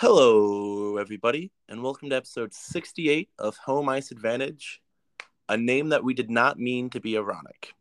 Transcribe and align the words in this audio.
Hello, 0.00 0.96
everybody, 0.96 1.50
and 1.68 1.82
welcome 1.82 2.08
to 2.10 2.14
episode 2.14 2.54
68 2.54 3.30
of 3.36 3.56
Home 3.56 3.88
Ice 3.88 4.12
Advantage, 4.12 4.80
a 5.48 5.56
name 5.56 5.88
that 5.88 6.04
we 6.04 6.14
did 6.14 6.30
not 6.30 6.56
mean 6.56 6.88
to 6.90 7.00
be 7.00 7.18
ironic. 7.18 7.74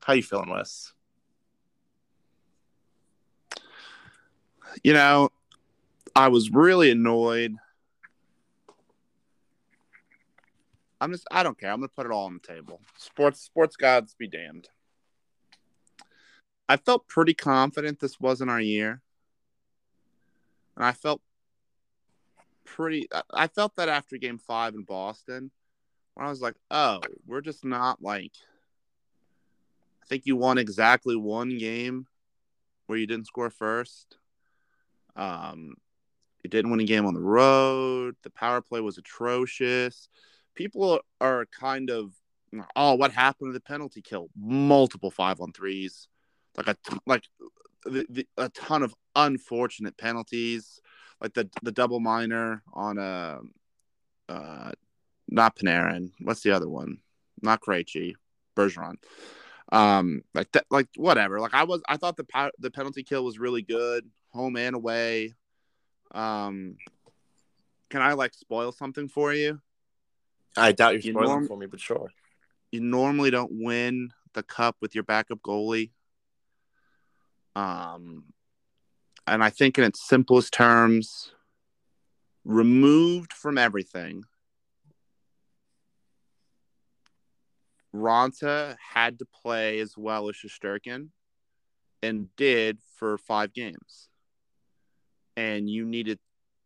How 0.00 0.14
you 0.14 0.24
feeling, 0.24 0.50
Wes? 0.50 0.92
You 4.82 4.92
know, 4.92 5.28
I 6.16 6.26
was 6.26 6.50
really 6.50 6.90
annoyed. 6.90 7.54
I'm 11.00 11.12
just 11.12 11.28
I 11.30 11.44
don't 11.44 11.56
care. 11.56 11.70
I'm 11.70 11.78
gonna 11.78 11.90
put 11.94 12.06
it 12.06 12.12
all 12.12 12.26
on 12.26 12.40
the 12.42 12.54
table. 12.54 12.80
Sports 12.98 13.40
sports 13.40 13.76
gods 13.76 14.16
be 14.18 14.26
damned. 14.26 14.68
I 16.68 16.76
felt 16.76 17.06
pretty 17.06 17.34
confident 17.34 18.00
this 18.00 18.18
wasn't 18.18 18.50
our 18.50 18.60
year. 18.60 19.00
And 20.76 20.84
I 20.84 20.92
felt 20.92 21.20
pretty 22.64 23.08
I 23.32 23.46
felt 23.46 23.76
that 23.76 23.88
after 23.88 24.16
game 24.16 24.38
five 24.38 24.74
in 24.74 24.82
Boston, 24.82 25.50
when 26.14 26.26
I 26.26 26.30
was 26.30 26.42
like, 26.42 26.56
oh, 26.70 27.00
we're 27.26 27.40
just 27.40 27.64
not 27.64 28.02
like 28.02 28.32
I 30.02 30.06
think 30.06 30.26
you 30.26 30.36
won 30.36 30.58
exactly 30.58 31.16
one 31.16 31.58
game 31.58 32.06
where 32.86 32.98
you 32.98 33.06
didn't 33.06 33.26
score 33.26 33.50
first. 33.50 34.18
Um, 35.16 35.74
you 36.44 36.50
didn't 36.50 36.70
win 36.70 36.80
a 36.80 36.84
game 36.84 37.06
on 37.06 37.14
the 37.14 37.20
road. 37.20 38.14
The 38.22 38.30
power 38.30 38.60
play 38.60 38.80
was 38.80 38.98
atrocious. 38.98 40.08
People 40.54 41.00
are 41.20 41.46
kind 41.46 41.90
of, 41.90 42.12
oh, 42.76 42.94
what 42.94 43.10
happened 43.10 43.48
to 43.48 43.52
the 43.52 43.60
penalty 43.60 44.00
kill? 44.00 44.28
Multiple 44.36 45.10
five 45.10 45.40
on 45.40 45.52
threes, 45.52 46.06
like 46.56 46.68
a 46.68 46.76
like 47.04 47.24
the, 47.86 48.06
the, 48.08 48.28
a 48.36 48.48
ton 48.50 48.82
of 48.82 48.94
unfortunate 49.14 49.96
penalties, 49.96 50.80
like 51.20 51.34
the 51.34 51.48
the 51.62 51.72
double 51.72 52.00
minor 52.00 52.62
on 52.72 52.98
a, 52.98 53.40
uh, 54.28 54.32
uh, 54.32 54.72
not 55.28 55.56
Panarin. 55.56 56.12
What's 56.20 56.42
the 56.42 56.52
other 56.52 56.68
one? 56.68 56.98
Not 57.42 57.60
Krejci, 57.60 58.14
Bergeron. 58.56 58.96
Um 59.72 60.22
like 60.32 60.52
that 60.52 60.66
like 60.70 60.88
whatever. 60.96 61.40
Like 61.40 61.54
i 61.54 61.64
was 61.64 61.82
i 61.88 61.96
thought 61.96 62.16
the 62.16 62.52
the 62.58 62.70
penalty 62.70 63.02
kill 63.02 63.24
was 63.24 63.38
really 63.38 63.62
good 63.62 64.08
home 64.28 64.56
and 64.56 64.76
away. 64.76 65.34
Um 66.12 66.76
can 67.90 68.00
i 68.00 68.12
like 68.12 68.32
spoil 68.32 68.70
something 68.70 69.08
for 69.08 69.32
you? 69.32 69.60
I 70.56 70.72
doubt 70.72 70.92
you're 70.92 71.02
spoiling 71.02 71.22
you 71.22 71.28
norm- 71.28 71.48
for 71.48 71.56
me 71.56 71.66
but 71.66 71.80
sure. 71.80 72.12
You 72.70 72.80
normally 72.80 73.30
don't 73.30 73.52
win 73.52 74.12
the 74.34 74.42
cup 74.42 74.76
with 74.80 74.94
your 74.94 75.04
backup 75.04 75.40
goalie 75.40 75.90
um 77.56 78.24
and 79.26 79.42
i 79.42 79.50
think 79.50 79.78
in 79.78 79.84
its 79.84 80.06
simplest 80.06 80.52
terms 80.52 81.32
removed 82.44 83.32
from 83.32 83.58
everything 83.58 84.22
Raanta 87.96 88.76
had 88.94 89.18
to 89.18 89.24
play 89.24 89.80
as 89.80 89.96
well 89.96 90.28
as 90.28 90.36
Shesterkin 90.36 91.08
and 92.02 92.28
did 92.36 92.78
for 92.96 93.18
five 93.18 93.52
games. 93.52 94.08
And 95.36 95.68
you 95.68 95.84
needed 95.84 96.18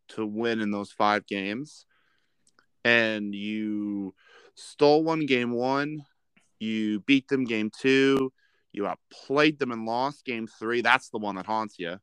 to 0.08 0.27
win 0.27 0.60
in 0.60 0.70
those 0.70 0.92
five 0.92 1.27
games. 1.27 1.86
And 2.84 3.34
you 3.34 4.14
stole 4.54 5.04
one 5.04 5.27
game 5.27 5.52
one, 5.52 6.04
you 6.58 7.00
beat 7.00 7.28
them 7.28 7.44
game 7.44 7.70
two, 7.70 8.32
you 8.72 8.86
outplayed 8.86 9.58
them 9.58 9.72
and 9.72 9.84
lost 9.84 10.24
game 10.24 10.46
three. 10.46 10.80
That's 10.80 11.10
the 11.10 11.18
one 11.18 11.36
that 11.36 11.46
haunts 11.46 11.78
you. 11.78 11.98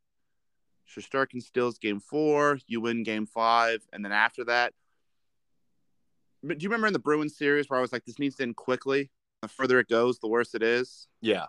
Shesterkin 0.88 1.42
steals 1.42 1.78
game 1.78 2.00
four, 2.00 2.58
you 2.66 2.80
win 2.80 3.02
game 3.02 3.26
five, 3.26 3.82
and 3.92 4.04
then 4.04 4.12
after 4.12 4.44
that, 4.44 4.72
but 6.42 6.58
do 6.58 6.62
you 6.62 6.68
remember 6.68 6.86
in 6.86 6.92
the 6.92 6.98
Bruins 6.98 7.36
series 7.36 7.68
where 7.68 7.78
I 7.78 7.82
was 7.82 7.92
like, 7.92 8.04
this 8.04 8.18
needs 8.18 8.36
to 8.36 8.44
end 8.44 8.56
quickly? 8.56 9.10
the 9.40 9.48
further 9.48 9.78
it 9.78 9.88
goes, 9.88 10.18
the 10.18 10.28
worse 10.28 10.54
it 10.54 10.62
is. 10.62 11.06
Yeah. 11.20 11.46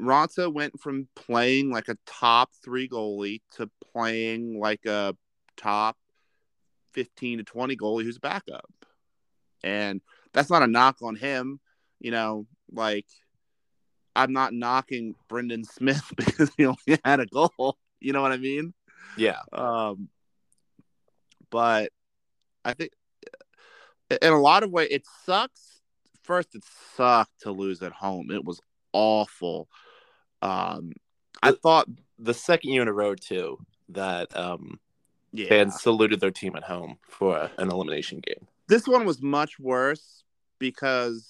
Raanta 0.00 0.52
went 0.52 0.80
from 0.80 1.08
playing 1.14 1.70
like 1.70 1.88
a 1.88 1.98
top 2.06 2.50
three 2.64 2.88
goalie 2.88 3.42
to 3.52 3.70
playing 3.92 4.58
like 4.58 4.84
a 4.86 5.14
top 5.56 5.96
15 6.92 7.38
to 7.38 7.44
20 7.44 7.76
goalie 7.76 8.04
who's 8.04 8.18
backup. 8.18 8.70
And 9.62 10.00
that's 10.32 10.50
not 10.50 10.62
a 10.62 10.66
knock 10.66 10.96
on 11.02 11.16
him. 11.16 11.60
You 11.98 12.10
know, 12.10 12.46
like 12.72 13.06
I'm 14.14 14.32
not 14.32 14.52
knocking 14.52 15.14
Brendan 15.28 15.64
Smith 15.64 16.02
because 16.16 16.50
he 16.56 16.66
only 16.66 17.00
had 17.04 17.20
a 17.20 17.26
goal. 17.26 17.76
You 18.00 18.12
know 18.12 18.22
what 18.22 18.32
I 18.32 18.36
mean? 18.36 18.74
Yeah. 19.16 19.40
Um, 19.52 20.08
but 21.50 21.92
I 22.64 22.74
think 22.74 22.92
in 24.10 24.32
a 24.32 24.40
lot 24.40 24.62
of 24.62 24.70
ways, 24.70 24.88
it 24.90 25.04
sucks. 25.24 25.80
First, 26.22 26.54
it 26.54 26.64
sucked 26.96 27.42
to 27.42 27.52
lose 27.52 27.82
at 27.82 27.92
home. 27.92 28.30
It 28.30 28.44
was 28.44 28.60
awful. 28.92 29.68
Um, 30.42 30.92
I 31.42 31.52
thought 31.52 31.88
the 32.18 32.34
second 32.34 32.70
year 32.70 32.82
in 32.82 32.88
a 32.88 32.92
row 32.92 33.14
too 33.14 33.58
that 33.90 34.36
um, 34.36 34.80
yeah. 35.32 35.48
fans 35.48 35.80
saluted 35.80 36.20
their 36.20 36.30
team 36.30 36.56
at 36.56 36.64
home 36.64 36.98
for 37.08 37.50
an 37.58 37.70
elimination 37.70 38.20
game. 38.26 38.46
This 38.68 38.88
one 38.88 39.04
was 39.04 39.22
much 39.22 39.58
worse 39.58 40.24
because 40.58 41.28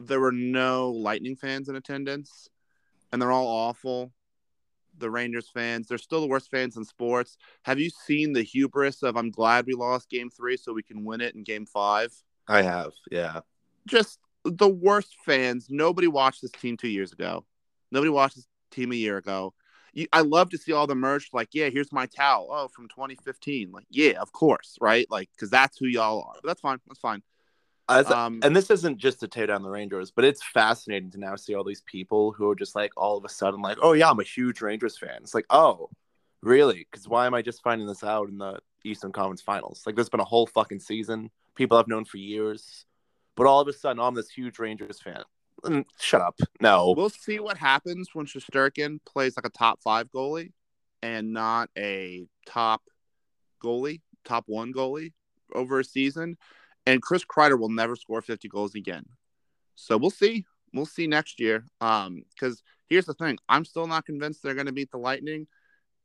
there 0.00 0.20
were 0.20 0.32
no 0.32 0.90
Lightning 0.90 1.36
fans 1.36 1.68
in 1.68 1.76
attendance, 1.76 2.48
and 3.12 3.20
they're 3.20 3.32
all 3.32 3.46
awful 3.46 4.12
the 5.00 5.10
Rangers 5.10 5.48
fans. 5.52 5.88
They're 5.88 5.98
still 5.98 6.20
the 6.20 6.28
worst 6.28 6.50
fans 6.50 6.76
in 6.76 6.84
sports. 6.84 7.36
Have 7.62 7.80
you 7.80 7.90
seen 7.90 8.32
the 8.32 8.42
hubris 8.42 9.02
of 9.02 9.16
I'm 9.16 9.30
glad 9.30 9.66
we 9.66 9.74
lost 9.74 10.10
game 10.10 10.30
three 10.30 10.56
so 10.56 10.72
we 10.72 10.82
can 10.82 11.04
win 11.04 11.20
it 11.20 11.34
in 11.34 11.42
game 11.42 11.66
five? 11.66 12.12
I 12.46 12.62
have, 12.62 12.92
yeah. 13.10 13.40
Just 13.86 14.18
the 14.44 14.68
worst 14.68 15.16
fans. 15.24 15.66
Nobody 15.70 16.06
watched 16.06 16.42
this 16.42 16.52
team 16.52 16.76
two 16.76 16.88
years 16.88 17.12
ago. 17.12 17.44
Nobody 17.90 18.10
watched 18.10 18.36
this 18.36 18.46
team 18.70 18.92
a 18.92 18.96
year 18.96 19.16
ago. 19.16 19.54
You, 19.92 20.06
I 20.12 20.20
love 20.20 20.50
to 20.50 20.58
see 20.58 20.72
all 20.72 20.86
the 20.86 20.94
merch. 20.94 21.30
Like, 21.32 21.48
yeah, 21.52 21.68
here's 21.68 21.92
my 21.92 22.06
towel. 22.06 22.48
Oh, 22.50 22.68
from 22.68 22.88
2015. 22.88 23.72
Like, 23.72 23.86
yeah, 23.90 24.20
of 24.20 24.32
course, 24.32 24.76
right? 24.80 25.06
Like, 25.10 25.28
because 25.34 25.50
that's 25.50 25.78
who 25.78 25.86
y'all 25.86 26.22
are. 26.22 26.34
But 26.42 26.48
that's 26.48 26.60
fine. 26.60 26.78
That's 26.86 27.00
fine. 27.00 27.22
As, 27.90 28.10
um, 28.10 28.40
and 28.42 28.54
this 28.54 28.70
isn't 28.70 28.98
just 28.98 29.20
to 29.20 29.28
tear 29.28 29.46
down 29.46 29.62
the 29.62 29.70
Rangers, 29.70 30.10
but 30.10 30.24
it's 30.24 30.42
fascinating 30.42 31.10
to 31.10 31.18
now 31.18 31.36
see 31.36 31.54
all 31.54 31.64
these 31.64 31.82
people 31.82 32.32
who 32.32 32.48
are 32.50 32.54
just 32.54 32.74
like 32.74 32.92
all 32.96 33.16
of 33.16 33.24
a 33.24 33.28
sudden 33.28 33.60
like, 33.60 33.78
oh 33.82 33.92
yeah, 33.92 34.10
I'm 34.10 34.20
a 34.20 34.24
huge 34.24 34.60
Rangers 34.60 34.96
fan. 34.96 35.18
It's 35.22 35.34
like, 35.34 35.46
oh, 35.50 35.90
really? 36.42 36.86
Because 36.90 37.08
why 37.08 37.26
am 37.26 37.34
I 37.34 37.42
just 37.42 37.62
finding 37.62 37.86
this 37.86 38.04
out 38.04 38.28
in 38.28 38.38
the 38.38 38.60
Eastern 38.84 39.12
Conference 39.12 39.42
Finals? 39.42 39.82
Like, 39.84 39.96
there's 39.96 40.08
been 40.08 40.20
a 40.20 40.24
whole 40.24 40.46
fucking 40.46 40.80
season, 40.80 41.30
people 41.54 41.76
I've 41.76 41.88
known 41.88 42.04
for 42.04 42.18
years, 42.18 42.86
but 43.36 43.46
all 43.46 43.60
of 43.60 43.68
a 43.68 43.72
sudden 43.72 44.00
I'm 44.00 44.14
this 44.14 44.30
huge 44.30 44.58
Rangers 44.58 45.00
fan. 45.00 45.22
Mm, 45.64 45.84
shut 45.98 46.22
up. 46.22 46.38
No. 46.60 46.94
We'll 46.96 47.10
see 47.10 47.40
what 47.40 47.58
happens 47.58 48.10
when 48.14 48.26
Shesterkin 48.26 48.98
plays 49.04 49.36
like 49.36 49.46
a 49.46 49.50
top 49.50 49.82
five 49.82 50.10
goalie 50.10 50.52
and 51.02 51.32
not 51.32 51.68
a 51.76 52.26
top 52.46 52.82
goalie, 53.62 54.00
top 54.24 54.44
one 54.46 54.72
goalie 54.72 55.12
over 55.54 55.80
a 55.80 55.84
season 55.84 56.36
and 56.86 57.02
Chris 57.02 57.24
Kreider 57.24 57.58
will 57.58 57.68
never 57.68 57.96
score 57.96 58.22
50 58.22 58.48
goals 58.48 58.74
again. 58.74 59.04
So 59.74 59.96
we'll 59.96 60.10
see. 60.10 60.44
We'll 60.72 60.86
see 60.86 61.06
next 61.06 61.40
year. 61.40 61.64
Um, 61.80 62.22
because 62.30 62.62
here's 62.88 63.06
the 63.06 63.14
thing: 63.14 63.38
I'm 63.48 63.64
still 63.64 63.86
not 63.86 64.06
convinced 64.06 64.42
they're 64.42 64.54
going 64.54 64.66
to 64.66 64.72
beat 64.72 64.90
the 64.90 64.98
Lightning, 64.98 65.46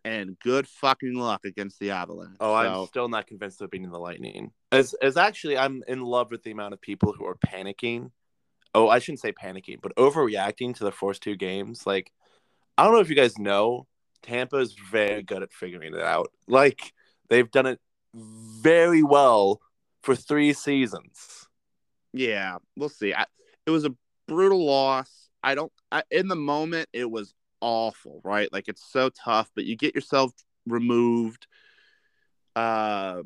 and 0.04 0.38
good 0.40 0.68
fucking 0.68 1.16
luck 1.16 1.46
against 1.46 1.80
the 1.80 1.92
Avalanche. 1.92 2.38
Oh, 2.40 2.54
so... 2.54 2.82
I'm 2.82 2.88
still 2.88 3.10
not 3.10 3.28
convinced 3.28 3.62
of 3.62 3.72
beating 3.72 3.92
the 3.92 4.00
Lightning. 4.00 4.52
As 4.72 4.94
as 5.02 5.18
actually, 5.18 5.58
I'm 5.58 5.84
in 5.88 6.02
love 6.02 6.32
with 6.32 6.44
the 6.44 6.52
amount 6.52 6.74
of 6.74 6.82
people 6.82 7.14
who 7.14 7.26
are 7.26 7.36
panicking. 7.36 8.12
Oh, 8.74 8.90
I 8.90 9.00
shouldn't 9.00 9.22
say 9.22 9.32
panicking, 9.32 9.82
but 9.82 9.96
overreacting 9.96 10.76
to 10.76 10.84
the 10.84 10.92
first 10.92 11.24
two 11.24 11.36
games. 11.36 11.86
Like, 11.86 12.12
I 12.78 12.84
don't 12.84 12.94
know 12.94 13.00
if 13.00 13.10
you 13.10 13.16
guys 13.16 13.38
know, 13.38 13.88
Tampa 14.22 14.58
is 14.58 14.76
very 14.92 15.24
good 15.24 15.44
at 15.44 15.54
figuring 15.54 15.94
it 15.94 16.02
out. 16.02 16.32
Like, 16.46 16.94
they've 17.30 17.50
done 17.50 17.68
it 17.68 17.80
very 18.14 19.02
well 19.02 19.62
for 20.06 20.16
three 20.16 20.54
seasons. 20.54 21.48
Yeah, 22.14 22.58
we'll 22.78 22.90
see. 22.90 23.14
I, 23.14 23.26
it 23.66 23.72
was 23.72 23.86
a 23.86 23.96
brutal 24.28 24.64
loss. 24.64 25.30
I 25.44 25.56
don't. 25.56 25.72
I, 25.92 26.04
in 26.12 26.28
the 26.28 26.36
moment, 26.36 26.90
it 26.94 27.10
was 27.10 27.34
awful, 27.60 28.22
right? 28.24 28.48
Like 28.54 28.68
it's 28.68 28.86
so 28.90 29.10
tough, 29.10 29.50
but 29.56 29.66
you 29.66 29.76
get 29.76 29.96
yourself 29.96 30.32
removed. 30.68 31.48
Uh, 32.56 33.24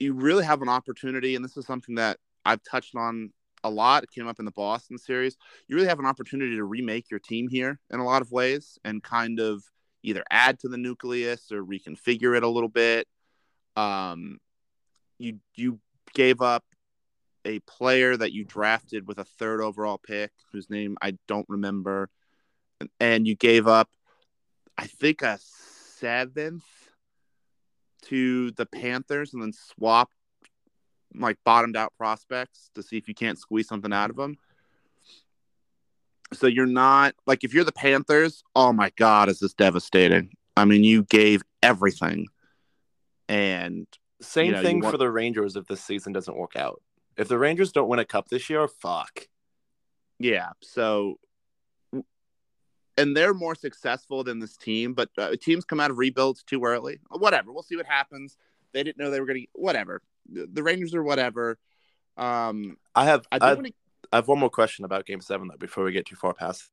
you 0.00 0.12
really 0.12 0.44
have 0.44 0.62
an 0.62 0.68
opportunity, 0.68 1.36
and 1.36 1.44
this 1.44 1.56
is 1.56 1.64
something 1.64 1.94
that 1.94 2.18
I've 2.44 2.62
touched 2.68 2.96
on 2.96 3.32
a 3.62 3.70
lot. 3.70 4.02
It 4.02 4.10
came 4.10 4.26
up 4.26 4.40
in 4.40 4.44
the 4.44 4.50
Boston 4.50 4.98
series. 4.98 5.36
You 5.68 5.76
really 5.76 5.88
have 5.88 6.00
an 6.00 6.06
opportunity 6.06 6.56
to 6.56 6.64
remake 6.64 7.08
your 7.08 7.20
team 7.20 7.46
here 7.48 7.78
in 7.90 8.00
a 8.00 8.04
lot 8.04 8.20
of 8.20 8.32
ways, 8.32 8.78
and 8.84 9.00
kind 9.00 9.38
of 9.38 9.62
either 10.02 10.24
add 10.28 10.58
to 10.58 10.68
the 10.68 10.78
nucleus 10.78 11.52
or 11.52 11.62
reconfigure 11.62 12.36
it 12.36 12.42
a 12.42 12.48
little 12.48 12.68
bit. 12.68 13.06
Um, 13.76 14.40
you 15.18 15.38
you 15.54 15.78
gave 16.14 16.40
up 16.40 16.64
a 17.44 17.60
player 17.60 18.16
that 18.16 18.32
you 18.32 18.44
drafted 18.44 19.06
with 19.06 19.18
a 19.18 19.24
third 19.24 19.60
overall 19.60 19.98
pick, 19.98 20.30
whose 20.52 20.68
name 20.68 20.96
I 21.00 21.16
don't 21.26 21.46
remember, 21.48 22.10
and 22.98 23.26
you 23.26 23.34
gave 23.34 23.66
up, 23.66 23.88
I 24.76 24.86
think, 24.86 25.22
a 25.22 25.38
seventh 25.98 26.64
to 28.02 28.50
the 28.52 28.66
Panthers 28.66 29.34
and 29.34 29.42
then 29.42 29.52
swapped 29.52 30.14
like 31.14 31.38
bottomed 31.44 31.76
out 31.76 31.92
prospects 31.98 32.70
to 32.74 32.82
see 32.82 32.96
if 32.96 33.08
you 33.08 33.14
can't 33.14 33.38
squeeze 33.38 33.68
something 33.68 33.92
out 33.92 34.10
of 34.10 34.16
them. 34.16 34.36
So 36.32 36.46
you're 36.46 36.66
not 36.66 37.14
like 37.26 37.42
if 37.42 37.52
you're 37.52 37.64
the 37.64 37.72
Panthers, 37.72 38.42
oh 38.54 38.72
my 38.72 38.90
god, 38.96 39.28
is 39.28 39.40
this 39.40 39.54
devastating? 39.54 40.30
I 40.56 40.64
mean, 40.64 40.84
you 40.84 41.02
gave 41.04 41.42
everything. 41.62 42.26
And 43.28 43.86
Same 44.20 44.46
you 44.46 44.52
know, 44.52 44.62
thing 44.62 44.80
want- 44.80 44.92
for 44.92 44.98
the 44.98 45.10
Rangers 45.10 45.56
if 45.56 45.66
this 45.66 45.82
season 45.82 46.12
doesn't 46.12 46.36
work 46.36 46.56
out. 46.56 46.82
If 47.16 47.28
the 47.28 47.38
Rangers 47.38 47.72
don't 47.72 47.88
win 47.88 47.98
a 47.98 48.04
cup 48.04 48.28
this 48.28 48.48
year, 48.48 48.66
fuck. 48.66 49.28
Yeah. 50.18 50.50
So, 50.62 51.18
and 52.96 53.16
they're 53.16 53.34
more 53.34 53.54
successful 53.54 54.24
than 54.24 54.38
this 54.38 54.56
team, 54.56 54.94
but 54.94 55.10
uh, 55.18 55.34
teams 55.40 55.64
come 55.64 55.80
out 55.80 55.90
of 55.90 55.98
rebuilds 55.98 56.42
too 56.42 56.64
early. 56.64 57.00
Whatever. 57.10 57.52
We'll 57.52 57.62
see 57.62 57.76
what 57.76 57.86
happens. 57.86 58.36
They 58.72 58.82
didn't 58.82 58.98
know 58.98 59.10
they 59.10 59.20
were 59.20 59.26
going 59.26 59.42
to. 59.42 59.46
Whatever. 59.54 60.02
The 60.30 60.62
Rangers 60.62 60.94
are 60.94 61.02
whatever. 61.02 61.58
Um, 62.16 62.76
I 62.94 63.06
have 63.06 63.26
I 63.32 63.38
I, 63.40 63.54
want 63.54 63.66
to. 63.68 63.72
I 64.12 64.16
have 64.16 64.28
one 64.28 64.38
more 64.38 64.50
question 64.50 64.84
about 64.84 65.06
Game 65.06 65.20
Seven 65.20 65.48
though 65.48 65.56
before 65.56 65.84
we 65.84 65.92
get 65.92 66.06
too 66.06 66.16
far 66.16 66.34
past. 66.34 66.68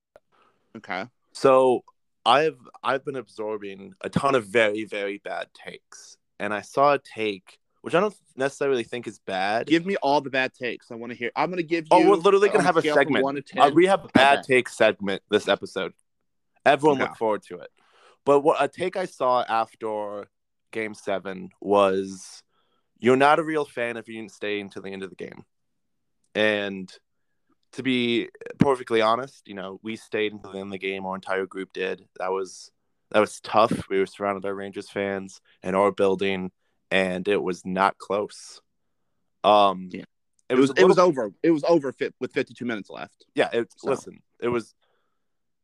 Okay. 0.75 1.05
So 1.31 1.83
I've 2.25 2.59
I've 2.83 3.05
been 3.05 3.15
absorbing 3.15 3.93
a 4.01 4.09
ton 4.09 4.35
of 4.35 4.45
very 4.45 4.83
very 4.85 5.19
bad 5.19 5.47
takes, 5.53 6.17
and 6.39 6.53
I 6.53 6.61
saw 6.61 6.93
a 6.93 6.99
take 6.99 7.59
which 7.81 7.95
I 7.95 8.01
don't 8.01 8.15
necessarily 8.35 8.83
think 8.83 9.07
is 9.07 9.19
bad. 9.19 9.67
Give 9.67 9.85
me 9.85 9.95
all 9.97 10.19
the 10.19 10.29
bad 10.29 10.53
takes. 10.53 10.91
I 10.91 10.95
want 10.95 11.11
to 11.13 11.17
hear. 11.17 11.31
I'm 11.37 11.49
going 11.49 11.57
to 11.57 11.63
give 11.63 11.85
you. 11.85 11.89
Oh, 11.91 12.09
we're 12.09 12.15
literally 12.15 12.49
gonna 12.49 12.63
have 12.63 12.75
a 12.75 12.81
segment. 12.81 13.23
One 13.23 13.35
to 13.35 13.41
10, 13.41 13.63
Uh, 13.63 13.69
we 13.69 13.85
have 13.85 14.03
a 14.03 14.09
bad 14.09 14.39
Okay. 14.39 14.55
take 14.55 14.67
segment 14.67 15.21
this 15.29 15.47
episode. 15.47 15.93
Everyone 16.65 16.97
Okay. 16.97 17.05
look 17.07 17.15
forward 17.15 17.43
to 17.43 17.59
it. 17.59 17.69
But 18.25 18.41
what 18.41 18.61
a 18.61 18.67
take 18.67 18.97
I 18.97 19.05
saw 19.05 19.45
after 19.47 20.27
Game 20.71 20.93
Seven 20.95 21.51
was, 21.61 22.43
you're 22.99 23.15
not 23.15 23.39
a 23.39 23.43
real 23.43 23.63
fan 23.63 23.95
if 23.95 24.09
you 24.09 24.15
didn't 24.15 24.31
stay 24.33 24.59
until 24.59 24.81
the 24.81 24.91
end 24.91 25.03
of 25.03 25.09
the 25.09 25.15
game. 25.15 25.45
And 26.35 26.91
to 27.73 27.83
be 27.83 28.27
perfectly 28.57 29.01
honest, 29.01 29.47
you 29.47 29.53
know, 29.53 29.79
we 29.81 29.95
stayed 29.95 30.33
until 30.33 30.51
the 30.51 30.59
end 30.59 30.67
of 30.67 30.71
the 30.73 30.77
game. 30.77 31.05
Our 31.05 31.15
entire 31.15 31.45
group 31.45 31.71
did. 31.71 32.03
That 32.19 32.31
was 32.33 32.69
that 33.11 33.19
was 33.19 33.39
tough. 33.41 33.87
We 33.89 33.99
were 33.99 34.05
surrounded 34.05 34.43
by 34.43 34.49
Rangers 34.49 34.89
fans 34.89 35.39
in 35.63 35.75
our 35.75 35.91
building, 35.91 36.51
and 36.91 37.27
it 37.27 37.41
was 37.41 37.65
not 37.65 37.97
close. 37.97 38.61
Um, 39.43 39.89
Yeah. 39.91 40.01
it 40.49 40.55
it 40.55 40.55
was. 40.57 40.71
a 40.71 40.81
It 40.81 40.87
was 40.87 40.97
over. 40.97 41.31
It 41.43 41.51
was 41.51 41.63
over 41.63 41.91
fit 41.91 42.13
with 42.19 42.33
52 42.33 42.65
minutes 42.65 42.89
left. 42.89 43.25
yeah 43.35 43.49
it, 43.53 43.71
So- 43.77 43.89
listen 43.89 44.21
it 44.39 44.49
was 44.49 44.73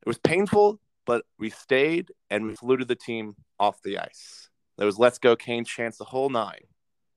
it 0.01 0.07
was 0.07 0.17
painful 0.19 0.79
but 1.05 1.25
we 1.37 1.49
stayed 1.49 2.11
and 2.29 2.45
we 2.45 2.55
saluted 2.55 2.87
the 2.87 2.95
team 2.95 3.35
off 3.59 3.81
the 3.83 3.99
ice 3.99 4.49
there 4.77 4.85
was 4.85 4.97
let's 4.97 5.17
go 5.19 5.35
kane 5.35 5.63
chance 5.65 5.97
the 5.97 6.03
whole 6.05 6.29
nine 6.29 6.63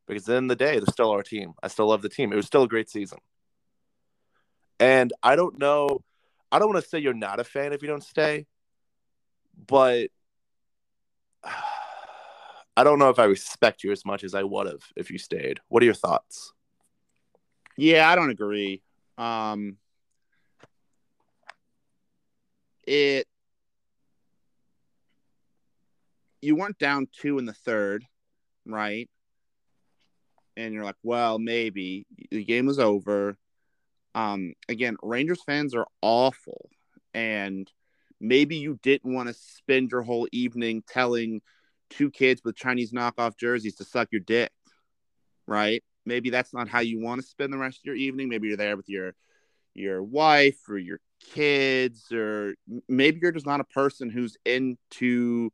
because 0.07 0.25
at 0.25 0.27
the 0.27 0.37
end 0.37 0.51
of 0.51 0.59
the 0.59 0.65
day 0.65 0.79
they're 0.79 0.93
still 0.93 1.11
our 1.11 1.23
team 1.23 1.53
i 1.63 1.69
still 1.69 1.87
love 1.89 2.03
the 2.03 2.09
team 2.09 2.33
it 2.33 2.37
was 2.37 2.47
still 2.47 2.65
a 2.65 2.69
great 2.69 2.89
season 2.91 3.19
and 4.79 5.13
i 5.23 5.35
don't 5.37 5.59
know 5.59 6.01
i 6.53 6.59
don't 6.59 6.69
want 6.73 6.83
to 6.83 6.89
say 6.89 6.99
you're 6.99 7.15
not 7.15 7.41
a 7.41 7.45
fan 7.45 7.73
if 7.73 7.81
you 7.83 7.89
don't 7.89 8.05
stay 8.05 8.47
but 9.67 10.11
i 12.77 12.85
don't 12.85 12.99
know 12.99 13.11
if 13.11 13.19
i 13.19 13.25
respect 13.25 13.83
you 13.85 13.93
as 13.93 14.05
much 14.05 14.25
as 14.25 14.35
i 14.35 14.43
would 14.43 14.67
have 14.67 14.83
if 14.97 15.11
you 15.11 15.19
stayed 15.19 15.61
what 15.69 15.83
are 15.83 15.87
your 15.87 15.95
thoughts 15.95 16.53
Yeah, 17.77 18.09
I 18.09 18.15
don't 18.15 18.31
agree. 18.31 18.83
Um, 19.19 19.77
it 22.87 23.27
you 26.41 26.55
weren't 26.55 26.79
down 26.79 27.09
two 27.13 27.39
in 27.39 27.45
the 27.45 27.53
third, 27.53 28.05
right? 28.65 29.09
And 30.57 30.73
you're 30.73 30.85
like, 30.85 30.97
well, 31.03 31.39
maybe 31.39 32.07
the 32.31 32.45
game 32.45 32.67
was 32.67 32.79
over. 32.79 33.37
Um, 34.15 34.55
again, 34.69 34.97
Rangers 35.03 35.43
fans 35.45 35.75
are 35.75 35.87
awful, 36.01 36.71
and 37.13 37.71
maybe 38.21 38.57
you 38.57 38.79
didn't 38.83 39.13
want 39.13 39.29
to 39.29 39.35
spend 39.35 39.91
your 39.91 40.03
whole 40.03 40.29
evening 40.33 40.83
telling 40.89 41.41
two 41.91 42.11
kids 42.11 42.43
with 42.45 42.57
Chinese 42.57 42.93
knockoff 42.93 43.37
jerseys 43.37 43.77
to 43.77 43.85
suck 43.85 44.09
your 44.11 44.21
dick, 44.21 44.51
right? 45.47 45.83
maybe 46.07 46.31
that's 46.31 46.55
not 46.55 46.69
how 46.69 46.81
you 46.81 47.01
want 47.01 47.21
to 47.21 47.27
spend 47.27 47.53
the 47.53 47.59
rest 47.59 47.81
of 47.81 47.85
your 47.85 47.97
evening. 47.97 48.29
Maybe 48.29 48.49
you're 48.49 48.57
there 48.57 48.77
with 48.77 48.89
your 48.89 49.15
your 49.75 50.03
wife 50.03 50.57
or 50.71 50.79
your 50.79 51.01
kids 51.21 52.11
or 52.13 52.55
maybe 52.89 53.19
you're 53.21 53.33
just 53.33 53.45
not 53.45 53.61
a 53.61 53.65
person 53.65 54.09
who's 54.09 54.39
into 54.47 55.51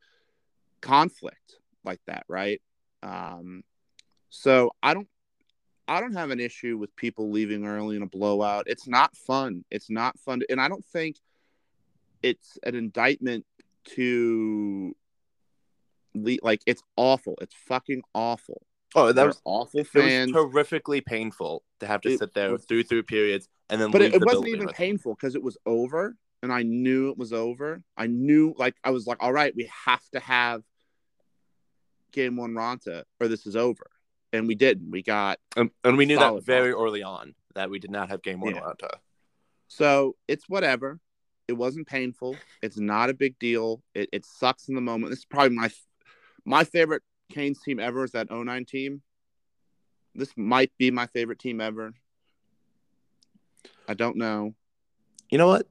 conflict 0.81 1.57
like 1.85 2.01
that 2.07 2.25
right? 2.29 2.61
Um 3.03 3.65
so 4.35 4.71
i 4.83 4.95
don't 4.95 5.09
i 5.89 6.01
don't 6.01 6.15
have 6.15 6.31
an 6.31 6.41
issue 6.41 6.79
with 6.79 6.95
people 6.97 7.31
leaving 7.31 7.67
early 7.67 7.97
in 7.97 8.03
a 8.03 8.07
blowout. 8.07 8.65
It's 8.69 8.87
not 8.87 9.17
fun. 9.17 9.65
It's 9.71 9.91
not 9.91 10.19
fun 10.21 10.41
to- 10.41 10.47
and 10.51 10.61
i 10.61 10.69
don't 10.69 10.85
think 10.85 11.17
it's 12.23 12.59
an 12.63 12.75
indictment 12.75 13.45
to 13.97 14.95
le- 16.15 16.39
like 16.43 16.63
it's 16.67 16.83
awful. 16.97 17.35
It's 17.41 17.55
fucking 17.67 18.03
awful. 18.15 18.63
Oh 18.95 19.13
that 19.13 19.27
was 19.27 19.41
awful 19.45 19.81
It 19.81 19.89
was 19.95 20.05
fans. 20.05 20.33
terrifically 20.33 21.01
painful 21.01 21.63
to 21.81 21.87
have 21.87 22.01
to 22.03 22.11
It 22.11 22.19
sit 22.19 22.35
there 22.35 22.53
was- 22.53 22.65
through 22.67 22.83
through 22.85 23.05
periods 23.05 23.49
and 23.71 23.81
then 23.81 23.91
but 23.91 24.03
leave 24.03 24.15
it, 24.15 24.23
it 24.23 24.27
wasn't 24.27 24.49
even 24.49 24.69
painful 24.69 25.15
because 25.15 25.35
it 25.35 25.43
was 25.43 25.57
over 25.65 26.15
and 26.43 26.53
i 26.53 26.63
knew 26.63 27.09
it 27.09 27.17
was 27.17 27.33
over. 27.33 27.83
I 27.97 28.07
knew 28.09 28.55
like 28.59 28.75
i 28.85 28.91
was 28.91 29.07
like 29.07 29.17
all 29.21 29.33
right 29.33 29.55
we 29.57 29.71
have 29.87 30.03
to 30.11 30.21
have 30.21 30.63
game 32.13 32.37
one 32.37 32.53
Raanta 32.53 33.05
or 33.21 33.29
this 33.29 33.47
is 33.47 33.57
over. 33.57 33.87
And 34.35 34.47
we 34.49 34.55
didn't. 34.55 34.91
We 34.91 35.03
got 35.03 35.39
and, 35.57 35.71
and 35.85 35.97
we 35.99 36.05
knew 36.07 36.19
that 36.19 36.43
very 36.45 36.73
early 36.73 37.03
on 37.03 37.35
that 37.55 37.69
we 37.71 37.79
did 37.79 37.91
not 37.91 38.09
have 38.11 38.23
game 38.23 38.41
one 38.41 38.55
Yeah. 38.55 38.61
Atlanta. 38.61 38.99
so 39.69 40.17
it's 40.29 40.49
whatever 40.49 41.01
it 41.53 41.59
wasn't 41.59 41.87
painful. 41.87 42.37
It's 42.63 42.79
not 42.79 43.11
a 43.11 43.15
big 43.15 43.39
deal. 43.39 43.83
It, 43.95 44.09
it 44.13 44.25
sucks 44.25 44.69
in 44.69 44.75
the 44.75 44.81
moment. 44.81 45.11
This 45.11 45.21
is 45.21 45.25
probably 45.27 45.57
my 45.57 45.71
my 46.45 46.65
favorite 46.65 47.03
canes 47.31 47.61
team 47.63 47.79
ever 47.79 48.05
is 48.05 48.13
that 48.13 48.31
09 48.31 48.65
team. 48.65 49.03
This 50.15 50.33
might 50.37 50.73
be 50.79 50.91
my 50.91 51.07
favorite 51.07 51.39
team 51.39 51.61
ever. 51.61 51.93
I 53.87 53.95
don't 53.95 54.17
know. 54.17 54.55
You 55.31 55.39
know 55.39 55.47
what? 55.49 55.67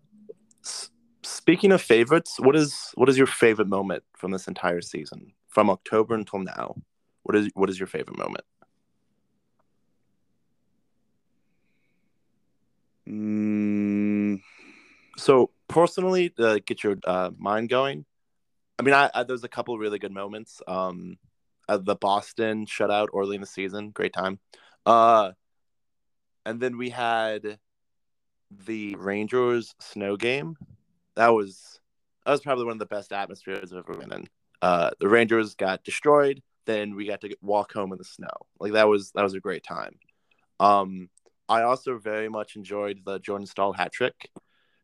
S- 0.64 0.90
speaking 1.24 1.72
of 1.72 1.82
favorites, 1.82 2.40
what 2.40 2.56
is 2.56 2.92
what 2.96 3.10
is 3.10 3.18
your 3.18 3.28
favorite 3.28 3.68
moment 3.68 4.04
from 4.16 4.32
this 4.32 4.48
entire 4.48 4.82
season, 4.82 5.34
from 5.48 5.70
October 5.70 6.14
until 6.14 6.40
now? 6.40 6.76
What 7.24 7.36
is 7.36 7.50
what 7.56 7.70
is 7.70 7.80
your 7.80 7.88
favorite 7.88 8.18
moment? 8.18 8.46
Mm, 13.08 14.42
So 15.18 15.52
personally, 15.72 16.30
to 16.32 16.60
get 16.60 16.84
your 16.84 16.98
uh, 17.06 17.32
mind 17.38 17.70
going, 17.70 18.06
I 18.78 18.84
mean, 18.84 18.94
I, 18.94 19.10
I 19.14 19.24
there's 19.24 19.44
a 19.44 19.50
couple 19.50 19.78
really 19.78 20.00
good 20.00 20.12
moments. 20.12 20.62
Um, 20.68 21.18
the 21.68 21.96
Boston 21.96 22.66
shutout 22.66 23.08
early 23.16 23.36
in 23.36 23.42
the 23.42 23.48
season, 23.48 23.92
great 23.92 24.14
time. 24.14 24.40
Uh, 24.86 25.32
and 26.46 26.60
then 26.60 26.78
we 26.78 26.90
had 26.90 27.60
the 28.66 28.96
Rangers 28.96 29.74
snow 29.80 30.18
game. 30.18 30.56
That 31.16 31.30
was 31.30 31.80
that 32.26 32.32
was 32.32 32.42
probably 32.42 32.66
one 32.66 32.74
of 32.74 32.80
the 32.80 32.86
best 32.86 33.14
atmospheres 33.14 33.72
I've 33.72 33.80
ever 33.80 33.98
been 33.98 34.14
in. 34.14 34.28
Uh, 34.62 34.92
the 35.00 35.08
Rangers 35.08 35.56
got 35.56 35.84
destroyed, 35.84 36.42
then 36.66 36.96
we 36.96 37.08
got 37.08 37.22
to 37.22 37.30
get, 37.30 37.42
walk 37.42 37.74
home 37.74 37.92
in 37.92 37.98
the 37.98 38.04
snow. 38.04 38.28
Like 38.60 38.74
that 38.74 38.88
was 38.88 39.12
that 39.12 39.24
was 39.24 39.34
a 39.34 39.40
great 39.40 39.64
time. 39.64 39.98
Um, 40.60 41.10
I 41.50 41.64
also 41.64 41.98
very 41.98 42.30
much 42.30 42.56
enjoyed 42.56 43.02
the 43.06 43.20
Jordan 43.20 43.48
Staal 43.48 43.74
hat 43.74 43.92
trick, 43.92 44.30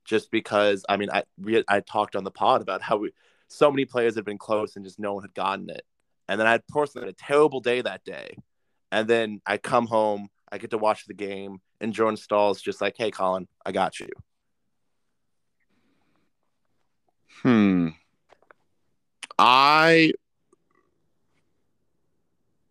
just 0.07 0.31
because 0.31 0.83
I 0.89 0.97
mean 0.97 1.11
I 1.11 1.23
we 1.39 1.63
I 1.67 1.81
talked 1.81 2.15
on 2.15 2.23
the 2.23 2.31
pod 2.31 2.61
about 2.61 2.81
how 2.81 2.97
we 2.97 3.11
so 3.49 3.69
many 3.69 3.85
players 3.85 4.15
had 4.15 4.25
been 4.25 4.37
close 4.37 4.75
and 4.75 4.83
just 4.83 4.99
no 4.99 5.13
one 5.13 5.23
had 5.23 5.35
gotten 5.35 5.69
it, 5.69 5.83
and 6.27 6.39
then 6.39 6.47
I 6.47 6.51
had 6.51 6.65
personally 6.67 7.05
had 7.05 7.13
a 7.13 7.17
terrible 7.17 7.59
day 7.59 7.81
that 7.81 8.03
day, 8.03 8.37
and 8.91 9.07
then 9.07 9.41
I 9.45 9.57
come 9.57 9.85
home, 9.85 10.29
I 10.51 10.57
get 10.57 10.71
to 10.71 10.77
watch 10.77 11.05
the 11.05 11.13
game, 11.13 11.59
and 11.79 11.93
Jordan 11.93 12.17
Staal's 12.17 12.61
just 12.61 12.81
like, 12.81 12.95
"Hey, 12.97 13.11
Colin, 13.11 13.47
I 13.65 13.71
got 13.71 13.99
you." 13.99 14.09
Hmm. 17.43 17.89
I 19.37 20.13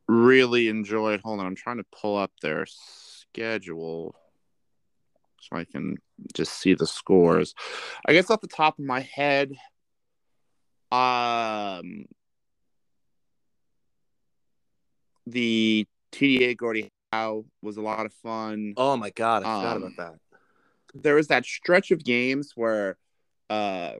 really 0.08 0.68
enjoyed. 0.68 1.20
Hold 1.20 1.40
on, 1.40 1.46
I'm 1.46 1.54
trying 1.54 1.76
to 1.78 1.86
pull 1.92 2.16
up 2.16 2.32
their 2.42 2.66
schedule 2.66 4.14
so 5.40 5.56
I 5.56 5.64
can 5.64 5.96
just 6.34 6.52
see 6.54 6.74
the 6.74 6.86
scores. 6.86 7.54
I 8.06 8.12
guess 8.12 8.30
off 8.30 8.40
the 8.40 8.46
top 8.48 8.78
of 8.78 8.84
my 8.84 9.00
head, 9.00 9.52
um, 10.92 12.06
the 15.26 15.86
TDA 16.12 16.56
Gordie 16.56 16.90
Howe 17.12 17.44
was 17.62 17.76
a 17.76 17.82
lot 17.82 18.06
of 18.06 18.12
fun 18.14 18.74
Oh 18.76 18.96
my 18.96 19.10
god, 19.10 19.42
I 19.42 19.56
forgot 19.56 19.76
Um, 19.76 19.82
about 19.82 19.96
that. 19.96 20.14
there 21.02 21.14
was 21.16 21.28
that 21.28 21.44
stretch 21.44 21.90
of 21.90 22.04
games 22.04 22.52
where 22.54 22.96
uh 23.50 23.94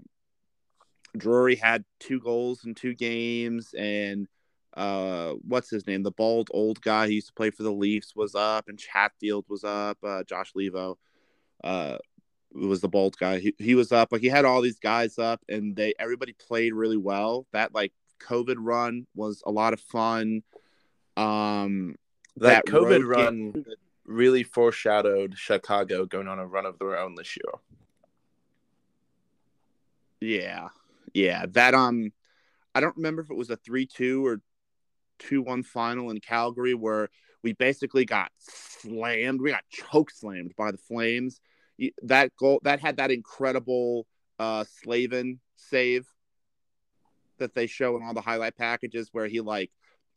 Drury 1.16 1.56
had 1.56 1.84
two 1.98 2.20
goals 2.20 2.64
in 2.66 2.74
two 2.74 2.94
games, 2.94 3.72
and 3.72 4.28
uh, 4.76 5.32
what's 5.48 5.70
his 5.70 5.86
name? 5.86 6.02
The 6.02 6.10
bald 6.10 6.50
old 6.52 6.82
guy 6.82 7.06
who 7.06 7.14
used 7.14 7.28
to 7.28 7.32
play 7.32 7.48
for 7.48 7.62
the 7.62 7.72
Leafs 7.72 8.14
was 8.14 8.34
up, 8.34 8.68
and 8.68 8.78
Chatfield 8.78 9.46
was 9.48 9.64
up. 9.64 9.96
Uh, 10.02 10.24
Josh 10.24 10.52
Leivo, 10.54 10.96
uh, 11.64 11.98
was 12.52 12.80
the 12.80 12.88
bald 12.88 13.16
guy. 13.18 13.38
He, 13.38 13.54
he 13.58 13.74
was 13.74 13.92
up. 13.92 14.12
Like 14.12 14.22
he 14.22 14.28
had 14.28 14.44
all 14.44 14.62
these 14.62 14.78
guys 14.78 15.18
up, 15.18 15.40
and 15.48 15.76
they 15.76 15.94
everybody 15.98 16.32
played 16.32 16.72
really 16.72 16.96
well. 16.96 17.46
That 17.52 17.74
like 17.74 17.92
COVID 18.20 18.56
run 18.58 19.06
was 19.14 19.42
a 19.46 19.50
lot 19.50 19.72
of 19.72 19.80
fun. 19.80 20.42
Um, 21.16 21.96
that, 22.36 22.64
that 22.64 22.72
COVID 22.72 23.06
run 23.06 23.52
game, 23.52 23.64
really 24.04 24.42
foreshadowed 24.42 25.34
Chicago 25.36 26.06
going 26.06 26.28
on 26.28 26.38
a 26.38 26.46
run 26.46 26.66
of 26.66 26.78
their 26.78 26.98
own 26.98 27.14
this 27.14 27.36
year. 27.36 27.60
Yeah, 30.20 30.68
yeah. 31.12 31.46
That 31.48 31.74
um, 31.74 32.12
I 32.74 32.80
don't 32.80 32.96
remember 32.96 33.22
if 33.22 33.30
it 33.30 33.36
was 33.36 33.50
a 33.50 33.56
three-two 33.56 34.26
or 34.26 34.40
2 35.18 35.42
1 35.42 35.62
final 35.62 36.10
in 36.10 36.20
Calgary 36.20 36.74
where 36.74 37.08
we 37.46 37.52
basically 37.52 38.04
got 38.04 38.32
slammed. 38.40 39.40
We 39.40 39.52
got 39.52 39.62
choke 39.70 40.10
slammed 40.10 40.52
by 40.56 40.72
the 40.72 40.78
Flames. 40.78 41.40
That 42.02 42.32
goal 42.36 42.58
that 42.64 42.80
had 42.80 42.96
that 42.96 43.12
incredible 43.12 44.08
uh 44.40 44.64
Slavin 44.64 45.38
save 45.54 46.08
that 47.38 47.54
they 47.54 47.68
show 47.68 47.96
in 47.96 48.02
all 48.02 48.14
the 48.14 48.20
highlight 48.20 48.56
packages 48.56 49.10
where 49.12 49.28
he 49.28 49.40
like 49.40 49.70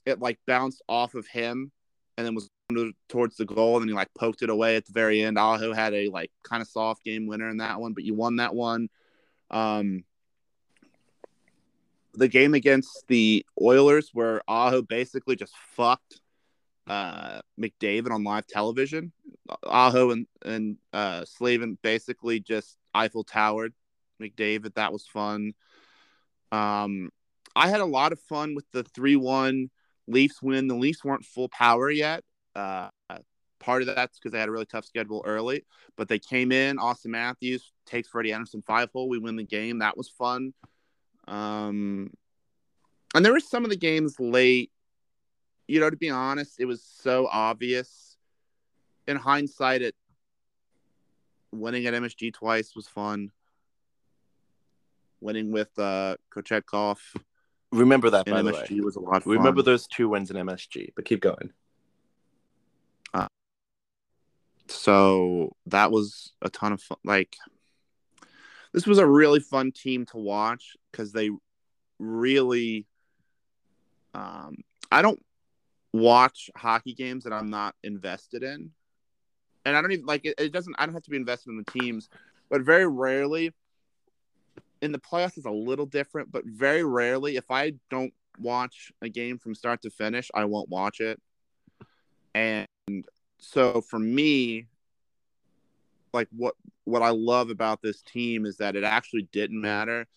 it 0.07 0.19
like 0.19 0.39
bounced 0.47 0.81
off 0.89 1.13
of 1.13 1.27
him 1.27 1.71
and 2.17 2.25
then 2.25 2.33
was 2.33 2.49
towards 3.07 3.37
the 3.37 3.45
goal 3.45 3.75
and 3.75 3.83
then 3.83 3.89
he 3.89 3.93
like 3.93 4.11
poked 4.17 4.41
it 4.41 4.49
away 4.49 4.75
at 4.75 4.87
the 4.87 4.93
very 4.93 5.21
end. 5.21 5.37
Aho 5.37 5.71
had 5.71 5.93
a 5.93 6.09
like 6.09 6.31
kind 6.41 6.63
of 6.63 6.67
soft 6.67 7.03
game 7.03 7.27
winner 7.27 7.47
in 7.47 7.57
that 7.57 7.79
one, 7.79 7.93
but 7.93 8.05
you 8.05 8.15
won 8.15 8.37
that 8.37 8.55
one. 8.55 8.89
Um 9.51 10.03
the 12.15 12.27
game 12.27 12.55
against 12.55 13.03
the 13.07 13.45
Oilers 13.61 14.09
where 14.13 14.41
Aho 14.47 14.81
basically 14.81 15.35
just 15.35 15.53
fucked 15.75 16.21
uh, 16.89 17.41
McDavid 17.59 18.11
on 18.11 18.23
live 18.23 18.47
television. 18.47 19.13
Aho 19.63 20.11
and 20.11 20.27
and 20.43 20.77
uh, 20.91 21.23
Slavin 21.25 21.77
basically 21.81 22.39
just 22.39 22.77
Eiffel 22.93 23.23
Towered 23.23 23.73
McDavid. 24.21 24.75
That 24.75 24.91
was 24.91 25.07
fun. 25.07 25.53
Um, 26.51 27.11
I 27.55 27.69
had 27.69 27.81
a 27.81 27.85
lot 27.85 28.11
of 28.11 28.19
fun 28.21 28.55
with 28.55 28.65
the 28.71 28.83
three 28.83 29.15
one 29.15 29.69
Leafs 30.07 30.41
win. 30.41 30.67
The 30.67 30.75
Leafs 30.75 31.03
weren't 31.03 31.25
full 31.25 31.49
power 31.49 31.89
yet. 31.89 32.23
Uh, 32.55 32.89
part 33.59 33.81
of 33.81 33.87
that's 33.87 34.17
because 34.17 34.31
they 34.31 34.39
had 34.39 34.49
a 34.49 34.51
really 34.51 34.65
tough 34.65 34.85
schedule 34.85 35.21
early, 35.25 35.65
but 35.95 36.07
they 36.07 36.19
came 36.19 36.51
in. 36.51 36.77
Auston 36.77 37.07
Matthews 37.07 37.71
takes 37.85 38.07
Freddie 38.07 38.33
Andersen 38.33 38.61
five 38.61 38.89
hole. 38.91 39.09
We 39.09 39.19
win 39.19 39.35
the 39.35 39.43
game. 39.43 39.79
That 39.79 39.97
was 39.97 40.09
fun. 40.09 40.53
Um, 41.27 42.11
and 43.13 43.23
there 43.23 43.33
were 43.33 43.39
some 43.39 43.63
of 43.63 43.69
the 43.69 43.77
games 43.77 44.19
late. 44.19 44.71
You 45.69 45.79
know, 45.79 45.91
to 45.91 45.97
be 45.97 46.09
honest, 46.09 46.59
it 46.59 46.65
was 46.65 46.81
so 46.81 47.27
obvious. 47.31 48.17
In 49.07 49.17
hindsight, 49.17 49.83
it 49.83 49.95
winning 51.51 51.85
at 51.85 51.93
MSG 51.93 52.33
twice 52.33 52.75
was 52.75 52.87
fun. 52.87 53.29
Winning 55.21 55.51
with 55.51 55.69
uh, 55.77 56.15
Kochetkov. 56.33 56.97
Remember 57.71 58.09
that 58.09 58.25
by 58.25 58.41
MSG 58.41 58.67
the 58.67 58.75
way. 58.77 58.81
was 58.81 58.95
a 58.95 58.99
lot. 58.99 59.27
Remember 59.27 59.61
those 59.61 59.85
two 59.85 60.09
wins 60.09 60.31
in 60.31 60.37
MSG, 60.37 60.93
but 60.95 61.05
keep 61.05 61.21
going. 61.21 61.53
Uh, 63.13 63.27
so 64.67 65.55
that 65.67 65.91
was 65.91 66.33
a 66.41 66.49
ton 66.49 66.73
of 66.73 66.81
fun. 66.81 66.97
Like 67.05 67.37
this 68.73 68.87
was 68.87 68.97
a 68.97 69.05
really 69.05 69.39
fun 69.39 69.71
team 69.71 70.07
to 70.07 70.17
watch 70.17 70.75
because 70.91 71.11
they 71.11 71.29
really 71.99 72.87
um 74.15 74.63
I 74.91 75.03
don't 75.03 75.21
watch 75.93 76.49
hockey 76.55 76.93
games 76.93 77.23
that 77.23 77.33
I'm 77.33 77.49
not 77.49 77.75
invested 77.83 78.43
in. 78.43 78.71
And 79.65 79.75
I 79.75 79.81
don't 79.81 79.91
even 79.91 80.05
like 80.05 80.25
it, 80.25 80.35
it 80.37 80.51
doesn't 80.51 80.75
I 80.79 80.85
don't 80.85 80.93
have 80.93 81.03
to 81.03 81.09
be 81.09 81.17
invested 81.17 81.49
in 81.49 81.57
the 81.57 81.79
teams, 81.79 82.09
but 82.49 82.61
very 82.61 82.87
rarely 82.87 83.53
in 84.81 84.91
the 84.91 84.99
playoffs 84.99 85.37
is 85.37 85.45
a 85.45 85.51
little 85.51 85.85
different, 85.85 86.31
but 86.31 86.45
very 86.45 86.83
rarely 86.83 87.35
if 87.35 87.51
I 87.51 87.73
don't 87.89 88.13
watch 88.39 88.91
a 89.01 89.09
game 89.09 89.37
from 89.37 89.53
start 89.53 89.81
to 89.81 89.89
finish, 89.89 90.29
I 90.33 90.45
won't 90.45 90.69
watch 90.69 91.01
it. 91.01 91.21
And 92.33 92.67
so 93.39 93.81
for 93.81 93.99
me, 93.99 94.67
like 96.13 96.27
what 96.35 96.55
what 96.85 97.01
I 97.01 97.09
love 97.09 97.49
about 97.49 97.81
this 97.81 98.01
team 98.01 98.45
is 98.45 98.57
that 98.57 98.75
it 98.75 98.83
actually 98.83 99.27
didn't 99.31 99.61
matter 99.61 100.07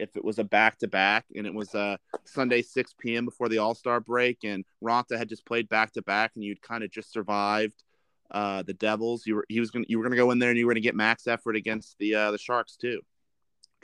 if 0.00 0.16
it 0.16 0.24
was 0.24 0.38
a 0.38 0.44
back 0.44 0.78
to 0.78 0.88
back 0.88 1.26
and 1.34 1.46
it 1.46 1.54
was 1.54 1.74
a 1.74 1.98
Sunday 2.24 2.62
6 2.62 2.94
p.m. 2.98 3.24
before 3.24 3.48
the 3.48 3.58
All 3.58 3.74
Star 3.74 4.00
break 4.00 4.44
and 4.44 4.64
Raanta 4.82 5.16
had 5.16 5.28
just 5.28 5.46
played 5.46 5.68
back 5.68 5.92
to 5.92 6.02
back 6.02 6.32
and 6.34 6.44
you'd 6.44 6.62
kind 6.62 6.82
of 6.82 6.90
just 6.90 7.12
survived 7.12 7.82
uh, 8.30 8.62
the 8.62 8.74
Devils. 8.74 9.26
You 9.26 9.36
were 9.36 9.46
he 9.48 9.60
was 9.60 9.70
gonna 9.70 9.86
you 9.88 9.98
were 9.98 10.04
gonna 10.04 10.16
go 10.16 10.30
in 10.30 10.38
there 10.38 10.50
and 10.50 10.58
you 10.58 10.66
were 10.66 10.72
gonna 10.72 10.80
get 10.80 10.94
max 10.94 11.26
effort 11.26 11.56
against 11.56 11.98
the 11.98 12.14
uh, 12.14 12.30
the 12.30 12.38
Sharks 12.38 12.76
too. 12.76 13.00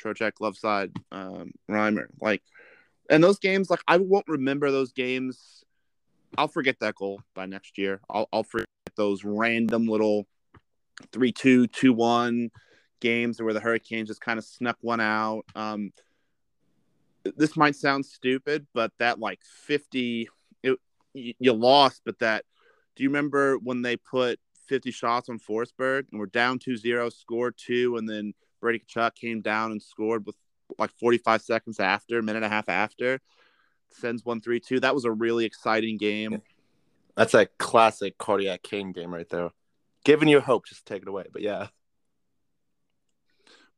Trocheck 0.00 0.32
left 0.40 0.58
side 0.58 0.92
um, 1.12 1.52
Reimer 1.70 2.06
like 2.20 2.42
and 3.10 3.22
those 3.22 3.38
games 3.38 3.70
like 3.70 3.82
I 3.86 3.98
won't 3.98 4.28
remember 4.28 4.70
those 4.70 4.92
games. 4.92 5.64
I'll 6.38 6.48
forget 6.48 6.78
that 6.80 6.96
goal 6.96 7.20
by 7.34 7.46
next 7.46 7.78
year. 7.78 8.00
I'll 8.08 8.28
I'll 8.32 8.42
forget 8.42 8.66
those 8.96 9.24
random 9.24 9.86
little 9.86 10.26
three 11.12 11.32
two 11.32 11.66
two 11.66 11.92
one 11.92 12.50
games 13.00 13.40
where 13.40 13.54
the 13.54 13.60
Hurricanes 13.60 14.08
just 14.08 14.20
kind 14.20 14.38
of 14.38 14.44
snuck 14.44 14.76
one 14.80 15.00
out. 15.00 15.44
Um, 15.54 15.92
this 17.36 17.56
might 17.56 17.76
sound 17.76 18.06
stupid, 18.06 18.66
but 18.74 18.92
that 18.98 19.18
like 19.18 19.40
50, 19.66 20.28
it, 20.62 20.78
you 21.14 21.52
lost, 21.52 22.02
but 22.04 22.18
that, 22.20 22.44
do 22.94 23.02
you 23.02 23.08
remember 23.08 23.58
when 23.58 23.82
they 23.82 23.96
put 23.96 24.38
50 24.66 24.90
shots 24.90 25.28
on 25.28 25.38
Forsberg 25.38 26.04
and 26.10 26.18
we're 26.18 26.26
down 26.26 26.58
2 26.58 26.76
0, 26.76 27.08
scored 27.10 27.54
two, 27.56 27.96
and 27.96 28.08
then 28.08 28.34
Brady 28.60 28.80
Tkachuk 28.80 29.14
came 29.14 29.40
down 29.40 29.72
and 29.72 29.82
scored 29.82 30.26
with 30.26 30.36
like 30.78 30.90
45 30.98 31.42
seconds 31.42 31.80
after, 31.80 32.18
a 32.18 32.22
minute 32.22 32.38
and 32.38 32.46
a 32.46 32.48
half 32.48 32.68
after, 32.68 33.20
sends 33.90 34.24
1 34.24 34.40
3 34.40 34.60
2. 34.60 34.80
That 34.80 34.94
was 34.94 35.04
a 35.04 35.12
really 35.12 35.44
exciting 35.44 35.96
game. 35.96 36.42
That's 37.16 37.34
a 37.34 37.46
classic 37.58 38.18
cardiac 38.18 38.62
Kane 38.62 38.92
game 38.92 39.12
right 39.12 39.28
there. 39.28 39.50
Giving 40.04 40.28
you 40.28 40.40
hope, 40.40 40.66
just 40.66 40.86
take 40.86 41.02
it 41.02 41.08
away. 41.08 41.24
But 41.32 41.42
yeah. 41.42 41.68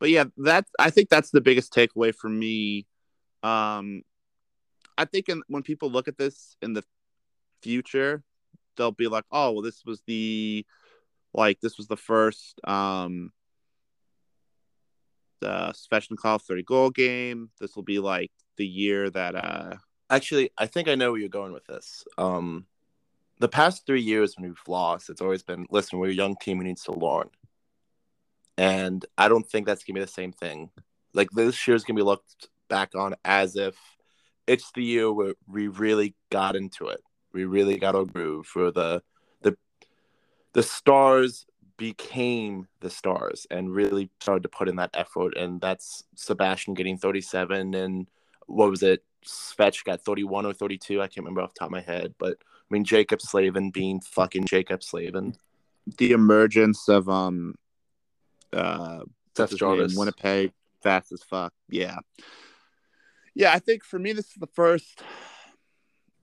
But 0.00 0.10
yeah, 0.10 0.24
that 0.38 0.66
I 0.78 0.90
think 0.90 1.08
that's 1.08 1.30
the 1.30 1.40
biggest 1.40 1.72
takeaway 1.72 2.14
for 2.14 2.28
me 2.28 2.86
um, 3.42 4.02
I 4.96 5.04
think 5.04 5.28
in, 5.28 5.42
when 5.48 5.62
people 5.62 5.90
look 5.90 6.08
at 6.08 6.18
this 6.18 6.56
in 6.62 6.72
the 6.72 6.84
future, 7.62 8.22
they'll 8.76 8.92
be 8.92 9.08
like, 9.08 9.24
"Oh, 9.30 9.52
well, 9.52 9.62
this 9.62 9.84
was 9.84 10.02
the 10.06 10.64
like 11.34 11.60
this 11.60 11.78
was 11.78 11.88
the 11.88 11.96
first 11.96 12.60
um 12.66 13.32
the 15.40 15.72
Svechnikov 15.72 16.42
30 16.42 16.62
goal 16.64 16.90
game. 16.90 17.50
This 17.60 17.76
will 17.76 17.84
be 17.84 18.00
like 18.00 18.32
the 18.56 18.66
year 18.66 19.08
that 19.10 19.34
uh 19.34 19.76
actually 20.10 20.50
I 20.58 20.66
think 20.66 20.88
I 20.88 20.94
know 20.94 21.12
where 21.12 21.20
you're 21.20 21.28
going 21.28 21.52
with 21.52 21.66
this. 21.66 22.04
Um 22.16 22.66
the 23.38 23.48
past 23.48 23.86
three 23.86 24.00
years 24.02 24.34
when 24.36 24.48
we've 24.48 24.58
lost, 24.66 25.10
it's 25.10 25.20
always 25.20 25.42
been 25.42 25.66
listen, 25.70 25.98
we're 25.98 26.08
a 26.10 26.14
young 26.14 26.36
team, 26.36 26.58
we 26.58 26.64
need 26.64 26.78
to 26.78 26.92
learn. 26.92 27.30
And 28.56 29.04
I 29.16 29.28
don't 29.28 29.48
think 29.48 29.66
that's 29.66 29.84
gonna 29.84 30.00
be 30.00 30.04
the 30.04 30.10
same 30.10 30.32
thing. 30.32 30.70
Like 31.14 31.30
this 31.30 31.68
year's 31.68 31.84
gonna 31.84 31.96
be 31.98 32.02
looked 32.02 32.48
back 32.68 32.94
on 32.94 33.14
as 33.24 33.56
if 33.56 33.76
it's 34.48 34.72
the 34.72 34.82
year 34.82 35.12
where 35.12 35.34
we 35.46 35.68
really 35.68 36.14
got 36.30 36.56
into 36.56 36.86
it. 36.86 37.00
We 37.32 37.44
really 37.44 37.78
got 37.78 37.94
a 37.94 38.04
groove 38.04 38.46
for 38.46 38.72
the 38.72 39.02
the 39.42 39.56
the 40.54 40.62
stars 40.62 41.46
became 41.76 42.66
the 42.80 42.90
stars 42.90 43.46
and 43.50 43.72
really 43.72 44.10
started 44.20 44.42
to 44.42 44.48
put 44.48 44.68
in 44.68 44.76
that 44.76 44.90
effort. 44.94 45.36
And 45.36 45.60
that's 45.60 46.02
Sebastian 46.16 46.74
getting 46.74 46.98
37 46.98 47.74
and 47.74 48.08
what 48.46 48.70
was 48.70 48.82
it? 48.82 49.04
Svetch 49.24 49.84
got 49.84 50.00
31 50.00 50.46
or 50.46 50.54
32. 50.54 51.00
I 51.00 51.06
can't 51.06 51.18
remember 51.18 51.42
off 51.42 51.54
the 51.54 51.60
top 51.60 51.68
of 51.68 51.72
my 51.72 51.80
head, 51.80 52.14
but 52.18 52.38
I 52.40 52.74
mean 52.74 52.84
Jacob 52.84 53.20
Slavin 53.20 53.70
being 53.70 54.00
fucking 54.00 54.46
Jacob 54.46 54.82
Slavin. 54.82 55.36
The 55.98 56.12
emergence 56.12 56.88
of 56.88 57.08
um 57.08 57.54
uh 58.52 59.00
Seth 59.36 59.56
Jarvis. 59.56 59.94
Winnipeg 59.94 60.52
fast 60.82 61.12
as 61.12 61.22
fuck. 61.22 61.52
Yeah 61.68 61.98
yeah, 63.38 63.52
I 63.52 63.60
think 63.60 63.84
for 63.84 64.00
me, 64.00 64.12
this 64.12 64.26
is 64.26 64.34
the 64.34 64.48
first. 64.48 65.00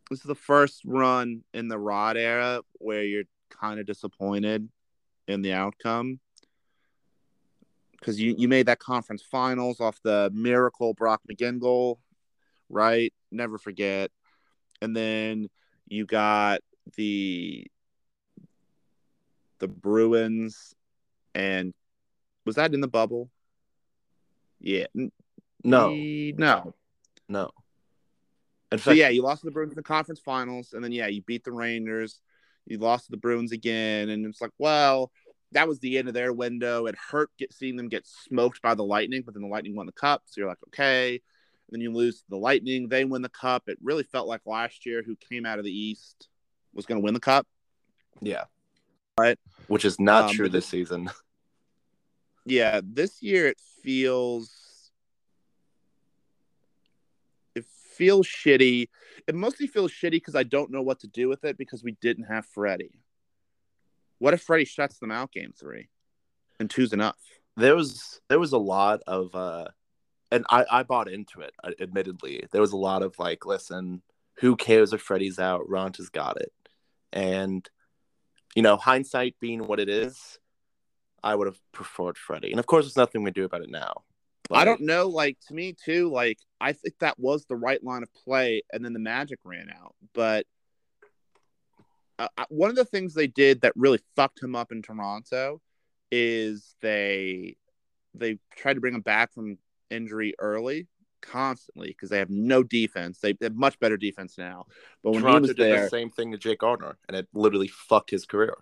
This 0.10 0.19
is 0.19 0.25
the 0.25 0.36
first 0.36 0.81
run 0.86 1.43
in 1.53 1.69
the 1.69 1.79
Rod 1.79 2.17
era 2.17 2.62
where 2.74 3.03
you're 3.03 3.24
kind 3.50 3.79
of 3.79 3.86
disappointed 3.86 4.67
in 5.27 5.41
the 5.41 5.53
outcome 5.53 6.19
because 7.91 8.19
you, 8.19 8.36
you 8.38 8.50
made 8.50 8.65
that 8.67 8.79
conference 8.79 9.24
finals 9.24 9.79
off 9.79 10.00
the 10.03 10.29
miracle 10.34 10.93
Brock 10.93 11.22
McGinn 11.31 11.60
goal, 11.60 12.01
right? 12.69 13.13
Never 13.31 13.57
forget. 13.57 14.12
And 14.81 14.95
then 14.95 15.50
you 15.88 16.05
got 16.05 16.60
the 16.98 17.65
the 19.60 19.69
Bruins 19.69 20.75
and 21.34 21.74
was 22.45 22.57
that 22.57 22.74
in 22.74 22.81
the 22.81 22.89
bubble? 22.89 23.31
Yeah, 24.60 24.88
No, 25.63 25.95
no. 26.38 26.75
No. 27.27 27.51
In 28.72 28.79
So 28.79 28.86
fact, 28.91 28.98
yeah, 28.98 29.10
you 29.10 29.22
lost 29.22 29.41
to 29.41 29.46
the 29.46 29.51
Bruins 29.51 29.72
in 29.72 29.75
the 29.77 29.84
conference 29.84 30.20
finals, 30.20 30.74
and 30.74 30.84
then 30.84 30.91
yeah, 30.91 31.08
you 31.08 31.22
beat 31.22 31.44
the 31.44 31.51
Rangers. 31.51 32.20
You 32.65 32.77
lost 32.79 33.05
to 33.05 33.12
the 33.12 33.17
Bruins 33.17 33.51
again, 33.51 34.10
and 34.10 34.25
it's 34.25 34.41
like, 34.41 34.51
well, 34.58 35.12
that 35.51 35.67
was 35.67 35.79
the 35.79 35.98
end 35.98 36.08
of 36.08 36.13
their 36.15 36.34
window. 36.34 36.88
It 36.88 36.96
hurt 36.96 37.29
get, 37.38 37.53
seeing 37.53 37.75
them 37.75 37.89
get 37.89 38.08
smoked 38.08 38.62
by 38.62 38.74
the 38.74 38.84
Lightning, 38.84 39.22
but 39.24 39.34
then 39.36 39.44
the 39.44 39.50
Lightning 39.50 39.75
won 39.75 39.86
the 39.86 39.91
cup, 39.91 40.24
so 40.25 40.41
you're 40.41 40.50
like, 40.50 40.58
okay. 40.70 41.12
And 41.13 41.22
then 41.72 41.82
you 41.82 41.91
lose 41.94 42.17
to 42.22 42.29
the 42.29 42.38
Lightning, 42.38 42.89
they 42.89 43.05
win 43.05 43.22
the 43.22 43.29
cup. 43.29 43.63
It 43.67 43.77
really 43.84 44.03
felt 44.03 44.27
like 44.27 44.41
last 44.46 44.86
year, 44.86 45.03
who 45.03 45.15
came 45.15 45.46
out 45.46 45.60
of 45.60 45.65
the 45.65 45.72
East 45.72 46.27
was 46.74 46.86
going 46.86 47.00
to 47.00 47.03
win 47.05 47.13
the 47.13 47.20
cup. 47.20 47.48
yeah. 48.22 48.46
Right. 49.17 49.39
Which 49.67 49.86
is 49.86 49.98
not 49.98 50.25
Um, 50.25 50.36
true 50.36 50.50
this 50.50 50.65
season. 50.67 51.10
Yeah, 52.48 52.82
this 52.84 53.24
year 53.24 53.48
it 53.48 53.60
feels 53.82 54.91
it 57.55 57.65
feels 57.98 58.28
shitty. 58.28 58.90
It 59.28 59.36
mostly 59.36 59.68
feels 59.68 59.92
shitty 59.92 60.12
because 60.12 60.36
I 60.36 60.44
don't 60.44 60.72
know 60.72 60.82
what 60.82 61.00
to 61.02 61.08
do 61.08 61.30
with 61.30 61.44
it 61.44 61.58
because 61.58 61.84
we 61.84 61.98
didn't 62.02 62.25
have 62.25 62.46
Freddie. 62.46 63.02
What 64.20 64.34
if 64.34 64.42
Freddie 64.42 64.66
shuts 64.66 65.00
them 65.00 65.12
out 65.12 65.32
game 65.32 65.54
three? 65.58 65.90
And 66.60 66.70
two's 66.70 66.94
enough. 66.94 67.18
There 67.58 67.75
was 67.75 68.22
there 68.30 68.40
was 68.40 68.54
a 68.54 68.58
lot 68.58 69.02
of 69.08 69.34
uh 69.36 69.66
and 70.32 70.46
I, 70.50 70.66
I 70.70 70.84
bought 70.84 71.10
into 71.10 71.42
it, 71.42 71.54
uh, 71.64 71.72
admittedly. 71.80 72.46
There 72.52 72.62
was 72.62 72.74
a 72.74 72.78
lot 72.78 73.04
of 73.04 73.18
like, 73.20 73.46
listen, 73.46 74.02
who 74.38 74.56
cares 74.56 74.92
if 74.92 75.02
Freddie's 75.02 75.40
out? 75.40 75.70
Raanta's 75.70 76.10
got 76.10 76.42
it. 76.42 76.52
And, 77.14 77.68
you 78.56 78.62
know, 78.62 78.75
hindsight 78.75 79.36
being 79.40 79.68
what 79.68 79.80
it 79.80 79.88
is, 79.88 80.40
I 81.24 81.36
would 81.36 81.48
have 81.48 81.60
preferred 81.72 82.18
Freddie. 82.18 82.52
And 82.52 82.60
of 82.60 82.66
course, 82.66 82.86
there's 82.86 82.98
nothing 82.98 83.24
we 83.24 83.30
can 83.30 83.42
do 83.42 83.46
about 83.46 83.62
it 83.62 83.70
now. 83.70 84.04
I 84.52 84.66
don't 84.66 84.82
know, 84.82 85.08
like 85.08 85.38
to 85.48 85.54
me 85.54 85.74
too, 85.74 86.12
like 86.12 86.38
I 86.62 86.74
think 86.74 86.96
that 87.00 87.20
was 87.20 87.46
the 87.46 87.56
right 87.56 87.84
line 87.84 88.04
of 88.04 88.14
play, 88.14 88.62
and 88.72 88.84
then 88.84 88.94
the 88.94 89.00
magic 89.00 89.40
ran 89.44 89.70
out. 89.70 89.96
But 90.14 90.46
uh, 92.20 92.28
uh, 92.38 92.46
one 92.50 92.70
of 92.70 92.75
the 92.75 92.86
things 92.86 93.14
they 93.14 93.28
did 93.28 93.62
that 93.62 93.74
really 93.75 94.00
fucked 94.16 94.42
him 94.42 94.56
up 94.56 94.72
in 94.72 94.82
Toronto 94.82 95.62
is 96.12 96.75
they 96.82 97.56
they 98.14 98.38
tried 98.56 98.75
to 98.75 98.82
bring 98.82 98.96
him 98.96 99.02
back 99.02 99.34
from 99.34 99.58
injury 99.90 100.34
early 100.40 100.88
constantly 101.22 101.88
because 101.88 102.10
they 102.10 102.20
have 102.20 102.30
no 102.30 102.64
defense. 102.64 103.20
They 103.20 103.36
have 103.42 103.56
much 103.56 103.80
better 103.80 103.98
defense 103.98 104.38
now. 104.38 104.66
But 105.04 105.12
when 105.12 105.22
Toronto 105.22 105.38
he 105.38 105.42
was 105.42 105.56
did 105.56 105.72
there, 105.72 105.84
the 105.84 105.90
same 105.90 106.10
thing 106.10 106.32
to 106.32 106.38
Jake 106.38 106.60
Gardiner, 106.60 106.98
and 107.08 107.18
it 107.18 107.28
literally 107.34 107.68
fucked 107.68 108.12
his 108.12 108.25
career. 108.25 108.56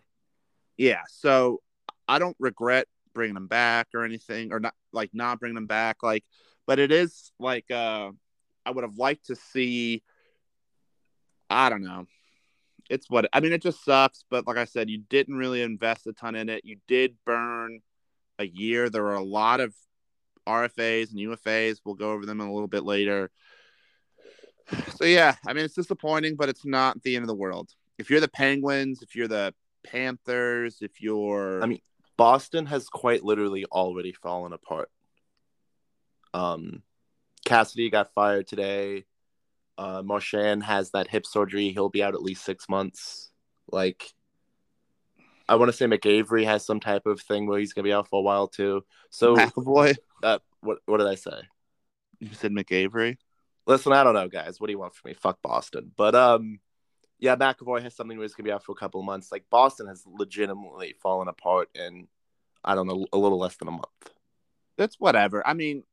yeah. 0.78 1.02
So 1.08 1.62
I 2.08 2.20
don't 2.20 2.38
regret 2.40 2.88
bringing 3.14 3.36
them 3.36 3.48
back 3.48 3.88
or 3.94 4.04
anything, 4.04 4.52
or 4.52 4.60
not 4.60 4.74
like 4.92 5.12
not 5.14 5.40
bringing 5.40 5.56
them 5.56 5.68
back. 5.68 6.04
Like, 6.04 6.24
but 6.66 6.80
it 6.80 6.92
is 6.92 7.32
like 7.40 7.70
uh, 7.72 8.12
I 8.66 8.72
would 8.72 8.84
have 8.84 8.98
liked 8.98 9.28
to 9.28 9.36
see. 9.36 10.04
I 11.50 11.70
don't 11.70 11.84
know. 11.84 12.06
It's 12.90 13.10
what 13.10 13.28
I 13.34 13.40
mean. 13.40 13.54
It 13.54 13.62
just 13.62 13.84
sucks, 13.84 14.26
but 14.30 14.48
like 14.48 14.58
I 14.58 14.66
said, 14.66 14.90
you 14.90 15.00
didn't 15.10 15.36
really 15.36 15.62
invest 15.62 16.08
a 16.08 16.14
ton 16.14 16.36
in 16.36 16.50
it. 16.50 16.66
You 16.66 16.78
did 16.88 17.16
burn 17.26 17.80
a 18.40 18.46
year. 18.46 18.90
There 18.90 19.04
were 19.04 19.14
a 19.14 19.24
lot 19.24 19.60
of 19.60 19.74
RFAs 20.48 21.12
and 21.12 21.20
UFAs. 21.20 21.80
We'll 21.84 21.96
go 21.96 22.12
over 22.12 22.26
them 22.26 22.40
a 22.40 22.52
little 22.52 22.68
bit 22.68 22.84
later. 22.84 23.32
So 24.96 25.04
yeah, 25.04 25.36
I 25.46 25.52
mean 25.52 25.66
it's 25.66 25.74
disappointing, 25.74 26.38
but 26.38 26.48
it's 26.48 26.66
not 26.66 27.04
the 27.04 27.18
end 27.18 27.24
of 27.24 27.28
the 27.28 27.36
world. 27.36 27.70
If 27.98 28.10
you're 28.10 28.22
the 28.22 28.30
Penguins, 28.30 29.02
if 29.02 29.14
you're 29.14 29.28
the 29.28 29.54
Panthers, 29.84 30.78
if 30.80 31.02
you're 31.02 31.62
I 31.62 31.66
mean, 31.66 31.82
Boston 32.18 32.66
has 32.68 32.88
quite 32.90 33.24
literally 33.24 33.66
already 33.66 34.12
fallen 34.12 34.54
apart. 34.54 34.90
Um, 36.34 36.84
Cassidy 37.46 37.90
got 37.90 38.14
fired 38.14 38.48
today. 38.48 39.06
Uh, 39.78 40.02
Marchand 40.04 40.64
has 40.64 40.92
that 40.92 41.08
hip 41.08 41.26
surgery. 41.26 41.70
He'll 41.70 41.90
be 41.90 42.04
out 42.04 42.14
at 42.14 42.22
least 42.22 42.46
six 42.46 42.70
months. 42.70 43.32
Like, 43.72 44.14
I 45.50 45.56
want 45.56 45.70
to 45.70 45.78
say 45.78 45.86
McAvery 45.86 46.46
has 46.46 46.66
some 46.66 46.80
type 46.80 47.06
of 47.06 47.22
thing 47.22 47.48
where 47.48 47.60
he's 47.60 47.74
gonna 47.74 47.84
be 47.84 47.94
out 47.94 48.08
for 48.08 48.20
a 48.20 48.24
while 48.24 48.48
too. 48.48 48.84
So, 49.10 49.36
McAvoy. 49.36 49.96
uh, 50.24 50.40
what 50.62 50.80
what 50.86 50.98
did 50.98 51.08
I 51.08 51.16
say? 51.16 51.42
You 52.20 52.30
said 52.34 52.52
McAvery. 52.52 53.18
Listen, 53.66 53.94
I 53.94 54.04
don't 54.04 54.14
know, 54.14 54.28
guys. 54.28 54.60
What 54.60 54.68
do 54.68 54.74
you 54.74 54.80
want 54.80 54.94
from 54.94 55.10
me? 55.10 55.16
Fuck 55.16 55.42
Boston. 55.42 55.92
But 55.96 56.16
um, 56.16 56.60
yeah, 57.24 57.38
McAvoy 57.38 57.82
has 57.84 57.96
something 57.96 58.18
where 58.18 58.26
he's 58.26 58.34
gonna 58.34 58.48
be 58.48 58.52
out 58.52 58.66
for 58.66 58.74
a 58.74 58.76
couple 58.76 59.00
of 59.00 59.06
months. 59.06 59.32
Like 59.32 59.46
Boston 59.50 59.88
has 59.88 60.04
legitimately 60.06 60.94
fallen 61.02 61.30
apart 61.30 61.70
in, 61.74 62.10
I 62.66 62.76
don't 62.76 62.86
know, 62.86 63.06
a 63.14 63.18
little 63.18 63.40
less 63.40 63.56
than 63.56 63.70
a 63.70 63.72
month. 63.72 64.12
That's 64.78 65.00
whatever. 65.00 65.46
I 65.48 65.54
mean, 65.54 65.84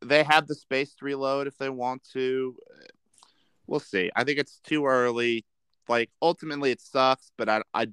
they 0.00 0.22
have 0.22 0.46
the 0.46 0.54
space 0.54 0.94
to 0.94 1.04
reload 1.04 1.46
if 1.48 1.58
they 1.58 1.68
want 1.68 2.02
to. 2.14 2.56
We'll 3.66 3.80
see. 3.80 4.10
I 4.16 4.24
think 4.24 4.38
it's 4.38 4.58
too 4.60 4.86
early. 4.86 5.44
Like 5.86 6.08
ultimately, 6.22 6.70
it 6.70 6.80
sucks, 6.80 7.30
but 7.36 7.50
I 7.50 7.62
I 7.74 7.88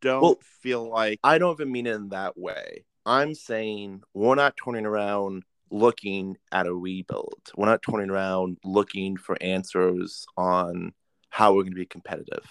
don't 0.00 0.22
Well- 0.22 0.38
feel 0.42 0.88
like 0.88 1.20
I 1.22 1.38
don't 1.38 1.52
even 1.52 1.70
mean 1.70 1.86
it 1.86 1.94
in 1.94 2.08
that 2.08 2.36
way. 2.36 2.84
I'm 3.06 3.34
saying 3.36 4.02
we're 4.14 4.34
not 4.34 4.56
turning 4.56 4.84
around 4.84 5.44
looking 5.70 6.38
at 6.50 6.66
a 6.66 6.74
rebuild. 6.74 7.52
We're 7.56 7.66
not 7.66 7.82
turning 7.88 8.10
around 8.10 8.58
looking 8.64 9.16
for 9.16 9.36
answers 9.40 10.26
on 10.36 10.92
how 11.34 11.54
we're 11.54 11.62
going 11.62 11.72
to 11.72 11.76
be 11.76 11.86
competitive. 11.86 12.44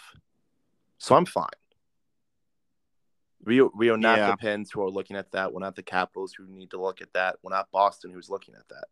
So 0.98 1.16
I'm 1.16 1.26
fine. 1.28 1.46
We, 3.46 3.62
we 3.62 3.90
are 3.90 3.98
not 3.98 4.18
Yeah. 4.18 4.32
the 4.32 4.38
Pens 4.38 4.72
who 4.72 4.82
are 4.84 4.90
looking 4.90 5.18
at 5.18 5.32
that. 5.34 5.54
We're 5.54 5.60
not 5.62 5.76
the 5.76 5.84
Capitals 5.84 6.34
who 6.34 6.48
need 6.48 6.72
to 6.72 6.82
look 6.82 7.00
at 7.00 7.14
that. 7.14 7.36
We're 7.44 7.52
not 7.52 7.70
Boston 7.72 8.12
who's 8.12 8.30
looking 8.30 8.56
at 8.56 8.68
that. 8.70 8.86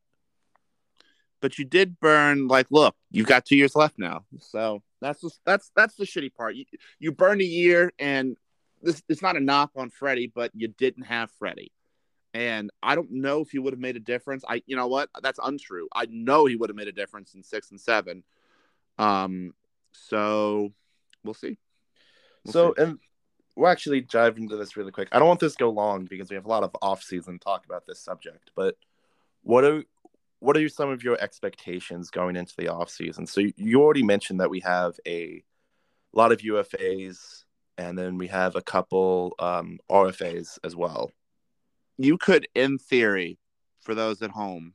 but 1.41 1.57
you 1.57 1.65
did 1.65 1.99
burn 2.01 2.47
like 2.49 2.67
look 2.69 2.93
you've 3.11 3.25
got 3.25 3.45
two 3.45 3.55
years 3.55 3.73
left 3.73 3.97
now 3.97 4.25
so 4.39 4.81
that's 4.99 5.21
just, 5.21 5.39
that's 5.45 5.71
that's 5.73 5.95
the 5.95 6.03
shitty 6.03 6.33
part 6.33 6.53
you, 6.53 6.65
you 6.99 7.13
burned 7.13 7.39
a 7.39 7.45
year 7.45 7.93
and 7.97 8.35
this 8.81 9.01
it's 9.07 9.21
not 9.21 9.37
a 9.37 9.39
knock 9.39 9.71
on 9.77 9.89
freddie 9.89 10.27
but 10.27 10.51
you 10.53 10.67
didn't 10.67 11.05
have 11.05 11.31
freddie 11.39 11.71
and 12.33 12.69
i 12.83 12.93
don't 12.93 13.09
know 13.09 13.39
if 13.39 13.51
he 13.51 13.57
would 13.59 13.71
have 13.71 13.79
made 13.79 13.95
a 13.95 14.01
difference 14.01 14.43
i 14.49 14.61
you 14.65 14.75
know 14.75 14.87
what 14.87 15.07
that's 15.23 15.39
untrue 15.41 15.87
i 15.95 16.05
know 16.09 16.45
he 16.45 16.57
would 16.57 16.69
have 16.69 16.75
made 16.75 16.89
a 16.89 16.99
difference 17.01 17.33
in 17.35 17.41
six 17.41 17.71
and 17.71 17.79
seven 17.79 18.21
um 18.97 19.53
so 19.91 20.71
we'll 21.23 21.33
see 21.33 21.57
We'll 22.45 22.53
so, 22.53 22.73
see. 22.77 22.83
and 22.83 22.99
we'll 23.55 23.69
actually 23.69 24.01
dive 24.01 24.37
into 24.37 24.55
this 24.55 24.77
really 24.77 24.91
quick. 24.91 25.09
I 25.11 25.19
don't 25.19 25.27
want 25.27 25.41
this 25.41 25.53
to 25.53 25.59
go 25.65 25.69
long 25.69 26.05
because 26.05 26.29
we 26.29 26.35
have 26.35 26.45
a 26.45 26.49
lot 26.49 26.63
of 26.63 26.75
off-season 26.81 27.39
talk 27.39 27.65
about 27.65 27.85
this 27.85 27.99
subject. 27.99 28.51
But 28.55 28.75
what 29.43 29.63
are 29.65 29.83
what 30.39 30.55
are 30.55 30.69
some 30.69 30.89
of 30.89 31.03
your 31.03 31.17
expectations 31.19 32.09
going 32.09 32.37
into 32.37 32.53
the 32.57 32.69
off-season? 32.69 33.27
So 33.27 33.41
you- 33.41 33.53
you 33.57 33.81
already 33.81 34.03
mentioned 34.03 34.39
that 34.39 34.49
we 34.49 34.61
have 34.61 34.97
a 35.05 35.43
lot 36.13 36.31
of 36.31 36.39
UFAs, 36.41 37.43
and 37.77 37.97
then 37.97 38.17
we 38.17 38.27
have 38.27 38.55
a 38.55 38.61
couple 38.61 39.35
um, 39.39 39.79
RFAs 39.89 40.57
as 40.63 40.75
well. 40.77 41.11
you 41.97 42.17
could, 42.17 42.47
in 42.55 42.77
theory, 42.77 43.37
for 43.81 43.93
those 43.93 44.21
at 44.21 44.31
home, 44.31 44.73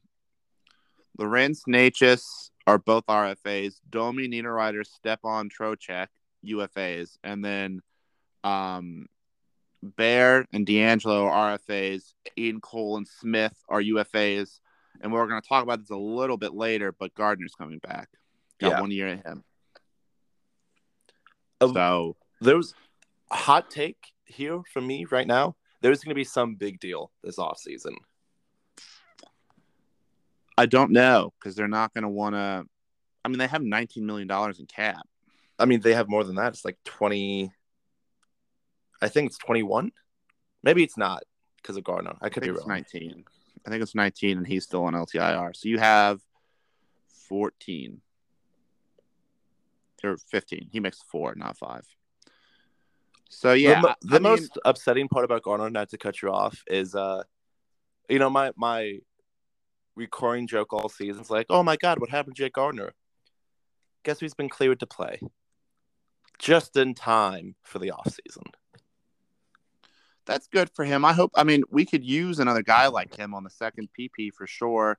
Lorentz 1.18 1.62
Necas 1.66 2.50
are 2.66 2.78
both 2.78 3.06
RFAs. 3.06 3.80
Domi, 3.88 4.28
Niederreiter, 4.28 4.86
Stepan, 4.86 5.48
Trocheck, 5.50 6.08
UFAs. 6.46 7.18
And 7.22 7.44
then 7.44 7.80
um, 8.42 9.06
Bear 9.82 10.46
and 10.52 10.66
DeAngelo 10.66 11.28
are 11.30 11.58
RFAs. 11.58 12.14
Ian 12.38 12.60
Cole 12.60 12.96
and 12.96 13.06
Smith 13.06 13.54
are 13.68 13.82
UFAs. 13.82 14.60
And 15.00 15.12
we're 15.12 15.26
going 15.26 15.40
to 15.42 15.48
talk 15.48 15.62
about 15.62 15.80
this 15.80 15.90
a 15.90 15.96
little 15.96 16.36
bit 16.36 16.54
later, 16.54 16.92
but 16.92 17.14
Gardiner's 17.14 17.54
coming 17.54 17.78
back. 17.78 18.08
Got 18.60 18.70
Yeah. 18.72 18.80
one 18.80 18.90
year 18.90 19.08
in 19.08 19.18
him. 19.18 19.44
Of- 21.60 21.72
So, 21.72 22.16
There's 22.40 22.74
a 23.30 23.36
hot 23.36 23.70
take 23.70 24.12
here 24.24 24.62
from 24.72 24.86
me 24.86 25.04
right 25.06 25.26
now. 25.26 25.56
There's 25.80 26.00
going 26.02 26.10
to 26.10 26.14
be 26.14 26.24
some 26.24 26.54
big 26.54 26.80
deal 26.80 27.10
this 27.22 27.38
off-season. 27.38 27.96
I 30.56 30.66
don't 30.66 30.92
know 30.92 31.32
because 31.38 31.54
they're 31.54 31.68
not 31.68 31.92
going 31.94 32.02
to 32.02 32.08
want 32.08 32.34
to. 32.34 32.64
I 33.24 33.28
mean, 33.28 33.38
they 33.38 33.46
have 33.46 33.62
$19 33.62 33.98
million 33.98 34.30
in 34.30 34.66
cap. 34.66 35.06
I 35.58 35.64
mean, 35.64 35.80
they 35.80 35.94
have 35.94 36.08
more 36.08 36.24
than 36.24 36.36
that. 36.36 36.48
It's 36.48 36.64
like 36.64 36.78
20. 36.84 37.50
I 39.00 39.08
think 39.08 39.28
it's 39.28 39.38
21. 39.38 39.92
Maybe 40.62 40.82
it's 40.82 40.96
not 40.96 41.22
because 41.56 41.76
of 41.76 41.84
Gardiner. 41.84 42.16
I 42.20 42.26
I 42.26 42.28
could 42.28 42.42
think 42.42 42.54
be 42.54 42.58
it's 42.58 42.68
wrong. 42.68 42.76
19. 42.76 43.24
I 43.66 43.70
think 43.70 43.82
it's 43.82 43.94
19, 43.94 44.38
and 44.38 44.46
he's 44.46 44.64
still 44.64 44.84
on 44.84 44.94
LTIR. 44.94 45.56
So 45.56 45.68
you 45.68 45.78
have 45.78 46.20
14 47.28 48.00
or 50.04 50.16
15. 50.16 50.68
He 50.70 50.80
makes 50.80 50.98
four, 51.10 51.34
not 51.34 51.56
five. 51.56 51.84
So 53.30 53.52
yeah, 53.52 53.80
the, 53.80 53.96
the 54.02 54.16
I 54.16 54.18
mean, 54.18 54.22
most 54.22 54.58
upsetting 54.64 55.08
part 55.08 55.24
about 55.24 55.42
Gardiner, 55.42 55.70
not 55.70 55.88
to 55.90 55.98
cut 55.98 56.22
you 56.22 56.30
off, 56.30 56.62
is 56.68 56.94
uh, 56.94 57.24
you 58.08 58.18
know, 58.18 58.30
my 58.30 58.52
my 58.56 58.98
recurring 59.96 60.46
joke 60.46 60.72
all 60.72 60.88
season 60.88 61.22
is 61.22 61.30
like, 61.30 61.46
oh 61.50 61.62
my 61.62 61.76
god, 61.76 62.00
what 62.00 62.10
happened 62.10 62.36
to 62.36 62.42
Jake 62.42 62.54
Gardiner? 62.54 62.92
Guess 64.04 64.20
who's 64.20 64.34
been 64.34 64.48
cleared 64.48 64.80
to 64.80 64.86
play? 64.86 65.20
Just 66.38 66.76
in 66.76 66.94
time 66.94 67.54
for 67.62 67.78
the 67.78 67.92
off 67.92 68.08
season. 68.24 68.44
that's 70.26 70.46
good 70.48 70.70
for 70.74 70.84
him. 70.84 71.04
I 71.04 71.12
hope. 71.12 71.32
I 71.34 71.44
mean, 71.44 71.62
we 71.70 71.84
could 71.84 72.04
use 72.04 72.38
another 72.38 72.62
guy 72.62 72.88
like 72.88 73.14
him 73.14 73.34
on 73.34 73.44
the 73.44 73.50
second 73.50 73.88
PP 73.98 74.32
for 74.32 74.46
sure. 74.46 74.98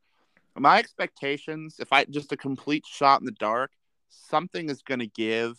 My 0.57 0.79
expectations, 0.79 1.77
if 1.79 1.91
I 1.91 2.05
just 2.05 2.31
a 2.31 2.37
complete 2.37 2.85
shot 2.85 3.19
in 3.19 3.25
the 3.25 3.31
dark, 3.33 3.71
something 4.09 4.69
is 4.69 4.81
going 4.81 5.01
to 5.01 5.07
give 5.07 5.57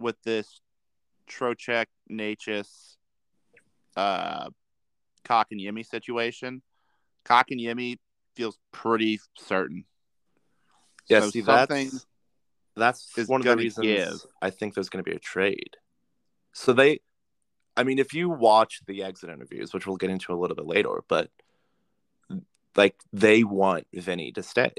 with 0.00 0.20
this 0.22 0.60
Trocheck, 1.28 1.86
Necas, 2.10 2.96
uh, 3.96 4.48
Kotkaniemi 5.24 5.86
situation. 5.86 6.62
Kotkaniemi 7.24 7.98
feels 8.38 8.56
pretty 8.72 9.18
certain. 9.36 9.84
Yeah, 11.08 11.20
So 11.20 11.30
see, 11.30 11.40
that's 11.40 12.06
that's 12.76 13.12
one 13.26 13.40
of 13.40 13.46
the 13.46 13.56
reasons 13.56 13.86
give. 13.86 14.30
I 14.40 14.50
think 14.50 14.74
there's 14.74 14.88
going 14.88 15.04
to 15.04 15.10
be 15.10 15.16
a 15.16 15.18
trade. 15.18 15.76
So 16.52 16.72
they, 16.72 17.00
I 17.76 17.82
mean, 17.82 17.98
if 17.98 18.14
you 18.14 18.28
watch 18.28 18.80
the 18.86 19.02
exit 19.02 19.30
interviews, 19.30 19.74
which 19.74 19.86
we'll 19.86 19.96
get 19.96 20.10
into 20.10 20.32
a 20.32 20.38
little 20.38 20.54
bit 20.54 20.66
later, 20.66 21.02
but 21.08 21.30
like 22.76 22.94
they 23.12 23.42
want 23.42 23.88
Vinny 23.92 24.30
to 24.32 24.42
stay, 24.44 24.72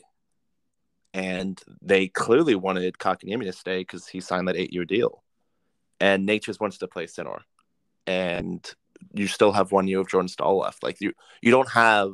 and 1.13 1.61
they 1.81 2.07
clearly 2.07 2.55
wanted 2.55 2.97
Kotkaniemi 2.97 3.43
to 3.43 3.51
stay 3.51 3.79
because 3.79 4.07
he 4.07 4.21
signed 4.21 4.47
that 4.47 4.55
eight-year 4.55 4.85
deal, 4.85 5.21
and 5.99 6.25
Natures 6.25 6.61
wants 6.61 6.77
to 6.77 6.87
play 6.87 7.07
center, 7.07 7.41
and 8.07 8.65
you 9.13 9.27
still 9.27 9.51
have 9.51 9.73
one 9.73 9.87
year 9.89 9.99
of 9.99 10.07
Jordan 10.07 10.29
Staal 10.29 10.59
left. 10.59 10.81
Like 10.81 11.01
you, 11.01 11.11
you 11.41 11.51
don't 11.51 11.71
have 11.71 12.13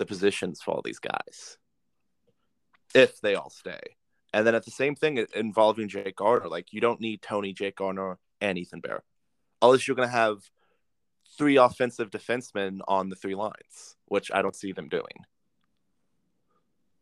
the 0.00 0.06
positions 0.06 0.60
for 0.60 0.72
all 0.72 0.82
these 0.82 0.98
guys 0.98 1.58
if 2.94 3.20
they 3.20 3.36
all 3.36 3.50
stay. 3.50 3.78
And 4.32 4.46
then 4.46 4.54
at 4.54 4.64
the 4.64 4.70
same 4.70 4.96
thing 4.96 5.24
involving 5.34 5.88
Jake 5.88 6.16
Gardiner, 6.16 6.48
like 6.48 6.72
you 6.72 6.80
don't 6.80 7.00
need 7.00 7.20
Tony, 7.22 7.52
Jake 7.52 7.76
Gardiner, 7.76 8.18
and 8.40 8.58
Ethan 8.58 8.80
Bear. 8.80 9.02
Unless 9.62 9.86
you're 9.86 9.94
gonna 9.96 10.08
have 10.08 10.38
three 11.36 11.56
offensive 11.56 12.10
defensemen 12.10 12.80
on 12.88 13.10
the 13.10 13.16
three 13.16 13.34
lines, 13.34 13.96
which 14.06 14.30
I 14.32 14.42
don't 14.42 14.56
see 14.56 14.72
them 14.72 14.88
doing. 14.88 15.04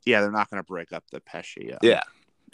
Yeah, 0.05 0.21
they're 0.21 0.31
not 0.31 0.51
going 0.51 0.61
to 0.63 0.67
break 0.67 0.93
up 0.93 1.05
the 1.11 1.21
Pesce. 1.21 1.57
Uh, 1.59 1.79
Yeah. 1.83 2.03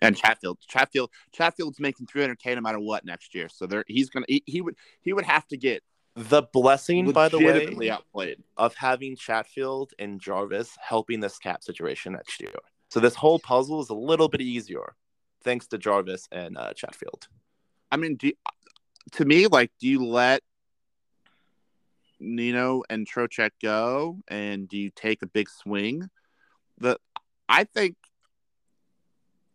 and 0.03 0.17
Chatfield, 0.17 0.59
Chatfield, 0.67 1.11
Chatfield's 1.33 1.79
making 1.79 2.07
300k 2.07 2.55
no 2.55 2.61
matter 2.61 2.81
what 2.81 3.05
next 3.05 3.35
year. 3.35 3.49
So 3.49 3.67
there, 3.67 3.85
he's 3.87 4.11
gonna, 4.11 4.27
he, 4.29 4.43
he 4.47 4.61
would, 4.61 4.77
he 5.03 5.13
would 5.13 5.25
have 5.25 5.47
to 5.49 5.57
get 5.57 5.83
The 6.17 6.43
blessing, 6.53 7.11
by 7.11 7.29
the 7.29 7.39
way, 7.39 7.91
outplayed. 7.91 8.43
of 8.57 8.75
having 8.77 9.17
Chatfield 9.17 9.93
and 9.99 10.21
Jarvis 10.21 10.71
helping 10.81 11.19
this 11.21 11.39
cap 11.39 11.65
situation 11.65 12.13
next 12.13 12.41
year. 12.41 12.53
So 12.91 13.01
this 13.01 13.17
whole 13.17 13.41
puzzle 13.41 13.81
is 13.83 13.91
a 13.91 13.95
little 13.95 14.29
bit 14.29 14.41
easier 14.41 14.95
thanks 15.43 15.67
to 15.69 15.79
Jarvis 15.79 16.29
and 16.33 16.57
uh, 16.57 16.73
Chatfield. 16.73 17.29
I 17.91 17.97
mean, 17.97 18.17
do, 18.17 18.33
to 19.13 19.25
me, 19.25 19.47
like, 19.47 19.71
do 19.81 19.89
you 19.89 20.05
let 20.05 20.43
Nino 22.19 22.83
and 22.89 23.07
Trocheck 23.09 23.51
go, 23.63 24.19
and 24.29 24.69
do 24.69 24.79
you 24.79 24.91
take 24.95 25.23
a 25.23 25.27
big 25.27 25.49
swing? 25.49 26.09
The, 26.79 26.99
I 27.49 27.65
think. 27.65 27.97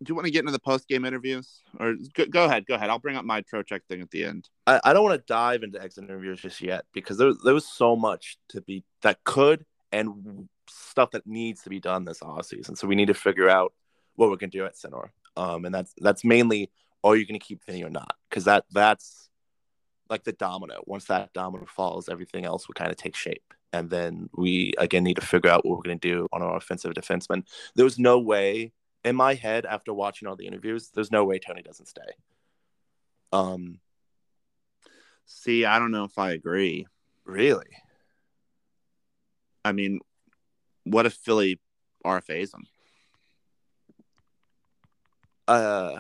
Do 0.02 0.12
you 0.12 0.16
want 0.16 0.26
to 0.26 0.32
get 0.32 0.40
into 0.40 0.54
the 0.54 0.60
post 0.60 0.88
game 0.88 1.04
interviews, 1.04 1.62
or 1.78 1.96
go, 2.14 2.26
go 2.26 2.46
ahead? 2.46 2.66
Go 2.66 2.76
ahead. 2.76 2.90
I'll 2.90 3.00
bring 3.00 3.18
up 3.18 3.26
my 3.26 3.42
Trocheck 3.42 3.82
thing 3.90 4.02
at 4.02 4.10
the 4.12 4.24
end. 4.24 4.50
I, 4.66 4.80
I 4.84 4.94
don't 4.94 5.04
want 5.04 5.20
to 5.20 5.26
dive 5.28 5.64
into 5.64 5.82
exit 5.82 6.06
interviews 6.06 6.40
just 6.40 6.62
yet 6.62 6.86
because 6.94 7.18
there, 7.18 7.34
there 7.44 7.54
was 7.54 7.68
so 7.68 7.96
much 7.98 8.38
to 8.50 8.62
be 8.62 8.86
that 9.02 9.24
could 9.26 9.66
and 9.92 10.48
stuff 10.70 11.12
that 11.12 11.28
needs 11.28 11.64
to 11.64 11.70
be 11.70 11.80
done 11.80 12.06
this 12.06 12.22
off 12.22 12.46
season. 12.46 12.76
So 12.76 12.88
we 12.88 12.96
need 12.96 13.08
to 13.08 13.14
figure 13.14 13.50
out 13.50 13.74
what 14.16 14.30
we're 14.30 14.38
gonna 14.38 14.52
do 14.52 14.66
at 14.66 14.78
center. 14.78 15.12
Um, 15.36 15.66
and 15.66 15.74
that's 15.74 15.94
that's 16.00 16.24
mainly 16.24 16.72
are 17.04 17.16
you 17.16 17.26
gonna 17.26 17.40
keep 17.40 17.66
Vinny 17.66 17.84
or 17.84 17.90
not? 17.90 18.16
Because 18.30 18.46
that 18.46 18.66
that's 18.72 19.30
like 20.10 20.24
the 20.24 20.34
domino. 20.34 20.82
Once 20.86 21.06
that 21.06 21.34
domino 21.34 21.66
falls, 21.66 22.10
everything 22.10 22.46
else 22.46 22.68
will 22.68 22.74
kind 22.74 22.92
of 22.92 22.98
take 22.98 23.16
shape. 23.16 23.54
And 23.72 23.90
then 23.90 24.30
we 24.36 24.74
again 24.78 25.04
need 25.04 25.16
to 25.16 25.26
figure 25.26 25.50
out 25.50 25.66
what 25.66 25.78
we're 25.78 25.84
gonna 25.84 25.98
do 25.98 26.28
on 26.32 26.42
our 26.42 26.56
offensive 26.56 26.94
defenseman. 26.94 27.44
There 27.76 27.86
was 27.86 28.00
no 28.00 28.20
way 28.20 28.72
in 29.04 29.16
my 29.16 29.34
head 29.34 29.66
after 29.66 29.94
watching 29.94 30.28
all 30.28 30.36
the 30.36 30.48
interviews, 30.48 30.90
there's 30.94 31.12
no 31.12 31.26
way 31.26 31.40
Tony 31.40 31.62
doesn't 31.62 31.88
stay. 31.88 32.02
Um, 33.32 33.80
See, 35.26 35.64
I 35.64 35.78
don't 35.78 35.92
know 35.92 36.06
if 36.06 36.18
I 36.18 36.32
agree. 36.32 36.88
really? 37.24 37.68
I 39.64 39.72
mean, 39.74 40.00
what 40.86 41.06
if 41.06 41.14
Philly 41.14 41.60
RFAs 42.04 42.54
him? 42.54 42.66
Uh, 45.48 46.00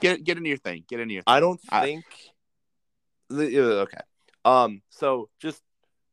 Get 0.00 0.24
get 0.24 0.36
into 0.36 0.48
your 0.48 0.58
thing. 0.58 0.84
Get 0.88 1.00
into 1.00 1.14
your. 1.14 1.22
Thing. 1.22 1.34
I 1.34 1.40
don't 1.40 1.60
think. 1.60 2.04
the- 3.28 3.50
yeah, 3.50 3.60
okay. 3.62 4.00
Um. 4.44 4.82
So 4.90 5.28
just 5.40 5.62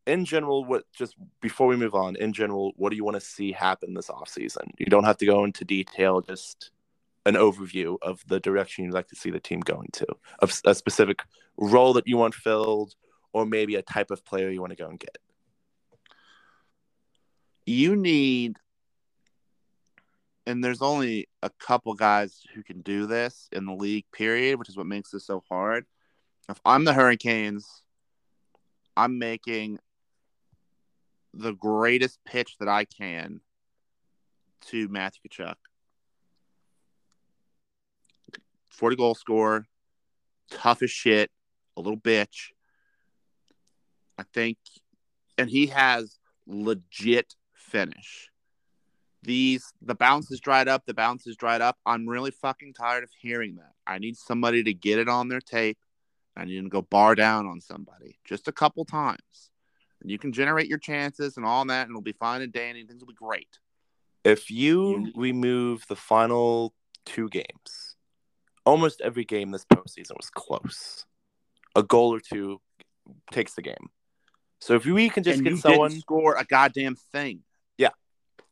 in 0.05 0.25
general, 0.25 0.65
what 0.65 0.83
just 0.93 1.15
before 1.41 1.67
we 1.67 1.75
move 1.75 1.95
on, 1.95 2.15
in 2.15 2.33
general, 2.33 2.73
what 2.75 2.89
do 2.89 2.95
you 2.95 3.03
want 3.03 3.15
to 3.15 3.21
see 3.21 3.51
happen 3.51 3.93
this 3.93 4.07
offseason? 4.07 4.71
You 4.77 4.87
don't 4.87 5.05
have 5.05 5.17
to 5.17 5.25
go 5.25 5.43
into 5.43 5.65
detail. 5.65 6.21
Just 6.21 6.71
an 7.25 7.35
overview 7.35 7.97
of 8.01 8.21
the 8.27 8.39
direction 8.39 8.83
you'd 8.83 8.93
like 8.93 9.07
to 9.07 9.15
see 9.15 9.29
the 9.29 9.39
team 9.39 9.61
going 9.61 9.87
to, 9.93 10.05
of 10.39 10.61
a 10.65 10.75
specific 10.75 11.23
role 11.57 11.93
that 11.93 12.07
you 12.07 12.17
want 12.17 12.35
filled, 12.35 12.95
or 13.31 13.45
maybe 13.45 13.75
a 13.75 13.81
type 13.81 14.11
of 14.11 14.25
player 14.25 14.49
you 14.49 14.59
want 14.59 14.71
to 14.71 14.83
go 14.83 14.89
and 14.89 14.99
get. 14.99 15.17
you 17.65 17.95
need 17.95 18.57
and 20.45 20.61
there's 20.61 20.81
only 20.81 21.29
a 21.41 21.49
couple 21.49 21.93
guys 21.93 22.41
who 22.53 22.61
can 22.63 22.81
do 22.81 23.05
this 23.05 23.47
in 23.51 23.65
the 23.65 23.73
league 23.73 24.05
period 24.11 24.59
which 24.59 24.69
is 24.69 24.77
what 24.77 24.85
makes 24.85 25.11
this 25.11 25.25
so 25.25 25.43
hard 25.49 25.85
if 26.49 26.59
i'm 26.65 26.83
the 26.83 26.93
hurricanes 26.93 27.83
i'm 28.97 29.17
making 29.17 29.79
the 31.33 31.53
greatest 31.53 32.19
pitch 32.25 32.57
that 32.59 32.67
i 32.67 32.85
can 32.85 33.41
to 34.61 34.87
matthew 34.87 35.29
Tkachuk. 35.29 35.55
40 38.69 38.95
goal 38.95 39.15
scorer 39.15 39.65
tough 40.51 40.81
as 40.81 40.91
shit 40.91 41.31
a 41.77 41.81
little 41.81 41.97
bitch 41.97 42.51
i 44.17 44.23
think 44.33 44.57
and 45.37 45.49
he 45.49 45.67
has 45.67 46.19
legit 46.47 47.35
finish. 47.53 48.29
These 49.21 49.71
the 49.81 49.95
bounce 49.95 50.31
is 50.31 50.39
dried 50.39 50.67
up, 50.67 50.85
the 50.85 50.93
bounce 50.93 51.27
is 51.27 51.37
dried 51.37 51.61
up. 51.61 51.77
I'm 51.85 52.07
really 52.07 52.31
fucking 52.31 52.73
tired 52.73 53.03
of 53.03 53.09
hearing 53.19 53.55
that. 53.55 53.71
I 53.87 53.99
need 53.99 54.17
somebody 54.17 54.63
to 54.63 54.73
get 54.73 54.99
it 54.99 55.07
on 55.07 55.29
their 55.29 55.41
tape. 55.41 55.77
I 56.35 56.45
need 56.45 56.61
to 56.61 56.69
go 56.69 56.81
bar 56.81 57.15
down 57.15 57.45
on 57.45 57.61
somebody 57.61 58.17
just 58.25 58.47
a 58.47 58.51
couple 58.51 58.85
times. 58.85 59.51
And 60.03 60.11
you 60.11 60.19
can 60.19 60.31
generate 60.33 60.67
your 60.67 60.77
chances 60.77 61.37
and 61.37 61.45
all 61.45 61.65
that, 61.65 61.83
and 61.83 61.91
it'll 61.91 62.01
be 62.01 62.11
fine 62.11 62.41
and 62.41 62.51
dandy, 62.53 62.83
things 62.85 63.01
will 63.01 63.07
be 63.07 63.13
great. 63.15 63.57
If 64.23 64.51
you 64.51 65.11
remove 65.15 65.85
the 65.87 65.95
final 65.95 66.73
two 67.05 67.29
games, 67.29 67.95
almost 68.65 69.01
every 69.01 69.23
game 69.25 69.51
this 69.51 69.65
postseason 69.65 70.15
was 70.17 70.29
close. 70.29 71.05
A 71.75 71.83
goal 71.83 72.13
or 72.13 72.19
two 72.19 72.61
takes 73.31 73.53
the 73.55 73.61
game. 73.61 73.89
So 74.61 74.75
if 74.75 74.85
we 74.85 75.09
can 75.09 75.23
just 75.23 75.37
and 75.39 75.43
get 75.45 75.51
you 75.51 75.57
someone, 75.57 75.91
score 75.99 76.35
a 76.35 76.45
goddamn 76.45 76.95
thing. 76.95 77.43
Yeah. 77.77 77.89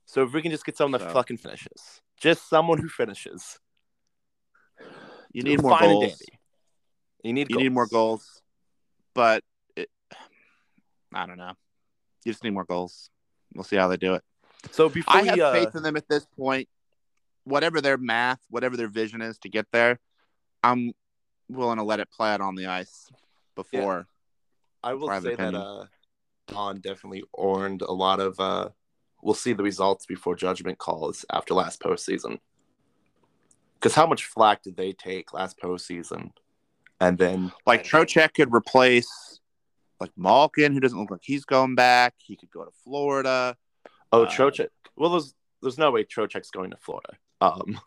So 0.05 0.23
if 0.23 0.33
we 0.33 0.41
can 0.41 0.51
just 0.51 0.65
get 0.65 0.75
someone 0.77 0.99
that 0.99 1.07
So- 1.09 1.13
fucking 1.13 1.37
finishes, 1.37 2.01
just 2.17 2.49
someone 2.49 2.79
who 2.79 2.89
finishes, 2.89 3.59
You 5.33 5.43
need 5.43 5.61
more 5.61 5.79
goals. 5.79 6.21
You 7.23 7.31
need 7.33 7.49
You 7.49 7.55
goals. 7.55 7.63
need 7.63 7.71
more 7.71 7.87
goals, 7.87 8.41
but 9.13 9.43
I 11.13 11.26
don't 11.26 11.38
know. 11.38 11.54
You 12.24 12.32
just 12.32 12.43
need 12.43 12.52
more 12.52 12.65
goals. 12.65 13.10
We'll 13.54 13.63
see 13.63 13.76
how 13.76 13.88
they 13.88 13.97
do 13.97 14.13
it. 14.13 14.24
So 14.71 14.89
before 14.89 15.17
I 15.17 15.21
we, 15.21 15.28
have 15.30 15.39
uh, 15.39 15.54
faith 15.54 15.76
in 15.76 15.84
them 15.84 15.97
at 15.97 16.08
this 16.08 16.26
point. 16.38 16.69
Whatever 17.43 17.82
their 17.82 17.97
math, 17.97 18.39
whatever 18.50 18.78
their 18.78 18.88
vision 18.88 19.21
is 19.21 19.39
to 19.39 19.50
get 19.50 19.65
there, 19.71 20.00
I'm 20.63 20.93
willing 21.50 21.78
to 21.78 21.84
let 21.84 22.00
it 22.00 22.10
play 22.12 22.30
out 22.30 22.39
on 22.41 22.56
the 22.56 22.67
ice 22.67 23.10
before. 23.56 24.06
I 24.84 24.93
will 24.93 25.08
say 25.08 25.19
that 25.19 25.34
opinion. 25.34 25.56
uh, 25.56 25.86
Don 26.47 26.80
definitely 26.80 27.24
earned 27.39 27.82
a 27.82 27.91
lot 27.91 28.19
of. 28.19 28.39
Uh, 28.39 28.69
we'll 29.24 29.34
see 29.34 29.54
the 29.54 29.63
results 29.63 30.06
before 30.06 30.36
judgment 30.36 30.78
calls 30.78 31.26
after 31.32 31.54
last 31.54 31.82
postseason. 31.82 32.38
Because 33.76 33.95
how 33.95 34.06
much 34.06 34.26
flack 34.26 34.62
did 34.62 34.78
they 34.78 34.93
take 34.93 35.34
last 35.34 35.60
postseason? 35.60 36.32
And 37.00 37.17
then 37.17 37.52
Like 37.65 37.84
Trocheck 37.84 38.36
could 38.36 38.54
replace 38.54 39.30
like 40.01 40.11
Malkin, 40.17 40.73
who 40.73 40.79
doesn't 40.79 40.99
look 40.99 41.11
like 41.11 41.21
he's 41.23 41.45
going 41.45 41.75
back. 41.75 42.15
He 42.17 42.35
could 42.35 42.51
go 42.51 42.65
to 42.65 42.71
Florida. 42.83 43.55
oh 44.11 44.23
Uh, 44.23 44.29
Trocheck. 44.29 44.69
Well, 44.97 45.11
there's 45.11 45.33
there's 45.61 45.77
no 45.77 45.91
way 45.91 46.03
Trocheck's 46.03 46.51
going 46.51 46.71
to 46.71 46.77
Florida. 46.77 47.13
Um, 47.39 47.79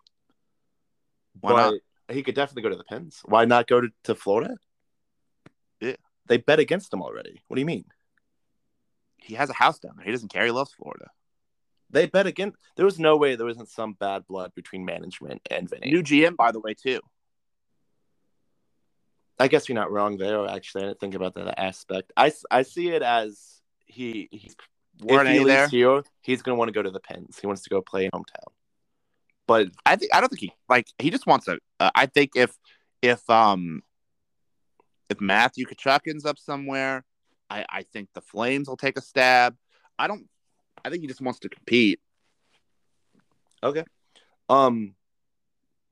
Why 1.41 1.53
not? 1.53 1.75
He 2.09 2.23
could 2.23 2.35
definitely 2.35 2.63
go 2.63 2.69
to 2.71 2.77
the 2.77 2.85
Pens. 2.85 3.21
Why 3.25 3.45
not 3.45 3.67
go 3.67 3.81
to, 3.81 3.89
to 4.05 4.15
Florida? 4.15 4.57
Yeah. 5.81 5.97
They 6.27 6.37
bet 6.37 6.61
against 6.61 6.93
him 6.93 7.03
already. 7.03 7.43
What 7.49 7.57
do 7.57 7.61
you 7.61 7.67
mean? 7.67 7.85
He 9.17 9.35
has 9.35 9.51
a 9.51 9.55
house 9.55 9.79
down 9.79 9.95
there. 9.97 10.05
He 10.05 10.13
doesn't 10.13 10.33
care. 10.33 10.45
He 10.45 10.51
loves 10.51 10.73
Florida. 10.73 11.09
They 11.91 12.07
bet 12.07 12.27
against. 12.27 12.59
There 12.77 12.85
was 12.85 12.99
no 12.99 13.17
way 13.17 13.37
there 13.37 13.47
wasn't 13.47 13.71
some 13.71 13.95
bad 13.95 14.27
blood 14.27 14.53
between 14.55 14.85
management 14.85 15.41
and 15.51 15.69
Vinny. 15.69 15.91
New 15.91 16.03
GM, 16.03 16.37
by 16.37 16.53
the 16.53 16.61
way, 16.61 16.75
too. 16.75 17.01
I 19.39 19.49
guess 19.49 19.69
you're 19.69 19.75
not 19.75 19.91
wrong 19.91 20.17
there. 20.17 20.47
Actually, 20.47 20.85
I 20.85 20.87
didn't 20.89 21.01
think 21.01 21.15
about 21.15 21.35
that 21.35 21.59
aspect. 21.59 22.13
I, 22.17 22.33
I 22.51 22.63
see 22.63 22.91
it 22.91 23.03
as 23.03 23.61
he 23.87 24.29
he's 24.31 24.55
Weren't 25.03 25.29
if 25.29 25.35
he 25.35 25.41
leaves 25.41 25.71
here, 25.71 26.03
he's 26.21 26.43
gonna 26.43 26.57
want 26.57 26.69
to 26.69 26.73
go 26.73 26.83
to 26.83 26.91
the 26.91 27.01
Pens. 27.01 27.39
He 27.41 27.47
wants 27.47 27.63
to 27.63 27.71
go 27.71 27.83
play 27.83 28.05
in 28.05 28.11
hometown. 28.13 28.53
But 29.47 29.69
I 29.85 29.97
think 29.97 30.15
I 30.15 30.21
don't 30.21 30.29
think 30.29 30.41
he 30.41 30.53
like 30.69 30.87
he 30.99 31.11
just 31.11 31.27
wants 31.27 31.47
to. 31.47 31.59
Uh, 31.81 31.91
I 31.95 32.07
think 32.07 32.31
if 32.37 32.57
if 33.03 33.29
um 33.29 33.83
if 35.11 35.21
Matthew 35.21 35.67
Tkachuk 35.67 36.01
ends 36.09 36.25
up 36.25 36.39
somewhere, 36.39 37.05
I 37.51 37.67
I 37.69 37.83
think 37.93 38.11
the 38.15 38.21
Flames 38.21 38.69
will 38.69 38.77
take 38.77 38.97
a 38.97 39.03
stab. 39.03 39.57
I 39.99 40.07
don't. 40.07 40.29
I 40.85 40.91
think 40.91 41.03
he 41.03 41.09
just 41.09 41.21
wants 41.21 41.41
to 41.41 41.49
compete. 41.49 42.01
Okay. 43.63 43.85
Um, 44.49 44.95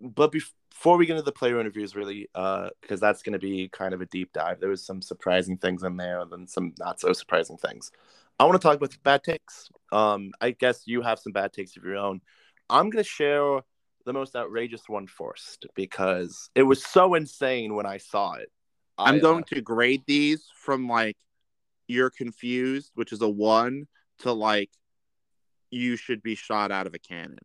but 0.02 0.32
before 0.32 0.96
we 0.96 1.06
get 1.06 1.12
into 1.12 1.22
the 1.24 1.32
player 1.32 1.60
interviews, 1.60 1.94
really, 1.94 2.28
uh, 2.34 2.70
because 2.80 3.00
that's 3.00 3.22
gonna 3.22 3.38
be 3.38 3.68
kind 3.68 3.94
of 3.94 4.00
a 4.00 4.06
deep 4.06 4.32
dive. 4.32 4.60
There 4.60 4.68
was 4.68 4.84
some 4.84 5.00
surprising 5.00 5.56
things 5.56 5.84
in 5.84 5.96
there, 5.96 6.20
and 6.20 6.30
then 6.30 6.46
some 6.46 6.74
not 6.78 7.00
so 7.00 7.12
surprising 7.12 7.56
things. 7.56 7.90
I 8.38 8.44
want 8.44 8.60
to 8.60 8.66
talk 8.66 8.76
about 8.76 8.96
bad 9.04 9.22
takes. 9.22 9.70
Um, 9.92 10.32
I 10.40 10.50
guess 10.50 10.82
you 10.86 11.02
have 11.02 11.18
some 11.18 11.32
bad 11.32 11.52
takes 11.52 11.76
of 11.76 11.84
your 11.84 11.96
own. 11.96 12.20
I'm 12.68 12.90
gonna 12.90 13.04
share 13.04 13.60
the 14.04 14.12
most 14.12 14.34
outrageous 14.34 14.88
one 14.88 15.06
first 15.06 15.66
because 15.76 16.50
it 16.54 16.64
was 16.64 16.84
so 16.84 17.14
insane 17.14 17.74
when 17.74 17.86
I 17.86 17.98
saw 17.98 18.34
it. 18.34 18.50
I'm 18.98 19.16
I, 19.16 19.18
going 19.20 19.44
uh, 19.44 19.54
to 19.54 19.60
grade 19.60 20.02
these 20.06 20.44
from 20.56 20.88
like 20.88 21.16
you're 21.86 22.10
confused, 22.10 22.90
which 22.94 23.12
is 23.12 23.22
a 23.22 23.28
one, 23.28 23.86
to 24.20 24.32
like 24.32 24.70
you 25.70 25.96
should 25.96 26.22
be 26.22 26.34
shot 26.34 26.70
out 26.72 26.86
of 26.86 26.94
a 26.94 26.98
cannon. 26.98 27.38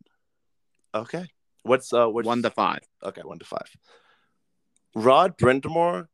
okay. 0.93 1.27
What's 1.67 1.93
uh 1.93 2.07
what's 2.07 2.25
One 2.25 2.41
to 2.43 2.49
five. 2.49 2.79
Okay, 3.03 3.21
one 3.23 3.39
to 3.39 3.45
five. 3.45 3.69
Rod 4.95 5.37
Brind'Amour 5.37 6.07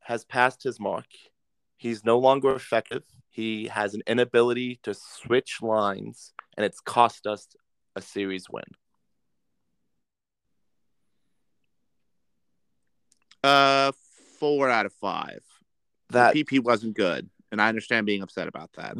has 0.00 0.24
passed 0.24 0.62
his 0.62 0.80
mark. 0.80 1.06
He's 1.76 2.04
no 2.04 2.18
longer 2.18 2.54
effective. 2.54 3.04
He 3.30 3.68
has 3.68 3.94
an 3.94 4.02
inability 4.06 4.80
to 4.82 4.94
switch 4.94 5.58
lines, 5.62 6.32
and 6.56 6.64
it's 6.64 6.80
cost 6.80 7.26
us 7.26 7.46
a 7.94 8.00
series 8.00 8.46
win. 8.50 8.64
Uh, 13.44 13.92
four 14.40 14.68
out 14.68 14.86
of 14.86 14.92
five. 14.94 15.42
That 16.10 16.34
the 16.34 16.42
PP 16.42 16.64
wasn't 16.64 16.96
good, 16.96 17.28
and 17.52 17.60
I 17.60 17.68
understand 17.68 18.06
being 18.06 18.22
upset 18.22 18.48
about 18.48 18.72
that. 18.72 18.96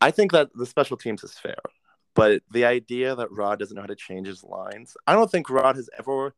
I 0.00 0.10
think 0.10 0.32
that 0.32 0.50
the 0.54 0.66
special 0.66 0.96
teams 0.96 1.24
is 1.24 1.32
fair, 1.32 1.56
but 2.14 2.42
the 2.50 2.64
idea 2.64 3.14
that 3.14 3.32
Rod 3.32 3.58
doesn't 3.58 3.74
know 3.74 3.82
how 3.82 3.86
to 3.86 3.96
change 3.96 4.26
his 4.26 4.44
lines, 4.44 4.96
I 5.06 5.14
don't 5.14 5.30
think 5.30 5.50
Rod 5.50 5.76
has 5.76 5.90
ever 5.98 6.34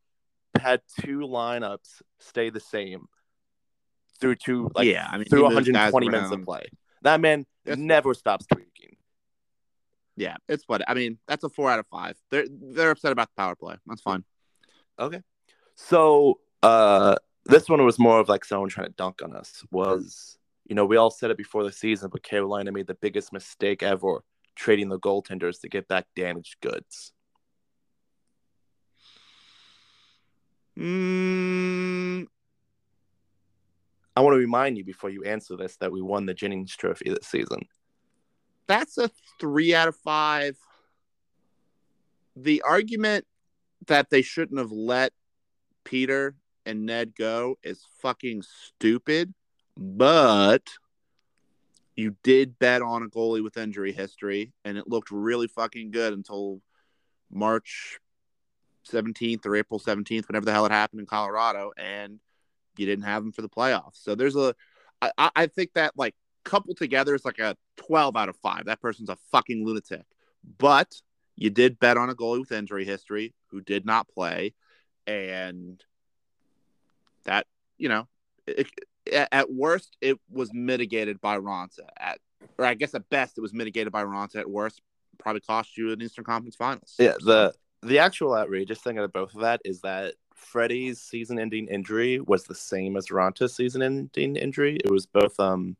had 0.58 0.80
two 1.00 1.20
lineups 1.20 2.02
stay 2.18 2.50
the 2.50 2.60
same 2.60 3.06
through 4.20 4.36
two 4.36 4.70
like 4.74 4.86
yeah, 4.86 5.08
I 5.10 5.18
mean, 5.18 5.26
through 5.26 5.48
he 5.48 5.54
moves 5.54 5.68
guys 5.68 5.92
120 5.92 6.08
minutes 6.08 6.32
of 6.32 6.44
play. 6.44 6.66
That 7.02 7.20
man 7.20 7.44
That's- 7.64 7.78
never 7.78 8.14
stops 8.14 8.46
tweaking. 8.46 8.96
Yeah, 10.16 10.36
it's 10.48 10.64
what 10.66 10.82
I 10.88 10.94
mean. 10.94 11.18
That's 11.28 11.44
a 11.44 11.50
four 11.50 11.70
out 11.70 11.78
of 11.78 11.86
five. 11.88 12.16
They're 12.30 12.46
they're 12.48 12.90
upset 12.90 13.12
about 13.12 13.28
the 13.28 13.40
power 13.40 13.54
play. 13.54 13.76
That's 13.86 14.00
fine. 14.00 14.24
Okay. 14.98 15.20
So 15.74 16.40
uh 16.62 17.16
this 17.44 17.68
one 17.68 17.84
was 17.84 17.98
more 17.98 18.18
of 18.18 18.28
like 18.28 18.44
someone 18.44 18.70
trying 18.70 18.88
to 18.88 18.94
dunk 18.94 19.20
on 19.22 19.36
us 19.36 19.62
was 19.70 20.38
you 20.64 20.74
know, 20.74 20.86
we 20.86 20.96
all 20.96 21.10
said 21.10 21.30
it 21.30 21.36
before 21.36 21.62
the 21.62 21.70
season, 21.70 22.10
but 22.10 22.22
Carolina 22.22 22.72
made 22.72 22.88
the 22.88 22.94
biggest 22.94 23.32
mistake 23.32 23.82
ever 23.82 24.24
trading 24.56 24.88
the 24.88 24.98
goaltenders 24.98 25.60
to 25.60 25.68
get 25.68 25.86
back 25.86 26.06
damaged 26.16 26.56
goods. 26.60 27.12
Mm, 30.78 32.26
I 34.16 34.20
want 34.20 34.34
to 34.34 34.38
remind 34.38 34.76
you 34.76 34.84
before 34.84 35.10
you 35.10 35.22
answer 35.24 35.56
this 35.56 35.76
that 35.76 35.92
we 35.92 36.02
won 36.02 36.26
the 36.26 36.34
Jennings 36.34 36.74
trophy 36.76 37.10
this 37.10 37.26
season. 37.26 37.60
that's 38.66 38.98
a 38.98 39.10
three 39.38 39.74
out 39.74 39.88
of 39.88 39.96
five. 39.96 40.56
The 42.34 42.62
argument 42.62 43.24
that 43.86 44.10
they 44.10 44.22
shouldn't 44.22 44.58
have 44.58 44.72
let 44.72 45.12
Peter 45.84 46.34
and 46.66 46.84
Ned 46.84 47.14
go 47.14 47.56
is 47.62 47.86
fucking 48.02 48.42
stupid, 48.42 49.32
but 49.76 50.62
you 51.96 52.14
did 52.22 52.58
bet 52.58 52.82
on 52.82 53.02
a 53.02 53.08
goalie 53.08 53.42
with 53.42 53.56
injury 53.56 53.92
history, 53.92 54.52
and 54.64 54.76
it 54.76 54.86
looked 54.88 55.10
really 55.10 55.48
fucking 55.48 55.90
good 55.90 56.12
until 56.12 56.60
March 57.30 57.98
17th 58.90 59.44
or 59.46 59.56
April 59.56 59.80
17th, 59.80 60.28
whenever 60.28 60.44
the 60.44 60.52
hell 60.52 60.66
it 60.66 60.72
happened 60.72 61.00
in 61.00 61.06
Colorado, 61.06 61.72
and 61.76 62.20
you 62.76 62.86
didn't 62.86 63.04
have 63.06 63.22
him 63.22 63.32
for 63.32 63.42
the 63.42 63.48
playoffs. 63.48 64.02
So 64.02 64.14
there's 64.14 64.36
a, 64.36 64.54
I, 65.00 65.30
I- 65.34 65.46
think 65.46 65.72
that 65.74 65.94
like 65.96 66.14
coupled 66.44 66.76
together 66.76 67.14
is 67.14 67.24
like 67.24 67.38
a 67.38 67.56
12 67.76 68.14
out 68.16 68.28
of 68.28 68.36
five. 68.36 68.66
That 68.66 68.80
person's 68.80 69.08
a 69.08 69.16
fucking 69.32 69.64
lunatic. 69.64 70.04
But 70.58 70.94
you 71.34 71.50
did 71.50 71.78
bet 71.78 71.96
on 71.96 72.10
a 72.10 72.14
goalie 72.14 72.40
with 72.40 72.52
injury 72.52 72.84
history 72.84 73.34
who 73.48 73.60
did 73.60 73.84
not 73.86 74.08
play, 74.08 74.54
and 75.06 75.82
that 77.24 77.46
you 77.78 77.88
know, 77.88 78.06
it, 78.46 78.68
at- 79.12 79.50
worst 79.50 79.96
it 80.00 80.18
was 80.30 80.52
mitigated 80.52 81.20
by 81.20 81.38
Raanta. 81.38 81.80
At 81.96 82.18
or 82.58 82.64
I 82.64 82.74
guess 82.74 82.94
at 82.94 83.08
best 83.10 83.38
it 83.38 83.40
was 83.40 83.52
mitigated 83.52 83.92
by 83.92 84.04
Raanta. 84.04 84.36
At 84.36 84.50
worst, 84.50 84.80
probably 85.18 85.40
cost 85.40 85.76
you 85.76 85.92
an 85.92 86.02
Eastern 86.02 86.24
Conference 86.24 86.56
Finals. 86.56 86.94
Yeah, 86.98 87.14
the 87.20 87.54
the 87.82 87.98
actual 87.98 88.34
outrageous 88.34 88.80
thing 88.80 88.98
of 88.98 89.12
both 89.12 89.34
of 89.34 89.42
that 89.42 89.60
is 89.64 89.80
that 89.82 90.14
Freddie's 90.34 91.00
season-ending 91.00 91.68
injury 91.68 92.20
was 92.20 92.44
the 92.44 92.54
same 92.54 92.96
as 92.96 93.08
Raanta's 93.08 93.54
season-ending 93.54 94.36
injury. 94.36 94.76
It 94.84 94.90
was 94.90 95.06
both 95.06 95.38
um 95.40 95.76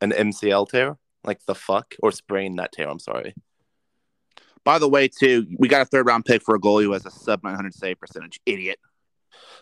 an 0.00 0.12
MCL 0.12 0.68
tear, 0.68 0.98
like 1.24 1.44
the 1.46 1.54
fuck, 1.54 1.94
or 2.02 2.12
sprain 2.12 2.56
that 2.56 2.72
tear. 2.72 2.88
I'm 2.88 2.98
sorry. 2.98 3.34
By 4.64 4.78
the 4.78 4.88
way, 4.88 5.08
too, 5.08 5.46
we 5.58 5.68
got 5.68 5.82
a 5.82 5.84
third 5.84 6.06
round 6.06 6.24
pick 6.24 6.42
for 6.42 6.54
a 6.54 6.60
goalie 6.60 6.84
who 6.84 6.92
has 6.92 7.04
a 7.04 7.10
sub 7.10 7.44
900 7.44 7.74
save 7.74 8.00
percentage. 8.00 8.40
Idiot. 8.46 8.78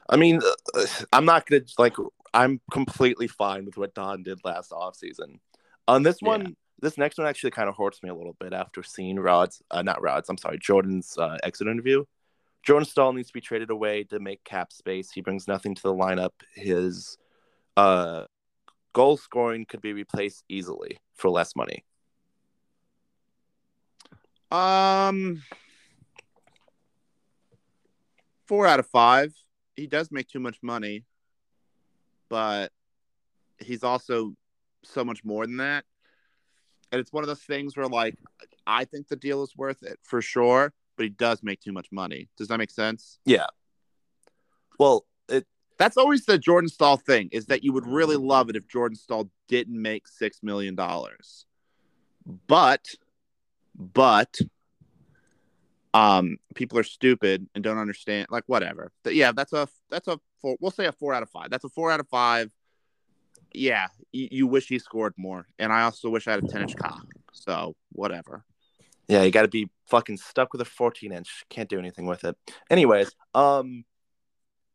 I 0.09 0.17
mean, 0.17 0.41
uh, 0.75 0.87
I'm 1.13 1.25
not 1.25 1.47
gonna 1.47 1.63
like. 1.79 1.97
I'm 2.35 2.61
completely 2.71 3.29
fine 3.29 3.65
with 3.67 3.77
what 3.77 3.95
Don 3.95 4.23
did 4.23 4.41
last 4.45 4.71
offseason. 4.71 5.41
On 5.89 6.03
this 6.03 6.21
one, 6.21 6.41
Yeah. 6.43 6.51
this 6.81 6.97
next 6.99 7.19
one 7.19 7.27
actually 7.27 7.51
kind 7.51 7.69
of 7.69 7.77
hurts 7.77 8.03
me 8.03 8.09
a 8.09 8.15
little 8.15 8.37
bit 8.41 8.53
after 8.53 8.83
seeing 8.83 9.19
Rod's, 9.19 9.63
uh, 9.71 9.83
not 9.83 10.01
Rod's. 10.01 10.29
I'm 10.29 10.39
sorry, 10.39 10.59
Jordan's 10.59 11.17
uh, 11.19 11.39
exit 11.43 11.69
interview. 11.69 12.05
Jordan 12.63 12.87
Staal 12.87 13.13
needs 13.13 13.29
to 13.29 13.35
be 13.35 13.41
traded 13.41 13.71
away 13.71 14.05
to 14.05 14.21
make 14.21 14.45
cap 14.45 14.73
space. 14.73 15.11
He 15.11 15.21
brings 15.21 15.49
nothing 15.49 15.75
to 15.75 15.83
the 15.83 15.93
lineup. 15.93 16.31
His 16.55 17.19
uh, 17.77 18.25
goal 18.93 19.17
scoring 19.17 19.67
could 19.67 19.81
be 19.83 19.93
replaced 19.93 20.45
easily 20.49 20.99
for 21.15 21.29
less 21.29 21.57
money. 21.57 21.85
Um, 24.53 25.43
four 28.47 28.67
out 28.67 28.79
of 28.81 28.87
five. 28.87 29.35
He 29.77 29.87
does 29.87 30.11
make 30.13 30.29
too 30.29 30.41
much 30.41 30.59
money, 30.63 31.05
but 32.33 32.73
he's 33.59 33.85
also 33.85 34.33
so 34.85 35.05
much 35.05 35.23
more 35.23 35.47
than 35.47 35.59
that. 35.59 35.85
And 36.91 36.99
it's 36.99 37.13
one 37.13 37.23
of 37.23 37.29
those 37.29 37.43
things 37.43 37.77
where, 37.77 37.87
like, 37.87 38.17
I 38.67 38.87
think 38.87 39.09
the 39.09 39.17
deal 39.17 39.43
is 39.43 39.55
worth 39.55 39.83
it 39.83 39.99
for 40.03 40.23
sure, 40.23 40.73
but 40.97 41.03
he 41.03 41.11
does 41.11 41.43
make 41.43 41.61
too 41.61 41.73
much 41.73 41.89
money. 41.93 42.31
Does 42.39 42.49
that 42.49 42.57
make 42.57 42.71
sense? 42.71 43.19
Yeah. 43.27 43.49
Well, 44.79 45.05
it 45.29 45.47
That's 45.77 45.99
always 45.99 46.25
the 46.25 46.39
Jordan 46.39 46.71
Staal 46.71 46.97
thing 46.97 47.29
is 47.33 47.45
that 47.47 47.63
you 47.63 47.75
would 47.75 47.87
really 47.87 48.17
love 48.17 48.49
it 48.49 48.57
if 48.57 48.67
Jordan 48.67 48.97
Staal 48.97 49.29
didn't 49.47 49.81
make 49.81 50.09
six 50.09 50.43
million 50.43 50.75
dollars. 50.75 51.45
But 52.47 52.95
but 53.77 54.39
um 55.93 56.39
people 56.55 56.79
are 56.79 56.83
stupid 56.83 57.47
and 57.55 57.63
don't 57.63 57.77
understand 57.77 58.29
like 58.31 58.45
whatever. 58.47 58.91
But 59.05 59.17
yeah, 59.17 59.33
that's 59.33 59.53
a 59.53 59.69
that's 59.91 60.09
a 60.09 60.19
four 60.43 60.57
we'll 60.61 60.71
say 60.71 60.87
a 60.87 60.93
four 60.93 61.15
out 61.15 61.23
of 61.23 61.31
five. 61.31 61.49
That's 61.51 61.65
a 61.65 61.71
four 61.71 61.91
out 61.91 62.01
of 62.01 62.09
five. 62.09 62.53
Yeah, 63.55 63.87
you, 64.13 64.29
you 64.31 64.47
wish 64.47 64.69
he 64.69 64.79
scored 64.79 65.15
more. 65.17 65.47
And 65.59 65.73
I 65.73 65.83
also 65.83 66.11
wish 66.11 66.27
I 66.27 66.33
had 66.33 66.45
a 66.45 66.49
10 66.49 66.63
inch 66.63 66.77
cock. 66.77 67.07
So 67.33 67.77
whatever. 67.91 68.45
Yeah, 69.09 69.23
you 69.23 69.31
got 69.31 69.43
to 69.43 69.49
be 69.49 69.69
fucking 69.89 70.19
stuck 70.19 70.53
with 70.53 70.63
a 70.63 70.67
14 70.67 71.13
inch. 71.13 71.45
Can't 71.49 71.69
do 71.69 71.79
anything 71.79 72.07
with 72.07 72.25
it. 72.25 72.37
Anyways, 72.71 73.11
um, 73.35 73.85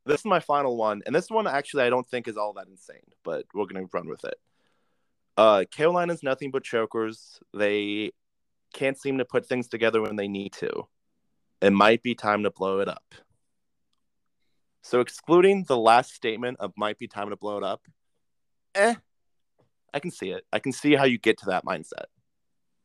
this 0.05 0.21
is 0.21 0.25
my 0.25 0.39
final 0.39 0.77
one, 0.77 1.01
and 1.05 1.13
this 1.13 1.29
one 1.29 1.47
actually 1.47 1.83
I 1.83 1.89
don't 1.89 2.07
think 2.07 2.27
is 2.27 2.37
all 2.37 2.53
that 2.53 2.67
insane, 2.67 3.01
but 3.23 3.45
we're 3.53 3.65
gonna 3.65 3.85
run 3.91 4.07
with 4.07 4.23
it. 4.23 4.35
Uh, 5.35 5.65
Carolina's 5.69 6.23
nothing 6.23 6.49
but 6.49 6.63
chokers. 6.63 7.39
They 7.53 8.11
can't 8.73 8.99
seem 8.99 9.19
to 9.19 9.25
put 9.25 9.45
things 9.45 9.67
together 9.67 10.01
when 10.01 10.15
they 10.15 10.27
need 10.27 10.53
to. 10.53 10.87
It 11.61 11.71
might 11.71 12.03
be 12.03 12.15
time 12.15 12.43
to 12.43 12.51
blow 12.51 12.79
it 12.79 12.87
up. 12.87 13.03
So, 14.87 15.01
excluding 15.01 15.65
the 15.65 15.77
last 15.77 16.13
statement 16.13 16.61
of 16.61 16.71
might 16.77 16.97
be 16.97 17.09
time 17.09 17.29
to 17.31 17.35
blow 17.35 17.57
it 17.57 17.63
up, 17.65 17.81
eh, 18.73 18.95
I 19.93 19.99
can 19.99 20.11
see 20.11 20.29
it. 20.29 20.45
I 20.53 20.59
can 20.59 20.71
see 20.71 20.95
how 20.95 21.03
you 21.03 21.17
get 21.17 21.37
to 21.39 21.47
that 21.47 21.65
mindset. 21.65 22.05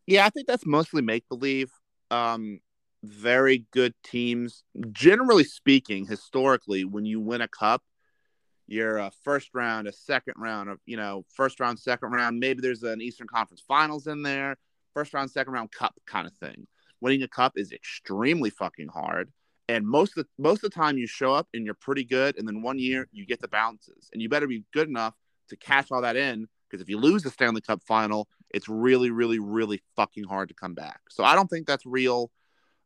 Yeah, 0.08 0.26
I 0.26 0.30
think 0.30 0.48
that's 0.48 0.66
mostly 0.66 1.00
make 1.00 1.28
believe. 1.28 1.70
Um, 2.10 2.58
very 3.04 3.66
good 3.70 3.94
teams, 4.02 4.64
generally 4.90 5.44
speaking, 5.44 6.04
historically, 6.04 6.84
when 6.84 7.04
you 7.04 7.20
win 7.20 7.40
a 7.40 7.46
cup, 7.46 7.84
you're 8.66 8.98
a 8.98 9.12
first 9.22 9.50
round, 9.54 9.86
a 9.86 9.92
second 9.92 10.34
round, 10.38 10.70
of 10.70 10.80
you 10.86 10.96
know, 10.96 11.24
first 11.32 11.60
round, 11.60 11.78
second 11.78 12.10
round. 12.10 12.40
Maybe 12.40 12.62
there's 12.62 12.82
an 12.82 13.00
Eastern 13.00 13.28
Conference 13.28 13.62
Finals 13.68 14.08
in 14.08 14.24
there. 14.24 14.56
first 14.92 15.14
round, 15.14 15.30
second 15.30 15.52
round 15.52 15.70
cup 15.70 15.94
kind 16.08 16.26
of 16.26 16.32
thing. 16.40 16.66
Winning 17.00 17.22
a 17.22 17.28
cup 17.28 17.52
is 17.54 17.70
extremely 17.70 18.50
fucking 18.50 18.88
hard. 18.88 19.30
And 19.72 19.86
most 19.86 20.18
of 20.18 20.24
the, 20.24 20.42
most 20.42 20.62
of 20.62 20.70
the 20.70 20.76
time 20.76 20.98
you 20.98 21.06
show 21.06 21.32
up 21.32 21.48
and 21.54 21.64
you're 21.64 21.72
pretty 21.72 22.04
good, 22.04 22.38
and 22.38 22.46
then 22.46 22.60
one 22.60 22.78
year 22.78 23.08
you 23.10 23.24
get 23.24 23.40
the 23.40 23.48
bounces, 23.48 24.10
and 24.12 24.20
you 24.20 24.28
better 24.28 24.46
be 24.46 24.64
good 24.74 24.86
enough 24.86 25.14
to 25.48 25.56
catch 25.56 25.90
all 25.90 26.02
that 26.02 26.14
in. 26.14 26.46
Because 26.68 26.82
if 26.82 26.90
you 26.90 26.98
lose 26.98 27.22
the 27.22 27.30
Stanley 27.30 27.62
Cup 27.62 27.82
final, 27.82 28.28
it's 28.50 28.68
really, 28.68 29.10
really, 29.10 29.38
really 29.38 29.80
fucking 29.96 30.24
hard 30.24 30.48
to 30.50 30.54
come 30.54 30.74
back. 30.74 31.00
So 31.08 31.24
I 31.24 31.34
don't 31.34 31.48
think 31.48 31.66
that's 31.66 31.86
real. 31.86 32.30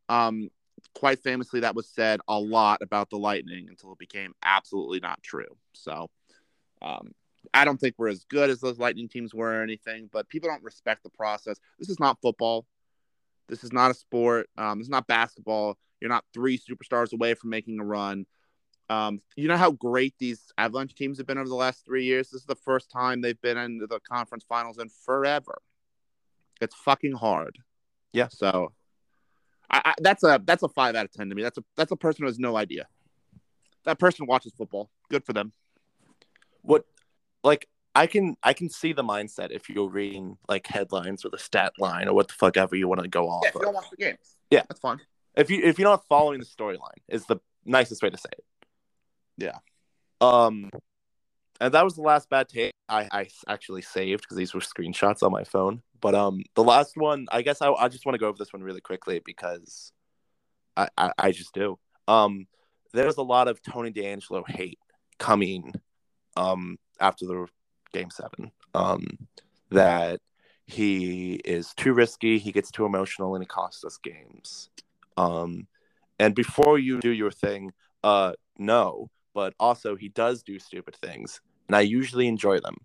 Um, 0.09 0.49
quite 0.95 1.19
famously, 1.25 1.61
that 1.61 1.75
was 1.75 1.89
said 1.89 2.21
a 2.29 2.39
lot 2.39 2.83
about 2.83 3.11
the 3.11 3.19
Lightning 3.19 3.67
until 3.69 3.91
it 3.93 3.99
became 3.99 4.33
absolutely 4.45 5.01
not 5.01 5.21
true. 5.25 5.57
So 5.73 6.09
um, 6.83 7.11
I 7.53 7.65
don't 7.65 7.79
think 7.79 7.97
we're 7.99 8.09
as 8.09 8.25
good 8.31 8.49
as 8.49 8.61
those 8.61 8.79
Lightning 8.79 9.09
teams 9.09 9.35
were 9.35 9.59
or 9.59 9.63
anything, 9.63 10.09
but 10.13 10.29
people 10.29 10.49
don't 10.49 10.63
respect 10.63 11.03
the 11.03 11.11
process. 11.11 11.59
This 11.81 11.89
is 11.89 11.99
not 11.99 12.21
football. 12.23 12.65
This 13.49 13.65
is 13.65 13.73
not 13.73 13.91
a 13.91 13.95
sport. 13.95 14.49
Um, 14.57 14.81
is 14.81 14.89
not 14.89 15.09
basketball. 15.09 15.79
You're 16.01 16.11
not 16.11 16.25
three 16.33 16.59
superstars 16.59 17.13
away 17.13 17.35
from 17.35 17.51
making 17.51 17.81
a 17.81 17.85
run. 17.85 18.27
Um, 18.89 19.21
you 19.35 19.49
know 19.49 19.57
how 19.57 19.73
great 19.73 20.15
these 20.19 20.41
Avalanche 20.59 20.95
teams 20.95 21.19
have 21.19 21.27
been 21.27 21.39
over 21.39 21.49
the 21.49 21.55
last 21.55 21.85
three 21.85 22.05
years? 22.05 22.31
This 22.31 22.43
is 22.43 22.47
the 22.47 22.55
first 22.55 22.91
time 22.91 23.21
they've 23.21 23.41
been 23.41 23.57
in 23.57 23.79
the 23.79 24.01
conference 24.09 24.45
finals 24.49 24.79
in 24.79 24.89
forever. 24.89 25.61
It's 26.61 26.75
fucking 26.75 27.13
hard. 27.13 27.59
Yeah. 28.13 28.29
So 28.31 28.73
I, 29.69 29.83
I, 29.85 29.95
that's 29.99 30.23
a 30.23 30.41
that's 30.45 30.63
a 30.63 30.69
five 30.69 30.95
out 30.95 31.05
of 31.05 31.13
ten 31.13 31.29
to 31.29 31.35
me. 31.35 31.43
That's 31.43 31.59
a 31.59 31.65
that's 31.77 31.91
a 31.93 31.97
person 31.97 32.23
who 32.23 32.29
has 32.29 32.39
no 32.39 32.57
idea. 32.57 32.87
That 33.85 33.99
person 33.99 34.27
watches 34.27 34.53
football. 34.57 34.91
Good 35.11 35.25
for 35.25 35.33
them. 35.33 35.53
What 36.63 36.85
like 37.43 37.69
I 37.95 38.07
can 38.07 38.37
I 38.43 38.53
can 38.53 38.71
see 38.71 38.93
the 38.93 39.03
mindset 39.03 39.51
if 39.51 39.69
you're 39.69 39.89
reading 39.89 40.39
like 40.49 40.67
headlines 40.67 41.25
or 41.25 41.31
the 41.31 41.39
stat 41.39 41.73
line 41.79 42.09
or 42.09 42.15
what 42.15 42.29
the 42.29 42.35
fuck 42.35 42.57
ever 42.57 42.77
you 42.77 42.89
want 42.89 43.03
to 43.03 43.09
go 43.09 43.29
off. 43.29 43.43
Yeah, 43.45 43.51
you 43.55 43.61
don't 43.63 43.75
watch 43.75 43.91
the 43.91 43.97
games. 43.97 44.37
Yeah. 44.51 44.63
That's 44.69 44.81
fine. 44.81 45.01
If 45.37 45.51
you 45.51 45.63
if 45.63 45.79
you're 45.79 45.89
not 45.89 46.07
following 46.09 46.41
the 46.41 46.47
storyline 46.47 47.03
is 47.09 47.27
the 47.27 47.37
nicest 47.65 48.03
way 48.03 48.11
to 48.11 48.17
say 48.17 48.31
it. 48.33 48.45
Yeah. 49.37 49.59
Um, 50.21 50.71
and 51.61 51.75
that 51.75 51.85
was 51.85 51.95
the 51.95 52.03
last 52.03 52.31
bad 52.31 52.49
take 52.49 52.73
I, 52.89 53.09
I 53.11 53.29
actually 53.49 53.83
saved 53.83 54.23
because 54.23 54.37
these 54.37 54.55
were 54.55 54.61
screenshots 54.61 55.23
on 55.23 55.33
my 55.33 55.45
phone. 55.45 55.83
But 56.01 56.15
um, 56.15 56.43
the 56.55 56.65
last 56.65 56.97
one, 56.97 57.27
I 57.31 57.43
guess 57.43 57.61
I, 57.61 57.71
I 57.73 57.89
just 57.89 58.07
want 58.07 58.15
to 58.15 58.19
go 58.19 58.29
over 58.29 58.39
this 58.39 58.53
one 58.53 58.63
really 58.63 58.81
quickly 58.81 59.21
because 59.25 59.93
I, 60.77 60.89
I, 60.97 61.13
I 61.19 61.33
just 61.33 61.53
do. 61.53 61.79
Um, 62.07 62.47
there's 62.93 63.17
a 63.17 63.23
lot 63.23 63.49
of 63.49 63.63
Tony 63.63 63.91
DeAngelo 63.93 64.49
hate 64.49 64.79
coming 65.19 65.75
um 66.37 66.79
after 67.01 67.27
the 67.27 67.47
game 67.93 68.11
seven. 68.11 68.53
Um, 68.75 69.07
that 69.71 70.21
he 70.67 71.35
is 71.45 71.73
too 71.75 71.93
risky, 71.93 72.39
he 72.39 72.53
gets 72.53 72.71
too 72.71 72.85
emotional, 72.85 73.35
and 73.35 73.43
he 73.43 73.47
costs 73.47 73.85
us 73.85 73.99
games. 73.99 74.71
Um, 75.17 75.67
and 76.19 76.35
before 76.35 76.79
you 76.79 77.01
do 77.01 77.11
your 77.11 77.31
thing, 77.31 77.73
uh, 78.03 78.33
no, 78.59 79.11
but 79.35 79.55
also 79.61 79.97
he 79.97 80.09
does 80.09 80.43
do 80.43 80.59
stupid 80.59 80.97
things, 80.97 81.41
and 81.69 81.77
I 81.77 81.81
usually 81.81 82.27
enjoy 82.27 82.61
them. 82.61 82.77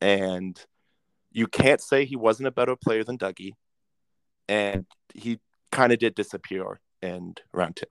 And 0.00 0.60
you 1.32 1.46
can't 1.46 1.80
say 1.80 2.04
he 2.04 2.16
wasn't 2.16 2.48
a 2.48 2.52
better 2.52 2.76
player 2.76 3.04
than 3.04 3.18
Dougie, 3.18 3.52
and 4.48 4.86
he 5.14 5.40
kind 5.72 5.92
of 5.92 5.98
did 5.98 6.14
disappear 6.14 6.80
in 7.02 7.34
round 7.52 7.76
two. 7.76 7.86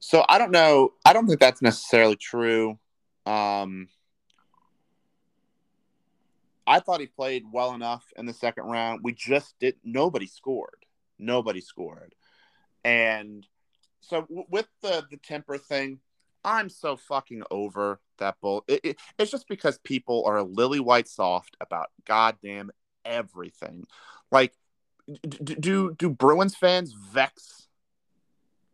So 0.00 0.24
I 0.28 0.38
don't 0.38 0.50
know. 0.50 0.94
I 1.04 1.12
don't 1.12 1.26
think 1.26 1.38
that's 1.38 1.62
necessarily 1.62 2.16
true. 2.16 2.78
Um, 3.24 3.88
I 6.66 6.80
thought 6.80 7.00
he 7.00 7.06
played 7.06 7.44
well 7.52 7.74
enough 7.74 8.04
in 8.16 8.26
the 8.26 8.32
second 8.32 8.64
round. 8.64 9.00
We 9.02 9.12
just 9.12 9.54
didn't. 9.60 9.78
Nobody 9.84 10.26
scored. 10.26 10.86
Nobody 11.18 11.60
scored. 11.60 12.14
And 12.84 13.46
so 14.00 14.26
with 14.28 14.66
the 14.82 15.04
the 15.10 15.16
temper 15.16 15.58
thing, 15.58 16.00
I'm 16.44 16.68
so 16.68 16.96
fucking 16.96 17.42
over 17.50 18.00
that 18.18 18.36
bull. 18.40 18.64
It, 18.66 18.80
it, 18.82 18.98
it's 19.18 19.30
just 19.30 19.48
because 19.48 19.78
people 19.78 20.24
are 20.26 20.42
lily 20.42 20.80
white 20.80 21.08
soft 21.08 21.56
about 21.60 21.88
goddamn 22.06 22.70
everything. 23.04 23.84
Like, 24.30 24.52
do 25.28 25.94
do 25.96 26.10
Bruins 26.10 26.56
fans 26.56 26.92
vex 26.92 27.68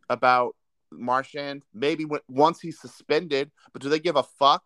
about 0.09 0.55
Marchand? 0.91 1.63
Maybe 1.73 2.05
when, 2.05 2.21
once 2.27 2.59
he's 2.59 2.79
suspended, 2.79 3.51
but 3.73 3.81
do 3.81 3.89
they 3.89 3.99
give 3.99 4.15
a 4.15 4.23
fuck 4.23 4.63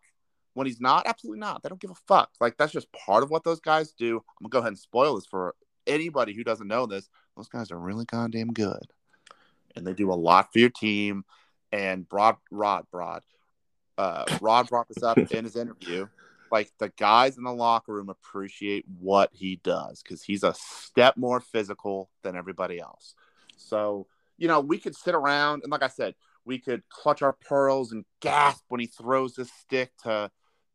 when 0.54 0.66
he's 0.66 0.80
not? 0.80 1.06
Absolutely 1.06 1.40
not. 1.40 1.62
They 1.62 1.68
don't 1.68 1.80
give 1.80 1.90
a 1.90 2.06
fuck. 2.08 2.30
Like 2.40 2.56
that's 2.56 2.72
just 2.72 2.92
part 2.92 3.22
of 3.22 3.30
what 3.30 3.44
those 3.44 3.60
guys 3.60 3.92
do. 3.92 4.16
I'm 4.16 4.44
gonna 4.44 4.50
go 4.50 4.58
ahead 4.58 4.68
and 4.68 4.78
spoil 4.78 5.16
this 5.16 5.26
for 5.26 5.54
anybody 5.86 6.34
who 6.34 6.44
doesn't 6.44 6.68
know 6.68 6.86
this. 6.86 7.08
Those 7.36 7.48
guys 7.48 7.70
are 7.70 7.78
really 7.78 8.04
goddamn 8.04 8.52
good, 8.52 8.86
and 9.76 9.86
they 9.86 9.92
do 9.92 10.12
a 10.12 10.14
lot 10.14 10.52
for 10.52 10.58
your 10.58 10.70
team. 10.70 11.24
And 11.72 12.08
Broad, 12.08 12.36
Rod, 12.50 12.86
Broad, 12.90 13.22
uh, 13.98 14.24
Rod 14.40 14.68
brought 14.68 14.88
this 14.88 15.02
up 15.02 15.18
in 15.30 15.44
his 15.44 15.56
interview. 15.56 16.06
Like 16.50 16.70
the 16.78 16.92
guys 16.96 17.36
in 17.36 17.44
the 17.44 17.52
locker 17.52 17.92
room 17.92 18.08
appreciate 18.08 18.84
what 19.00 19.30
he 19.32 19.56
does 19.64 20.02
because 20.02 20.22
he's 20.22 20.44
a 20.44 20.54
step 20.54 21.16
more 21.16 21.40
physical 21.40 22.10
than 22.22 22.36
everybody 22.36 22.78
else. 22.78 23.14
So 23.56 24.06
you 24.36 24.48
know, 24.48 24.60
we 24.60 24.78
could 24.78 24.96
sit 24.96 25.14
around 25.14 25.62
and, 25.62 25.70
like 25.70 25.82
I 25.82 25.88
said, 25.88 26.14
we 26.44 26.58
could 26.58 26.82
clutch 26.88 27.22
our 27.22 27.32
pearls 27.32 27.92
and 27.92 28.04
gasp 28.20 28.64
when 28.68 28.80
he 28.80 28.86
throws 28.86 29.34
this 29.34 29.50
stick 29.52 29.92
to 30.02 30.30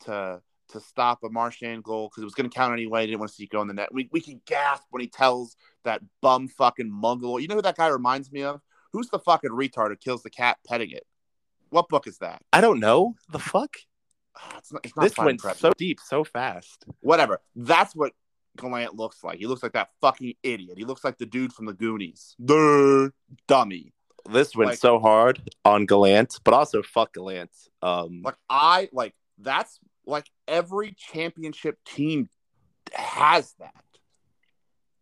to 0.05 0.41
to 0.69 0.79
stop 0.79 1.23
a 1.23 1.29
Marchand 1.29 1.83
goal 1.83 2.09
because 2.09 2.21
it 2.21 2.25
was 2.25 2.35
going 2.35 2.49
to 2.49 2.55
count 2.55 2.73
anyway. 2.73 3.01
He 3.01 3.07
didn't 3.07 3.19
want 3.19 3.31
to 3.31 3.35
see 3.35 3.43
it 3.43 3.49
go 3.49 3.61
in 3.61 3.67
the 3.67 3.73
net. 3.73 3.93
We 3.93 4.09
we 4.11 4.21
can 4.21 4.41
gasp 4.45 4.83
when 4.91 5.01
he 5.01 5.07
tells 5.07 5.55
that 5.83 6.01
bum 6.21 6.47
fucking 6.47 6.89
Mongol. 6.89 7.39
You 7.39 7.47
know 7.47 7.55
who 7.55 7.61
that 7.61 7.77
guy 7.77 7.87
reminds 7.87 8.31
me 8.31 8.43
of? 8.43 8.61
Who's 8.93 9.09
the 9.09 9.19
fucking 9.19 9.51
retard 9.51 9.89
who 9.89 9.95
kills 9.95 10.23
the 10.23 10.29
cat 10.29 10.57
petting 10.67 10.91
it? 10.91 11.05
What 11.69 11.89
book 11.89 12.07
is 12.07 12.17
that? 12.19 12.41
I 12.51 12.61
don't 12.61 12.79
know 12.79 13.15
the 13.31 13.39
fuck. 13.39 13.77
Ah, 14.37 14.55
It's 14.57 14.71
not, 14.73 14.85
it's 14.85 14.95
not 14.95 15.03
This 15.03 15.17
went 15.17 15.39
Prep. 15.41 15.57
so 15.57 15.71
deep, 15.77 15.99
so 15.99 16.23
fast. 16.23 16.85
Whatever. 17.01 17.39
That's 17.55 17.95
what 17.95 18.13
Gallant 18.57 18.95
looks 18.95 19.23
like. 19.23 19.37
He 19.39 19.45
looks 19.47 19.61
like 19.63 19.73
that 19.73 19.89
fucking 20.01 20.33
idiot. 20.43 20.77
He 20.77 20.85
looks 20.85 21.03
like 21.03 21.17
the 21.17 21.25
dude 21.25 21.53
from 21.53 21.65
the 21.65 21.73
Goonies. 21.73 22.35
The 22.39 23.11
dummy. 23.47 23.93
This 24.29 24.55
went 24.55 24.71
Like- 24.71 24.79
so 24.79 24.99
hard 24.99 25.41
on 25.63 25.85
Gallant, 25.85 26.39
but 26.43 26.53
also 26.53 26.81
fuck 26.81 27.13
Gallant. 27.13 27.51
Um, 27.81 28.21
Like 28.23 28.35
I 28.49 28.89
like 28.91 29.13
that's 29.37 29.79
like 30.05 30.29
every 30.47 30.93
championship 30.97 31.77
team 31.85 32.29
has 32.93 33.53
that. 33.59 33.73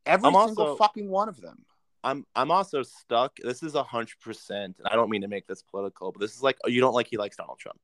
Every 0.06 0.28
I'm 0.28 0.47
single 0.47 0.65
also- 0.67 0.76
fucking 0.78 1.10
one 1.10 1.30
of 1.30 1.39
them. 1.41 1.65
I'm 2.07 2.25
I'm 2.35 2.51
also 2.51 2.83
stuck. 2.83 3.35
This 3.43 3.61
is 3.63 3.75
a 3.75 3.83
hundred 3.83 4.19
percent, 4.21 4.77
and 4.79 4.87
I 4.87 4.95
don't 4.95 5.09
mean 5.09 5.23
to 5.23 5.27
make 5.27 5.45
this 5.45 5.61
political, 5.61 6.13
but 6.13 6.21
this 6.21 6.33
is 6.33 6.41
like 6.41 6.57
you 6.65 6.79
don't 6.79 6.93
like 6.93 7.07
he 7.07 7.17
likes 7.17 7.35
Donald 7.35 7.59
Trump, 7.59 7.81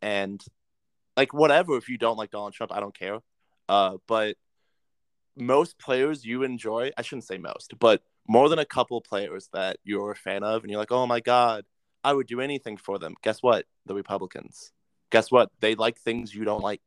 and 0.00 0.42
like 1.18 1.34
whatever. 1.34 1.76
If 1.76 1.90
you 1.90 1.98
don't 1.98 2.16
like 2.16 2.30
Donald 2.30 2.54
Trump, 2.54 2.72
I 2.72 2.80
don't 2.80 2.98
care. 2.98 3.18
Uh, 3.68 3.98
but 4.08 4.36
most 5.36 5.78
players 5.78 6.24
you 6.24 6.44
enjoy, 6.44 6.92
I 6.96 7.02
shouldn't 7.02 7.24
say 7.24 7.36
most, 7.36 7.74
but 7.78 8.02
more 8.26 8.48
than 8.48 8.58
a 8.58 8.64
couple 8.64 9.00
players 9.02 9.50
that 9.52 9.76
you're 9.84 10.12
a 10.12 10.16
fan 10.16 10.42
of, 10.42 10.62
and 10.62 10.70
you're 10.70 10.80
like, 10.80 10.92
oh 10.92 11.06
my 11.06 11.20
god, 11.20 11.64
I 12.02 12.14
would 12.14 12.26
do 12.26 12.40
anything 12.40 12.78
for 12.78 12.98
them. 12.98 13.14
Guess 13.22 13.42
what? 13.42 13.66
The 13.84 13.94
Republicans. 13.94 14.72
Guess 15.10 15.30
what? 15.30 15.50
They 15.60 15.74
like 15.74 15.98
things 15.98 16.34
you 16.34 16.44
don't 16.44 16.62
like. 16.62 16.80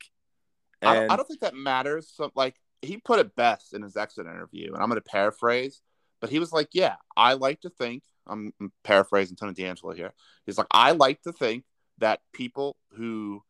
I, 0.81 0.95
don't, 0.95 1.11
I 1.11 1.15
don't 1.15 1.27
think 1.27 1.41
that 1.41 1.53
matters. 1.53 2.11
So 2.11 2.31
like 2.35 2.55
he 2.81 2.97
put 2.97 3.19
it 3.19 3.35
best 3.35 3.75
in 3.75 3.83
his 3.83 3.95
exit 3.95 4.25
interview, 4.25 4.73
and 4.73 4.81
I'm 4.81 4.89
going 4.89 5.01
to 5.01 5.09
paraphrase, 5.09 5.81
but 6.25 6.31
he 6.31 6.39
was 6.39 6.51
like, 6.51 6.69
"Yeah, 6.73 6.95
I 7.15 7.33
like 7.33 7.61
to 7.61 7.69
think." 7.69 8.01
I'm, 8.25 8.51
I'm 8.59 8.71
paraphrasing 8.83 9.35
Tony 9.35 9.53
DeAngelo 9.53 9.95
here. 9.95 10.11
He's 10.47 10.57
like, 10.57 10.65
"I 10.71 10.91
like 10.91 11.21
to 11.21 11.31
think 11.31 11.65
that 11.99 12.21
people 12.33 12.77
who 12.93 13.43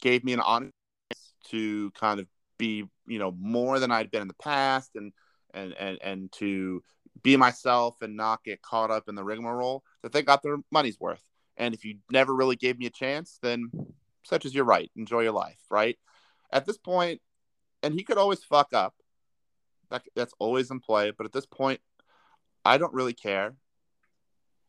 gave 0.00 0.22
me 0.22 0.32
an 0.32 0.38
honest 0.38 0.72
to 1.48 1.90
kind 1.90 2.20
of 2.20 2.28
be, 2.56 2.84
you 3.08 3.18
know, 3.18 3.32
more 3.32 3.80
than 3.80 3.90
I'd 3.90 4.12
been 4.12 4.22
in 4.22 4.28
the 4.28 4.34
past, 4.34 4.92
and 4.94 5.12
and 5.52 5.74
and 5.74 5.98
and 6.04 6.32
to 6.34 6.84
be 7.20 7.36
myself 7.36 8.00
and 8.00 8.16
not 8.16 8.44
get 8.44 8.62
caught 8.62 8.92
up 8.92 9.08
in 9.08 9.16
the 9.16 9.24
rigmarole, 9.24 9.82
that 10.04 10.12
they 10.12 10.22
got 10.22 10.44
their 10.44 10.58
money's 10.70 11.00
worth. 11.00 11.24
And 11.56 11.74
if 11.74 11.84
you 11.84 11.96
never 12.12 12.32
really 12.32 12.54
gave 12.54 12.78
me 12.78 12.86
a 12.86 12.90
chance, 12.90 13.40
then 13.42 13.72
such 14.22 14.44
is 14.44 14.54
your 14.54 14.64
right. 14.66 14.88
Enjoy 14.94 15.22
your 15.22 15.32
life, 15.32 15.58
right? 15.68 15.98
At 16.52 16.64
this 16.64 16.78
point, 16.78 17.20
and 17.82 17.92
he 17.92 18.04
could 18.04 18.18
always 18.18 18.44
fuck 18.44 18.72
up. 18.72 18.94
That, 19.90 20.02
that's 20.14 20.34
always 20.38 20.70
in 20.70 20.80
play. 20.80 21.10
But 21.10 21.26
at 21.26 21.32
this 21.32 21.46
point, 21.46 21.80
I 22.64 22.78
don't 22.78 22.94
really 22.94 23.12
care. 23.12 23.54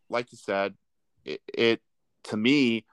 Like 0.10 0.32
you 0.32 0.38
said, 0.38 0.76
it, 1.26 1.42
it 1.54 1.82
to 2.26 2.38
me, 2.38 2.86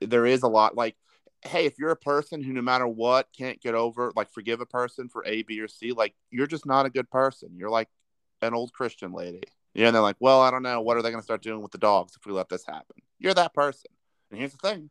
there 0.00 0.26
is 0.26 0.42
a 0.42 0.48
lot 0.48 0.76
like, 0.76 0.96
hey, 1.42 1.66
if 1.66 1.78
you're 1.78 1.90
a 1.90 1.96
person 1.96 2.42
who 2.42 2.52
no 2.52 2.62
matter 2.62 2.86
what 2.86 3.28
can't 3.36 3.60
get 3.60 3.74
over, 3.74 4.12
like 4.14 4.30
forgive 4.30 4.60
a 4.60 4.66
person 4.66 5.08
for 5.08 5.24
A, 5.26 5.42
B, 5.42 5.60
or 5.60 5.68
C, 5.68 5.92
like 5.92 6.14
you're 6.30 6.46
just 6.46 6.66
not 6.66 6.86
a 6.86 6.90
good 6.90 7.10
person. 7.10 7.50
You're 7.56 7.70
like 7.70 7.88
an 8.40 8.54
old 8.54 8.72
Christian 8.72 9.12
lady. 9.12 9.42
Yeah, 9.74 9.86
and 9.86 9.94
they're 9.94 10.02
like, 10.02 10.16
well, 10.20 10.40
I 10.40 10.50
don't 10.50 10.62
know. 10.62 10.82
What 10.82 10.96
are 10.96 11.02
they 11.02 11.10
going 11.10 11.20
to 11.20 11.24
start 11.24 11.42
doing 11.42 11.62
with 11.62 11.72
the 11.72 11.78
dogs 11.78 12.14
if 12.16 12.26
we 12.26 12.32
let 12.32 12.48
this 12.48 12.64
happen? 12.66 12.96
You're 13.18 13.34
that 13.34 13.54
person. 13.54 13.90
And 14.30 14.38
here's 14.38 14.52
the 14.52 14.68
thing 14.68 14.90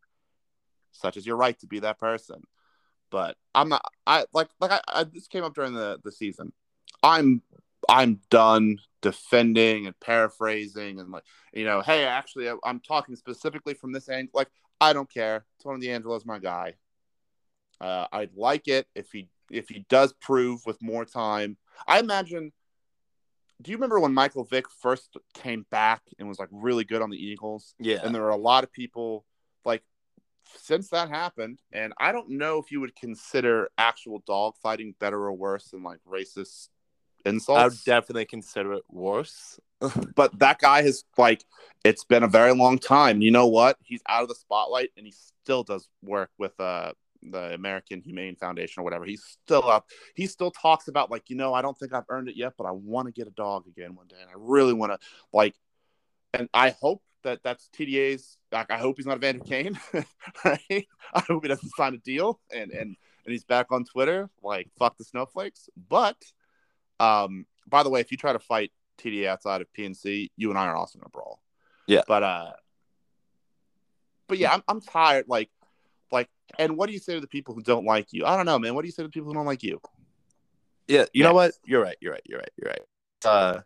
such 0.92 1.18
as 1.18 1.26
your 1.26 1.38
right 1.38 1.58
to 1.60 1.68
be 1.68 1.80
that 1.80 2.00
person. 2.00 2.44
But 3.12 3.38
I'm 3.54 3.70
not. 3.70 3.84
I 4.08 4.26
like 4.34 4.50
like 4.60 4.72
I, 4.72 4.82
I 4.88 5.04
this 5.04 5.28
came 5.28 5.44
up 5.44 5.54
during 5.54 5.74
the 5.74 6.00
the 6.04 6.12
season. 6.12 6.54
I'm 7.04 7.42
I'm 7.88 8.22
done 8.30 8.78
defending 9.02 9.88
and 9.88 10.00
paraphrasing 10.00 11.00
and 11.00 11.12
like 11.12 11.24
you 11.54 11.66
know, 11.66 11.82
hey, 11.82 12.06
actually, 12.06 12.50
I, 12.50 12.56
am 12.66 12.80
talking 12.80 13.16
specifically 13.16 13.74
from 13.74 13.92
this 13.92 14.10
angle. 14.10 14.32
Like, 14.34 14.50
I 14.80 14.94
don't 14.94 15.12
care. 15.12 15.46
Tony 15.62 15.88
DeAngelo's 15.88 16.26
my 16.26 16.40
guy. 16.40 16.76
Uh, 17.80 18.08
I'd 18.12 18.36
like 18.36 18.68
it 18.68 18.88
if 18.96 19.12
he 19.12 19.28
if 19.52 19.68
he 19.68 19.86
does 19.90 20.14
prove 20.14 20.66
with 20.66 20.82
more 20.82 21.06
time. 21.06 21.58
I 21.88 22.00
imagine. 22.00 22.52
Do 23.62 23.70
you 23.70 23.78
remember 23.78 24.00
when 24.00 24.14
Michael 24.14 24.44
Vick 24.44 24.66
first 24.82 25.18
came 25.36 25.68
back 25.70 26.02
and 26.18 26.28
was 26.28 26.40
like 26.40 26.50
really 26.52 26.84
good 26.84 27.04
on 27.04 27.12
the 27.12 27.18
Eagles? 27.18 27.76
Yeah. 27.80 28.00
And 28.04 28.16
there 28.16 28.24
were 28.24 28.30
a 28.30 28.36
lot 28.36 28.64
of 28.64 28.74
people 28.74 29.24
since 30.58 30.90
that 30.90 31.10
happened, 31.10 31.62
and 31.72 31.94
I 31.98 32.12
don't 32.12 32.32
know 32.32 32.60
if 32.60 32.72
you 32.72 32.80
would 32.82 32.96
consider 32.96 33.70
actual 33.78 34.24
dog 34.26 34.56
fighting 34.62 34.96
better 35.00 35.18
or 35.18 35.34
worse 35.34 35.70
than 35.70 35.84
like 35.84 36.00
racist 36.08 36.70
insults. 37.26 37.60
I 37.60 37.68
would 37.68 37.84
definitely 37.86 38.26
consider 38.26 38.74
it 38.74 38.84
worse. 38.90 39.60
but 40.16 40.38
that 40.40 40.60
guy 40.60 40.84
has 40.84 41.04
like 41.18 41.44
it's 41.84 42.04
been 42.04 42.24
a 42.24 42.28
very 42.28 42.54
long 42.54 42.78
time. 42.78 43.22
You 43.22 43.32
know 43.32 43.48
what? 43.48 43.78
He's 43.82 44.02
out 44.08 44.24
of 44.24 44.30
the 44.30 44.36
spotlight 44.36 44.90
and 44.96 45.06
he 45.06 45.14
still 45.14 45.64
does 45.64 45.90
work 46.04 46.30
with 46.38 46.60
uh 46.60 46.94
the 47.24 47.54
American 47.54 48.02
Humane 48.02 48.36
Foundation 48.36 48.82
or 48.82 48.84
whatever. 48.84 49.06
He's 49.06 49.24
still 49.24 49.68
up. 49.70 49.88
He 50.16 50.26
still 50.26 50.50
talks 50.50 50.88
about 50.88 51.12
like, 51.12 51.30
you 51.30 51.36
know, 51.36 51.54
I 51.54 51.62
don't 51.62 51.78
think 51.78 51.94
I've 51.94 52.06
earned 52.10 52.30
it 52.30 52.36
yet, 52.36 52.54
but 52.58 52.66
I 52.66 52.72
want 52.72 53.08
to 53.08 53.12
get 53.12 53.28
a 53.28 53.32
dog 53.32 53.68
again 53.68 53.96
one 53.96 54.08
day. 54.08 54.18
And 54.20 54.30
I 54.30 54.34
really 54.36 54.74
want 54.74 54.92
to 54.92 55.00
like 55.34 55.56
and 56.34 56.50
I 56.54 56.70
hope 56.70 57.02
that 57.24 57.44
that's 57.44 57.70
TDA's 57.78 58.38
like 58.52 58.72
I 58.72 58.78
hope 58.78 58.98
he's 58.98 59.06
not 59.06 59.14
a 59.14 59.18
Evander 59.18 59.44
Kane. 59.44 59.80
right? 60.46 60.88
I 61.14 61.20
hope 61.28 61.44
he 61.44 61.48
doesn't 61.48 61.72
sign 61.76 61.94
a 61.94 61.98
deal 61.98 62.40
and 62.54 62.72
and 62.72 62.96
and 63.26 63.32
he's 63.32 63.44
back 63.44 63.72
on 63.72 63.86
Twitter 63.86 64.30
like 64.44 64.70
fuck 64.78 64.98
the 64.98 65.04
snowflakes. 65.04 65.70
But 65.90 66.18
um 67.00 67.46
by 67.68 67.84
the 67.84 67.90
way, 67.90 68.00
if 68.00 68.12
you 68.12 68.18
try 68.18 68.34
to 68.34 68.40
fight 68.40 68.72
TDA 68.98 69.28
outside 69.28 69.62
of 69.62 69.68
PNC, 69.74 70.32
you 70.36 70.50
and 70.50 70.60
I 70.60 70.68
are 70.68 70.76
also 70.76 71.00
gonna 71.00 71.10
brawl. 71.10 71.42
Yeah. 71.88 72.02
But 72.08 72.24
uh 72.24 72.52
but 74.28 74.38
yeah, 74.38 74.54
I'm 74.54 74.64
I'm 74.68 74.82
tired. 74.82 75.26
Like 75.28 75.50
like 76.12 76.30
and 76.60 76.78
what 76.78 76.88
do 76.88 76.94
you 76.94 77.00
say 77.00 77.14
to 77.16 77.22
the 77.22 77.28
people 77.28 77.54
who 77.54 77.62
don't 77.62 77.86
like 77.86 78.08
you? 78.12 78.26
I 78.26 78.36
don't 78.36 78.46
know, 78.46 78.60
man. 78.60 78.76
What 78.76 78.82
do 78.82 78.88
you 78.88 78.94
say 78.94 79.04
to 79.04 79.10
people 79.10 79.28
who 79.30 79.34
don't 79.34 79.46
like 79.46 79.64
you? 79.64 79.80
Yeah, 80.88 81.06
you 81.14 81.24
know 81.24 81.34
what? 81.34 81.54
You're 81.66 81.82
right. 81.82 81.98
You're 82.02 82.12
right. 82.12 82.24
You're 82.26 82.40
right. 82.40 82.52
You're 82.58 82.70
right. 82.70 82.82
Uh 83.24 83.62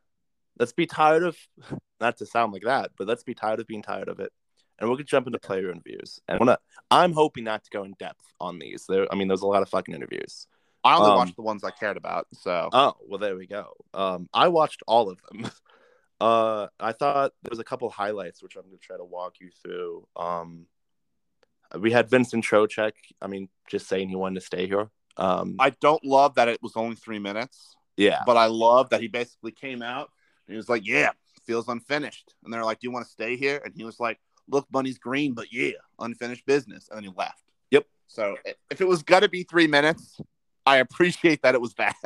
let's 0.59 0.73
be 0.73 0.85
tired 0.85 1.23
of 1.23 1.37
not 1.99 2.17
to 2.17 2.25
sound 2.25 2.53
like 2.53 2.63
that, 2.63 2.91
but 2.97 3.07
let's 3.07 3.23
be 3.23 3.33
tired 3.33 3.59
of 3.59 3.67
being 3.67 3.81
tired 3.81 4.09
of 4.09 4.19
it. 4.19 4.31
And 4.77 4.89
we're 4.89 4.97
gonna 4.97 5.05
jump 5.05 5.27
into 5.27 5.39
player 5.39 5.71
interviews. 5.71 6.19
And 6.27 6.49
I'm, 6.49 6.57
I'm 6.91 7.13
hoping 7.13 7.45
not 7.45 7.63
to 7.63 7.69
go 7.69 7.83
in 7.83 7.93
depth 7.97 8.25
on 8.39 8.59
these. 8.59 8.85
There 8.87 9.07
I 9.11 9.15
mean 9.15 9.27
there's 9.27 9.41
a 9.41 9.47
lot 9.47 9.61
of 9.61 9.69
fucking 9.69 9.95
interviews. 9.95 10.47
I 10.83 10.97
only 10.97 11.11
um, 11.11 11.17
watched 11.17 11.35
the 11.35 11.41
ones 11.41 11.63
I 11.63 11.71
cared 11.71 11.97
about. 11.97 12.27
So 12.33 12.69
oh 12.73 12.93
well, 13.07 13.19
there 13.19 13.37
we 13.37 13.47
go. 13.47 13.73
Um, 13.93 14.27
I 14.33 14.49
watched 14.49 14.81
all 14.87 15.09
of 15.09 15.19
them. 15.31 15.49
Uh, 16.21 16.67
I 16.79 16.93
thought 16.93 17.33
there 17.43 17.49
was 17.49 17.59
a 17.59 17.63
couple 17.65 17.89
highlights 17.89 18.41
which 18.41 18.55
I'm 18.55 18.63
gonna 18.63 18.77
try 18.77 18.95
to 18.95 19.03
walk 19.03 19.35
you 19.41 19.49
through. 19.61 20.07
Um, 20.15 20.65
we 21.77 21.91
had 21.91 22.09
Vincent 22.09 22.45
Trocheck. 22.45 22.93
I 23.21 23.27
mean, 23.27 23.49
just 23.67 23.89
saying 23.89 24.07
he 24.07 24.15
wanted 24.15 24.39
to 24.39 24.45
stay 24.45 24.65
here. 24.65 24.89
Um, 25.17 25.57
I 25.59 25.71
don't 25.71 26.03
love 26.05 26.35
that 26.35 26.47
it 26.47 26.63
was 26.63 26.77
only 26.77 26.95
three 26.95 27.19
minutes. 27.19 27.75
Yeah, 27.97 28.21
but 28.25 28.37
I 28.37 28.45
love 28.45 28.91
that 28.91 29.01
he 29.01 29.09
basically 29.09 29.51
came 29.51 29.81
out 29.81 30.09
and 30.47 30.53
he 30.53 30.57
was 30.57 30.69
like, 30.69 30.85
"Yeah, 30.85 31.11
feels 31.45 31.67
unfinished," 31.67 32.33
and 32.43 32.53
they're 32.53 32.65
like, 32.65 32.79
"Do 32.79 32.87
you 32.87 32.91
want 32.91 33.05
to 33.05 33.11
stay 33.11 33.35
here?" 33.37 33.61
And 33.63 33.73
he 33.75 33.83
was 33.83 33.99
like, 33.99 34.19
"Look, 34.47 34.67
money's 34.71 34.97
green, 34.97 35.33
but 35.33 35.51
yeah, 35.51 35.71
unfinished 35.99 36.45
business," 36.45 36.87
and 36.89 36.97
then 36.97 37.03
he 37.03 37.11
left. 37.15 37.43
Yep. 37.71 37.85
So 38.07 38.37
if 38.69 38.81
it 38.81 38.87
was 38.87 39.03
gonna 39.03 39.29
be 39.29 39.43
three 39.43 39.67
minutes, 39.67 40.19
I 40.65 40.77
appreciate 40.77 41.41
that 41.43 41.55
it 41.55 41.61
was 41.61 41.73
bad. 41.73 41.95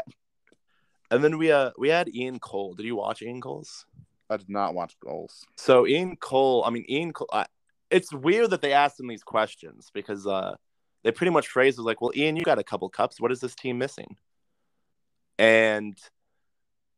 And 1.11 1.23
then 1.23 1.37
we 1.37 1.51
uh 1.51 1.71
we 1.77 1.89
had 1.89 2.13
Ian 2.13 2.39
Cole. 2.39 2.75
Did 2.75 2.85
you 2.85 2.95
watch 2.95 3.21
Ian 3.21 3.41
Cole's? 3.41 3.85
I 4.29 4.37
did 4.37 4.49
not 4.49 4.75
watch 4.75 4.95
Cole's. 5.03 5.43
So 5.57 5.87
Ian 5.87 6.15
Cole, 6.15 6.63
I 6.65 6.69
mean 6.69 6.85
Ian 6.87 7.13
Cole. 7.13 7.29
I, 7.33 7.47
it's 7.89 8.13
weird 8.13 8.51
that 8.51 8.61
they 8.61 8.73
asked 8.73 8.99
him 8.99 9.07
these 9.07 9.23
questions 9.23 9.89
because 9.91 10.27
uh 10.27 10.55
they 11.03 11.11
pretty 11.11 11.31
much 11.31 11.47
phrased 11.47 11.79
it 11.79 11.83
like, 11.83 12.01
"Well, 12.01 12.11
Ian, 12.15 12.35
you 12.35 12.43
got 12.43 12.59
a 12.59 12.63
couple 12.63 12.87
cups. 12.89 13.19
What 13.19 13.31
is 13.31 13.39
this 13.39 13.55
team 13.55 13.77
missing?" 13.77 14.17
And 15.39 15.97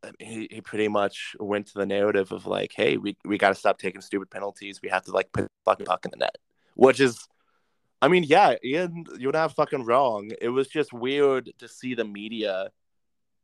Um, 0.03 0.13
he, 0.19 0.47
he 0.49 0.61
pretty 0.61 0.87
much 0.87 1.35
went 1.39 1.67
to 1.67 1.73
the 1.75 1.85
narrative 1.85 2.31
of 2.31 2.47
like, 2.47 2.71
"Hey, 2.75 2.97
we 2.97 3.15
we 3.23 3.37
got 3.37 3.49
to 3.49 3.55
stop 3.55 3.77
taking 3.77 4.01
stupid 4.01 4.31
penalties. 4.31 4.81
We 4.81 4.89
have 4.89 5.03
to 5.05 5.11
like 5.11 5.31
put 5.31 5.47
fucking 5.65 5.85
puck 5.85 6.05
in 6.05 6.11
the 6.11 6.17
net," 6.17 6.37
which 6.75 6.99
is 6.99 7.27
I 8.01 8.07
mean, 8.07 8.23
yeah, 8.23 8.55
Ian, 8.63 9.05
you're 9.19 9.31
not 9.31 9.55
fucking 9.55 9.85
wrong. 9.85 10.31
It 10.41 10.49
was 10.49 10.67
just 10.67 10.91
weird 10.91 11.51
to 11.59 11.67
see 11.67 11.93
the 11.93 12.03
media 12.03 12.69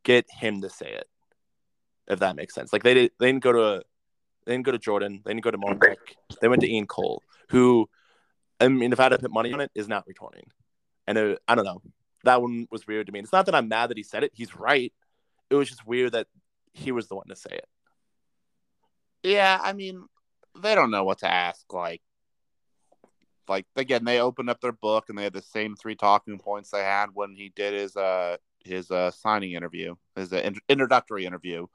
get 0.02 0.26
him 0.30 0.60
to 0.62 0.68
say 0.68 0.90
it, 0.90 1.06
if 2.08 2.18
that 2.18 2.34
makes 2.34 2.54
sense. 2.54 2.72
Like 2.72 2.82
they 2.82 2.94
did, 2.94 3.12
they 3.20 3.26
didn't 3.26 3.44
go 3.44 3.52
to, 3.52 3.84
they 4.44 4.52
didn't 4.52 4.64
go 4.64 4.72
to 4.72 4.78
Jordan, 4.78 5.22
they 5.24 5.30
didn't 5.30 5.44
go 5.44 5.52
to 5.52 5.58
Mark. 5.58 5.80
They 6.40 6.48
went 6.48 6.62
to 6.62 6.68
Ian 6.68 6.86
Cole, 6.88 7.22
who, 7.50 7.88
I 8.60 8.66
mean, 8.66 8.92
if 8.92 8.98
I 8.98 9.04
had 9.04 9.10
to 9.10 9.18
put 9.18 9.30
money 9.30 9.52
on 9.52 9.60
it, 9.60 9.70
is 9.76 9.86
not 9.86 10.04
returning. 10.08 10.50
And 11.06 11.16
it, 11.16 11.38
I 11.46 11.54
don't 11.54 11.64
know, 11.64 11.80
that 12.24 12.42
one 12.42 12.66
was 12.70 12.84
weird 12.84 13.06
to 13.06 13.12
me. 13.12 13.20
it's 13.20 13.32
not 13.32 13.46
that 13.46 13.54
I'm 13.54 13.68
mad 13.68 13.90
that 13.90 13.96
he 13.96 14.02
said 14.02 14.24
it; 14.24 14.32
he's 14.34 14.56
right. 14.56 14.92
It 15.50 15.54
was 15.54 15.68
just 15.68 15.86
weird 15.86 16.12
that 16.12 16.26
he 16.78 16.92
was 16.92 17.08
the 17.08 17.16
one 17.16 17.28
to 17.28 17.36
say 17.36 17.50
it. 17.52 17.68
Yeah, 19.22 19.58
I 19.62 19.72
mean, 19.72 20.06
they 20.60 20.74
don't 20.74 20.90
know 20.90 21.04
what 21.04 21.18
to 21.18 21.28
ask. 21.30 21.72
Like, 21.72 22.02
like 23.48 23.66
again, 23.76 24.04
they 24.04 24.20
opened 24.20 24.50
up 24.50 24.60
their 24.60 24.72
book 24.72 25.06
and 25.08 25.18
they 25.18 25.24
had 25.24 25.32
the 25.32 25.42
same 25.42 25.74
three 25.74 25.96
talking 25.96 26.38
points 26.38 26.70
they 26.70 26.82
had 26.82 27.08
when 27.14 27.34
he 27.34 27.52
did 27.54 27.74
his 27.74 27.96
uh 27.96 28.36
his 28.64 28.90
uh 28.90 29.10
signing 29.10 29.52
interview, 29.52 29.94
his 30.16 30.32
uh, 30.32 30.36
in- 30.36 30.60
introductory 30.68 31.26
interview. 31.26 31.66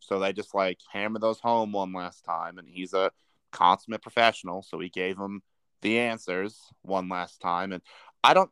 So 0.00 0.18
they 0.18 0.32
just 0.32 0.54
like 0.54 0.78
hammered 0.90 1.22
those 1.22 1.40
home 1.40 1.72
one 1.72 1.92
last 1.92 2.24
time, 2.24 2.58
and 2.58 2.68
he's 2.68 2.94
a 2.94 3.10
consummate 3.52 4.02
professional, 4.02 4.62
so 4.62 4.78
he 4.80 4.88
gave 4.88 5.16
them 5.18 5.42
the 5.82 5.98
answers 5.98 6.58
one 6.82 7.08
last 7.08 7.40
time. 7.40 7.72
And 7.72 7.82
I 8.24 8.34
don't 8.34 8.50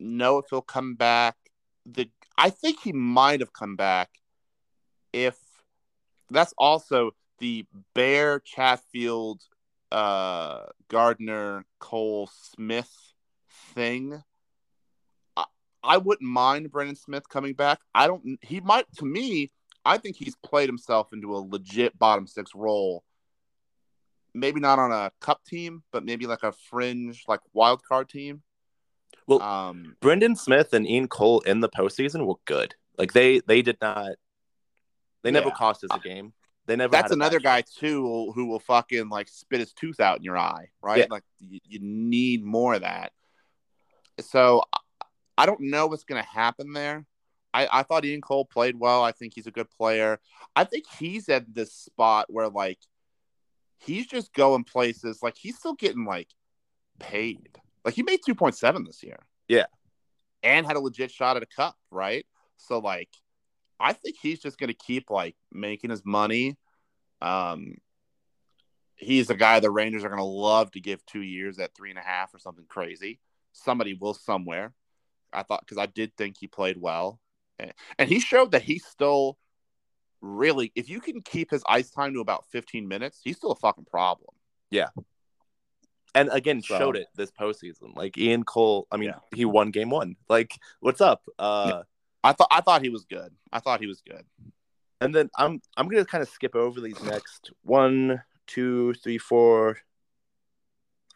know 0.00 0.38
if 0.38 0.46
he'll 0.50 0.62
come 0.62 0.94
back. 0.94 1.36
The 1.86 2.10
I 2.38 2.50
think 2.50 2.80
he 2.80 2.92
might 2.92 3.40
have 3.40 3.52
come 3.52 3.76
back 3.76 4.10
if 5.12 5.36
that's 6.30 6.54
also 6.56 7.12
the 7.38 7.66
Bear 7.94 8.40
Chatfield 8.40 9.42
uh, 9.90 10.64
Gardiner 10.88 11.64
Cole 11.78 12.30
Smith 12.54 12.90
thing. 13.74 14.22
I, 15.36 15.44
I 15.82 15.98
wouldn't 15.98 16.28
mind 16.28 16.70
Brendan 16.70 16.96
Smith 16.96 17.28
coming 17.28 17.54
back. 17.54 17.80
I 17.94 18.06
don't. 18.06 18.38
He 18.40 18.60
might. 18.60 18.86
To 18.98 19.04
me, 19.04 19.50
I 19.84 19.98
think 19.98 20.16
he's 20.16 20.36
played 20.36 20.68
himself 20.68 21.12
into 21.12 21.36
a 21.36 21.38
legit 21.38 21.98
bottom 21.98 22.26
six 22.26 22.52
role. 22.54 23.04
Maybe 24.34 24.60
not 24.60 24.78
on 24.78 24.92
a 24.92 25.12
cup 25.20 25.44
team, 25.44 25.82
but 25.92 26.04
maybe 26.04 26.26
like 26.26 26.42
a 26.42 26.52
fringe, 26.52 27.24
like 27.28 27.40
wild 27.52 27.82
card 27.84 28.08
team. 28.08 28.42
Well, 29.26 29.42
um, 29.42 29.96
Brendan 30.00 30.36
Smith 30.36 30.72
and 30.72 30.88
Ian 30.88 31.08
Cole 31.08 31.40
in 31.40 31.60
the 31.60 31.68
postseason 31.68 32.26
were 32.26 32.36
good. 32.46 32.74
Like 32.96 33.12
they 33.12 33.40
they 33.40 33.60
did 33.62 33.76
not. 33.80 34.12
They 35.22 35.30
never 35.30 35.48
yeah. 35.48 35.54
cost 35.54 35.84
us 35.84 35.90
a 35.92 35.98
game. 36.00 36.32
They 36.66 36.76
never. 36.76 36.92
That's 36.92 37.12
another 37.12 37.40
guy 37.40 37.62
too 37.62 38.32
who 38.34 38.46
will 38.46 38.60
fucking 38.60 39.08
like 39.08 39.28
spit 39.28 39.60
his 39.60 39.72
tooth 39.72 40.00
out 40.00 40.18
in 40.18 40.24
your 40.24 40.38
eye, 40.38 40.68
right? 40.80 40.98
Yeah. 40.98 41.06
Like 41.10 41.24
you, 41.40 41.60
you 41.64 41.78
need 41.80 42.44
more 42.44 42.74
of 42.74 42.82
that. 42.82 43.12
So 44.20 44.62
I 45.36 45.46
don't 45.46 45.60
know 45.60 45.86
what's 45.86 46.04
going 46.04 46.22
to 46.22 46.28
happen 46.28 46.72
there. 46.72 47.04
I, 47.54 47.68
I 47.70 47.82
thought 47.82 48.04
Ian 48.04 48.20
Cole 48.20 48.44
played 48.44 48.78
well. 48.78 49.02
I 49.02 49.12
think 49.12 49.34
he's 49.34 49.46
a 49.46 49.50
good 49.50 49.70
player. 49.70 50.20
I 50.56 50.64
think 50.64 50.84
he's 50.98 51.28
at 51.28 51.52
this 51.52 51.74
spot 51.74 52.26
where 52.28 52.48
like 52.48 52.78
he's 53.78 54.06
just 54.06 54.32
going 54.32 54.64
places. 54.64 55.22
Like 55.22 55.36
he's 55.36 55.56
still 55.56 55.74
getting 55.74 56.04
like 56.04 56.28
paid. 56.98 57.58
Like 57.84 57.94
he 57.94 58.02
made 58.02 58.20
two 58.24 58.34
point 58.34 58.54
seven 58.54 58.84
this 58.84 59.02
year. 59.02 59.18
Yeah, 59.48 59.66
and 60.42 60.66
had 60.66 60.76
a 60.76 60.80
legit 60.80 61.10
shot 61.10 61.36
at 61.36 61.42
a 61.42 61.46
cup, 61.46 61.76
right? 61.90 62.24
So 62.56 62.78
like 62.78 63.10
I 63.82 63.92
think 63.92 64.16
he's 64.20 64.40
just 64.40 64.58
going 64.58 64.68
to 64.68 64.74
keep 64.74 65.10
like 65.10 65.36
making 65.50 65.90
his 65.90 66.04
money. 66.04 66.56
Um, 67.20 67.74
he's 68.94 69.28
a 69.28 69.34
guy 69.34 69.60
the 69.60 69.70
Rangers 69.70 70.04
are 70.04 70.08
going 70.08 70.18
to 70.18 70.24
love 70.24 70.70
to 70.72 70.80
give 70.80 71.04
two 71.04 71.22
years 71.22 71.58
at 71.58 71.74
three 71.74 71.90
and 71.90 71.98
a 71.98 72.02
half 72.02 72.34
or 72.34 72.38
something 72.38 72.64
crazy. 72.68 73.18
Somebody 73.52 73.94
will 73.94 74.14
somewhere. 74.14 74.72
I 75.32 75.42
thought 75.42 75.60
because 75.60 75.78
I 75.78 75.86
did 75.86 76.16
think 76.16 76.36
he 76.38 76.46
played 76.46 76.78
well, 76.78 77.20
and, 77.58 77.72
and 77.98 78.08
he 78.08 78.20
showed 78.20 78.52
that 78.52 78.62
he's 78.62 78.86
still 78.86 79.38
really. 80.20 80.72
If 80.74 80.88
you 80.88 81.00
can 81.00 81.22
keep 81.22 81.50
his 81.50 81.62
ice 81.66 81.90
time 81.90 82.14
to 82.14 82.20
about 82.20 82.46
fifteen 82.50 82.86
minutes, 82.86 83.20
he's 83.24 83.36
still 83.36 83.52
a 83.52 83.56
fucking 83.56 83.86
problem. 83.86 84.30
Yeah. 84.70 84.88
And 86.14 86.28
again, 86.30 86.60
so, 86.62 86.76
showed 86.76 86.96
it 86.96 87.06
this 87.16 87.30
postseason. 87.30 87.96
Like 87.96 88.18
Ian 88.18 88.44
Cole, 88.44 88.86
I 88.92 88.98
mean, 88.98 89.10
yeah. 89.10 89.20
he 89.34 89.46
won 89.46 89.70
game 89.70 89.88
one. 89.88 90.16
Like, 90.28 90.58
what's 90.80 91.00
up? 91.00 91.22
Uh, 91.38 91.84
I 92.24 92.32
thought 92.32 92.48
I 92.50 92.60
thought 92.60 92.82
he 92.82 92.88
was 92.88 93.04
good. 93.04 93.32
I 93.52 93.60
thought 93.60 93.80
he 93.80 93.86
was 93.86 94.00
good. 94.00 94.24
And 95.00 95.14
then 95.14 95.30
I'm 95.36 95.60
I'm 95.76 95.88
gonna 95.88 96.04
kind 96.04 96.22
of 96.22 96.28
skip 96.28 96.54
over 96.54 96.80
these 96.80 97.02
next 97.02 97.50
one, 97.62 98.22
two, 98.46 98.94
three, 98.94 99.18
four, 99.18 99.78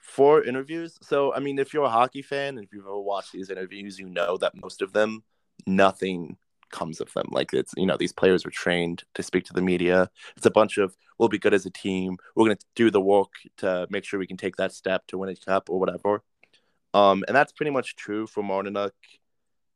four 0.00 0.42
interviews. 0.42 0.98
So 1.02 1.32
I 1.34 1.40
mean, 1.40 1.59
if 1.59 1.72
you're 1.72 1.84
a 1.84 1.90
hockey 1.90 2.22
fan 2.22 2.57
and 2.57 2.64
if 2.64 2.72
you've 2.72 2.86
ever 2.86 2.98
watched 2.98 3.32
these 3.32 3.50
interviews, 3.50 3.98
you 3.98 4.09
know 4.09 4.36
that 4.38 4.61
most 4.61 4.82
of 4.82 4.92
them 4.92 5.22
nothing 5.66 6.36
comes 6.70 7.00
of 7.00 7.12
them. 7.12 7.26
Like 7.30 7.52
it's 7.52 7.72
you 7.76 7.86
know 7.86 7.96
these 7.96 8.12
players 8.12 8.44
are 8.44 8.50
trained 8.50 9.04
to 9.14 9.22
speak 9.22 9.44
to 9.46 9.52
the 9.52 9.62
media. 9.62 10.11
It's 10.36 10.46
a 10.46 10.50
bunch 10.50 10.78
of 10.78 10.96
we'll 11.18 11.28
be 11.28 11.38
good 11.38 11.54
as 11.54 11.66
a 11.66 11.70
team. 11.70 12.18
We're 12.34 12.48
to 12.54 12.59
do 12.74 12.90
the 12.90 13.00
work 13.00 13.32
to 13.59 13.86
make 13.90 14.04
sure 14.04 14.18
we 14.18 14.26
can 14.26 14.36
take 14.36 14.57
that 14.57 14.72
step 14.72 15.07
to 15.09 15.18
win 15.18 15.30
a 15.30 15.36
cup 15.36 15.70
or 15.70 15.78
whatever. 15.78 16.22
Um, 16.94 17.24
and 17.28 17.36
that's 17.36 17.52
pretty 17.52 17.70
much 17.70 17.96
true 17.96 18.26
for 18.26 18.42
Martinook, 18.42 18.92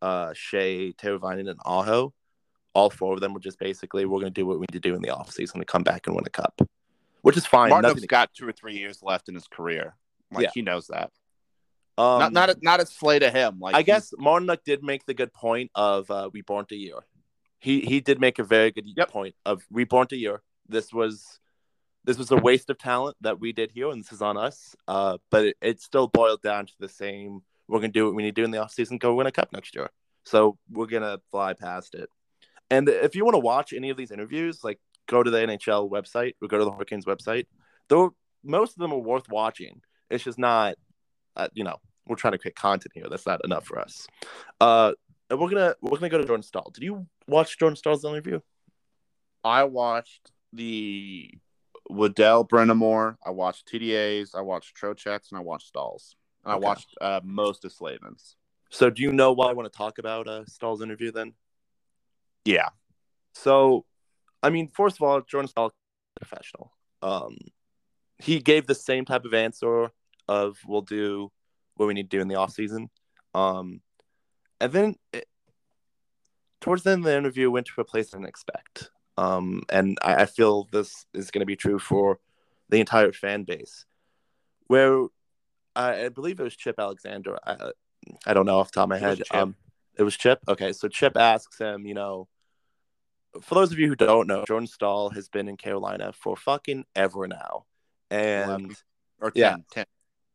uh, 0.03 0.29
Skjei, 0.31 0.95
Teravainen, 0.97 1.51
and 1.51 1.61
Aho. 1.65 2.13
All 2.75 2.91
four 2.91 3.15
of 3.15 3.21
them 3.21 3.35
were 3.35 3.41
just 3.41 3.59
basically 3.59 4.05
we're 4.05 4.21
going 4.21 4.33
to 4.33 4.41
do 4.41 4.47
what 4.47 4.57
we 4.59 4.63
need 4.71 4.73
to 4.73 4.81
do 4.81 4.95
in 4.95 5.03
the 5.03 5.09
offseason 5.09 5.55
to 5.59 5.65
come 5.65 5.83
back 5.83 6.07
and 6.07 6.15
win 6.15 6.25
a 6.27 6.31
cup, 6.31 6.61
which 7.23 7.37
is 7.37 7.45
fine. 7.47 7.71
Nothing- 7.71 8.05
got 8.07 8.33
two 8.33 8.47
or 8.49 8.53
three 8.53 8.77
years 8.77 9.03
left 9.03 9.29
in 9.29 9.35
his 9.35 9.49
career. 9.49 9.95
Like 10.33 10.45
Yeah. 10.45 10.51
he 10.55 10.63
knows 10.63 10.87
that. 10.87 11.11
um, 11.99 12.21
not 12.21 12.33
not 12.33 12.51
a, 12.51 12.57
not 12.63 12.81
a 12.81 12.87
slay 12.87 13.19
to 13.19 13.31
him. 13.31 13.59
Like 13.61 13.75
I 13.75 13.83
guess 13.83 14.13
Martinook 14.19 14.63
did 14.65 14.83
make 14.85 15.05
the 15.05 15.15
good 15.15 15.33
point 15.33 15.71
of 15.75 16.11
uh, 16.11 16.31
we 16.33 16.43
born 16.43 16.65
a 16.71 16.75
year. 16.77 17.01
He 17.59 17.81
he 17.81 18.01
did 18.01 18.21
make 18.21 18.39
a 18.39 18.45
very 18.45 18.71
good 18.71 18.87
Yep. 18.97 19.11
point 19.11 19.35
of 19.45 19.63
we 19.71 19.83
born 19.85 20.07
a 20.13 20.17
year. 20.17 20.41
This 20.69 20.93
was 20.93 21.41
this 22.05 22.17
was 22.17 22.31
a 22.31 22.37
waste 22.37 22.71
of 22.71 22.79
talent 22.79 23.17
that 23.21 23.41
we 23.41 23.53
did 23.53 23.73
here, 23.73 23.91
and 23.91 24.03
this 24.03 24.13
is 24.13 24.23
on 24.23 24.37
us. 24.39 24.75
Uh, 24.89 25.19
but 25.31 25.47
it, 25.47 25.57
it 25.61 25.81
still 25.83 26.07
boiled 26.07 26.41
down 26.41 26.67
to 26.67 26.73
the 26.79 26.89
same. 26.89 27.43
We're 27.71 27.79
gonna 27.79 27.93
do 27.93 28.07
what 28.07 28.15
we 28.15 28.23
need 28.23 28.35
to 28.35 28.43
do 28.43 28.45
in 28.45 28.51
the 28.51 28.59
offseason, 28.59 28.99
go 28.99 29.15
win 29.15 29.27
a 29.27 29.33
cup 29.33 29.53
next 29.53 29.75
year. 29.75 29.91
So 30.25 30.59
we're 30.71 30.87
gonna 30.87 31.19
fly 31.31 31.55
past 31.55 31.95
it. 31.95 32.11
And 32.69 32.89
if 32.89 33.15
you 33.15 33.25
want 33.25 33.35
to 33.35 33.41
watch 33.41 33.73
any 33.73 33.91
of 33.91 33.97
these 33.97 34.11
interviews, 34.11 34.63
like 34.63 34.81
go 35.09 35.23
to 35.23 35.31
the 35.31 35.39
NHL 35.39 35.91
website 35.91 36.35
or 36.41 36.49
go 36.49 36.59
to 36.59 36.65
the 36.65 36.71
Hurricanes 36.71 37.05
website. 37.05 37.47
Though 37.89 38.15
most 38.45 38.73
of 38.73 38.79
them 38.79 38.93
are 38.93 38.99
worth 38.99 39.29
watching. 39.29 39.83
It's 40.09 40.25
just 40.25 40.39
not, 40.39 40.77
uh, 41.37 41.49
you 41.53 41.65
know, 41.65 41.77
we're 42.07 42.17
trying 42.17 42.33
to 42.33 42.39
create 42.39 42.57
content 42.57 42.93
here. 42.95 43.07
That's 43.09 43.27
not 43.27 43.45
enough 43.45 43.67
for 43.67 43.79
us. 43.79 44.07
Uh, 44.61 44.93
and 45.29 45.39
we're 45.39 45.49
gonna 45.49 45.75
we're 45.81 45.99
gonna 45.99 46.09
go 46.09 46.19
to 46.19 46.27
Jordan 46.27 46.43
Staal. 46.43 46.71
Did 46.73 46.85
you 46.85 47.07
watch 47.29 47.59
Jordan 47.59 47.77
Staal's 47.77 48.05
interview? 48.05 48.41
I 49.45 49.65
watched 49.65 50.33
the 50.53 51.31
Waddell 51.89 52.47
Brind'Amour. 52.47 53.17
I 53.25 53.31
watched 53.31 53.69
TDAs. 53.69 54.35
I 54.35 54.41
watched 54.41 54.77
Trochecks, 54.77 55.31
and 55.31 55.39
I 55.39 55.43
watched 55.43 55.73
Staals. 55.73 56.15
And 56.45 56.55
Okay. 56.55 56.65
I 56.65 56.69
watched 56.69 56.95
uh, 57.01 57.21
most 57.23 57.65
of 57.65 57.73
Slavin's. 57.73 58.37
So 58.71 58.91
do 58.91 59.03
you 59.03 59.13
know 59.13 59.33
why 59.33 59.49
I 59.49 59.53
want 59.53 59.71
to 59.73 59.77
talk 59.77 59.99
about 59.99 60.29
uh, 60.29 60.45
Staal's 60.47 60.83
interview 60.83 61.13
then? 61.13 61.35
Yeah, 62.45 62.71
So, 63.35 63.85
I 64.43 64.51
mean, 64.51 64.69
first 64.69 64.97
of 64.97 65.03
all, 65.03 65.21
Jordan 65.21 65.49
Staal, 65.49 65.73
professional. 66.17 66.73
Um, 67.03 67.37
he 68.19 68.41
gave 68.41 68.67
the 68.67 68.75
same 68.75 69.05
type 69.05 69.25
of 69.25 69.35
answer 69.35 69.91
of 70.29 70.59
we'll 70.67 70.83
do 70.83 71.31
what 71.77 71.87
we 71.87 71.95
need 71.95 72.11
to 72.11 72.17
do 72.17 72.21
in 72.21 72.29
the 72.29 72.35
off 72.37 72.53
season. 72.53 72.91
Um, 73.35 73.81
and 74.61 74.73
then 74.73 74.97
it, 75.13 75.27
towards 76.61 76.83
the 76.83 76.91
end 76.91 77.01
of 77.01 77.05
the 77.07 77.17
interview, 77.17 77.51
went 77.51 77.67
to 77.67 77.81
a 77.81 77.85
place 77.85 78.13
I 78.13 78.19
didn't 78.19 78.29
expect. 78.29 78.91
Um, 79.17 79.63
and 79.71 79.99
I, 80.03 80.23
I 80.23 80.27
feel 80.27 80.69
this 80.73 81.07
is 81.15 81.31
going 81.31 81.41
to 81.41 81.47
be 81.47 81.57
true 81.57 81.79
for 81.79 82.21
the 82.69 82.81
entire 82.81 83.13
fan 83.13 83.45
base, 83.45 83.85
where 84.67 85.07
I, 85.81 86.07
I 86.07 86.09
believe 86.09 86.41
it 86.41 86.45
was 86.45 86.57
Chip 86.57 86.77
Alexander. 86.79 87.39
I, 87.47 87.73
I 88.27 88.35
don't 88.35 88.47
know 88.47 88.59
off 88.59 88.71
the 88.71 88.77
top 88.77 88.85
of 88.85 88.89
my 88.91 88.97
It 88.97 89.03
head. 89.03 89.23
Um, 89.31 89.55
it 89.97 90.03
was 90.03 90.17
Chip. 90.17 90.41
Okay, 90.49 90.73
so 90.73 90.89
Chip 90.89 91.17
asks 91.17 91.59
him, 91.59 91.87
you 91.87 91.95
know, 91.95 92.29
for 93.43 93.55
those 93.55 93.73
of 93.73 93.79
you 93.79 93.87
who 93.89 93.97
don't 93.97 94.27
know, 94.27 94.45
Jordan 94.47 94.67
Staal 94.67 95.11
has 95.11 95.29
been 95.29 95.49
in 95.49 95.57
Carolina 95.57 96.13
for 96.13 96.37
fucking 96.37 96.85
ever 96.97 97.29
now, 97.29 97.65
and 98.11 98.51
Eleven. 98.51 98.77
or 99.21 99.31
10. 99.31 99.41
Yeah. 99.41 99.57
10. 99.73 99.85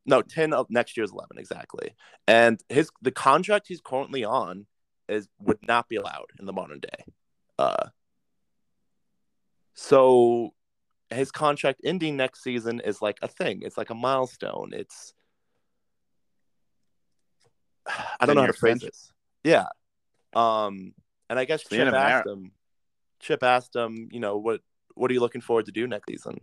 no, 0.05 0.21
ten 0.21 0.53
of 0.53 0.67
next 0.69 0.95
year's 0.95 1.11
eleven 1.11 1.37
exactly. 1.37 1.95
And 2.27 2.61
his 2.69 2.89
the 3.01 3.11
contract 3.11 3.67
he's 3.67 3.81
currently 3.81 4.23
on 4.23 4.67
is 5.09 5.27
would 5.39 5.59
not 5.67 5.89
be 5.89 5.97
allowed 5.97 6.27
in 6.39 6.45
the 6.45 6.53
modern 6.53 6.79
day. 6.79 7.03
Uh, 7.57 7.89
so 9.73 10.53
his 11.09 11.31
contract 11.31 11.81
ending 11.83 12.15
next 12.17 12.43
season 12.43 12.79
is 12.79 13.01
like 13.01 13.17
a 13.21 13.27
thing. 13.27 13.61
It's 13.61 13.77
like 13.77 13.89
a 13.89 13.95
milestone. 13.95 14.71
It's 14.73 15.13
I 18.19 18.25
don't 18.25 18.35
know 18.35 18.41
how 18.41 18.47
to 18.47 18.53
phrase 18.53 18.79
this. 18.79 19.11
Yeah. 19.43 19.65
Um, 20.33 20.93
and 21.29 21.39
I 21.39 21.45
guess 21.45 21.63
Chip 21.63 21.93
asked 21.93 22.27
him. 22.27 22.51
Chip 23.19 23.43
asked 23.43 23.75
him, 23.75 24.09
you 24.11 24.19
know, 24.19 24.37
what 24.37 24.61
what 24.95 25.11
are 25.11 25.13
you 25.13 25.19
looking 25.19 25.41
forward 25.41 25.65
to 25.65 25.71
do 25.71 25.87
next 25.87 26.07
season? 26.09 26.39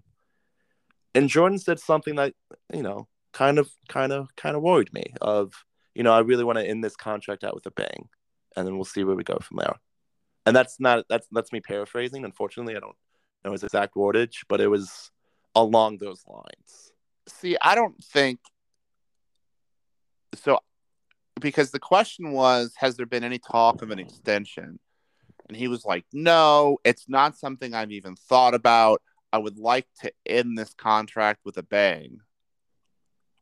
And 1.14 1.28
Jordan 1.28 1.58
said 1.58 1.78
something 1.78 2.16
that 2.16 2.34
you 2.72 2.82
know 2.82 3.08
kind 3.32 3.58
of 3.58 3.70
kind 3.88 4.12
of 4.12 4.34
kind 4.36 4.56
of 4.56 4.62
worried 4.62 4.92
me. 4.92 5.14
Of 5.20 5.52
you 5.94 6.02
know, 6.02 6.12
I 6.12 6.20
really 6.20 6.44
want 6.44 6.58
to 6.58 6.66
end 6.66 6.82
this 6.82 6.96
contract 6.96 7.44
out 7.44 7.54
with 7.54 7.66
a 7.66 7.70
bang, 7.70 8.08
and 8.56 8.66
then 8.66 8.76
we'll 8.76 8.84
see 8.84 9.04
where 9.04 9.16
we 9.16 9.24
go 9.24 9.38
from 9.40 9.58
there. 9.58 9.74
And 10.46 10.56
that's 10.56 10.80
not 10.80 11.04
that's 11.08 11.26
that's 11.30 11.52
me 11.52 11.60
paraphrasing. 11.60 12.24
Unfortunately, 12.24 12.76
I 12.76 12.80
don't 12.80 12.96
know 13.44 13.52
his 13.52 13.64
exact 13.64 13.94
wordage, 13.94 14.44
but 14.48 14.60
it 14.60 14.68
was 14.68 15.10
along 15.54 15.98
those 15.98 16.22
lines. 16.26 16.92
See, 17.28 17.56
I 17.60 17.74
don't 17.74 18.02
think 18.02 18.40
so. 20.34 20.58
Because 21.42 21.70
the 21.70 21.78
question 21.78 22.32
was, 22.32 22.72
has 22.76 22.96
there 22.96 23.06
been 23.06 23.24
any 23.24 23.38
talk 23.38 23.82
of 23.82 23.90
an 23.90 23.98
extension? 23.98 24.78
And 25.48 25.56
he 25.56 25.68
was 25.68 25.84
like, 25.84 26.04
no, 26.12 26.78
it's 26.84 27.08
not 27.08 27.36
something 27.36 27.74
I've 27.74 27.90
even 27.90 28.16
thought 28.16 28.54
about. 28.54 29.02
I 29.32 29.38
would 29.38 29.58
like 29.58 29.86
to 30.02 30.12
end 30.24 30.56
this 30.56 30.72
contract 30.74 31.40
with 31.44 31.56
a 31.56 31.62
bang. 31.62 32.18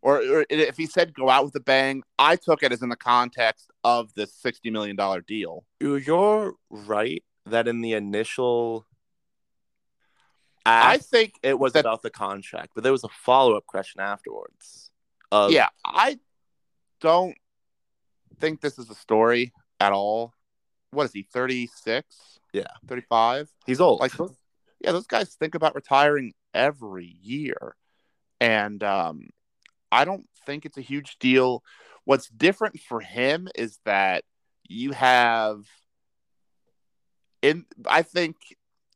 Or, 0.02 0.16
or 0.16 0.46
if 0.48 0.76
he 0.76 0.86
said 0.86 1.12
go 1.12 1.28
out 1.28 1.44
with 1.44 1.54
a 1.56 1.60
bang, 1.60 2.02
I 2.18 2.36
took 2.36 2.62
it 2.62 2.72
as 2.72 2.82
in 2.82 2.88
the 2.88 2.96
context 2.96 3.70
of 3.84 4.14
this 4.14 4.32
$60 4.42 4.72
million 4.72 4.96
deal. 5.26 5.64
You're 5.78 6.54
right 6.70 7.22
that 7.46 7.68
in 7.68 7.80
the 7.80 7.92
initial 7.92 8.86
I 10.66 10.98
think, 10.98 11.34
it 11.42 11.58
was 11.58 11.72
that- 11.72 11.80
about 11.80 12.02
the 12.02 12.10
contract, 12.10 12.72
but 12.74 12.84
there 12.84 12.92
was 12.92 13.04
a 13.04 13.08
follow 13.08 13.56
up 13.56 13.66
question 13.66 14.00
afterwards. 14.00 14.90
Of, 15.32 15.52
yeah, 15.52 15.68
I 15.84 16.18
don't 17.00 17.36
think 18.40 18.60
this 18.60 18.78
is 18.78 18.90
a 18.90 18.94
story 18.94 19.52
at 19.78 19.92
all. 19.92 20.32
What 20.90 21.04
is 21.04 21.12
he, 21.12 21.22
36? 21.22 22.38
Yeah. 22.52 22.64
35? 22.86 23.48
he's 23.66 23.80
old. 23.80 24.00
like 24.00 24.12
those, 24.12 24.36
yeah 24.80 24.92
those 24.92 25.06
guys 25.06 25.34
think 25.34 25.54
about 25.54 25.74
retiring 25.74 26.32
every 26.52 27.16
year 27.22 27.76
and 28.40 28.82
um 28.82 29.28
i 29.92 30.04
don't 30.04 30.26
think 30.44 30.66
it's 30.66 30.78
a 30.78 30.82
huge 30.82 31.16
deal 31.20 31.62
what's 32.04 32.28
different 32.28 32.80
for 32.80 32.98
him 33.00 33.46
is 33.54 33.78
that 33.84 34.24
you 34.68 34.90
have 34.90 35.60
in 37.40 37.64
i 37.86 38.02
think 38.02 38.34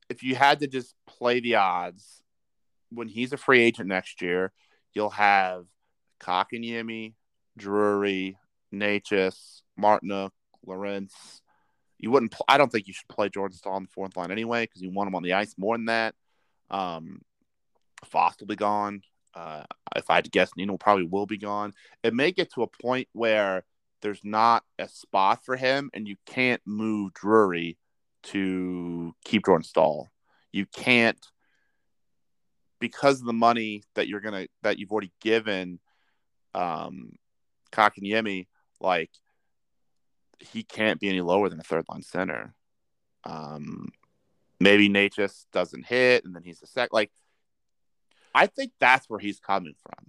if 0.09 0.25
you 0.25 0.35
had 0.35 0.59
to 0.59 0.67
just 0.67 0.97
play 1.07 1.39
the 1.39 1.55
odds 1.55 2.23
when 2.91 3.07
he's 3.07 3.33
a 3.33 3.37
free 3.37 3.63
agent 3.63 3.89
next 3.89 4.21
year 4.21 4.53
you'll 4.95 5.11
have 5.11 5.67
Cock 6.25 6.53
and 6.53 6.65
Kotkaniemi, 6.65 7.15
Drury, 7.59 8.39
Necas, 8.75 9.63
Martinook, 9.79 10.31
Lorentz, 10.67 11.43
you 11.99 12.11
wouldn't. 12.11 12.33
Pl- 12.33 12.45
I 12.49 12.59
don't 12.59 12.71
think 12.71 12.87
you 12.87 12.93
should 12.93 13.09
play 13.09 13.29
Jordan 13.29 13.57
Staal 13.57 13.75
on 13.75 13.85
the 13.85 13.89
fourth 13.89 14.17
line 14.17 14.31
anyway 14.31 14.65
because 14.65 14.83
you 14.83 14.91
want 14.91 15.09
him 15.09 15.15
on 15.15 15.23
the 15.23 15.35
ice 15.35 15.55
more 15.57 15.77
than 15.77 15.87
that. 15.87 16.15
Um, 16.71 17.23
Fast 18.05 18.41
will 18.41 18.47
be 18.47 18.57
gone. 18.57 19.03
Uh, 19.35 19.65
if 19.97 20.11
I 20.11 20.17
had 20.17 20.25
to 20.25 20.31
guess, 20.31 20.51
Nino 20.57 20.77
probably 20.77 21.05
will 21.05 21.27
be 21.27 21.39
gone. 21.39 21.73
It 22.03 22.15
may 22.15 22.31
get 22.31 22.53
to 22.55 22.63
a 22.63 22.67
point 22.67 23.09
where 23.13 23.65
there's 24.03 24.21
not 24.23 24.65
a 24.79 24.89
spot 24.89 25.45
for 25.45 25.57
him, 25.57 25.91
and 25.95 26.07
you 26.07 26.17
can't 26.27 26.61
move 26.67 27.15
Drury 27.15 27.79
to 28.25 29.15
keep 29.25 29.45
Jordan 29.45 29.65
Staal. 29.65 30.09
You 30.53 30.67
can't 30.67 31.19
because 32.81 33.21
of 33.21 33.27
the 33.27 33.33
money 33.33 33.83
that 33.95 34.09
you're 34.09 34.21
gonna 34.21 34.47
that 34.63 34.79
you've 34.79 34.93
already 34.93 35.13
given 35.21 35.81
um 36.55 37.13
Kotkaniemi, 37.73 38.47
like 38.81 39.11
he 40.41 40.63
can't 40.63 41.01
be 41.01 41.09
any 41.09 41.21
lower 41.21 41.49
than 41.49 41.61
a 41.61 41.63
third 41.65 41.85
line 41.89 42.03
center. 42.03 42.55
Um, 43.25 43.89
maybe 44.61 44.89
just 45.09 45.51
doesn't 45.53 45.87
hit, 45.87 46.25
and 46.25 46.35
then 46.35 46.43
he's 46.43 46.61
the 46.61 46.67
sec. 46.67 46.93
Like, 46.93 47.11
I 48.35 48.47
think 48.47 48.73
that's 48.81 49.09
where 49.09 49.21
he's 49.21 49.41
coming 49.41 49.75
from. 49.83 50.07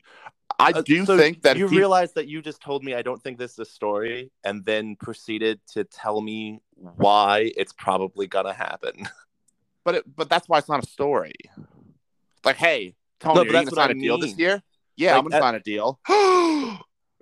I 0.57 0.71
Uh, 0.71 0.81
do 0.81 1.05
so 1.05 1.17
think 1.17 1.41
that 1.41 1.57
you 1.57 1.67
he, 1.67 1.77
realize 1.77 2.13
that 2.13 2.27
you 2.27 2.41
just 2.41 2.61
told 2.61 2.83
me 2.83 2.93
I 2.93 3.01
don't 3.01 3.21
think 3.21 3.37
this 3.37 3.53
is 3.53 3.59
a 3.59 3.65
story, 3.65 4.31
and 4.43 4.63
then 4.65 4.95
proceeded 4.95 5.59
to 5.73 5.83
tell 5.83 6.21
me 6.21 6.61
why 6.75 7.51
it's 7.57 7.73
probably 7.73 8.27
gonna 8.27 8.53
happen. 8.53 9.07
but 9.83 9.95
it, 9.95 10.15
but 10.15 10.29
that's 10.29 10.47
why 10.49 10.57
it's 10.57 10.69
not 10.69 10.83
a 10.83 10.87
story. 10.87 11.33
Like, 12.43 12.57
hey, 12.57 12.95
Tony, 13.19 13.35
No, 13.35 13.43
but 13.45 13.51
that's 13.53 13.65
what 13.71 13.75
sign 13.75 13.89
I 13.89 13.91
a 13.91 13.95
deal 13.95 14.17
this 14.17 14.37
year? 14.37 14.61
Yeah, 14.95 15.11
Like, 15.11 15.17
I'm 15.17 15.23
gonna 15.25 15.35
at- 15.37 15.41
sign 15.41 15.55
a 15.55 15.59
deal. 15.59 15.99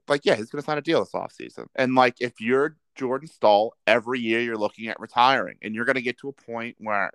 like, 0.07 0.21
yeah, 0.25 0.35
he's 0.35 0.49
gonna 0.49 0.61
sign 0.63 0.77
a 0.77 0.81
deal 0.81 0.99
this 0.99 1.11
offseason. 1.13 1.67
And 1.75 1.95
like, 1.95 2.15
if 2.19 2.39
you're 2.39 2.77
Jordan 2.95 3.27
Staal, 3.27 3.73
every 3.87 4.19
year 4.19 4.41
you're 4.41 4.57
looking 4.57 4.87
at 4.87 4.99
retiring, 4.99 5.57
and 5.61 5.73
you're 5.73 5.85
gonna 5.85 6.01
get 6.01 6.17
to 6.19 6.29
a 6.29 6.33
point 6.33 6.75
where 6.79 7.11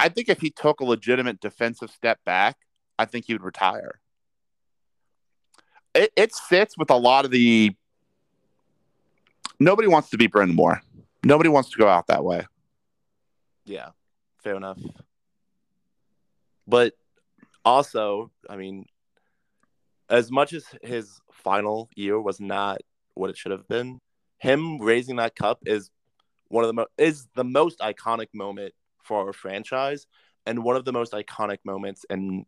I 0.00 0.08
think 0.08 0.28
if 0.30 0.40
he 0.40 0.50
took 0.50 0.80
a 0.80 0.84
legitimate 0.84 1.40
defensive 1.40 1.90
step 1.90 2.18
back, 2.24 2.56
I 2.98 3.04
think 3.04 3.26
he 3.26 3.34
would 3.34 3.42
retire. 3.42 4.00
It, 5.94 6.10
it 6.16 6.34
sits 6.34 6.78
with 6.78 6.90
a 6.90 6.96
lot 6.96 7.24
of 7.24 7.30
the. 7.30 7.76
Nobody 9.58 9.88
wants 9.88 10.08
to 10.10 10.16
be 10.16 10.26
Brind'Amour. 10.26 10.80
Nobody 11.22 11.50
wants 11.50 11.70
to 11.70 11.78
go 11.78 11.86
out 11.86 12.06
that 12.06 12.24
way. 12.24 12.46
Yeah, 13.66 13.90
fair 14.42 14.54
enough. 14.54 14.78
But 16.66 16.94
also, 17.62 18.30
I 18.48 18.56
mean, 18.56 18.86
as 20.10 20.30
much 20.30 20.52
as 20.52 20.64
his 20.82 21.20
final 21.32 21.88
year 21.94 22.20
was 22.20 22.40
not 22.40 22.78
what 23.14 23.30
it 23.30 23.36
should 23.36 23.52
have 23.52 23.66
been, 23.68 24.00
him 24.38 24.78
raising 24.80 25.16
that 25.16 25.36
cup 25.36 25.60
is 25.66 25.90
one 26.48 26.64
of 26.64 26.68
the 26.68 26.74
mo- 26.74 26.86
is 26.98 27.28
the 27.34 27.44
most 27.44 27.78
iconic 27.78 28.26
moment 28.34 28.74
for 29.02 29.24
our 29.26 29.32
franchise 29.32 30.06
and 30.46 30.64
one 30.64 30.76
of 30.76 30.84
the 30.84 30.92
most 30.92 31.12
iconic 31.12 31.58
moments 31.64 32.04
in 32.10 32.44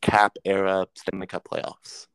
cap 0.00 0.36
era 0.44 0.86
Stanley 0.94 1.26
Cup 1.26 1.44
playoffs. 1.44 2.06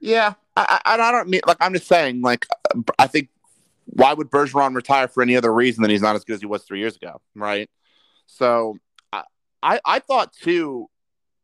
Yeah, 0.00 0.34
I, 0.56 0.80
I, 0.84 0.96
don't 0.96 1.28
mean 1.28 1.40
like 1.46 1.56
I'm 1.60 1.72
just 1.72 1.86
saying 1.86 2.22
like 2.22 2.46
uh, 2.74 2.80
I 2.98 3.06
think 3.06 3.28
why 3.86 4.12
would 4.12 4.30
Bergeron 4.30 4.74
retire 4.74 5.08
for 5.08 5.22
any 5.22 5.36
other 5.36 5.52
reason 5.52 5.82
than 5.82 5.90
he's 5.90 6.02
not 6.02 6.16
as 6.16 6.24
good 6.24 6.34
as 6.34 6.40
he 6.40 6.46
was 6.46 6.64
three 6.64 6.78
years 6.78 6.96
ago, 6.96 7.20
right? 7.34 7.68
So 8.26 8.78
I 9.12 9.24
I, 9.62 9.80
I 9.84 9.98
thought 9.98 10.32
too 10.32 10.88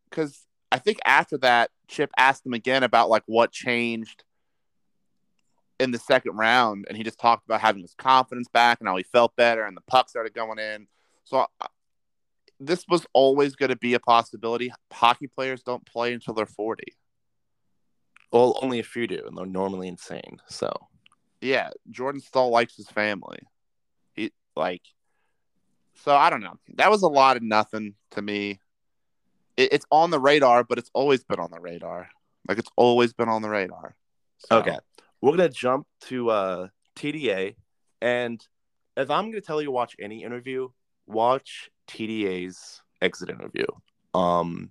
because 0.08 0.46
I 0.72 0.78
think 0.78 0.98
after 1.04 1.38
that 1.38 1.70
Chip 1.88 2.10
asked 2.16 2.46
him 2.46 2.54
again 2.54 2.82
about 2.82 3.10
like 3.10 3.24
what 3.26 3.50
changed 3.52 4.24
in 5.80 5.90
the 5.90 5.98
second 5.98 6.36
round, 6.36 6.84
and 6.88 6.96
he 6.96 7.02
just 7.02 7.18
talked 7.18 7.46
about 7.46 7.60
having 7.60 7.82
his 7.82 7.94
confidence 7.94 8.48
back 8.48 8.80
and 8.80 8.88
how 8.88 8.96
he 8.96 9.02
felt 9.02 9.34
better, 9.34 9.64
and 9.64 9.76
the 9.76 9.82
puck 9.82 10.08
started 10.08 10.34
going 10.34 10.58
in. 10.58 10.86
So 11.24 11.46
uh, 11.60 11.66
this 12.60 12.84
was 12.88 13.06
always 13.14 13.56
going 13.56 13.70
to 13.70 13.76
be 13.76 13.94
a 13.94 14.00
possibility. 14.00 14.72
Hockey 14.92 15.26
players 15.26 15.62
don't 15.62 15.84
play 15.86 16.12
until 16.12 16.34
they're 16.34 16.46
forty. 16.46 16.94
Well, 18.30 18.58
only 18.62 18.78
a 18.78 18.84
few 18.84 19.06
do, 19.06 19.24
and 19.26 19.36
they're 19.36 19.46
normally 19.46 19.88
insane. 19.88 20.40
So 20.48 20.72
yeah, 21.40 21.70
Jordan 21.90 22.20
Staal 22.20 22.50
likes 22.50 22.76
his 22.76 22.88
family. 22.88 23.38
He 24.14 24.32
like, 24.54 24.82
so 26.04 26.14
I 26.14 26.30
don't 26.30 26.42
know. 26.42 26.58
That 26.74 26.90
was 26.90 27.02
a 27.02 27.08
lot 27.08 27.36
of 27.36 27.42
nothing 27.42 27.94
to 28.12 28.22
me. 28.22 28.60
It, 29.56 29.72
it's 29.72 29.86
on 29.90 30.10
the 30.10 30.20
radar, 30.20 30.64
but 30.64 30.78
it's 30.78 30.90
always 30.94 31.24
been 31.24 31.40
on 31.40 31.50
the 31.50 31.60
radar. 31.60 32.08
Like 32.48 32.58
it's 32.58 32.70
always 32.76 33.12
been 33.12 33.28
on 33.28 33.42
the 33.42 33.48
radar. 33.48 33.96
So. 34.38 34.58
Okay, 34.58 34.78
we're 35.20 35.32
gonna 35.32 35.48
jump 35.48 35.86
to 36.02 36.30
uh, 36.30 36.68
TDA, 36.96 37.56
and 38.00 38.44
if 38.96 39.10
I'm 39.10 39.30
gonna 39.30 39.40
tell 39.40 39.60
you 39.60 39.70
watch 39.70 39.96
any 39.98 40.24
interview, 40.24 40.68
watch 41.06 41.70
TDA's 41.88 42.82
exit 43.02 43.30
interview. 43.30 43.66
Um, 44.14 44.70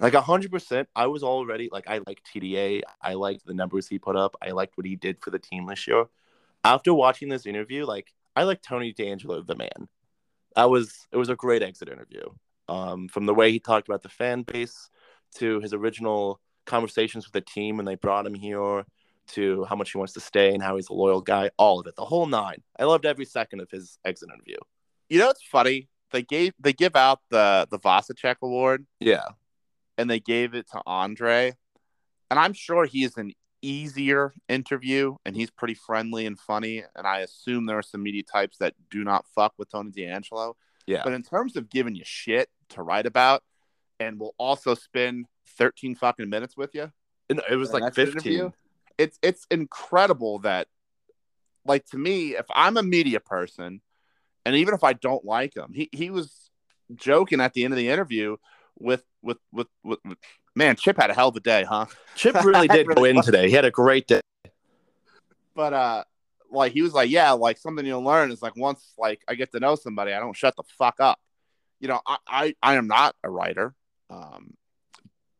like 0.00 0.14
hundred 0.14 0.50
percent, 0.50 0.88
I 0.94 1.06
was 1.06 1.22
already 1.22 1.68
like 1.70 1.88
I 1.88 1.98
liked 2.06 2.28
TDA. 2.34 2.82
I 3.00 3.14
liked 3.14 3.46
the 3.46 3.54
numbers 3.54 3.88
he 3.88 3.98
put 3.98 4.16
up. 4.16 4.36
I 4.42 4.50
liked 4.50 4.76
what 4.76 4.86
he 4.86 4.96
did 4.96 5.18
for 5.20 5.30
the 5.30 5.38
team 5.38 5.66
this 5.66 5.86
year. 5.86 6.06
After 6.64 6.94
watching 6.94 7.28
this 7.28 7.46
interview, 7.46 7.84
like 7.84 8.12
I 8.36 8.44
like 8.44 8.62
Tony 8.62 8.92
DeAngelo, 8.92 9.46
the 9.46 9.54
man. 9.54 9.88
That 10.56 10.70
was 10.70 11.06
it 11.12 11.16
was 11.16 11.28
a 11.28 11.36
great 11.36 11.62
exit 11.62 11.88
interview. 11.88 12.22
Um, 12.68 13.08
from 13.08 13.26
the 13.26 13.34
way 13.34 13.50
he 13.50 13.60
talked 13.60 13.88
about 13.88 14.02
the 14.02 14.08
fan 14.08 14.42
base 14.42 14.88
to 15.36 15.60
his 15.60 15.72
original 15.74 16.40
conversations 16.64 17.26
with 17.26 17.32
the 17.32 17.40
team 17.40 17.76
when 17.76 17.86
they 17.86 17.94
brought 17.94 18.26
him 18.26 18.34
here 18.34 18.84
to 19.26 19.64
how 19.64 19.76
much 19.76 19.92
he 19.92 19.98
wants 19.98 20.12
to 20.14 20.20
stay 20.20 20.52
and 20.52 20.62
how 20.62 20.76
he's 20.76 20.88
a 20.88 20.94
loyal 20.94 21.20
guy, 21.20 21.50
all 21.58 21.80
of 21.80 21.86
it, 21.86 21.96
the 21.96 22.04
whole 22.04 22.26
nine. 22.26 22.62
I 22.78 22.84
loved 22.84 23.06
every 23.06 23.24
second 23.24 23.60
of 23.60 23.70
his 23.70 23.98
exit 24.04 24.28
interview. 24.32 24.56
You 25.08 25.18
know, 25.18 25.30
it's 25.30 25.42
funny. 25.42 25.88
They 26.12 26.22
gave 26.22 26.52
they 26.58 26.72
give 26.72 26.96
out 26.96 27.20
the 27.30 27.66
the 27.70 27.78
Vasicek 27.78 28.36
Award. 28.42 28.86
Yeah, 29.00 29.24
and 29.98 30.08
they 30.08 30.20
gave 30.20 30.54
it 30.54 30.70
to 30.70 30.80
Andre, 30.86 31.54
and 32.30 32.38
I'm 32.38 32.52
sure 32.52 32.86
he 32.86 33.00
he's 33.00 33.16
an 33.16 33.32
easier 33.62 34.34
interview, 34.48 35.16
and 35.24 35.34
he's 35.34 35.50
pretty 35.50 35.74
friendly 35.74 36.26
and 36.26 36.38
funny. 36.38 36.84
And 36.94 37.06
I 37.06 37.20
assume 37.20 37.66
there 37.66 37.78
are 37.78 37.82
some 37.82 38.02
media 38.02 38.22
types 38.22 38.58
that 38.58 38.74
do 38.90 39.02
not 39.02 39.26
fuck 39.34 39.54
with 39.58 39.70
Tony 39.70 39.90
DeAngelo. 39.90 40.54
Yeah, 40.86 41.02
but 41.04 41.12
in 41.12 41.22
terms 41.22 41.56
of 41.56 41.70
giving 41.70 41.94
you 41.94 42.02
shit 42.04 42.48
to 42.70 42.82
write 42.82 43.06
about, 43.06 43.42
and 44.00 44.18
we'll 44.18 44.34
also 44.38 44.74
spend 44.74 45.26
13 45.58 45.94
fucking 45.94 46.28
minutes 46.28 46.56
with 46.56 46.74
you. 46.74 46.92
It 47.28 47.56
was 47.56 47.72
like 47.72 47.94
15. 47.94 48.12
Interview, 48.12 48.50
it's 48.98 49.18
it's 49.22 49.46
incredible 49.50 50.40
that 50.40 50.68
like 51.64 51.84
to 51.86 51.98
me 51.98 52.36
if 52.36 52.46
i'm 52.54 52.76
a 52.76 52.82
media 52.82 53.20
person 53.20 53.80
and 54.44 54.56
even 54.56 54.74
if 54.74 54.84
i 54.84 54.92
don't 54.92 55.24
like 55.24 55.56
him 55.56 55.72
he, 55.72 55.88
he 55.92 56.10
was 56.10 56.50
joking 56.94 57.40
at 57.40 57.52
the 57.54 57.64
end 57.64 57.72
of 57.72 57.78
the 57.78 57.88
interview 57.88 58.36
with 58.78 59.04
with 59.22 59.38
with, 59.52 59.68
with, 59.82 59.98
with 60.04 60.18
man 60.54 60.76
chip 60.76 60.96
had 60.96 61.10
a 61.10 61.14
hell 61.14 61.28
of 61.28 61.36
a 61.36 61.40
day 61.40 61.64
huh 61.64 61.86
chip 62.14 62.34
really 62.44 62.68
did 62.68 62.86
really 62.86 62.94
go 62.94 63.04
in 63.04 63.22
today 63.22 63.48
he 63.48 63.54
had 63.54 63.64
a 63.64 63.70
great 63.70 64.06
day 64.06 64.20
but 65.54 65.72
uh 65.72 66.04
like 66.54 66.72
he 66.72 66.82
was 66.82 66.92
like 66.92 67.10
yeah 67.10 67.32
like 67.32 67.58
something 67.58 67.84
you'll 67.84 68.02
learn 68.02 68.30
is 68.30 68.42
like 68.42 68.56
once 68.56 68.94
like 68.98 69.22
i 69.28 69.34
get 69.34 69.52
to 69.52 69.60
know 69.60 69.74
somebody 69.74 70.12
i 70.12 70.20
don't 70.20 70.36
shut 70.36 70.54
the 70.56 70.62
fuck 70.78 71.00
up 71.00 71.18
you 71.80 71.88
know 71.88 72.00
i 72.06 72.16
i, 72.26 72.54
I 72.62 72.74
am 72.74 72.86
not 72.86 73.14
a 73.22 73.30
writer 73.30 73.74
um 74.10 74.54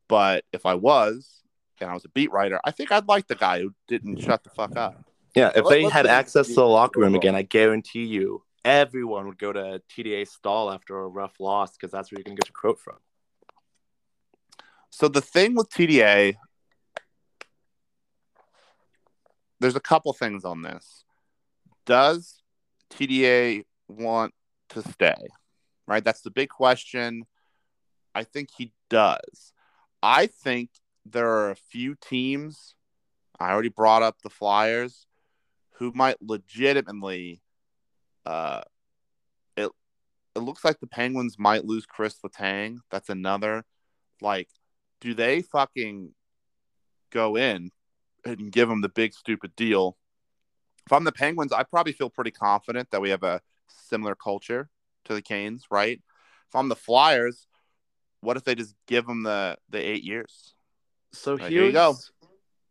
but 0.09 0.45
if 0.53 0.67
i 0.67 0.75
was 0.75 1.45
and 1.81 1.91
I 1.91 1.95
was 1.95 2.05
a 2.05 2.09
beat 2.09 2.33
writer, 2.33 2.61
I 2.65 2.71
think 2.71 2.91
I'd 2.93 3.09
like 3.09 3.27
the 3.27 3.35
guy 3.35 3.61
who 3.61 3.75
didn't 3.89 4.21
shut 4.21 4.43
the 4.43 4.51
fuck 4.51 4.77
up. 4.77 5.05
Yeah, 5.35 5.51
if 5.55 5.69
they 5.69 5.89
had 5.89 6.07
access 6.07 6.49
to 6.49 6.55
the 6.55 6.67
locker 6.67 7.01
room 7.01 7.15
again, 7.15 7.35
I 7.35 7.43
guarantee 7.43 8.05
you 8.05 8.43
everyone 8.65 9.27
would 9.27 9.39
go 9.39 9.53
to 9.53 9.83
TDA 9.91 10.27
stall 10.27 10.71
after 10.71 10.99
a 10.99 11.09
rough 11.09 11.39
loss 11.39 11.73
because 11.73 11.91
that's 11.91 12.11
where 12.11 12.19
you're 12.19 12.25
going 12.25 12.37
to 12.37 12.41
get 12.41 12.49
your 12.49 12.59
quote 12.59 12.81
from. 12.81 12.97
So 14.91 15.09
the 15.09 15.21
thing 15.21 15.55
with 15.55 15.69
TDA, 15.71 16.37
there's 19.61 19.77
a 19.77 19.81
couple 19.81 20.13
things 20.13 20.45
on 20.45 20.63
this. 20.63 21.04
Does 21.87 22.43
TDA 22.91 23.65
want 23.89 24.33
to 24.71 24.83
stay? 24.83 25.29
Right? 25.87 26.05
That's 26.05 26.23
the 26.23 26.31
big 26.31 26.49
question. 26.49 27.25
I 28.15 28.25
think 28.25 28.51
he 28.57 28.73
does. 28.89 29.53
I 30.03 30.27
think 30.27 30.71
there 31.05 31.29
are 31.29 31.51
a 31.51 31.57
few 31.57 31.95
teams. 32.01 32.75
I 33.39 33.51
already 33.51 33.69
brought 33.69 34.03
up 34.03 34.23
the 34.23 34.31
Flyers, 34.31 35.07
who 35.79 35.93
might 35.95 36.17
legitimately. 36.23 37.43
Uh, 38.25 38.63
it 39.57 39.71
it 40.35 40.39
looks 40.39 40.65
like 40.65 40.81
the 40.81 40.87
Penguins 40.87 41.39
might 41.39 41.65
lose 41.65 41.87
Chris 41.87 42.17
Letang. 42.25 42.79
That's 42.91 43.11
another. 43.11 43.65
Like, 44.21 44.49
do 45.01 45.15
they 45.15 45.43
fucking 45.43 46.15
go 47.11 47.37
in 47.37 47.71
and 48.25 48.51
give 48.51 48.69
them 48.69 48.81
the 48.81 48.89
big 48.89 49.13
stupid 49.13 49.55
deal? 49.57 49.97
If 50.87 50.93
I'm 50.93 51.05
the 51.05 51.13
Penguins, 51.13 51.53
I 51.53 51.63
probably 51.63 51.93
feel 51.93 52.11
pretty 52.11 52.31
confident 52.31 52.91
that 52.91 53.01
we 53.01 53.11
have 53.11 53.23
a 53.23 53.41
similar 53.69 54.15
culture 54.15 54.69
to 55.05 55.15
the 55.15 55.23
Canes, 55.23 55.65
right? 55.71 56.01
If 56.49 56.55
I'm 56.55 56.69
the 56.69 56.77
Flyers, 56.77 57.47
what 58.21 58.37
if 58.37 58.45
they 58.45 58.55
just 58.55 58.75
give 58.87 59.07
them 59.07 59.23
the 59.23 59.57
the 59.71 59.79
eight 59.79 60.05
years? 60.05 60.55
So 61.13 61.37
here 61.37 61.65
you 61.65 61.73
go. 61.73 61.97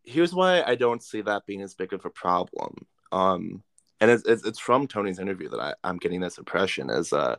Here's 0.03 0.33
why 0.33 0.61
I 0.63 0.75
don't 0.75 1.01
see 1.01 1.21
that 1.21 1.45
being 1.45 1.61
as 1.61 1.75
big 1.75 1.93
of 1.93 2.05
a 2.05 2.09
problem. 2.09 2.85
Um, 3.11 3.63
and 4.01 4.11
it's, 4.11 4.23
it's, 4.25 4.45
it's 4.45 4.59
from 4.59 4.85
Tony's 4.87 5.19
interview 5.19 5.47
that 5.49 5.59
I, 5.59 5.73
I'm 5.83 5.97
getting 5.97 6.19
this 6.19 6.37
impression 6.37 6.89
is 6.89 7.13
uh 7.13 7.37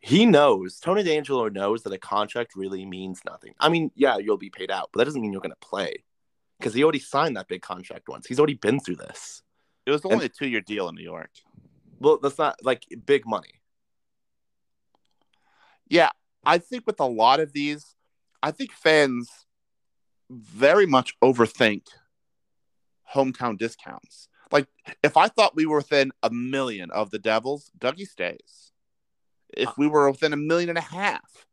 he 0.00 0.24
knows 0.24 0.78
Tony 0.78 1.02
DeAngelo 1.02 1.52
knows 1.52 1.82
that 1.82 1.92
a 1.92 1.98
contract 1.98 2.54
really 2.54 2.86
means 2.86 3.20
nothing. 3.26 3.54
I 3.58 3.68
mean, 3.68 3.90
yeah, 3.96 4.18
you'll 4.18 4.36
be 4.36 4.50
paid 4.50 4.70
out, 4.70 4.90
but 4.92 4.98
that 4.98 5.04
doesn't 5.06 5.20
mean 5.20 5.32
you're 5.32 5.40
going 5.40 5.50
to 5.50 5.66
play 5.68 6.04
because 6.58 6.74
he 6.74 6.82
already 6.82 6.98
signed 6.98 7.36
that 7.36 7.48
big 7.48 7.62
contract 7.62 8.08
once. 8.08 8.26
He's 8.26 8.38
already 8.38 8.54
been 8.54 8.80
through 8.80 8.96
this. 8.96 9.42
It 9.84 9.90
was 9.90 10.04
only 10.04 10.16
and, 10.16 10.24
a 10.24 10.28
two 10.28 10.48
year 10.48 10.60
deal 10.60 10.88
in 10.88 10.94
New 10.94 11.04
York. 11.04 11.30
Well, 12.00 12.18
that's 12.18 12.38
not 12.38 12.56
like 12.62 12.84
big 13.04 13.26
money. 13.26 13.60
Yeah, 15.88 16.10
I 16.44 16.58
think 16.58 16.86
with 16.86 17.00
a 17.00 17.06
lot 17.06 17.40
of 17.40 17.52
these, 17.52 17.94
I 18.42 18.50
think 18.50 18.72
fans 18.72 19.30
very 20.30 20.86
much 20.86 21.14
overthink 21.22 21.82
hometown 23.14 23.56
discounts. 23.56 24.28
Like 24.50 24.66
if 25.02 25.16
I 25.16 25.28
thought 25.28 25.56
we 25.56 25.66
were 25.66 25.78
within 25.78 26.12
a 26.22 26.30
million 26.30 26.90
of 26.90 27.10
the 27.10 27.18
Devils, 27.18 27.70
Dougie 27.78 28.06
stays. 28.06 28.72
If 29.56 29.78
we 29.78 29.86
were 29.86 30.10
within 30.10 30.32
a 30.32 30.36
million 30.36 30.68
and 30.68 30.78
a 30.78 30.82
half, 30.82 31.46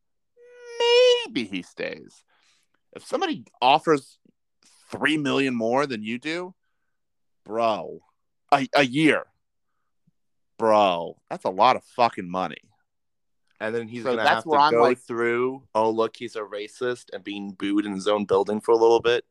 maybe 1.25 1.45
he 1.45 1.61
stays. 1.61 2.23
If 2.95 3.05
somebody 3.05 3.45
offers 3.61 4.17
three 4.97 5.17
million 5.17 5.55
more 5.55 5.85
than 5.85 6.03
you 6.03 6.19
do, 6.19 6.53
bro, 7.45 7.99
a, 8.51 8.67
a 8.75 8.85
year, 8.85 9.23
bro, 10.57 11.17
that's 11.29 11.45
a 11.45 11.49
lot 11.49 11.75
of 11.75 11.83
fucking 11.95 12.29
money 12.29 12.61
and 13.63 13.73
then 13.73 13.87
he's 13.87 14.03
so 14.03 14.15
gonna 14.15 14.27
have 14.27 14.43
to 14.43 14.55
I'm 14.55 14.71
go 14.71 14.81
like, 14.81 14.99
through. 14.99 15.63
Oh, 15.73 15.89
look, 15.89 16.17
he's 16.17 16.35
a 16.35 16.41
racist 16.41 17.05
and 17.13 17.23
being 17.23 17.51
booed 17.51 17.85
in 17.85 17.93
his 17.93 18.09
own 18.09 18.25
building 18.25 18.59
for 18.59 18.71
a 18.71 18.75
little 18.77 18.99
bit. 18.99 19.23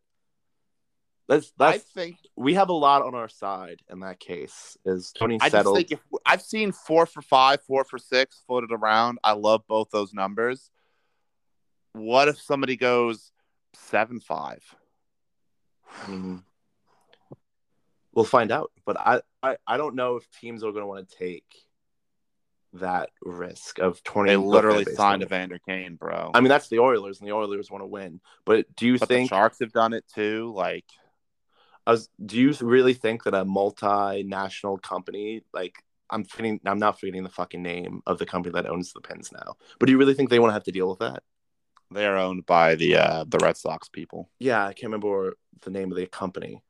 That's 1.28 1.52
that's. 1.58 1.76
I 1.76 1.78
think 1.78 2.16
we 2.34 2.54
have 2.54 2.70
a 2.70 2.74
lot 2.74 3.02
on 3.02 3.14
our 3.14 3.28
side 3.28 3.80
in 3.90 4.00
that 4.00 4.20
case. 4.20 4.78
Is 4.86 5.12
Tony 5.12 5.38
I 5.38 5.50
settled? 5.50 5.76
Just 5.76 5.88
think 5.90 6.00
if, 6.00 6.20
I've 6.24 6.40
seen 6.40 6.72
four 6.72 7.04
for 7.04 7.20
five, 7.20 7.60
four 7.62 7.84
for 7.84 7.98
six 7.98 8.42
floated 8.46 8.72
around. 8.72 9.18
I 9.22 9.32
love 9.32 9.64
both 9.68 9.90
those 9.90 10.14
numbers. 10.14 10.70
What 11.92 12.28
if 12.28 12.40
somebody 12.40 12.76
goes 12.76 13.32
seven 13.74 14.18
five? 14.18 14.62
Mm-hmm. 16.02 16.36
We'll 18.14 18.24
find 18.24 18.52
out. 18.52 18.72
but 18.84 18.98
I, 18.98 19.22
I, 19.42 19.56
I 19.66 19.76
don't 19.76 19.94
know 19.94 20.16
if 20.16 20.28
teams 20.40 20.62
are 20.62 20.72
going 20.72 20.82
to 20.82 20.86
want 20.86 21.08
to 21.08 21.16
take 21.16 21.44
that 22.74 23.10
risk 23.22 23.78
of 23.78 24.02
turning. 24.02 24.28
They 24.28 24.36
literally 24.36 24.84
signed 24.84 25.22
Evander 25.22 25.58
Kane, 25.66 25.96
bro. 25.96 26.30
I 26.34 26.40
mean, 26.40 26.48
that's 26.48 26.68
the 26.68 26.78
Oilers, 26.78 27.20
and 27.20 27.28
the 27.28 27.32
Oilers 27.34 27.70
want 27.70 27.82
to 27.82 27.86
win. 27.86 28.20
But 28.44 28.66
do 28.76 28.86
you 28.86 28.98
but 28.98 29.08
think? 29.08 29.30
the 29.30 29.34
Sharks 29.34 29.58
have 29.60 29.72
done 29.72 29.92
it 29.92 30.04
too. 30.14 30.52
Like, 30.54 30.84
I 31.86 31.92
was, 31.92 32.08
do 32.24 32.38
you 32.38 32.54
really 32.60 32.94
think 32.94 33.24
that 33.24 33.34
a 33.34 33.44
multinational 33.44 34.80
company, 34.80 35.42
like 35.52 35.74
I'm 36.08 36.24
forgetting, 36.24 36.60
I'm 36.64 36.78
not 36.78 37.00
forgetting 37.00 37.24
the 37.24 37.28
fucking 37.28 37.62
name 37.62 38.02
of 38.06 38.18
the 38.18 38.26
company 38.26 38.52
that 38.54 38.68
owns 38.68 38.92
the 38.92 39.00
Pens 39.00 39.30
now, 39.32 39.56
but 39.78 39.86
do 39.86 39.92
you 39.92 39.98
really 39.98 40.14
think 40.14 40.30
they 40.30 40.38
want 40.38 40.50
to 40.50 40.54
have 40.54 40.64
to 40.64 40.72
deal 40.72 40.88
with 40.88 41.00
that? 41.00 41.22
They're 41.92 42.16
owned 42.16 42.46
by 42.46 42.74
the 42.74 42.96
uh, 42.96 43.24
the 43.28 43.38
Red 43.38 43.56
Sox 43.56 43.88
people. 43.88 44.28
Yeah, 44.38 44.62
I 44.66 44.72
can't 44.72 44.84
remember 44.92 45.36
the 45.62 45.70
name 45.70 45.90
of 45.90 45.96
the 45.96 46.06
company. 46.06 46.62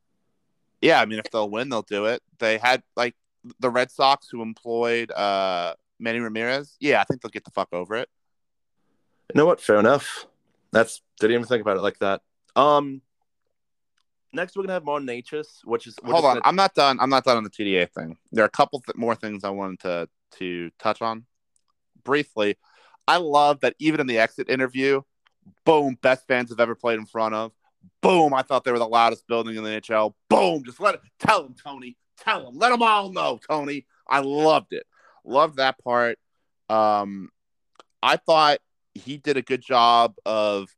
Yeah, 0.81 1.01
I 1.01 1.07
mean, 1.07 1.19
if 1.19 1.31
they'll 1.31 1.51
win, 1.51 1.69
they'll 1.69 1.83
do 1.83 2.07
it. 2.07 2.23
They 2.39 2.59
had 2.59 2.83
like 2.97 3.15
the 3.61 3.71
Red 3.71 3.91
Sox 3.91 4.29
who 4.31 4.43
employed 4.43 5.11
uh, 5.13 5.75
Manny 5.99 6.19
Ramirez. 6.19 6.77
Yeah, 6.81 7.01
I 7.01 7.05
think 7.05 7.23
they'll 7.23 7.31
get 7.31 7.45
the 7.45 7.51
fuck 7.51 7.69
over 7.73 7.95
it. 7.97 8.09
You 9.35 9.39
know 9.39 9.47
what? 9.47 9.61
Fair 9.61 9.79
enough. 9.79 10.27
That's 10.73 11.01
didn't 11.21 11.35
even 11.35 11.47
think 11.47 11.61
about 11.63 11.77
it 11.77 11.83
like 11.83 11.99
that. 11.99 12.23
Um, 12.57 13.01
next 14.33 14.57
we're 14.57 14.63
gonna 14.65 14.73
have 14.75 14.85
Martin 14.85 15.07
Necas, 15.07 15.65
which 15.65 15.87
is 15.87 15.97
Hold 16.05 16.25
on, 16.25 16.35
gonna- 16.35 16.41
I'm 16.45 16.57
not 16.57 16.75
done. 16.75 16.99
I'm 17.01 17.11
not 17.11 17.25
done 17.25 17.37
on 17.37 17.45
the 17.45 17.51
TDA 17.51 17.91
thing. 17.93 18.19
There 18.33 18.45
are 18.45 18.47
a 18.47 18.51
couple 18.51 18.81
th- 18.81 18.97
more 18.97 19.15
things 19.15 19.45
I 19.45 19.51
wanted 19.51 19.81
to 19.81 20.09
to 20.39 20.71
touch 20.79 21.03
on 21.03 21.27
briefly. 22.05 22.57
I 23.07 23.19
love 23.19 23.61
that 23.61 23.75
even 23.79 24.01
in 24.01 24.07
the 24.07 24.19
exit 24.19 24.49
interview, 24.49 25.03
boom, 25.65 25.97
best 26.01 26.27
fans 26.27 26.51
have 26.51 26.61
ever 26.61 26.75
played 26.75 26.99
in 26.99 27.07
front 27.07 27.35
of. 27.35 27.53
Boom, 28.01 28.35
I 28.35 28.43
thought 28.43 28.65
they 28.65 28.73
were 28.73 28.79
the 28.79 28.87
loudest 28.87 29.27
building 29.27 29.57
in 29.57 29.65
the 29.65 29.71
NHL. 29.71 30.15
Boom, 30.29 30.63
just 30.65 30.81
let 30.81 30.95
it 30.95 31.01
tell 31.19 31.43
them, 31.43 31.55
Tony. 31.63 31.97
Tell 32.19 32.45
them. 32.45 32.59
Let 32.59 32.71
them 32.71 32.83
all 32.83 33.13
know, 33.13 33.39
Tony. 33.49 33.87
I 34.09 34.21
loved 34.21 34.73
it. 34.73 34.87
Loved 35.25 35.57
that 35.57 35.83
part. 35.83 36.19
Um, 36.69 37.31
I 38.03 38.17
thought 38.17 38.59
he 38.95 39.17
did 39.17 39.37
a 39.37 39.43
good 39.43 39.63
job 39.63 40.15
of 40.27 40.69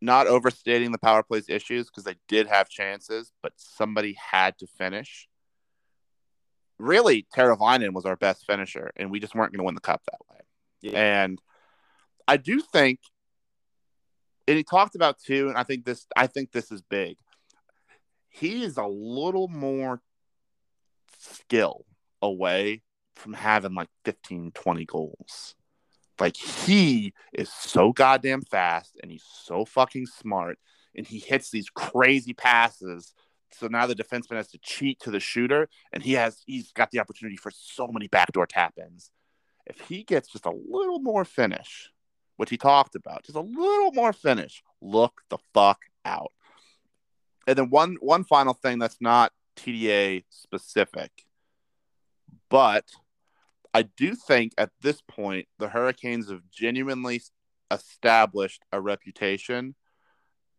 not 0.00 0.26
overstating 0.26 0.92
the 0.92 0.98
power 0.98 1.22
plays 1.22 1.48
issues 1.48 1.86
because 1.86 2.04
they 2.04 2.16
did 2.28 2.46
have 2.46 2.68
chances, 2.68 3.32
but 3.42 3.52
somebody 3.56 4.16
had 4.30 4.56
to 4.58 4.66
finish. 4.66 5.28
Really, 6.78 7.26
Teravainen 7.34 7.92
was 7.92 8.04
our 8.04 8.16
best 8.16 8.46
finisher, 8.46 8.92
and 8.96 9.10
we 9.10 9.18
just 9.18 9.34
weren't 9.34 9.52
going 9.52 9.58
to 9.58 9.64
win 9.64 9.74
the 9.74 9.80
cup 9.80 10.02
that 10.06 10.20
way. 10.30 10.40
Yeah. 10.80 11.24
And 11.24 11.42
I 12.28 12.36
do 12.36 12.60
think, 12.60 13.00
and 14.48 14.56
he 14.56 14.64
talked 14.64 14.94
about 14.94 15.18
too, 15.18 15.48
and 15.48 15.58
I 15.58 15.62
think 15.62 15.84
this, 15.84 16.06
I 16.16 16.26
think 16.26 16.52
this 16.52 16.72
is 16.72 16.80
big. 16.80 17.18
He 18.30 18.64
is 18.64 18.78
a 18.78 18.86
little 18.86 19.46
more 19.46 20.00
skill 21.18 21.84
away 22.22 22.82
from 23.14 23.34
having 23.34 23.74
like 23.74 23.88
15, 24.06 24.52
20 24.52 24.84
goals. 24.86 25.54
Like 26.18 26.36
he 26.36 27.12
is 27.32 27.52
so 27.52 27.92
goddamn 27.92 28.40
fast 28.40 28.96
and 29.02 29.12
he's 29.12 29.26
so 29.44 29.66
fucking 29.66 30.06
smart 30.06 30.58
and 30.96 31.06
he 31.06 31.18
hits 31.18 31.50
these 31.50 31.68
crazy 31.68 32.32
passes. 32.32 33.12
So 33.52 33.66
now 33.66 33.86
the 33.86 33.94
defenseman 33.94 34.36
has 34.36 34.48
to 34.48 34.58
cheat 34.58 34.98
to 35.00 35.10
the 35.10 35.20
shooter 35.20 35.68
and 35.92 36.02
he 36.02 36.14
has 36.14 36.42
he's 36.46 36.72
got 36.72 36.90
the 36.90 37.00
opportunity 37.00 37.36
for 37.36 37.52
so 37.54 37.86
many 37.86 38.08
backdoor 38.08 38.46
tap 38.46 38.74
ins. 38.78 39.10
If 39.66 39.80
he 39.80 40.04
gets 40.04 40.32
just 40.32 40.46
a 40.46 40.54
little 40.68 41.00
more 41.00 41.26
finish, 41.26 41.90
which 42.38 42.50
he 42.50 42.56
talked 42.56 42.94
about, 42.94 43.24
just 43.24 43.36
a 43.36 43.40
little 43.40 43.92
more 43.92 44.12
finish, 44.14 44.62
look 44.80 45.20
the 45.28 45.38
fuck 45.52 45.82
out. 46.04 46.32
And 47.46 47.58
then 47.58 47.68
one 47.68 47.96
one 48.00 48.24
final 48.24 48.54
thing 48.54 48.78
that's 48.78 48.98
not 49.00 49.32
TDA 49.56 50.24
specific, 50.30 51.10
but 52.48 52.84
I 53.74 53.82
do 53.82 54.14
think 54.14 54.52
at 54.56 54.70
this 54.80 55.02
point 55.02 55.48
the 55.58 55.68
Hurricanes 55.68 56.30
have 56.30 56.42
genuinely 56.50 57.20
established 57.70 58.62
a 58.72 58.80
reputation 58.80 59.74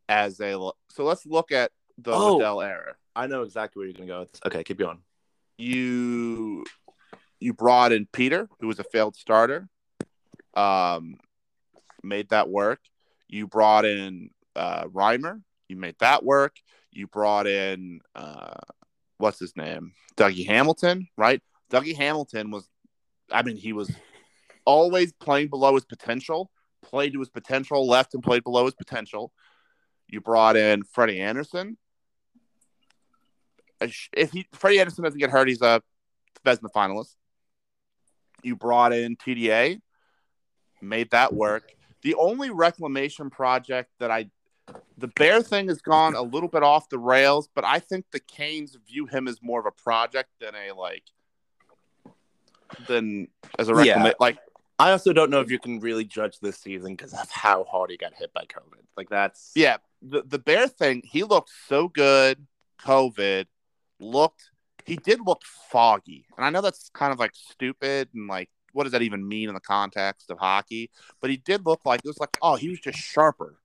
as 0.07 0.39
a. 0.41 0.51
So 0.89 1.03
let's 1.03 1.25
look 1.25 1.51
at 1.51 1.71
the 1.97 2.11
Oh. 2.13 2.33
Waddell 2.33 2.61
era. 2.61 2.95
I 3.15 3.27
know 3.27 3.43
exactly 3.43 3.79
where 3.79 3.87
you're 3.87 3.93
gonna 3.93 4.07
go. 4.07 4.19
With 4.21 4.31
this. 4.33 4.41
Okay, 4.45 4.63
keep 4.63 4.77
going. 4.77 4.99
You 5.57 6.65
you 7.39 7.53
brought 7.53 7.93
in 7.93 8.05
Peter, 8.11 8.49
who 8.59 8.67
was 8.67 8.79
a 8.79 8.83
failed 8.83 9.15
starter, 9.15 9.69
um, 10.55 11.17
made 12.03 12.29
that 12.29 12.49
work. 12.49 12.79
You 13.27 13.47
brought 13.47 13.85
in 13.85 14.31
uh, 14.55 14.85
Reimer, 14.85 15.41
you 15.67 15.77
made 15.77 15.95
that 15.99 16.23
work. 16.23 16.57
You 16.91 17.07
brought 17.07 17.47
in 17.47 18.01
uh, 18.15 18.55
what's 19.17 19.39
his 19.39 19.55
name, 19.55 19.93
Dougie 20.17 20.47
Hamilton, 20.47 21.07
right? 21.15 21.41
Dougie 21.71 21.95
Hamilton 21.95 22.49
was, 22.49 22.67
I 23.31 23.43
mean, 23.43 23.57
he 23.57 23.73
was 23.73 23.91
always 24.65 25.13
playing 25.13 25.49
below 25.49 25.75
his 25.75 25.85
potential. 25.85 26.49
Played 26.81 27.13
to 27.13 27.19
his 27.19 27.29
potential, 27.29 27.87
left 27.87 28.13
and 28.13 28.23
played 28.23 28.43
below 28.43 28.65
his 28.65 28.73
potential. 28.73 29.31
You 30.07 30.21
brought 30.21 30.55
in 30.55 30.83
Freddie 30.83 31.19
Andersen. 31.19 31.77
If 33.81 34.31
he 34.31 34.47
Freddie 34.53 34.79
Andersen 34.79 35.03
doesn't 35.03 35.19
get 35.19 35.29
hurt, 35.29 35.49
he's 35.49 35.61
a 35.61 35.81
Vezina 36.45 36.71
finalist. 36.73 37.15
You 38.43 38.55
brought 38.55 38.93
in 38.93 39.17
TDA, 39.17 39.81
made 40.81 41.11
that 41.11 41.33
work. 41.33 41.73
The 42.01 42.15
only 42.15 42.49
reclamation 42.49 43.29
project 43.29 43.91
that 43.99 44.09
I, 44.11 44.29
the 44.97 45.07
Bear 45.07 45.41
thing 45.41 45.67
has 45.67 45.81
gone 45.81 46.15
a 46.15 46.21
little 46.21 46.49
bit 46.49 46.63
off 46.63 46.89
the 46.89 46.99
rails, 46.99 47.49
but 47.53 47.63
I 47.65 47.79
think 47.79 48.05
the 48.11 48.19
Canes 48.19 48.77
view 48.87 49.05
him 49.05 49.27
as 49.27 49.41
more 49.41 49.59
of 49.59 49.65
a 49.65 49.71
project 49.71 50.29
than 50.39 50.53
a 50.55 50.73
like, 50.73 51.03
than 52.87 53.27
as 53.57 53.69
a 53.69 53.73
Yeah. 53.73 53.77
reclamation. 53.77 54.15
Like, 54.19 54.37
I 54.77 54.91
also 54.91 55.11
don't 55.11 55.29
know 55.29 55.41
if 55.41 55.51
you 55.51 55.59
can 55.59 55.79
really 55.81 56.05
judge 56.05 56.39
this 56.39 56.57
season 56.57 56.95
because 56.95 57.13
of 57.13 57.29
how 57.29 57.65
hard 57.65 57.91
he 57.91 57.97
got 57.97 58.13
hit 58.13 58.31
by 58.33 58.45
COVID. 58.45 58.79
Like 58.95 59.09
that's 59.09 59.51
yeah, 59.55 59.77
the 60.01 60.23
the 60.23 60.39
Bear 60.39 60.67
thing, 60.67 61.01
he 61.03 61.23
looked 61.23 61.51
so 61.67 61.89
good. 61.89 62.47
COVID 62.81 63.47
looked, 63.99 64.51
he 64.85 64.95
did 64.95 65.19
look 65.25 65.41
foggy, 65.43 66.25
and 66.37 66.45
I 66.45 66.49
know 66.49 66.61
that's 66.61 66.89
kind 66.93 67.11
of 67.11 67.19
like 67.19 67.33
stupid 67.35 68.07
and 68.13 68.29
like, 68.29 68.49
what 68.73 68.83
does 68.83 68.91
that 68.91 69.01
even 69.01 69.27
mean 69.27 69.49
in 69.49 69.55
the 69.55 69.61
context 69.61 70.29
of 70.29 70.37
hockey? 70.37 70.89
But 71.21 71.29
he 71.29 71.37
did 71.37 71.65
look 71.65 71.85
like 71.85 72.01
it 72.03 72.07
was 72.07 72.19
like, 72.19 72.37
oh, 72.41 72.55
he 72.55 72.69
was 72.69 72.79
just 72.79 72.97
sharper, 72.97 73.57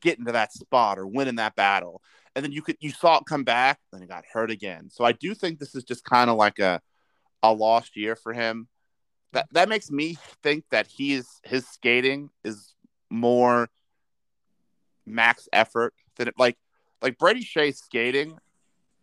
getting 0.00 0.24
to 0.26 0.32
that 0.32 0.52
spot 0.52 0.98
or 0.98 1.06
winning 1.06 1.36
that 1.36 1.56
battle, 1.56 2.02
and 2.34 2.44
then 2.44 2.52
you 2.52 2.62
could 2.62 2.76
you 2.80 2.90
saw 2.90 3.18
it 3.18 3.24
come 3.26 3.44
back, 3.44 3.78
then 3.92 4.00
he 4.00 4.06
got 4.06 4.24
hurt 4.30 4.50
again. 4.50 4.88
So 4.90 5.04
I 5.04 5.12
do 5.12 5.34
think 5.34 5.58
this 5.58 5.74
is 5.74 5.84
just 5.84 6.04
kind 6.04 6.30
of 6.30 6.36
like 6.36 6.58
a 6.58 6.80
a 7.42 7.52
lost 7.52 7.96
year 7.96 8.16
for 8.16 8.32
him. 8.32 8.68
That 9.32 9.46
that 9.52 9.68
makes 9.68 9.90
me 9.90 10.16
think 10.42 10.64
that 10.70 10.86
he 10.86 11.14
is 11.14 11.40
his 11.44 11.66
skating 11.66 12.30
is 12.44 12.74
more 13.10 13.68
max 15.04 15.48
effort 15.52 15.94
than 16.16 16.28
it 16.28 16.34
like 16.38 16.56
like 17.02 17.18
Brady 17.18 17.44
Skjei's 17.44 17.78
skating 17.78 18.38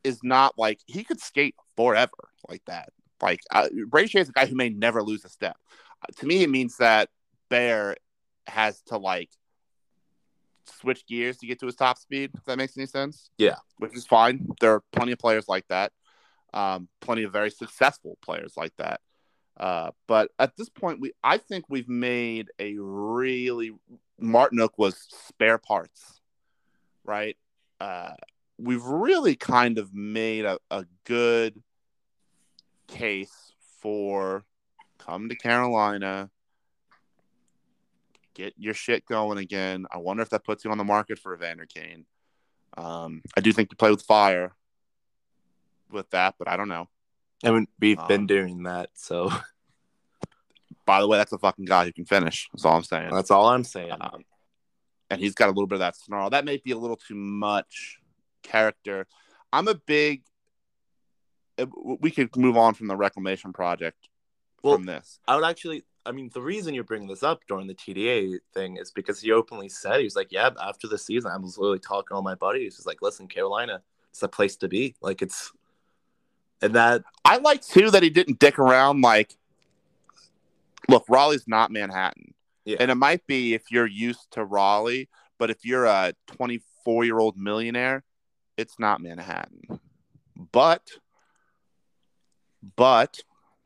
is 0.04 0.20
not 0.24 0.58
like 0.58 0.80
he 0.86 1.04
could 1.04 1.20
skate 1.20 1.56
forever 1.76 2.30
like 2.48 2.64
that. 2.66 2.90
Like 3.22 3.42
uh, 3.52 3.68
Brady 3.88 4.10
Skjei 4.10 4.22
is 4.22 4.30
a 4.30 4.34
guy 4.34 4.46
who 4.46 4.56
may 4.56 4.70
never 4.70 5.04
lose 5.04 5.26
a 5.26 5.30
step. 5.30 5.58
Uh, 6.02 6.12
to 6.20 6.26
me, 6.26 6.44
it 6.44 6.50
means 6.50 6.78
that 6.78 7.10
Bear 7.50 7.96
has 8.48 8.82
to 8.88 8.98
like 8.98 9.30
switch 10.66 11.06
gears 11.08 11.38
to 11.38 11.48
get 11.48 11.60
to 11.60 11.66
his 11.66 11.76
top 11.76 11.98
speed. 11.98 12.32
If 12.36 12.46
that 12.46 12.58
makes 12.58 12.78
any 12.78 12.86
sense. 12.86 13.30
Yeah. 13.38 13.56
which 13.78 13.96
is 13.96 14.06
fine. 14.06 14.48
There 14.60 14.74
are 14.74 14.84
plenty 14.92 15.12
of 15.12 15.20
players 15.20 15.48
like 15.48 15.68
that. 15.70 15.92
Um, 16.54 16.88
plenty 17.02 17.24
of 17.24 17.32
very 17.32 17.52
successful 17.52 18.18
players 18.22 18.54
like 18.58 18.74
that. 18.78 19.02
Uh, 19.60 19.92
but 20.08 20.32
at 20.40 20.56
this 20.56 20.70
point, 20.70 21.02
we 21.02 21.12
I 21.24 21.38
think 21.38 21.66
we've 21.68 21.90
made 21.90 22.50
a 22.60 22.76
really 22.78 23.72
Martinook 24.22 24.72
was 24.78 25.06
spare 25.28 25.58
parts, 25.58 26.22
right? 27.04 27.36
Uh, 27.80 28.14
we've 28.58 28.84
really 28.84 29.36
kind 29.36 29.78
of 29.78 29.94
made 29.94 30.46
a, 30.46 30.60
a 30.72 30.86
good 31.06 31.62
case 32.90 33.54
for 33.82 34.44
come 34.98 35.30
to 35.30 35.36
Carolina, 35.36 36.30
get 38.34 38.54
your 38.58 38.74
shit 38.74 39.06
going 39.06 39.38
again. 39.38 39.86
I 39.92 39.98
wonder 39.98 40.24
if 40.24 40.30
that 40.30 40.44
puts 40.44 40.66
you 40.66 40.72
on 40.72 40.78
the 40.78 40.84
market 40.84 41.20
for 41.20 41.34
Evander 41.34 41.66
Kane. 41.66 42.06
Um, 42.78 43.22
I 43.36 43.42
do 43.42 43.52
think 43.52 43.70
you 43.72 43.78
play 43.78 43.92
with 43.92 44.04
fire 44.04 44.54
with 45.92 46.10
that, 46.12 46.36
but 46.38 46.48
I 46.48 46.58
don't 46.58 46.70
know. 46.70 46.88
I 47.44 47.52
mean 47.52 47.68
we've 47.80 47.98
been 48.08 48.22
Um, 48.22 48.28
doing 48.28 48.64
that, 48.64 48.90
so 48.96 49.32
By 50.86 51.02
the 51.02 51.08
way, 51.08 51.18
that's 51.20 51.32
a 51.32 51.38
fucking 51.38 51.66
guy 51.66 51.86
who 51.86 51.94
can 51.94 52.06
finish. 52.06 52.50
That's 52.52 52.66
all 52.66 52.76
I'm 52.76 52.84
saying. 52.84 53.12
that's 53.14 53.30
all 53.30 53.48
I'm 53.48 53.64
saying. 53.64 53.92
Um, 54.02 54.24
and 55.12 55.22
he's 55.22 55.36
got 55.36 55.46
a 55.46 55.52
little 55.52 55.68
bit 55.68 55.76
of 55.76 55.80
that 55.82 55.96
snarl. 55.96 56.32
That 56.32 56.46
may 56.46 56.58
be 56.58 56.72
a 56.72 56.78
little 56.78 56.96
too 56.96 57.14
much 57.16 58.00
character. 58.42 59.06
I'm 59.54 59.68
a 59.68 59.76
big. 59.76 60.24
Uh, 61.60 61.96
We 62.00 62.12
could 62.12 62.36
move 62.36 62.58
on 62.58 62.74
from 62.74 62.88
the 62.88 62.96
reclamation 62.96 63.54
project 63.54 64.08
Well, 64.64 64.76
from 64.76 64.86
this. 64.86 65.20
I 65.28 65.36
would 65.36 65.46
actually. 65.46 65.84
I 66.06 66.12
mean, 66.12 66.32
the 66.34 66.42
reason 66.42 66.74
you're 66.74 66.84
bringing 66.86 67.08
this 67.10 67.24
up 67.24 67.42
during 67.48 67.68
the 67.68 67.76
TDA 67.76 68.40
thing 68.54 68.78
is 68.78 68.90
because 68.90 69.20
he 69.22 69.32
openly 69.32 69.70
said 69.70 69.98
he 70.00 70.06
was 70.06 70.16
like, 70.16 70.32
"Yeah, 70.32 70.50
after 70.60 70.88
the 70.88 70.98
season, 70.98 71.30
I 71.32 71.38
was 71.38 71.58
literally 71.58 71.80
talking 71.80 72.08
to 72.10 72.16
all 72.16 72.22
my 72.24 72.36
buddies. 72.36 72.78
He's 72.78 72.86
like, 72.86 73.02
listen, 73.02 73.28
Carolina, 73.28 73.82
it's 74.10 74.24
a 74.24 74.28
place 74.28 74.56
to 74.58 74.68
be. 74.68 74.96
Like, 75.02 75.22
it's 75.22 75.52
And 76.62 76.74
that 76.76 77.04
I 77.26 77.38
like 77.38 77.62
too 77.62 77.92
that 77.92 78.02
he 78.02 78.10
didn't 78.10 78.40
dick 78.40 78.58
around. 78.58 79.02
Like, 79.02 79.36
look, 80.88 81.06
Raleigh's 81.10 81.48
not 81.48 81.70
Manhattan, 81.72 82.34
Yeah. 82.66 82.78
and 82.80 82.90
it 82.90 82.96
might 82.96 83.28
be 83.28 83.54
if 83.54 83.70
you're 83.70 83.86
used 83.86 84.32
to 84.32 84.44
Raleigh, 84.46 85.10
but 85.38 85.50
if 85.52 85.64
you're 85.66 85.86
a 85.86 86.14
24 86.28 87.04
year 87.06 87.20
old 87.20 87.38
millionaire, 87.38 88.04
it's 88.58 88.80
not 88.80 89.02
Manhattan. 89.02 89.80
But, 90.52 90.90
but 92.76 93.20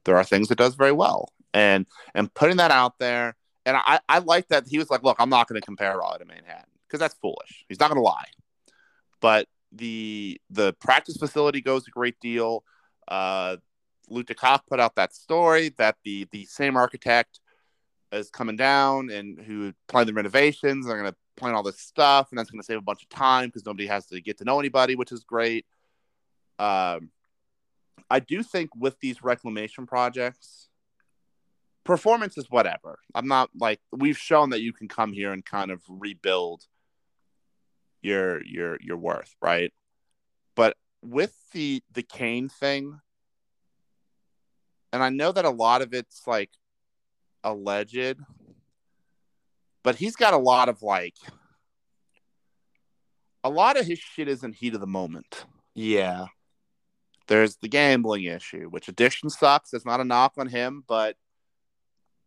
there 0.06 0.18
are 0.18 0.24
things 0.24 0.52
it 0.52 0.58
does 0.58 0.76
very 0.76 0.92
well, 0.92 1.32
and 1.54 1.86
and 2.14 2.34
putting 2.34 2.58
that 2.58 2.72
out 2.72 3.00
there, 3.00 3.36
and 3.66 3.78
I 3.78 4.00
I 4.10 4.20
like 4.20 4.48
that 4.50 4.68
he 4.68 4.78
was 4.78 4.90
like, 4.90 5.04
look, 5.04 5.18
I'm 5.20 5.30
not 5.30 5.48
going 5.48 5.60
to 5.60 5.66
compare 5.66 5.98
Raleigh 5.98 6.20
to 6.20 6.26
Manhattan 6.26 6.66
because 6.88 7.00
that's 7.00 7.16
foolish. 7.16 7.66
He's 7.70 7.80
not 7.80 7.90
going 7.90 8.00
to 8.00 8.04
lie, 8.04 8.26
but 9.22 9.48
the 9.72 10.40
the 10.50 10.74
practice 10.74 11.18
facility 11.18 11.62
goes 11.62 11.88
a 11.88 11.92
great 11.92 12.20
deal. 12.20 12.64
Uh, 13.08 13.58
DeCock 14.12 14.62
put 14.68 14.80
out 14.80 14.96
that 14.96 15.14
story 15.16 15.70
that 15.78 15.98
the 16.04 16.28
the 16.32 16.46
same 16.46 16.78
architect 16.78 17.40
is 18.12 18.30
coming 18.30 18.56
down 18.56 19.10
and 19.10 19.40
who 19.40 19.74
planned 19.88 20.08
the 20.08 20.14
renovations. 20.14 20.86
They're 20.86 21.00
going 21.00 21.12
to 21.12 21.18
plan 21.36 21.56
all 21.56 21.64
this 21.64 21.80
stuff, 21.80 22.28
and 22.30 22.38
that's 22.38 22.52
going 22.52 22.62
to 22.62 22.66
save 22.66 22.78
a 22.78 22.82
bunch 22.82 23.04
of 23.04 23.10
time 23.10 23.48
because 23.48 23.66
nobody 23.66 23.88
has 23.88 24.06
to 24.08 24.22
get 24.22 24.38
to 24.38 24.44
know 24.44 24.60
anybody, 24.60 24.96
which 24.96 25.12
is 25.12 25.24
great. 25.24 25.66
Um, 26.60 27.10
I 28.10 28.20
do 28.20 28.44
think 28.44 28.70
with 28.76 29.00
these 29.00 29.24
reclamation 29.24 29.86
projects, 29.86 30.70
performance 31.84 32.38
is 32.38 32.50
whatever. 32.50 33.00
I'm 33.16 33.28
not 33.28 33.50
like 33.60 33.80
we've 33.92 34.18
shown 34.18 34.52
that 34.52 34.62
you 34.62 34.74
can 34.74 34.88
come 34.88 35.14
here 35.14 35.32
and 35.32 35.46
kind 35.46 35.72
of 35.72 35.82
rebuild 35.88 36.64
your 38.02 38.44
your 38.46 38.78
your 38.82 38.98
worth, 38.98 39.36
right? 39.42 39.74
But 40.56 40.78
with 41.02 41.36
the 41.52 41.82
the 41.92 42.04
Kane 42.04 42.50
thing, 42.50 43.00
and 44.92 45.04
I 45.04 45.10
know 45.10 45.32
that 45.32 45.46
a 45.46 45.50
lot 45.50 45.82
of 45.82 45.94
it's 45.94 46.24
like 46.28 46.52
alleged, 47.44 48.18
but 49.84 49.96
he's 49.96 50.16
got 50.16 50.34
a 50.34 50.38
lot 50.38 50.70
of 50.70 50.82
like 50.84 51.16
a 53.44 53.50
lot 53.50 53.78
of 53.78 53.86
his 53.86 54.00
shit 54.00 54.28
isn't 54.28 54.56
heat 54.56 54.74
of 54.74 54.80
the 54.80 54.88
moment. 54.88 55.46
yeah. 55.76 56.28
There's 57.28 57.56
the 57.58 57.70
gambling 57.70 58.26
issue, 58.26 58.68
which 58.70 58.88
addiction 58.88 59.30
sucks. 59.30 59.74
It's 59.74 59.86
not 59.86 60.02
a 60.02 60.04
knock 60.04 60.34
on 60.38 60.48
him, 60.48 60.84
but 60.88 61.16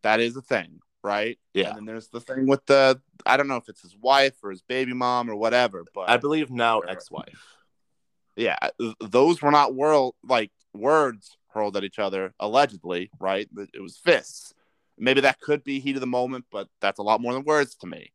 that 0.03 0.19
is 0.19 0.35
a 0.35 0.41
thing, 0.41 0.79
right? 1.03 1.37
Yeah. 1.53 1.69
And 1.69 1.77
then 1.77 1.85
there's 1.85 2.07
the 2.09 2.19
thing 2.19 2.47
with 2.47 2.65
the 2.65 2.99
I 3.25 3.37
don't 3.37 3.47
know 3.47 3.57
if 3.57 3.69
it's 3.69 3.81
his 3.81 3.95
wife 3.95 4.35
or 4.43 4.51
his 4.51 4.61
baby 4.61 4.93
mom 4.93 5.29
or 5.29 5.35
whatever, 5.35 5.85
but 5.93 6.09
I 6.09 6.17
believe 6.17 6.49
now 6.49 6.79
ex-wife. 6.79 7.57
yeah, 8.35 8.57
those 8.99 9.41
were 9.41 9.51
not 9.51 9.75
world 9.75 10.15
like 10.23 10.51
words 10.73 11.37
hurled 11.49 11.77
at 11.77 11.83
each 11.83 11.99
other 11.99 12.33
allegedly, 12.39 13.09
right? 13.19 13.47
It 13.73 13.81
was 13.81 13.97
fists. 13.97 14.53
Maybe 14.97 15.21
that 15.21 15.39
could 15.39 15.63
be 15.63 15.79
heat 15.79 15.95
of 15.95 16.01
the 16.01 16.07
moment, 16.07 16.45
but 16.51 16.67
that's 16.81 16.99
a 16.99 17.03
lot 17.03 17.21
more 17.21 17.33
than 17.33 17.43
words 17.43 17.75
to 17.77 17.87
me. 17.87 18.11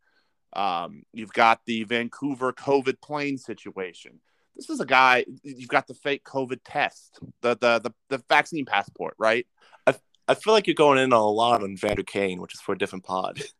Um, 0.53 1.05
you've 1.13 1.33
got 1.33 1.61
the 1.65 1.85
Vancouver 1.85 2.53
COVID 2.53 3.01
plane 3.01 3.39
situation. 3.39 4.21
This 4.57 4.71
is 4.71 4.81
a 4.81 4.87
guy. 4.87 5.25
You've 5.43 5.69
got 5.69 5.87
the 5.87 5.95
fake 5.95 6.25
COVID 6.25 6.61
test, 6.65 7.19
the 7.41 7.57
the 7.57 7.79
the, 7.79 7.93
the 8.09 8.23
vaccine 8.29 8.65
passport, 8.65 9.15
right? 9.19 9.47
I 9.87 9.95
I 10.29 10.35
feel 10.35 10.53
like 10.53 10.67
you're 10.67 10.75
going 10.75 10.99
in 10.99 11.13
on 11.13 11.21
a 11.21 11.27
lot 11.27 11.63
on 11.63 11.77
Vander 11.77 12.03
Kane, 12.03 12.41
which 12.41 12.55
is 12.55 12.61
for 12.61 12.73
a 12.73 12.79
different 12.79 13.05
pod. 13.05 13.43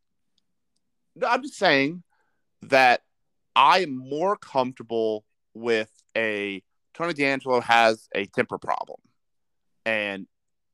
No, 1.15 1.29
I'm 1.29 1.43
just 1.43 1.57
saying 1.57 2.03
that 2.63 3.03
I 3.55 3.81
am 3.81 3.95
more 3.95 4.35
comfortable 4.35 5.27
with 5.53 5.91
a 6.17 6.63
Tony 6.95 7.13
DeAngelo 7.13 7.63
has 7.63 8.09
a 8.15 8.25
temper 8.25 8.57
problem, 8.57 8.99
and 9.85 10.27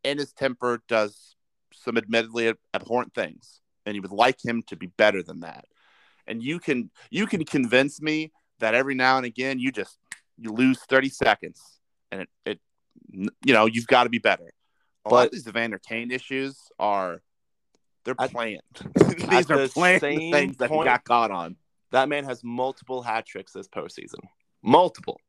in 0.05 0.19
his 0.19 0.33
temper 0.33 0.81
does 0.87 1.37
some 1.73 1.97
admittedly 1.97 2.55
abhorrent 2.75 3.15
things, 3.15 3.61
and 3.87 3.95
you 3.97 4.03
would 4.03 4.13
like 4.13 4.45
him 4.45 4.63
to 4.69 4.77
be 4.77 4.87
better 4.87 5.23
than 5.23 5.41
that. 5.41 5.65
And 6.27 6.43
you 6.43 6.59
can 6.59 6.91
you 7.11 7.27
can 7.27 7.45
convince 7.45 8.01
me 8.01 8.33
that 8.61 8.75
every 8.75 8.95
now 8.95 9.17
and 9.17 9.27
again 9.27 9.59
you 9.59 9.73
just 9.73 9.99
you 10.39 10.53
lose 10.53 10.79
30 10.81 11.09
seconds, 11.09 11.61
and 12.11 12.23
it 12.23 12.29
it 12.45 12.61
you 13.11 13.53
know 13.53 13.67
you've 13.67 13.87
got 13.87 14.05
to 14.05 14.11
be 14.11 14.19
better. 14.19 14.53
A 15.05 15.09
lot 15.09 15.17
But- 15.21 15.27
of 15.27 15.33
these 15.33 15.49
Evander 15.49 15.79
Kane 15.79 16.11
issues 16.11 16.71
are 16.79 17.23
they're 18.05 18.15
planned. 18.15 18.61
at 19.01 19.17
these 19.31 19.51
are 19.51 19.59
the 19.59 19.69
planned 19.69 20.01
same 20.01 20.33
things 20.33 20.57
that 20.59 20.71
he 20.71 20.85
got 20.85 21.05
caught 21.05 21.31
on. 21.31 21.57
That 21.91 22.09
man 22.09 22.25
has 22.25 22.43
multiple 22.45 23.03
hat 23.03 23.27
tricks 23.27 23.53
this 23.53 23.69
postseason. 23.69 24.21
Multiple. 24.63 25.21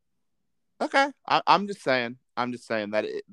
Okay, 0.81 1.07
I, 1.27 1.41
I'm 1.45 1.67
just 1.67 1.81
saying. 1.83 2.17
I'm 2.37 2.51
just 2.51 2.65
saying 2.65 2.91
that 2.91 3.05
it, 3.05 3.23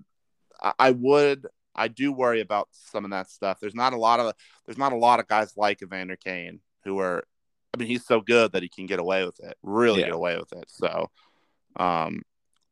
I, 0.60 0.72
I 0.78 0.90
would. 0.92 1.46
I 1.74 1.88
do 1.88 2.10
worry 2.10 2.40
about 2.40 2.68
some 2.72 3.04
of 3.04 3.10
that 3.10 3.28
stuff. 3.30 3.58
There's 3.60 3.74
not 3.74 3.92
a 3.92 3.98
lot 3.98 4.18
of 4.18 4.32
there's 4.64 4.78
not 4.78 4.92
a 4.92 4.96
lot 4.96 5.20
of 5.20 5.28
guys 5.28 5.56
like 5.56 5.82
Evander 5.82 6.16
Kane 6.16 6.60
who 6.84 6.98
are. 6.98 7.24
I 7.74 7.78
mean, 7.78 7.88
he's 7.88 8.06
so 8.06 8.20
good 8.20 8.52
that 8.52 8.62
he 8.62 8.68
can 8.70 8.86
get 8.86 8.98
away 8.98 9.24
with 9.26 9.38
it. 9.40 9.56
Really 9.62 10.00
Yeah. 10.00 10.06
get 10.06 10.14
away 10.14 10.38
with 10.38 10.52
it. 10.54 10.64
So, 10.68 11.10
um, 11.78 12.22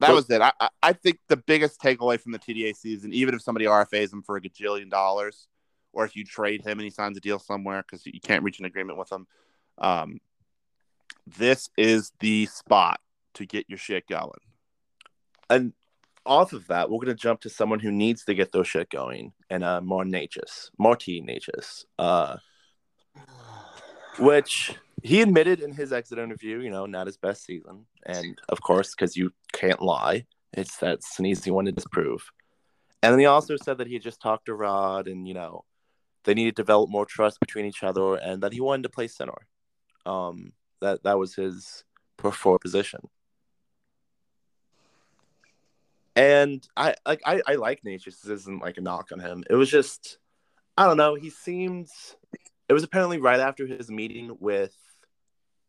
that 0.01 0.13
was 0.13 0.29
it. 0.29 0.41
I, 0.43 0.53
I 0.83 0.93
think 0.93 1.19
the 1.29 1.37
biggest 1.37 1.81
takeaway 1.81 2.21
from 2.21 2.33
the 2.33 2.39
TDA 2.39 2.77
season, 2.77 3.13
even 3.13 3.35
if 3.35 3.43
somebody 3.43 3.67
RFAs 3.67 4.13
him 4.13 4.23
for 4.23 4.37
a 4.37 4.41
gajillion 4.41 4.91
dollars, 4.91 5.47
or 5.93 6.05
if 6.05 6.17
you 6.17 6.25
trade 6.25 6.63
him 6.63 6.79
and 6.79 6.83
he 6.83 6.91
signs 6.91 7.17
a 7.17 7.21
deal 7.21 7.39
somewhere 7.39 7.83
because 7.83 8.05
you 8.05 8.21
can't 8.21 8.43
reach 8.43 8.59
an 8.59 8.65
agreement 8.65 8.99
with 8.99 9.11
him, 9.11 9.27
um, 9.79 10.21
this 11.27 11.71
is 11.77 12.13
the 12.21 12.47
spot 12.47 13.01
to 13.35 13.47
get 13.47 13.67
your 13.69 13.79
shit 13.79 14.07
going. 14.09 14.31
And 15.49 15.73
off 16.27 16.53
of 16.53 16.67
that, 16.69 16.91
we're 16.91 17.01
gonna 17.01 17.15
jump 17.15 17.43
to 17.43 17.51
someone 17.51 17.81
who 17.81 17.93
needs 17.93 18.25
to 18.25 18.35
get 18.35 18.53
their 18.53 18.65
shit 18.65 18.91
going, 18.91 19.33
and 19.51 19.63
uh, 19.63 19.81
Martin 19.81 20.13
Necas, 20.13 20.71
Marty 20.79 21.23
Necas, 21.23 21.85
uh, 21.99 22.37
which 24.19 24.75
he 25.05 25.21
admitted 25.21 25.61
in 25.61 25.71
his 25.71 25.93
exit 25.93 26.19
interview, 26.19 26.61
you 26.61 26.71
know, 26.71 26.87
not 26.87 27.07
his 27.07 27.19
best 27.19 27.45
season, 27.45 27.85
and 28.07 28.41
of 28.49 28.63
course, 28.63 28.95
because 28.95 29.17
you 29.17 29.33
can't 29.53 29.83
lie, 29.83 30.25
it's 30.55 30.79
that's 30.79 31.19
an 31.19 31.27
easy 31.27 31.51
one 31.51 31.67
to 31.67 31.73
disprove. 31.73 32.33
And 33.03 33.13
then 33.13 33.21
he 33.21 33.27
also 33.27 33.57
said 33.63 33.79
that 33.79 33.87
he 33.87 33.93
had 33.93 34.03
just 34.03 34.23
talked 34.23 34.47
to 34.47 34.55
Rod, 34.55 35.07
and 35.07 35.29
you 35.29 35.35
know, 35.35 35.65
they 36.25 36.33
needed 36.33 36.57
to 36.57 36.63
develop 36.63 36.89
more 36.89 37.05
trust 37.05 37.39
between 37.39 37.67
each 37.67 37.83
other, 37.83 38.15
and 38.15 38.43
that 38.43 38.55
he 38.55 38.63
wanted 38.63 38.85
to 38.85 38.89
play 38.89 39.07
center. 39.07 39.47
Um, 40.07 40.55
that 40.81 41.03
that 41.05 41.19
was 41.19 41.35
his 41.35 41.85
preferred 42.17 42.61
position. 42.61 43.01
And 46.17 46.67
I 46.79 46.95
like 47.07 47.21
I, 47.27 47.43
I 47.47 47.55
like 47.57 47.85
Nature. 47.85 48.11
This 48.11 48.25
isn't 48.25 48.63
like 48.63 48.79
a 48.79 48.81
knock 48.81 49.11
on 49.13 49.21
him. 49.21 49.45
It 49.51 49.55
was 49.55 49.71
just 49.71 50.17
I 50.79 50.87
don't 50.87 50.97
know. 50.97 51.15
He 51.15 51.29
seemed 51.29 51.89
it 52.71 52.73
was 52.73 52.85
apparently 52.85 53.19
right 53.19 53.41
after 53.41 53.67
his 53.67 53.91
meeting 53.91 54.35
with 54.41 54.75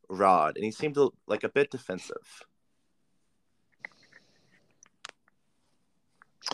Rod, 0.10 0.56
and 0.56 0.66
he 0.66 0.72
seemed 0.72 0.98
like 1.28 1.44
a 1.44 1.50
bit 1.50 1.72
defensive. 1.72 2.46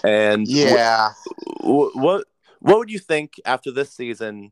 And 0.03 0.47
Yeah. 0.47 1.13
what, 1.61 1.95
what 1.95 2.27
what 2.59 2.77
would 2.77 2.91
you 2.91 2.99
think 2.99 3.33
after 3.45 3.71
this 3.71 3.91
season? 3.91 4.51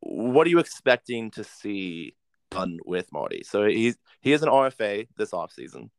What 0.00 0.46
are 0.46 0.50
you 0.50 0.58
expecting 0.58 1.30
to 1.32 1.44
see 1.44 2.14
done 2.50 2.78
with 2.84 3.12
Marty? 3.12 3.42
So 3.44 3.66
he's 3.66 3.96
he 4.20 4.32
is 4.32 4.42
an 4.42 4.48
RFA 4.48 5.08
this 5.16 5.30
offseason. 5.30 5.90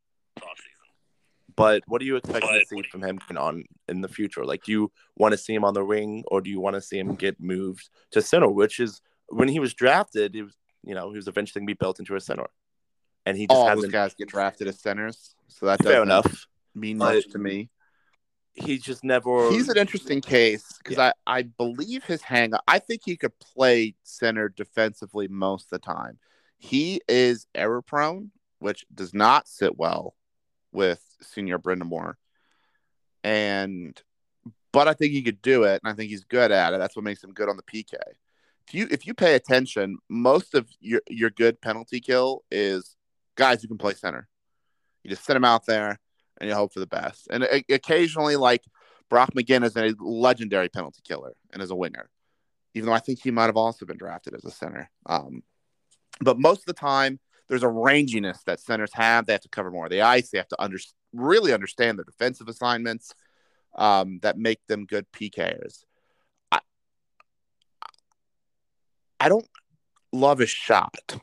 But 1.56 1.84
what 1.88 2.00
do 2.00 2.06
you 2.06 2.16
expect 2.16 2.46
to 2.46 2.66
see 2.66 2.82
from 2.84 3.04
him 3.04 3.20
on 3.36 3.64
in 3.88 4.02
the 4.02 4.08
future? 4.08 4.46
Like, 4.46 4.64
do 4.64 4.72
you 4.72 4.92
want 5.18 5.34
to 5.34 5.38
see 5.38 5.54
him 5.54 5.66
on 5.66 5.74
the 5.74 5.84
ring, 5.84 6.24
or 6.28 6.40
do 6.42 6.50
you 6.50 6.62
want 6.62 6.76
to 6.76 6.82
see 6.82 6.98
him 6.98 7.16
get 7.16 7.40
moved 7.42 7.90
to 8.12 8.22
center? 8.22 8.50
Which 8.50 8.80
is 8.80 9.02
when 9.28 9.50
he 9.50 9.60
was 9.60 9.74
drafted, 9.74 10.36
he 10.36 10.44
was 10.44 10.56
you 10.84 10.96
know 10.96 11.10
he 11.12 11.16
was 11.18 11.28
eventually 11.28 11.60
going 11.62 11.68
to 11.68 11.74
be 11.74 11.78
built 11.78 12.00
into 12.00 12.16
a 12.16 12.22
center, 12.22 12.48
and 13.26 13.38
he 13.38 13.48
just 13.48 13.56
All 13.58 13.66
those 13.68 13.76
hasn't. 13.78 13.94
guys 13.94 14.14
get 14.16 14.30
drafted 14.30 14.68
as 14.68 14.80
centers, 14.80 15.36
so 15.48 15.66
that 15.68 15.82
Fair 15.84 15.94
doesn't 16.06 16.08
enough. 16.08 16.48
mean 16.76 16.98
But- 16.98 17.16
much 17.16 17.28
to 17.30 17.38
me. 17.40 17.70
He 18.54 18.78
just 18.78 19.04
never. 19.06 19.52
He's 19.52 19.70
an 19.70 19.78
interesting 19.78 20.20
case 20.20 20.66
because 20.84 20.98
I, 20.98 21.14
I 21.26 21.44
believe 21.44 22.04
his 22.04 22.22
hang 22.22 22.52
I 22.68 22.80
think 22.80 23.02
he 23.06 23.16
could 23.16 23.38
play 23.40 23.96
center 24.04 24.50
defensively 24.50 25.28
most 25.30 25.66
of 25.66 25.70
the 25.70 25.80
time. 25.80 26.18
He 26.58 27.00
is 27.08 27.48
error 27.56 27.82
prone, 27.82 28.32
which 28.58 28.86
does 28.94 29.14
not 29.14 29.48
sit 29.48 29.78
well 29.78 30.14
with 30.74 31.02
senior 31.22 31.58
Brind'Amour. 31.58 32.16
And 33.24 34.02
but 34.74 34.88
I 34.88 34.94
think 34.94 35.14
he 35.14 35.22
could 35.24 35.42
do 35.42 35.64
it, 35.64 35.82
and 35.84 35.92
I 35.92 35.96
think 35.96 36.10
he's 36.10 36.24
good 36.26 36.52
at 36.52 36.74
it. 36.74 36.80
That's 36.80 36.96
what 36.96 37.06
makes 37.06 37.24
him 37.24 37.34
good 37.34 37.50
on 37.50 37.58
the 37.58 37.64
PK. 37.64 37.96
If 38.70 38.76
you 38.76 38.88
if 38.92 39.08
you 39.08 39.16
pay 39.16 39.34
attention, 39.34 39.98
most 40.10 40.54
of 40.54 40.70
your 40.80 41.02
your 41.10 41.32
good 41.32 41.60
penalty 41.60 42.00
kill 42.00 42.44
is 42.52 42.96
guys 43.36 43.64
who 43.64 43.68
can 43.68 43.80
play 43.80 43.96
center. 43.96 44.28
You 45.04 45.10
just 45.10 45.26
send 45.26 45.38
them 45.38 45.46
out 45.46 45.66
there 45.66 46.00
and 46.40 46.48
you 46.48 46.56
hope 46.56 46.74
for 46.74 46.80
the 46.80 46.86
best. 46.86 47.28
And 47.32 47.44
o- 47.46 47.74
occasionally, 47.74 48.36
like 48.36 48.64
Brock 49.10 49.32
McGinn 49.36 49.64
is 49.64 49.76
a 49.76 49.96
legendary 50.00 50.70
penalty 50.70 51.02
killer 51.04 51.34
and 51.52 51.64
is 51.64 51.72
a 51.72 51.76
winger, 51.76 52.12
even 52.76 52.86
though 52.86 52.94
I 52.94 53.00
think 53.00 53.20
he 53.24 53.32
might 53.32 53.48
have 53.48 53.58
also 53.58 53.88
been 53.88 53.98
drafted 53.98 54.36
as 54.36 54.46
a 54.46 54.52
center. 54.52 54.88
Um, 55.08 55.42
but 56.22 56.38
most 56.38 56.60
of 56.60 56.66
the 56.68 56.74
time, 56.74 57.20
there's 57.48 57.64
a 57.64 57.68
ranginess 57.68 58.44
that 58.44 58.60
centers 58.60 58.94
have. 58.94 59.26
They 59.26 59.34
have 59.34 59.42
to 59.42 59.50
cover 59.50 59.72
more 59.72 59.86
of 59.86 59.92
the 59.92 60.02
ice. 60.02 60.30
They 60.30 60.38
have 60.38 60.48
to 60.50 60.62
under, 60.62 60.78
really 61.12 61.54
understand 61.54 61.98
their 61.98 62.06
defensive 62.06 62.48
assignments 62.48 63.16
um, 63.76 64.20
that 64.22 64.38
make 64.38 64.60
them 64.68 64.86
good 64.86 65.08
PKers. 65.12 65.86
I 66.52 66.60
I 69.20 69.30
don't 69.30 69.48
love 70.12 70.40
his 70.40 70.50
shot, 70.50 71.20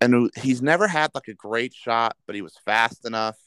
and 0.00 0.30
he's 0.36 0.62
never 0.62 0.86
had 0.86 1.10
like 1.14 1.28
a 1.28 1.34
great 1.34 1.74
shot, 1.74 2.16
but 2.26 2.34
he 2.34 2.42
was 2.42 2.56
fast 2.64 3.06
enough. 3.06 3.38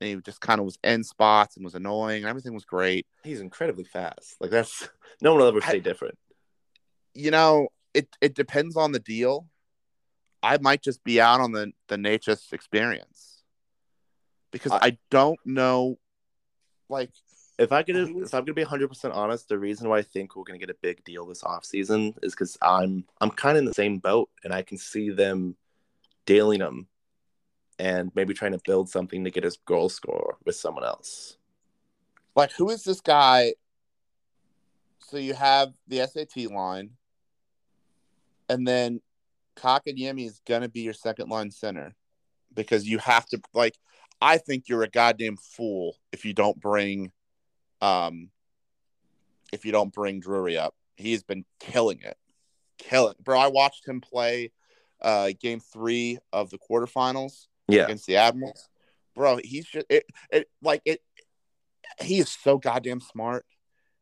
And 0.00 0.08
he 0.08 0.16
just 0.16 0.40
kind 0.40 0.60
of 0.60 0.64
was 0.64 0.78
in 0.84 1.02
spots 1.02 1.56
and 1.56 1.64
was 1.64 1.74
annoying. 1.74 2.22
And 2.22 2.30
everything 2.30 2.54
was 2.54 2.64
great. 2.64 3.04
He's 3.24 3.40
incredibly 3.40 3.82
fast. 3.82 4.36
Like 4.40 4.50
that's 4.50 4.88
no 5.20 5.32
one 5.32 5.40
will 5.40 5.48
ever 5.48 5.60
say 5.60 5.76
I, 5.76 5.78
different. 5.80 6.16
You 7.14 7.32
know, 7.32 7.68
it 7.94 8.08
it 8.20 8.34
depends 8.34 8.76
on 8.76 8.92
the 8.92 9.00
deal. 9.00 9.46
I 10.42 10.58
might 10.58 10.82
just 10.82 11.02
be 11.02 11.20
out 11.20 11.40
on 11.40 11.52
the 11.52 11.72
the 11.88 11.96
Necas 11.96 12.52
experience 12.52 13.42
because 14.50 14.72
I, 14.72 14.78
I 14.82 14.98
don't 15.10 15.38
know. 15.44 15.98
Like, 16.88 17.10
if 17.58 17.72
I 17.72 17.82
could, 17.82 17.96
if 17.96 18.34
I'm 18.34 18.44
gonna 18.44 18.54
be 18.54 18.62
100 18.62 18.88
percent 18.88 19.14
honest, 19.14 19.48
the 19.48 19.58
reason 19.58 19.88
why 19.88 19.98
I 19.98 20.02
think 20.02 20.36
we're 20.36 20.44
gonna 20.44 20.58
get 20.58 20.70
a 20.70 20.76
big 20.80 21.04
deal 21.04 21.26
this 21.26 21.42
offseason 21.42 22.14
is 22.22 22.32
because 22.32 22.56
I'm 22.62 23.04
I'm 23.20 23.30
kind 23.30 23.56
of 23.56 23.62
in 23.62 23.64
the 23.66 23.74
same 23.74 23.98
boat, 23.98 24.30
and 24.44 24.52
I 24.52 24.62
can 24.62 24.78
see 24.78 25.10
them 25.10 25.56
dealing 26.24 26.60
him 26.60 26.86
and 27.78 28.10
maybe 28.14 28.34
trying 28.34 28.52
to 28.52 28.60
build 28.64 28.88
something 28.88 29.24
to 29.24 29.30
get 29.30 29.44
his 29.44 29.56
goal 29.56 29.88
score 29.88 30.36
with 30.44 30.56
someone 30.56 30.84
else. 30.84 31.36
Like, 32.34 32.52
who 32.52 32.70
is 32.70 32.84
this 32.84 33.00
guy? 33.00 33.54
So 35.00 35.16
you 35.16 35.34
have 35.34 35.72
the 35.86 36.06
SAT 36.06 36.50
line, 36.50 36.90
and 38.48 38.66
then 38.66 39.00
Kotkaniemi 39.56 40.26
is 40.26 40.40
going 40.46 40.62
to 40.62 40.68
be 40.68 40.80
your 40.80 40.92
second 40.92 41.28
line 41.28 41.50
center 41.50 41.94
because 42.54 42.86
you 42.86 42.98
have 42.98 43.26
to 43.26 43.40
like. 43.54 43.76
I 44.20 44.38
think 44.38 44.68
you're 44.68 44.82
a 44.82 44.88
goddamn 44.88 45.36
fool 45.36 45.96
if 46.12 46.24
you 46.24 46.34
don't 46.34 46.60
bring, 46.60 47.12
um, 47.80 48.30
if 49.52 49.64
you 49.64 49.72
don't 49.72 49.92
bring 49.92 50.20
Drury 50.20 50.58
up. 50.58 50.74
He 50.96 51.12
has 51.12 51.22
been 51.22 51.44
killing 51.60 52.00
it, 52.02 52.16
killing, 52.78 53.14
bro. 53.22 53.38
I 53.38 53.46
watched 53.48 53.86
him 53.86 54.00
play, 54.00 54.50
uh, 55.00 55.30
game 55.40 55.60
three 55.60 56.18
of 56.32 56.50
the 56.50 56.58
quarterfinals. 56.58 57.46
Yeah, 57.68 57.84
against 57.84 58.06
the 58.06 58.16
Admirals, 58.16 58.68
bro. 59.14 59.38
He's 59.42 59.66
just 59.66 59.86
it, 59.88 60.04
it 60.32 60.48
like 60.60 60.82
it. 60.84 61.00
He 62.00 62.18
is 62.18 62.30
so 62.30 62.58
goddamn 62.58 63.00
smart. 63.00 63.46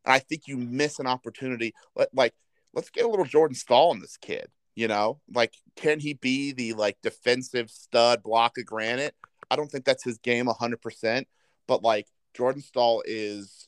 And 0.07 0.14
I 0.14 0.20
think 0.20 0.47
you 0.47 0.57
miss 0.57 0.99
an 0.99 1.07
opportunity. 1.07 1.74
Let, 1.95 2.14
Like, 2.14 2.33
let's 2.72 2.91
get 2.91 3.05
a 3.05 3.09
little 3.09 3.24
Jordan 3.24 3.57
Staal 3.57 3.93
in 3.93 4.01
this 4.01 4.16
kid. 4.16 4.49
You 4.74 4.89
know, 4.89 5.20
like, 5.35 5.55
can 5.74 6.01
he 6.01 6.14
be 6.14 6.53
the 6.53 6.74
like 6.74 6.99
defensive 7.03 7.70
stud 7.70 8.22
block 8.22 8.59
of 8.59 8.66
granite? 8.66 9.14
I 9.51 9.57
don't 9.57 9.70
think 9.70 9.85
that's 9.85 10.05
his 10.05 10.18
game 10.18 10.47
100%, 10.47 11.24
but 11.66 11.83
like, 11.83 12.07
Jordan 12.37 12.61
Staal 12.61 13.03
is 13.07 13.66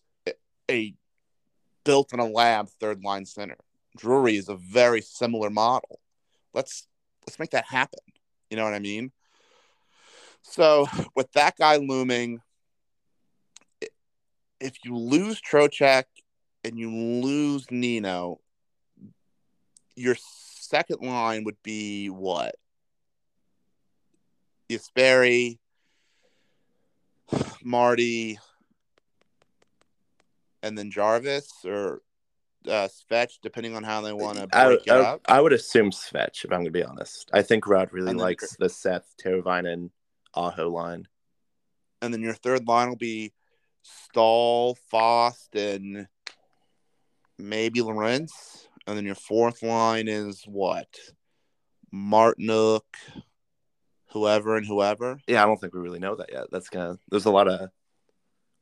a 0.70 0.94
built 1.84 2.12
in 2.12 2.20
a 2.20 2.28
lab 2.28 2.68
third 2.68 3.02
line 3.02 3.24
center. 3.24 3.56
Drury 3.96 4.36
is 4.36 4.50
a 4.50 4.56
very 4.56 5.00
similar 5.00 5.48
model. 5.48 6.00
Let's 6.52 6.86
let's 7.26 7.38
make 7.38 7.50
that 7.52 7.64
happen. 7.64 8.00
You 8.50 8.58
know 8.58 8.64
what 8.64 8.74
I 8.74 8.78
mean? 8.78 9.10
So 10.42 10.86
with 11.16 11.32
that 11.32 11.56
guy 11.56 11.76
looming, 11.76 12.40
if 14.60 14.84
you 14.84 14.96
lose 14.96 15.40
Trocheck 15.40 16.04
and 16.62 16.78
you 16.78 16.94
lose 16.94 17.70
Nino, 17.70 18.40
your 19.96 20.16
second 20.18 21.00
line 21.00 21.44
would 21.44 21.62
be 21.62 22.08
what? 22.08 22.54
Jesperi, 24.70 25.58
Marty, 27.64 28.38
and 30.68 30.78
then 30.78 30.90
Jarvis 30.90 31.50
or 31.64 32.02
uh, 32.68 32.88
Svetch, 32.88 33.38
depending 33.42 33.74
on 33.74 33.82
how 33.82 34.02
they 34.02 34.12
want 34.12 34.38
to 34.38 34.46
break 34.46 34.52
I, 34.52 34.72
it 34.72 34.90
I, 34.90 35.00
up. 35.00 35.20
I 35.26 35.40
would 35.40 35.52
assume 35.52 35.90
Svetch, 35.90 36.44
if 36.44 36.52
I'm 36.52 36.58
going 36.58 36.66
to 36.66 36.70
be 36.70 36.84
honest. 36.84 37.30
I 37.32 37.42
think 37.42 37.66
Rod 37.66 37.88
really 37.92 38.14
likes 38.14 38.56
the 38.56 38.68
Seth 38.68 39.14
Teravainen 39.22 39.90
Aho 40.34 40.68
line. 40.68 41.08
And 42.02 42.12
then 42.12 42.22
your 42.22 42.34
third 42.34 42.68
line 42.68 42.90
will 42.90 42.96
be 42.96 43.32
Staal, 43.82 44.76
Fast, 44.90 45.54
and 45.56 46.06
maybe 47.38 47.80
Lorentz. 47.80 48.68
And 48.86 48.96
then 48.96 49.06
your 49.06 49.14
fourth 49.14 49.62
line 49.62 50.06
is 50.06 50.44
what? 50.46 50.88
Martinook, 51.92 52.82
whoever 54.12 54.56
and 54.56 54.66
whoever. 54.66 55.18
Yeah, 55.26 55.42
I 55.42 55.46
don't 55.46 55.60
think 55.60 55.74
we 55.74 55.80
really 55.80 55.98
know 55.98 56.16
that 56.16 56.32
yet. 56.32 56.46
That's 56.52 56.68
gonna. 56.68 56.98
There's 57.10 57.24
a 57.24 57.30
lot 57.30 57.48
of 57.48 57.70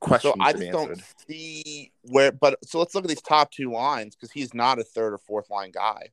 questions. 0.07 0.35
So 0.37 0.43
I 0.43 0.53
just 0.53 0.71
don't 0.73 1.03
see 1.29 1.93
where. 2.03 2.33
But 2.33 2.59
so 2.65 2.79
let's 2.79 2.95
look 2.95 3.05
at 3.05 3.09
these 3.09 3.23
top 3.23 3.51
two 3.51 3.71
lines 3.71 4.15
because 4.17 4.33
he's 4.33 4.55
not 4.55 4.79
a 4.79 4.85
third 4.85 5.13
or 5.13 5.19
fourth 5.19 5.51
line 5.51 5.71
guy, 5.71 6.11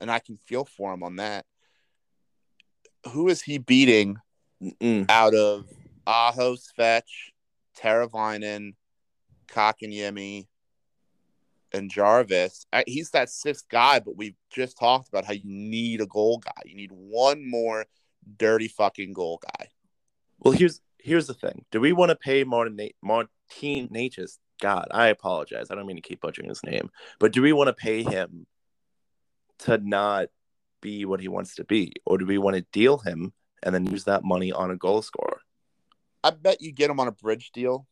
and 0.00 0.10
I 0.10 0.18
can 0.18 0.36
feel 0.36 0.64
for 0.64 0.92
him 0.92 1.02
on 1.02 1.16
that. 1.16 1.46
Who 3.12 3.28
is 3.28 3.42
he 3.42 3.58
beating 3.58 4.18
Mm-mm. 4.62 5.06
out 5.08 5.34
of 5.34 5.66
Aho, 6.06 6.56
Svetch, 6.56 7.30
Teravainen, 7.78 8.74
Kotkaniemi, 9.48 10.46
and 11.72 11.90
Jarvis. 11.90 12.66
He's 12.86 13.10
that 13.10 13.30
sixth 13.30 13.68
guy, 13.68 14.00
but 14.00 14.16
we've 14.16 14.36
just 14.50 14.78
talked 14.78 15.08
about 15.08 15.24
how 15.24 15.32
you 15.32 15.42
need 15.44 16.00
a 16.00 16.06
goal 16.06 16.38
guy. 16.38 16.62
You 16.64 16.76
need 16.76 16.92
one 16.92 17.48
more 17.48 17.86
dirty 18.36 18.68
fucking 18.68 19.12
goal 19.12 19.40
guy. 19.42 19.68
Well, 20.38 20.52
here's 20.52 20.80
here's 21.02 21.26
the 21.26 21.34
thing. 21.34 21.64
Do 21.70 21.80
we 21.80 21.92
want 21.92 22.10
to 22.10 22.16
pay 22.16 22.44
Martin 22.44 22.78
Martin 23.02 23.28
Necas? 23.60 24.38
God, 24.60 24.88
I 24.90 25.08
apologize. 25.08 25.70
I 25.70 25.74
don't 25.74 25.86
mean 25.86 25.96
to 25.96 26.02
keep 26.02 26.20
butchering 26.20 26.48
his 26.48 26.62
name, 26.62 26.90
but 27.18 27.32
do 27.32 27.42
we 27.42 27.52
want 27.52 27.68
to 27.68 27.72
pay 27.72 28.02
him 28.02 28.46
to 29.60 29.78
not 29.78 30.28
be 30.80 31.04
what 31.04 31.20
he 31.20 31.28
wants 31.28 31.56
to 31.56 31.64
be, 31.64 31.92
or 32.06 32.18
do 32.18 32.26
we 32.26 32.38
want 32.38 32.56
to 32.56 32.66
deal 32.72 32.98
him 32.98 33.32
and 33.62 33.74
then 33.74 33.86
use 33.86 34.04
that 34.04 34.24
money 34.24 34.52
on 34.52 34.70
a 34.70 34.76
goal 34.76 35.02
scorer? 35.02 35.40
I 36.24 36.30
bet 36.30 36.60
you 36.60 36.72
get 36.72 36.90
him 36.90 37.00
on 37.00 37.08
a 37.08 37.12
bridge 37.12 37.50
deal. 37.52 37.86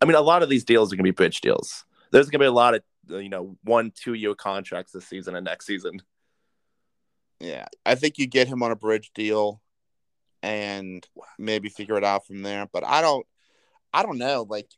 I 0.00 0.04
mean, 0.04 0.14
a 0.14 0.20
lot 0.20 0.42
of 0.42 0.48
these 0.48 0.64
deals 0.64 0.92
are 0.92 0.96
going 0.96 1.04
to 1.04 1.12
be 1.12 1.16
bridge 1.16 1.40
deals. 1.40 1.84
There's 2.12 2.26
going 2.26 2.40
to 2.40 2.44
be 2.44 2.46
a 2.46 2.52
lot 2.52 2.74
of 2.74 2.82
you 3.08 3.28
know 3.28 3.56
one 3.64 3.92
two 3.94 4.14
year 4.14 4.34
contracts 4.34 4.92
this 4.92 5.06
season 5.06 5.34
and 5.34 5.44
next 5.44 5.66
season. 5.66 6.02
Yeah, 7.40 7.66
I 7.86 7.94
think 7.94 8.18
you 8.18 8.26
get 8.26 8.48
him 8.48 8.62
on 8.62 8.70
a 8.70 8.76
bridge 8.76 9.10
deal, 9.14 9.62
and 10.42 11.06
maybe 11.38 11.68
figure 11.68 11.96
it 11.96 12.04
out 12.04 12.26
from 12.26 12.42
there. 12.42 12.66
But 12.72 12.84
I 12.84 13.00
don't, 13.00 13.26
I 13.92 14.02
don't 14.02 14.18
know. 14.18 14.46
Like, 14.48 14.68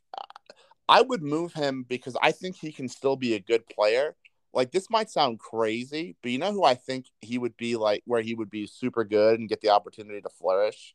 I 0.87 1.01
would 1.01 1.21
move 1.21 1.53
him 1.53 1.85
because 1.87 2.17
I 2.21 2.31
think 2.31 2.57
he 2.57 2.71
can 2.71 2.89
still 2.89 3.15
be 3.15 3.35
a 3.35 3.39
good 3.39 3.67
player. 3.67 4.15
Like 4.53 4.71
this 4.71 4.89
might 4.89 5.09
sound 5.09 5.39
crazy, 5.39 6.15
but 6.21 6.31
you 6.31 6.37
know 6.37 6.51
who 6.51 6.63
I 6.63 6.75
think 6.75 7.07
he 7.21 7.37
would 7.37 7.57
be 7.57 7.75
like, 7.75 8.03
where 8.05 8.21
he 8.21 8.35
would 8.35 8.51
be 8.51 8.67
super 8.67 9.03
good 9.03 9.39
and 9.39 9.49
get 9.49 9.61
the 9.61 9.69
opportunity 9.69 10.21
to 10.21 10.29
flourish. 10.29 10.93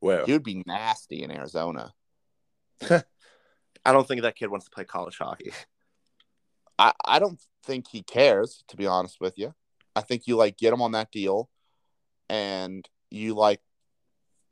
Where 0.00 0.24
he 0.24 0.32
would 0.32 0.44
be 0.44 0.62
nasty 0.66 1.22
in 1.22 1.30
Arizona. 1.30 1.92
I 2.90 3.92
don't 3.92 4.06
think 4.06 4.22
that 4.22 4.36
kid 4.36 4.48
wants 4.48 4.66
to 4.66 4.70
play 4.70 4.84
college 4.84 5.18
hockey. 5.18 5.52
I, 6.78 6.92
I 7.04 7.18
don't 7.18 7.40
think 7.64 7.88
he 7.88 8.02
cares, 8.02 8.62
to 8.68 8.76
be 8.76 8.86
honest 8.86 9.20
with 9.20 9.36
you. 9.36 9.54
I 9.96 10.00
think 10.00 10.26
you 10.26 10.36
like 10.36 10.56
get 10.56 10.72
him 10.72 10.80
on 10.80 10.92
that 10.92 11.10
deal 11.10 11.50
and 12.30 12.88
you 13.10 13.34
like 13.34 13.60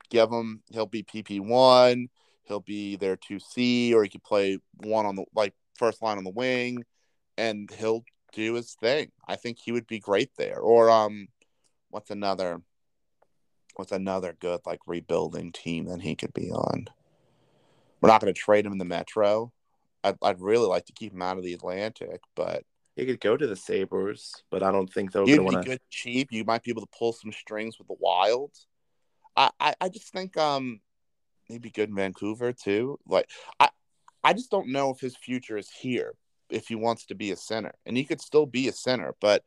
give 0.09 0.31
him 0.31 0.61
he'll 0.71 0.85
be 0.85 1.03
PP 1.03 1.39
one, 1.39 2.09
he'll 2.43 2.59
be 2.59 2.95
their 2.95 3.15
two 3.15 3.39
C, 3.39 3.93
or 3.93 4.03
he 4.03 4.09
could 4.09 4.23
play 4.23 4.59
one 4.83 5.05
on 5.05 5.15
the 5.15 5.25
like 5.35 5.53
first 5.75 6.01
line 6.01 6.17
on 6.17 6.23
the 6.23 6.29
wing, 6.29 6.83
and 7.37 7.69
he'll 7.71 8.03
do 8.33 8.53
his 8.55 8.73
thing. 8.73 9.11
I 9.27 9.35
think 9.35 9.57
he 9.59 9.71
would 9.71 9.87
be 9.87 9.99
great 9.99 10.31
there. 10.37 10.59
Or 10.59 10.89
um 10.89 11.27
what's 11.89 12.09
another 12.09 12.61
what's 13.75 13.91
another 13.91 14.35
good 14.39 14.61
like 14.65 14.79
rebuilding 14.87 15.51
team 15.51 15.85
that 15.85 16.01
he 16.01 16.15
could 16.15 16.33
be 16.33 16.51
on? 16.51 16.87
We're 18.01 18.09
not 18.09 18.21
gonna 18.21 18.33
trade 18.33 18.65
him 18.65 18.71
in 18.73 18.77
the 18.77 18.85
metro. 18.85 19.51
I'd, 20.03 20.17
I'd 20.21 20.41
really 20.41 20.67
like 20.67 20.85
to 20.85 20.93
keep 20.93 21.13
him 21.13 21.21
out 21.21 21.37
of 21.37 21.43
the 21.43 21.53
Atlantic, 21.53 22.21
but 22.35 22.63
he 22.97 23.05
could 23.05 23.19
go 23.19 23.37
to 23.37 23.47
the 23.47 23.55
Sabres, 23.55 24.33
but 24.49 24.63
I 24.63 24.71
don't 24.71 24.91
think 24.91 25.11
they're 25.11 25.23
going 25.23 25.37
to 25.37 25.43
want 25.43 25.63
to. 25.63 25.69
good 25.69 25.79
cheap. 25.91 26.31
You 26.31 26.43
might 26.43 26.63
be 26.63 26.71
able 26.71 26.81
to 26.81 26.97
pull 26.97 27.13
some 27.13 27.31
strings 27.31 27.77
with 27.77 27.87
the 27.87 27.95
Wild. 27.99 28.51
I, 29.37 29.51
I, 29.59 29.75
I 29.81 29.89
just 29.89 30.11
think 30.11 30.35
um 30.37 30.81
maybe 31.49 31.69
good 31.69 31.89
in 31.89 31.95
Vancouver 31.95 32.51
too. 32.53 32.99
Like 33.07 33.29
I 33.59 33.69
I 34.23 34.33
just 34.33 34.51
don't 34.51 34.69
know 34.69 34.91
if 34.91 34.99
his 34.99 35.15
future 35.15 35.57
is 35.57 35.69
here 35.69 36.13
if 36.49 36.67
he 36.67 36.75
wants 36.75 37.05
to 37.05 37.15
be 37.15 37.31
a 37.31 37.35
center, 37.37 37.73
and 37.85 37.95
he 37.97 38.03
could 38.03 38.21
still 38.21 38.45
be 38.45 38.67
a 38.67 38.73
center, 38.73 39.13
but 39.21 39.43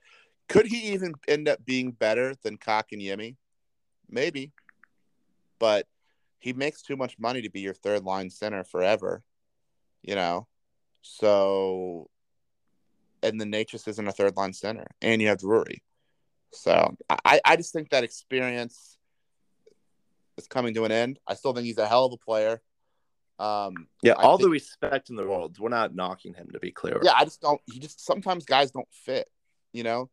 could 0.49 0.67
he 0.67 0.93
even 0.93 1.15
end 1.29 1.49
up 1.49 1.65
being 1.65 1.93
better 1.93 2.35
than 2.43 2.59
Kotkaniemi? 2.59 3.37
Maybe, 4.09 4.53
but 5.59 5.87
he 6.39 6.53
makes 6.53 6.83
too 6.83 6.97
much 6.97 7.19
money 7.19 7.43
to 7.43 7.51
be 7.51 7.61
your 7.61 7.75
third 7.75 8.05
line 8.05 8.31
center 8.31 8.65
forever 8.65 9.23
you 10.03 10.15
know. 10.15 10.47
So, 11.03 12.09
and 13.23 13.41
the 13.41 13.45
Necas 13.45 13.89
isn't 13.89 14.09
a 14.09 14.13
third 14.13 14.37
line 14.37 14.53
center, 14.53 14.87
and 15.01 15.21
you 15.21 15.29
have 15.29 15.39
Drury. 15.39 15.83
So 16.53 16.97
I, 17.09 17.41
I 17.45 17.57
just 17.57 17.73
think 17.73 17.91
that 17.91 18.05
experience 18.05 18.99
coming 20.49 20.75
to 20.75 20.85
an 20.85 20.93
end. 20.93 21.19
I 21.27 21.35
still 21.35 21.53
think 21.53 21.67
he's 21.67 21.79
a 21.79 21.87
hell 21.89 22.05
of 22.07 22.13
a 22.13 22.17
player. 22.17 22.61
Um, 23.39 23.89
Yeah, 24.03 24.13
I 24.19 24.23
all 24.25 24.37
think- 24.37 24.47
the 24.49 24.51
respect 24.51 25.09
in 25.11 25.17
the 25.17 25.27
world. 25.27 25.59
We're 25.59 25.71
not 25.71 25.95
knocking 25.95 26.35
him 26.35 26.51
to 26.53 26.59
be 26.59 26.71
clear. 26.73 27.01
yeah, 27.03 27.13
I 27.17 27.25
just 27.25 27.41
don't. 27.41 27.61
He 27.73 27.79
just 27.79 28.05
sometimes 28.05 28.45
guys 28.45 28.71
don't 28.71 28.89
fit, 28.93 29.29
you 29.73 29.83
know. 29.83 30.11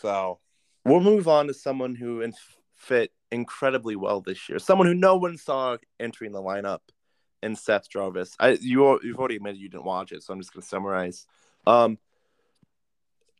So 0.00 0.40
We'll 0.86 1.00
move 1.00 1.28
on 1.28 1.46
to 1.46 1.54
someone 1.54 1.94
who 1.94 2.30
fit 2.74 3.10
incredibly 3.30 3.96
well 3.96 4.20
this 4.20 4.48
year. 4.50 4.58
Someone 4.58 4.86
who 4.86 4.92
no 4.94 5.16
one 5.16 5.38
saw 5.38 5.78
entering 5.98 6.32
the 6.32 6.42
lineup 6.42 6.80
in 7.42 7.56
Seth 7.56 7.88
Jarvis. 7.88 8.34
I 8.38 8.50
you 8.60 9.00
you've 9.02 9.18
already 9.18 9.36
admitted 9.36 9.60
you 9.60 9.70
didn't 9.70 9.84
watch 9.86 10.12
it, 10.12 10.22
so 10.22 10.34
I'm 10.34 10.40
just 10.40 10.52
going 10.52 10.60
to 10.62 10.68
summarize. 10.68 11.26
Um, 11.66 11.98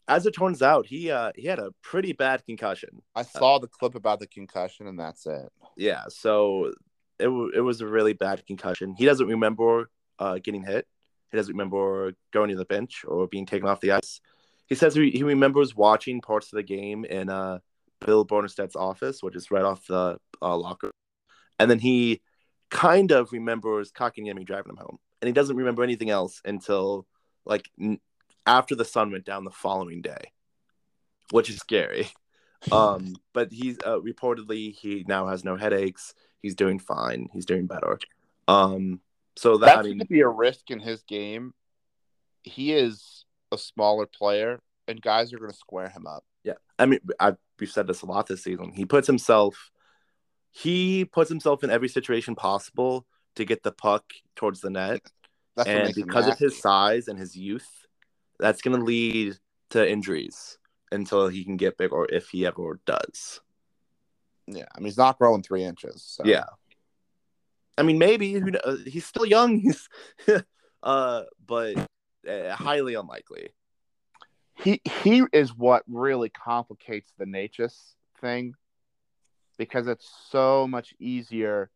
as 0.08 0.26
it 0.26 0.32
turns 0.32 0.62
out, 0.62 0.86
he 0.86 1.10
uh 1.10 1.32
he 1.34 1.46
had 1.46 1.58
a 1.58 1.72
pretty 1.82 2.12
bad 2.12 2.44
concussion. 2.44 3.02
I 3.14 3.22
saw 3.22 3.58
the 3.58 3.68
clip 3.68 3.94
about 3.94 4.20
the 4.20 4.26
concussion, 4.26 4.86
and 4.86 4.98
that's 4.98 5.26
it. 5.26 5.50
Yeah, 5.76 6.04
so 6.08 6.72
it 7.18 7.24
w- 7.24 7.52
it 7.54 7.60
was 7.60 7.80
a 7.80 7.86
really 7.86 8.12
bad 8.12 8.44
concussion. 8.46 8.94
He 8.94 9.04
doesn't 9.04 9.26
remember 9.26 9.90
uh 10.18 10.38
getting 10.42 10.62
hit. 10.62 10.86
He 11.30 11.36
doesn't 11.36 11.54
remember 11.54 12.12
going 12.32 12.50
to 12.50 12.56
the 12.56 12.64
bench 12.64 13.04
or 13.06 13.26
being 13.26 13.46
taken 13.46 13.68
off 13.68 13.80
the 13.80 13.92
ice. 13.92 14.20
He 14.66 14.74
says 14.74 14.94
he, 14.94 15.10
he 15.10 15.22
remembers 15.22 15.74
watching 15.74 16.20
parts 16.20 16.52
of 16.52 16.56
the 16.56 16.62
game 16.62 17.04
in 17.04 17.28
uh 17.28 17.58
Bill 18.04 18.26
Bornstedt's 18.26 18.76
office, 18.76 19.22
which 19.22 19.36
is 19.36 19.50
right 19.50 19.64
off 19.64 19.86
the 19.86 20.18
uh, 20.42 20.56
locker, 20.56 20.90
and 21.58 21.70
then 21.70 21.78
he 21.78 22.20
kind 22.70 23.12
of 23.12 23.32
remembers 23.32 23.92
Kotkaniemi 23.92 24.44
driving 24.44 24.70
him 24.70 24.76
home, 24.76 24.98
and 25.22 25.26
he 25.26 25.32
doesn't 25.32 25.56
remember 25.56 25.82
anything 25.82 26.10
else 26.10 26.42
until 26.44 27.06
like 27.46 27.70
n- 27.80 28.00
after 28.46 28.74
the 28.74 28.84
sun 28.84 29.10
went 29.10 29.24
down 29.24 29.44
the 29.44 29.50
following 29.50 30.02
day, 30.02 30.32
which 31.30 31.50
is 31.50 31.56
scary. 31.56 32.08
Um, 32.72 33.14
but 33.32 33.52
he's 33.52 33.78
uh, 33.84 33.98
reportedly 33.98 34.74
he 34.74 35.04
now 35.06 35.28
has 35.28 35.44
no 35.44 35.56
headaches. 35.56 36.14
He's 36.42 36.54
doing 36.54 36.78
fine. 36.78 37.28
He's 37.32 37.46
doing 37.46 37.66
better. 37.66 37.98
Um, 38.48 39.00
so 39.36 39.58
that 39.58 39.66
That's 39.66 39.78
I 39.78 39.82
going 39.82 39.98
to 40.00 40.06
be 40.06 40.20
a 40.20 40.28
risk 40.28 40.70
in 40.70 40.80
his 40.80 41.02
game. 41.02 41.54
He 42.42 42.72
is 42.72 43.24
a 43.50 43.58
smaller 43.58 44.06
player, 44.06 44.60
and 44.86 45.00
guys 45.00 45.32
are 45.32 45.38
going 45.38 45.50
to 45.50 45.56
square 45.56 45.88
him 45.88 46.06
up. 46.06 46.24
yeah, 46.44 46.54
I 46.78 46.86
mean, 46.86 47.00
I 47.18 47.34
we've 47.58 47.70
said 47.70 47.86
this 47.86 48.02
a 48.02 48.06
lot 48.06 48.26
this 48.26 48.44
season. 48.44 48.72
He 48.72 48.84
puts 48.84 49.06
himself, 49.06 49.70
he 50.50 51.04
puts 51.04 51.30
himself 51.30 51.64
in 51.64 51.70
every 51.70 51.88
situation 51.88 52.34
possible 52.34 53.06
to 53.36 53.44
get 53.44 53.62
the 53.62 53.72
puck 53.72 54.04
towards 54.36 54.60
the 54.60 54.70
net, 54.70 55.00
That's 55.56 55.68
and 55.68 55.94
because 55.94 56.28
of 56.28 56.38
his 56.38 56.60
size 56.60 57.08
and 57.08 57.18
his 57.18 57.34
youth, 57.34 57.83
that's 58.38 58.62
going 58.62 58.78
to 58.78 58.84
lead 58.84 59.36
to 59.70 59.88
injuries 59.90 60.58
until 60.92 61.28
he 61.28 61.44
can 61.44 61.56
get 61.56 61.78
big, 61.78 61.92
or 61.92 62.06
if 62.10 62.28
he 62.28 62.46
ever 62.46 62.80
does. 62.86 63.40
Yeah, 64.46 64.66
I 64.74 64.80
mean 64.80 64.86
he's 64.86 64.98
not 64.98 65.18
growing 65.18 65.42
three 65.42 65.64
inches. 65.64 66.02
So. 66.06 66.22
Yeah. 66.24 66.44
I 67.76 67.82
mean, 67.82 67.98
maybe 67.98 68.32
who 68.34 68.52
kn- 68.52 68.60
uh, 68.64 68.76
he's 68.86 69.04
still 69.04 69.26
young. 69.26 69.58
He's, 69.60 69.88
uh, 70.82 71.22
but 71.44 71.76
uh, 72.28 72.54
highly 72.54 72.94
unlikely. 72.94 73.48
he 74.54 74.80
he 75.02 75.24
is 75.32 75.54
what 75.54 75.82
really 75.88 76.28
complicates 76.28 77.12
the 77.18 77.24
Necas 77.24 77.94
thing 78.20 78.54
because 79.58 79.88
it's 79.88 80.08
so 80.30 80.66
much 80.68 80.94
easier. 80.98 81.70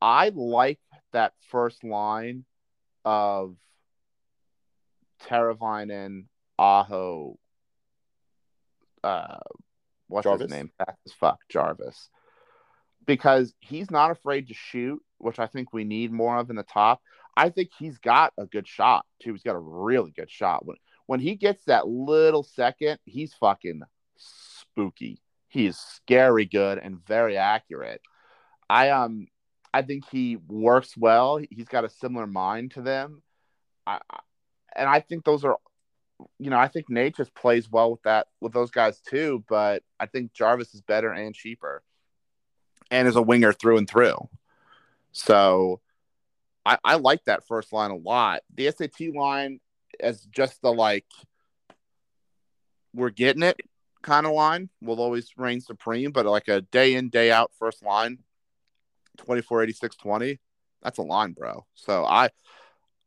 I 0.00 0.30
like 0.34 0.80
that 1.12 1.34
first 1.50 1.84
line 1.84 2.44
of 3.04 3.56
Teravainen, 5.24 6.26
Aho, 6.58 7.38
uh, 9.02 9.38
what's 10.08 10.24
Jarvis? 10.24 10.42
his 10.42 10.50
name? 10.50 10.70
Fast 10.78 10.98
as 11.06 11.12
fuck, 11.12 11.38
Jarvis. 11.48 12.08
Because 13.06 13.54
he's 13.60 13.90
not 13.90 14.10
afraid 14.10 14.48
to 14.48 14.54
shoot, 14.54 15.00
which 15.18 15.38
I 15.38 15.46
think 15.46 15.72
we 15.72 15.84
need 15.84 16.10
more 16.12 16.38
of 16.38 16.50
in 16.50 16.56
the 16.56 16.62
top. 16.62 17.02
I 17.36 17.50
think 17.50 17.70
he's 17.78 17.98
got 17.98 18.32
a 18.38 18.46
good 18.46 18.66
shot 18.66 19.04
too. 19.22 19.32
He's 19.32 19.42
got 19.42 19.56
a 19.56 19.60
really 19.60 20.12
good 20.12 20.30
shot. 20.30 20.64
When 20.64 20.76
when 21.06 21.20
he 21.20 21.34
gets 21.34 21.64
that 21.64 21.86
little 21.86 22.42
second, 22.42 22.98
he's 23.04 23.34
fucking 23.34 23.82
spooky. 24.16 25.20
He 25.48 25.66
is 25.66 25.78
scary 25.78 26.46
good 26.46 26.78
and 26.78 27.04
very 27.06 27.36
accurate. 27.36 28.00
I 28.70 28.90
um 28.90 29.26
I 29.74 29.82
think 29.82 30.04
he 30.10 30.36
works 30.36 30.96
well. 30.96 31.40
He's 31.50 31.68
got 31.68 31.84
a 31.84 31.90
similar 31.90 32.26
mind 32.26 32.70
to 32.72 32.82
them. 32.82 33.22
I, 33.86 33.98
I- 34.10 34.20
and 34.76 34.88
I 34.88 35.00
think 35.00 35.24
those 35.24 35.44
are 35.44 35.58
you 36.38 36.50
know, 36.50 36.58
I 36.58 36.68
think 36.68 36.88
Nate 36.88 37.16
just 37.16 37.34
plays 37.34 37.70
well 37.70 37.90
with 37.90 38.02
that 38.02 38.28
with 38.40 38.52
those 38.52 38.70
guys 38.70 39.00
too, 39.00 39.44
but 39.48 39.82
I 39.98 40.06
think 40.06 40.32
Jarvis 40.32 40.74
is 40.74 40.80
better 40.80 41.12
and 41.12 41.34
cheaper. 41.34 41.82
And 42.90 43.08
is 43.08 43.16
a 43.16 43.22
winger 43.22 43.52
through 43.52 43.78
and 43.78 43.88
through. 43.88 44.28
So 45.12 45.80
I, 46.64 46.78
I 46.84 46.94
like 46.96 47.24
that 47.24 47.46
first 47.46 47.72
line 47.72 47.90
a 47.90 47.96
lot. 47.96 48.42
The 48.54 48.70
SAT 48.70 49.14
line 49.14 49.60
as 49.98 50.20
just 50.26 50.60
the 50.62 50.72
like 50.72 51.06
we're 52.92 53.10
getting 53.10 53.42
it 53.42 53.60
kind 54.02 54.26
of 54.26 54.32
line 54.32 54.68
will 54.80 55.00
always 55.00 55.32
reign 55.36 55.60
supreme, 55.60 56.12
but 56.12 56.26
like 56.26 56.48
a 56.48 56.60
day 56.60 56.94
in, 56.94 57.08
day 57.08 57.32
out 57.32 57.50
first 57.58 57.82
line, 57.82 58.18
24, 59.18 59.64
86, 59.64 59.96
20, 59.96 60.40
that's 60.82 60.98
a 60.98 61.02
line, 61.02 61.32
bro. 61.32 61.64
So 61.74 62.04
I 62.04 62.30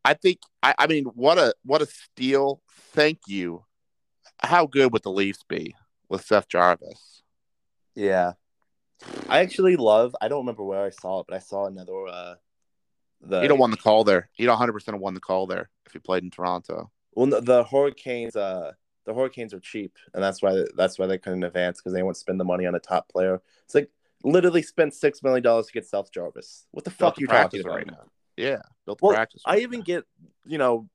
I 0.08 0.14
think 0.14 0.40
I, 0.64 0.74
I 0.78 0.88
mean 0.88 1.04
what 1.04 1.38
a 1.38 1.54
what 1.66 1.82
a 1.82 1.86
steal. 1.86 2.62
Thank 2.94 3.20
you. 3.28 3.66
How 4.40 4.66
good 4.66 4.94
would 4.94 5.04
the 5.04 5.12
Leafs 5.12 5.44
be 5.44 5.76
with 6.08 6.26
Seth 6.26 6.48
Jarvis? 6.48 7.24
Yeah. 7.94 8.34
I 9.28 9.40
actually 9.40 9.76
love. 9.76 10.16
I 10.22 10.30
don't 10.30 10.40
remember 10.40 10.64
where 10.64 10.86
I 10.86 10.92
saw 10.92 11.20
it, 11.20 11.26
but 11.28 11.36
I 11.36 11.40
saw 11.40 11.66
another. 11.66 12.08
Uh, 12.08 12.36
the 13.20 13.42
He'd 13.42 13.52
have 13.52 13.60
won 13.60 13.72
the 13.72 13.78
Calder. 13.78 14.30
He'd 14.32 14.48
100 14.48 14.72
percent 14.72 14.98
won 15.00 15.14
the 15.14 15.20
Calder 15.20 15.70
if 15.86 15.92
he 15.92 16.00
played 16.00 16.24
in 16.24 16.32
Toronto. 16.32 16.90
well, 17.14 17.26
no, 17.26 17.42
the 17.42 17.66
Hurricanes. 17.66 18.38
Uh, 18.38 18.72
the 19.06 19.14
Hurricanes 19.14 19.54
are 19.54 19.60
cheap, 19.60 19.98
and 20.14 20.24
that's 20.24 20.42
why 20.42 20.64
that's 20.78 20.98
why 20.98 21.08
they 21.08 21.18
couldn't 21.18 21.44
advance 21.44 21.80
because 21.80 21.92
they 21.92 22.04
won't 22.04 22.16
spend 22.16 22.40
the 22.40 22.46
money 22.46 22.66
on 22.66 22.76
a 22.76 22.80
top 22.80 23.10
player. 23.10 23.42
It's 23.66 23.76
like 23.76 23.90
literally 24.24 24.62
spent 24.62 24.94
six 24.94 25.22
million 25.22 25.44
dollars 25.44 25.68
to 25.68 25.74
get 25.74 25.86
Seth 25.86 26.14
Jarvis. 26.14 26.66
What 26.72 26.86
the 26.86 26.92
fuck 26.92 27.16
the 27.16 27.22
you 27.22 27.28
talking 27.28 27.60
about? 27.60 27.76
arena. 27.76 27.98
Yeah, 28.38 28.62
built 28.86 29.02
Well, 29.02 29.14
practice. 29.14 29.42
I 29.46 29.54
arena. 29.56 29.64
even 29.64 29.82
get 29.82 30.04
you 30.46 30.58
know. 30.58 30.88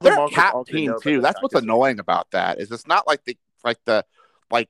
the 0.00 0.10
they're 0.10 0.24
a 0.24 0.28
cap 0.28 0.54
aren't 0.54 0.68
team 0.68 0.94
too. 1.02 1.20
That's 1.20 1.40
what's 1.42 1.52
practice 1.52 1.64
annoying 1.64 1.98
about 1.98 2.30
that. 2.30 2.60
Is 2.60 2.70
it's 2.70 2.86
not 2.86 3.06
like 3.06 3.24
the 3.24 3.36
like 3.64 3.78
the 3.86 4.04
like 4.50 4.68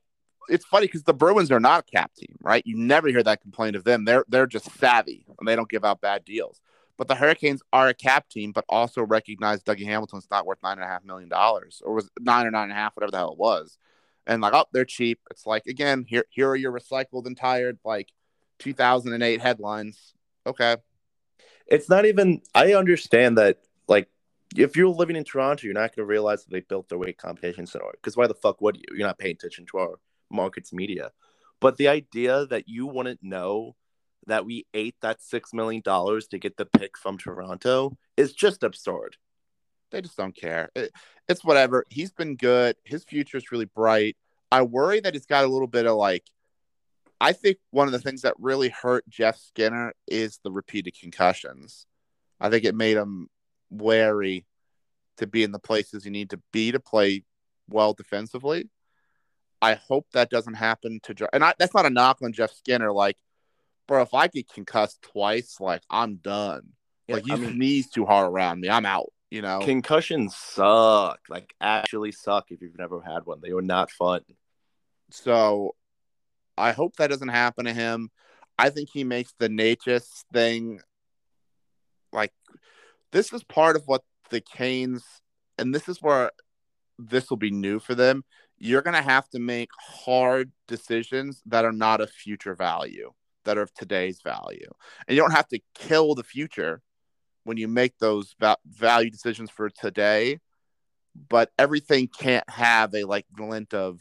it's 0.49 0.65
funny 0.65 0.87
because 0.87 1.03
the 1.03 1.13
Bruins 1.13 1.51
are 1.51 1.59
not 1.59 1.81
a 1.87 1.91
cap 1.91 2.11
team, 2.15 2.35
right? 2.41 2.65
You 2.65 2.77
never 2.77 3.07
hear 3.09 3.23
that 3.23 3.41
complaint 3.41 3.75
of 3.75 3.83
them. 3.83 4.05
They're 4.05 4.25
they're 4.27 4.47
just 4.47 4.71
savvy 4.79 5.25
and 5.39 5.47
they 5.47 5.55
don't 5.55 5.69
give 5.69 5.85
out 5.85 6.01
bad 6.01 6.25
deals. 6.25 6.61
But 6.97 7.07
the 7.07 7.15
Hurricanes 7.15 7.63
are 7.73 7.87
a 7.87 7.93
cap 7.93 8.29
team, 8.29 8.51
but 8.51 8.65
also 8.69 9.01
recognize 9.01 9.63
Dougie 9.63 9.85
Hamilton's 9.85 10.27
not 10.29 10.45
worth 10.45 10.59
nine 10.61 10.73
and 10.77 10.83
a 10.83 10.87
half 10.87 11.03
million 11.03 11.29
dollars, 11.29 11.81
or 11.83 11.95
was 11.95 12.09
nine 12.19 12.45
or 12.45 12.51
nine 12.51 12.65
and 12.65 12.73
a 12.73 12.75
half, 12.75 12.95
whatever 12.95 13.11
the 13.11 13.17
hell 13.17 13.31
it 13.31 13.39
was. 13.39 13.77
And 14.27 14.41
like, 14.41 14.53
oh, 14.53 14.65
they're 14.71 14.85
cheap. 14.85 15.19
It's 15.31 15.47
like 15.47 15.65
again, 15.65 16.05
here 16.07 16.25
here 16.29 16.49
are 16.49 16.55
your 16.55 16.71
recycled 16.71 17.25
and 17.25 17.35
tired 17.35 17.79
like 17.83 18.11
2008 18.59 19.41
headlines. 19.41 20.13
Okay, 20.45 20.77
it's 21.71 21.89
not 21.89 22.05
even 22.05 22.41
i 22.53 22.73
understand 22.73 23.37
that 23.37 23.57
like 23.87 24.07
if 24.55 24.75
you're 24.75 24.89
living 24.89 25.15
in 25.15 25.23
toronto 25.23 25.65
you're 25.65 25.73
not 25.73 25.95
going 25.95 26.05
to 26.05 26.09
realize 26.09 26.43
that 26.43 26.51
they 26.51 26.59
built 26.59 26.87
their 26.89 26.97
weight 26.97 27.17
competition 27.17 27.65
center 27.65 27.85
because 27.93 28.15
why 28.15 28.27
the 28.27 28.35
fuck 28.35 28.61
would 28.61 28.77
you 28.77 28.83
you're 28.95 29.07
not 29.07 29.17
paying 29.17 29.35
attention 29.35 29.65
to 29.65 29.77
our 29.77 29.99
markets 30.29 30.71
media 30.71 31.11
but 31.59 31.77
the 31.77 31.87
idea 31.87 32.45
that 32.47 32.67
you 32.67 32.85
wouldn't 32.85 33.23
know 33.23 33.75
that 34.27 34.45
we 34.45 34.67
ate 34.73 34.95
that 35.01 35.21
six 35.21 35.53
million 35.53 35.81
dollars 35.83 36.27
to 36.27 36.37
get 36.37 36.57
the 36.57 36.65
pick 36.65 36.97
from 36.97 37.17
toronto 37.17 37.97
is 38.17 38.33
just 38.33 38.63
absurd 38.63 39.17
they 39.91 40.01
just 40.01 40.17
don't 40.17 40.35
care. 40.35 40.69
It, 40.75 40.91
it's 41.27 41.43
whatever. 41.43 41.85
He's 41.89 42.11
been 42.11 42.35
good. 42.35 42.75
His 42.83 43.03
future 43.03 43.37
is 43.37 43.51
really 43.51 43.65
bright. 43.65 44.17
I 44.51 44.63
worry 44.63 44.99
that 45.01 45.13
he's 45.13 45.25
got 45.25 45.45
a 45.45 45.47
little 45.47 45.67
bit 45.67 45.85
of 45.85 45.97
like. 45.97 46.23
I 47.21 47.33
think 47.33 47.57
one 47.69 47.87
of 47.87 47.91
the 47.91 47.99
things 47.99 48.23
that 48.23 48.33
really 48.39 48.69
hurt 48.69 49.07
Jeff 49.07 49.37
Skinner 49.37 49.93
is 50.07 50.39
the 50.43 50.51
repeated 50.51 50.95
concussions. 50.99 51.85
I 52.39 52.49
think 52.49 52.65
it 52.65 52.73
made 52.73 52.97
him 52.97 53.27
wary 53.69 54.47
to 55.17 55.27
be 55.27 55.43
in 55.43 55.51
the 55.51 55.59
places 55.59 56.03
you 56.03 56.09
need 56.09 56.31
to 56.31 56.41
be 56.51 56.71
to 56.71 56.79
play 56.79 57.23
well 57.69 57.93
defensively. 57.93 58.69
I 59.61 59.75
hope 59.75 60.07
that 60.13 60.31
doesn't 60.31 60.55
happen 60.55 60.99
to. 61.03 61.13
Jeff. 61.13 61.29
And 61.31 61.43
I, 61.43 61.53
that's 61.59 61.75
not 61.75 61.85
a 61.85 61.91
knock 61.91 62.17
on 62.23 62.33
Jeff 62.33 62.51
Skinner. 62.55 62.91
Like, 62.91 63.17
bro, 63.87 64.01
if 64.01 64.15
I 64.15 64.27
get 64.27 64.51
concussed 64.51 65.03
twice, 65.03 65.57
like 65.59 65.83
I'm 65.91 66.15
done. 66.15 66.69
Yeah, 67.07 67.17
like 67.17 67.27
you 67.27 67.35
I 67.35 67.37
mean- 67.37 67.53
sneeze 67.53 67.89
too 67.91 68.07
hard 68.07 68.31
around 68.31 68.61
me, 68.61 68.69
I'm 68.69 68.87
out. 68.87 69.13
You 69.29 69.41
know. 69.41 69.59
concussions 69.59 70.35
suck 70.35 71.19
like 71.29 71.53
actually 71.61 72.11
suck 72.11 72.51
if 72.51 72.61
you've 72.61 72.77
never 72.77 72.99
had 72.99 73.25
one 73.25 73.39
they 73.41 73.51
are 73.51 73.61
not 73.61 73.89
fun 73.89 74.19
So 75.09 75.75
I 76.57 76.71
hope 76.71 76.95
that 76.97 77.09
doesn't 77.09 77.29
happen 77.29 77.65
to 77.65 77.73
him. 77.73 78.09
I 78.57 78.69
think 78.69 78.89
he 78.93 79.03
makes 79.03 79.33
the 79.39 79.49
Necas 79.49 80.23
thing 80.33 80.79
like 82.13 82.33
this 83.11 83.33
is 83.33 83.43
part 83.43 83.75
of 83.75 83.83
what 83.85 84.03
the 84.29 84.41
Canes 84.41 85.03
and 85.57 85.73
this 85.73 85.89
is 85.89 86.01
where 86.01 86.31
this 86.99 87.29
will 87.29 87.37
be 87.37 87.51
new 87.51 87.79
for 87.79 87.95
them. 87.95 88.23
You're 88.57 88.83
going 88.83 88.95
to 88.95 89.01
have 89.01 89.27
to 89.29 89.39
make 89.39 89.69
hard 89.79 90.51
decisions 90.67 91.41
that 91.47 91.65
are 91.65 91.71
not 91.71 92.01
of 92.01 92.11
future 92.11 92.55
value. 92.55 93.11
that 93.45 93.57
are 93.57 93.63
of 93.63 93.73
today's 93.73 94.21
value. 94.21 94.69
And 95.07 95.15
you 95.15 95.21
don't 95.21 95.31
have 95.31 95.47
to 95.49 95.59
kill 95.73 96.15
the 96.15 96.23
future 96.23 96.81
when 97.43 97.57
you 97.57 97.67
make 97.67 97.97
those 97.97 98.35
va- 98.39 98.57
value 98.67 99.09
decisions 99.09 99.49
for 99.49 99.69
today, 99.69 100.39
but 101.29 101.51
everything 101.57 102.07
can't 102.07 102.47
have 102.49 102.93
a 102.93 103.03
like 103.03 103.25
glint 103.35 103.73
of 103.73 103.99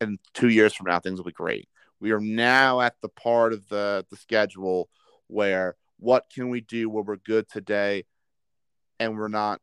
in 0.00 0.18
2 0.34 0.48
years 0.48 0.74
from 0.74 0.86
now 0.86 0.98
things 0.98 1.18
will 1.18 1.24
be 1.24 1.32
great. 1.32 1.68
We 2.00 2.12
are 2.12 2.20
now 2.20 2.80
at 2.80 2.94
the 3.02 3.08
part 3.08 3.52
of 3.52 3.68
the 3.68 4.06
the 4.10 4.16
schedule 4.16 4.88
where 5.26 5.76
what 5.98 6.26
can 6.32 6.48
we 6.48 6.60
do 6.60 6.88
where 6.88 7.04
we're 7.04 7.16
good 7.16 7.48
today 7.48 8.04
and 8.98 9.16
we're 9.16 9.28
not 9.28 9.60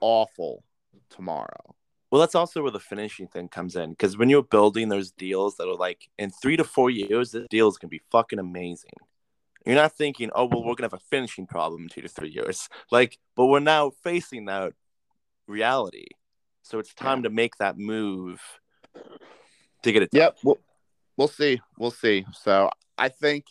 awful 0.00 0.64
tomorrow. 1.10 1.74
Well, 2.10 2.20
that's 2.20 2.34
also 2.34 2.60
where 2.60 2.70
the 2.70 2.78
finishing 2.78 3.26
thing 3.26 3.48
comes 3.48 3.74
in. 3.74 3.90
Because 3.90 4.18
when 4.18 4.28
you're 4.28 4.42
building 4.42 4.90
those 4.90 5.12
deals 5.12 5.56
that 5.56 5.66
are 5.66 5.74
like 5.74 6.10
in 6.18 6.30
three 6.30 6.58
to 6.58 6.64
four 6.64 6.90
years, 6.90 7.30
this 7.30 7.46
deal 7.48 7.68
is 7.68 7.78
gonna 7.78 7.88
be 7.88 8.02
fucking 8.10 8.38
amazing. 8.38 8.90
You're 9.64 9.76
not 9.76 9.96
thinking, 9.96 10.30
oh 10.34 10.44
well, 10.44 10.62
we're 10.62 10.74
gonna 10.74 10.90
have 10.90 10.92
a 10.92 11.08
finishing 11.10 11.46
problem 11.46 11.84
in 11.84 11.88
two 11.88 12.02
to 12.02 12.08
three 12.08 12.30
years. 12.30 12.68
Like, 12.90 13.18
but 13.34 13.46
we're 13.46 13.60
now 13.60 13.92
facing 14.02 14.44
that 14.46 14.74
reality. 15.46 16.08
So 16.62 16.78
it's 16.78 16.92
time 16.92 17.18
yeah. 17.18 17.24
to 17.24 17.30
make 17.30 17.56
that 17.56 17.78
move 17.78 18.42
to 19.82 19.92
get 19.92 20.02
it. 20.02 20.10
Done. 20.10 20.20
Yep. 20.20 20.38
We'll, 20.44 20.58
we'll 21.16 21.28
see. 21.28 21.60
We'll 21.78 21.90
see. 21.90 22.26
So 22.32 22.70
I 22.98 23.08
think 23.08 23.46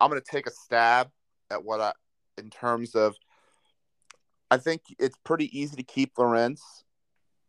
I'm 0.00 0.08
gonna 0.08 0.20
take 0.20 0.46
a 0.46 0.50
stab 0.50 1.10
at 1.50 1.64
what 1.64 1.80
I 1.80 1.92
in 2.38 2.50
terms 2.50 2.94
of 2.94 3.16
I 4.50 4.58
think 4.58 4.82
it's 4.98 5.16
pretty 5.24 5.58
easy 5.58 5.76
to 5.76 5.82
keep 5.82 6.12
Lorentz 6.18 6.84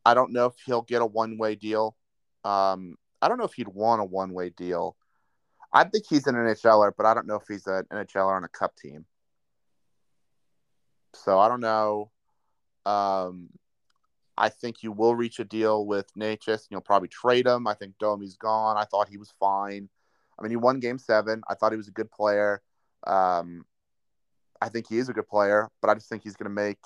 I 0.05 0.13
don't 0.13 0.31
know 0.31 0.47
if 0.47 0.53
he'll 0.65 0.81
get 0.81 1.01
a 1.01 1.05
one 1.05 1.37
way 1.37 1.55
deal. 1.55 1.95
Um, 2.43 2.95
I 3.21 3.27
don't 3.29 3.37
know 3.37 3.45
if 3.45 3.53
he'd 3.53 3.67
want 3.67 4.01
a 4.01 4.05
one 4.05 4.33
way 4.33 4.49
deal. 4.49 4.97
I 5.71 5.85
think 5.85 6.05
he's 6.07 6.27
an 6.27 6.35
NHLer, 6.35 6.91
but 6.95 7.05
I 7.05 7.13
don't 7.13 7.25
know 7.25 7.35
if 7.35 7.47
he's 7.47 7.65
an 7.67 7.85
NHLer 7.91 8.35
on 8.35 8.43
a 8.43 8.49
cup 8.49 8.75
team. 8.75 9.05
So 11.15 11.39
I 11.39 11.47
don't 11.47 11.61
know. 11.61 12.11
Um, 12.85 13.49
I 14.37 14.49
think 14.49 14.83
you 14.83 14.91
will 14.91 15.15
reach 15.15 15.39
a 15.39 15.45
deal 15.45 15.85
with 15.85 16.07
and 16.15 16.37
you'll 16.69 16.81
probably 16.81 17.07
trade 17.07 17.45
him. 17.45 17.67
I 17.67 17.73
think 17.73 17.97
Domi's 17.99 18.35
gone. 18.35 18.77
I 18.77 18.85
thought 18.85 19.07
he 19.07 19.17
was 19.17 19.33
fine. 19.39 19.89
I 20.37 20.41
mean, 20.41 20.49
he 20.49 20.55
won 20.55 20.79
game 20.79 20.97
seven. 20.97 21.43
I 21.47 21.53
thought 21.53 21.71
he 21.71 21.77
was 21.77 21.87
a 21.87 21.91
good 21.91 22.11
player. 22.11 22.61
Um, 23.05 23.65
I 24.61 24.69
think 24.69 24.87
he 24.87 24.97
is 24.97 25.09
a 25.09 25.13
good 25.13 25.27
player, 25.27 25.69
but 25.81 25.89
I 25.89 25.93
just 25.93 26.09
think 26.09 26.23
he's 26.23 26.35
going 26.35 26.49
to 26.49 26.55
make 26.55 26.79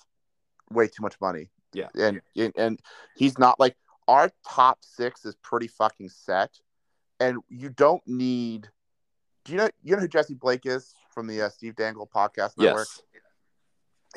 way 0.70 0.88
too 0.88 1.02
much 1.02 1.16
money. 1.22 1.50
Yeah. 1.74 1.90
And, 1.96 2.22
and 2.36 2.54
and 2.58 2.80
he's 3.16 3.38
not 3.38 3.60
like 3.60 3.78
our 4.08 4.32
top 4.48 4.80
six 4.82 5.26
is 5.26 5.36
pretty 5.36 5.68
fucking 5.68 6.10
set, 6.10 6.52
and 7.20 7.40
you 7.50 7.70
don't 7.70 8.02
need. 8.08 8.70
Do 9.46 9.54
you 9.54 9.58
know 9.60 9.70
you 9.84 9.96
know 9.96 10.02
who 10.02 10.08
Jesse 10.08 10.34
Blake 10.34 10.66
is 10.66 10.94
from 11.14 11.28
the 11.28 11.44
uh, 11.44 11.50
Steve 11.50 11.76
Dangle 11.76 12.10
podcast 12.14 12.58
network? 12.58 12.88
Yes. 12.90 13.02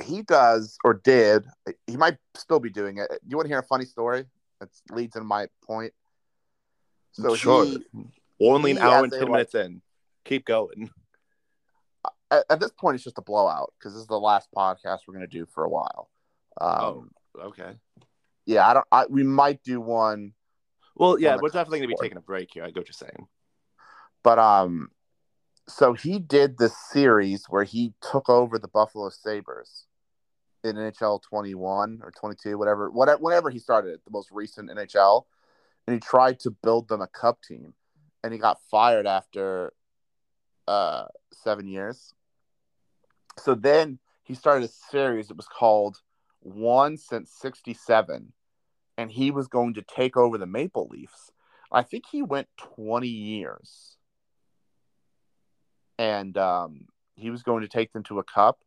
He 0.02 0.22
does 0.22 0.78
or 0.84 0.94
did. 0.94 1.44
He 1.86 1.96
might 1.96 2.16
still 2.36 2.60
be 2.60 2.70
doing 2.70 2.98
it. 2.98 3.10
You 3.26 3.36
want 3.36 3.46
to 3.46 3.50
hear 3.50 3.58
a 3.58 3.64
funny 3.64 3.84
story? 3.84 4.24
That 4.60 4.68
leads 4.90 5.16
into 5.16 5.26
my 5.26 5.46
point. 5.64 5.92
So 7.12 7.34
sure. 7.34 7.64
He, 7.64 7.84
Only 8.40 8.72
an 8.72 8.78
hour 8.78 9.04
and 9.04 9.12
ten 9.12 9.24
a, 9.24 9.30
minutes 9.30 9.54
in. 9.54 9.82
Keep 10.24 10.44
going. 10.44 10.90
At, 12.30 12.44
at, 12.48 12.60
this 12.60 12.70
point, 12.70 12.94
it's 12.94 13.04
just 13.04 13.18
a 13.18 13.22
blowout 13.22 13.72
because 13.78 13.94
this 13.94 14.02
is 14.02 14.06
the 14.06 14.20
last 14.20 14.48
podcast 14.54 15.00
we're 15.06 15.14
going 15.14 15.26
to 15.28 15.38
do 15.38 15.46
for 15.46 15.64
a 15.64 15.68
while. 15.68 16.10
Um, 16.60 17.10
oh. 17.36 17.40
Okay. 17.46 17.72
Yeah, 18.46 18.68
I 18.68 18.74
don't. 18.74 18.86
I, 18.92 19.06
we 19.08 19.22
might 19.22 19.62
do 19.62 19.80
one. 19.80 20.32
Well, 20.94 21.18
yeah, 21.18 21.36
we're 21.40 21.48
definitely 21.48 21.80
going 21.80 21.90
to 21.90 21.96
be 21.96 22.02
taking 22.02 22.18
a 22.18 22.22
break 22.22 22.50
here. 22.52 22.64
I 22.64 22.70
go 22.70 22.80
what 22.80 22.88
you're 22.88 22.92
saying. 22.92 23.26
But 24.22 24.38
um, 24.38 24.90
so 25.68 25.94
he 25.94 26.18
did 26.18 26.58
this 26.58 26.76
series 26.90 27.46
where 27.48 27.64
he 27.64 27.94
took 28.02 28.28
over 28.28 28.58
the 28.58 28.68
Buffalo 28.68 29.08
Sabres 29.08 29.86
in 30.64 30.76
NHL 30.76 31.22
21 31.22 32.00
or 32.02 32.10
22, 32.10 32.58
whatever, 32.58 32.90
whatever, 32.90 33.18
whenever 33.18 33.50
he 33.50 33.58
started 33.58 33.94
it, 33.94 34.04
the 34.04 34.10
most 34.10 34.30
recent 34.30 34.70
NHL, 34.70 35.24
and 35.86 35.94
he 35.94 36.00
tried 36.00 36.38
to 36.40 36.50
build 36.50 36.88
them 36.88 37.00
a 37.00 37.06
cup 37.06 37.38
team, 37.42 37.74
and 38.22 38.32
he 38.32 38.38
got 38.38 38.60
fired 38.70 39.06
after 39.06 39.72
uh 40.68 41.06
seven 41.32 41.66
years. 41.66 42.12
So 43.38 43.54
then 43.54 43.98
he 44.22 44.34
started 44.34 44.64
a 44.64 44.72
series. 44.90 45.30
It 45.30 45.36
was 45.36 45.48
called 45.48 46.00
One 46.40 46.96
since 46.96 47.32
67 47.40 48.32
and 49.00 49.10
he 49.10 49.30
was 49.30 49.48
going 49.48 49.72
to 49.74 49.82
take 49.82 50.18
over 50.18 50.36
the 50.36 50.46
Maple 50.46 50.86
Leafs. 50.90 51.32
I 51.72 51.82
think 51.82 52.04
he 52.12 52.20
went 52.20 52.48
20 52.76 53.08
years. 53.08 53.96
And 55.98 56.36
um, 56.36 56.84
he 57.14 57.30
was 57.30 57.42
going 57.42 57.62
to 57.62 57.68
take 57.68 57.94
them 57.94 58.02
to 58.04 58.18
a 58.18 58.24
cup. 58.24 58.58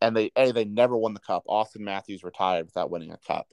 And 0.00 0.16
they 0.16 0.30
a 0.36 0.52
they 0.52 0.64
never 0.64 0.96
won 0.96 1.14
the 1.14 1.20
cup. 1.20 1.44
Auston 1.48 1.80
Matthews 1.80 2.22
retired 2.22 2.66
without 2.66 2.90
winning 2.90 3.12
a 3.12 3.18
cup. 3.18 3.48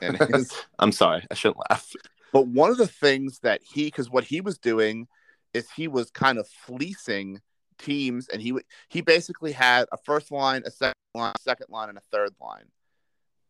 And 0.00 0.16
his, 0.16 0.52
I'm 0.78 0.92
sorry, 0.92 1.26
I 1.30 1.34
shouldn't 1.34 1.62
laugh. 1.70 1.92
But 2.32 2.46
one 2.46 2.70
of 2.70 2.78
the 2.78 2.86
things 2.86 3.40
that 3.40 3.60
he 3.62 3.84
because 3.84 4.10
what 4.10 4.24
he 4.24 4.40
was 4.40 4.58
doing 4.58 5.08
is 5.52 5.70
he 5.70 5.88
was 5.88 6.10
kind 6.10 6.38
of 6.38 6.48
fleecing 6.48 7.40
teams 7.78 8.28
and 8.28 8.40
he 8.40 8.54
he 8.88 9.00
basically 9.00 9.52
had 9.52 9.86
a 9.92 9.96
first 9.98 10.30
line, 10.30 10.62
a 10.64 10.70
second 10.70 10.94
line, 11.14 11.34
second 11.40 11.66
line, 11.70 11.88
and 11.88 11.98
a 11.98 12.02
third 12.12 12.30
line 12.40 12.66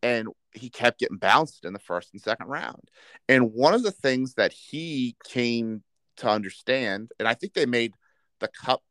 and 0.03 0.29
he 0.53 0.69
kept 0.69 0.99
getting 0.99 1.17
bounced 1.17 1.65
in 1.65 1.73
the 1.73 1.79
first 1.79 2.09
and 2.13 2.21
second 2.21 2.47
round. 2.47 2.89
And 3.29 3.53
one 3.53 3.73
of 3.73 3.83
the 3.83 3.91
things 3.91 4.33
that 4.35 4.51
he 4.51 5.15
came 5.23 5.83
to 6.17 6.29
understand, 6.29 7.11
and 7.19 7.27
I 7.27 7.33
think 7.33 7.53
they 7.53 7.65
made 7.65 7.93
the 8.39 8.47
cup 8.47 8.81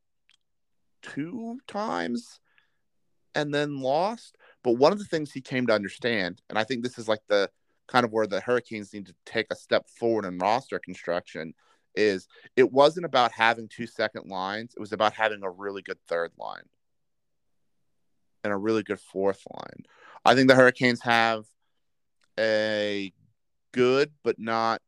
two 1.02 1.58
times 1.66 2.40
and 3.34 3.54
then 3.54 3.80
lost. 3.80 4.36
But 4.62 4.72
one 4.72 4.92
of 4.92 4.98
the 4.98 5.04
things 5.04 5.32
he 5.32 5.40
came 5.40 5.66
to 5.66 5.74
understand, 5.74 6.42
and 6.48 6.58
I 6.58 6.64
think 6.64 6.82
this 6.82 6.98
is 6.98 7.08
like 7.08 7.20
the 7.28 7.50
kind 7.88 8.04
of 8.04 8.12
where 8.12 8.26
the 8.26 8.40
Hurricanes 8.40 8.92
need 8.92 9.06
to 9.06 9.14
take 9.26 9.46
a 9.50 9.56
step 9.56 9.88
forward 9.88 10.24
in 10.24 10.38
roster 10.38 10.78
construction, 10.78 11.54
is 11.94 12.28
it 12.56 12.72
wasn't 12.72 13.06
about 13.06 13.32
having 13.32 13.68
two 13.68 13.86
second 13.86 14.28
lines, 14.28 14.74
it 14.76 14.80
was 14.80 14.92
about 14.92 15.14
having 15.14 15.42
a 15.42 15.50
really 15.50 15.82
good 15.82 15.98
third 16.06 16.30
line 16.38 16.62
and 18.44 18.52
a 18.52 18.56
really 18.56 18.82
good 18.82 19.00
fourth 19.00 19.42
line. 19.52 19.84
I 20.24 20.34
think 20.34 20.48
the 20.48 20.54
Hurricanes 20.54 21.02
have 21.02 21.46
a 22.38 23.12
good 23.72 24.12
but 24.22 24.38
not 24.38 24.80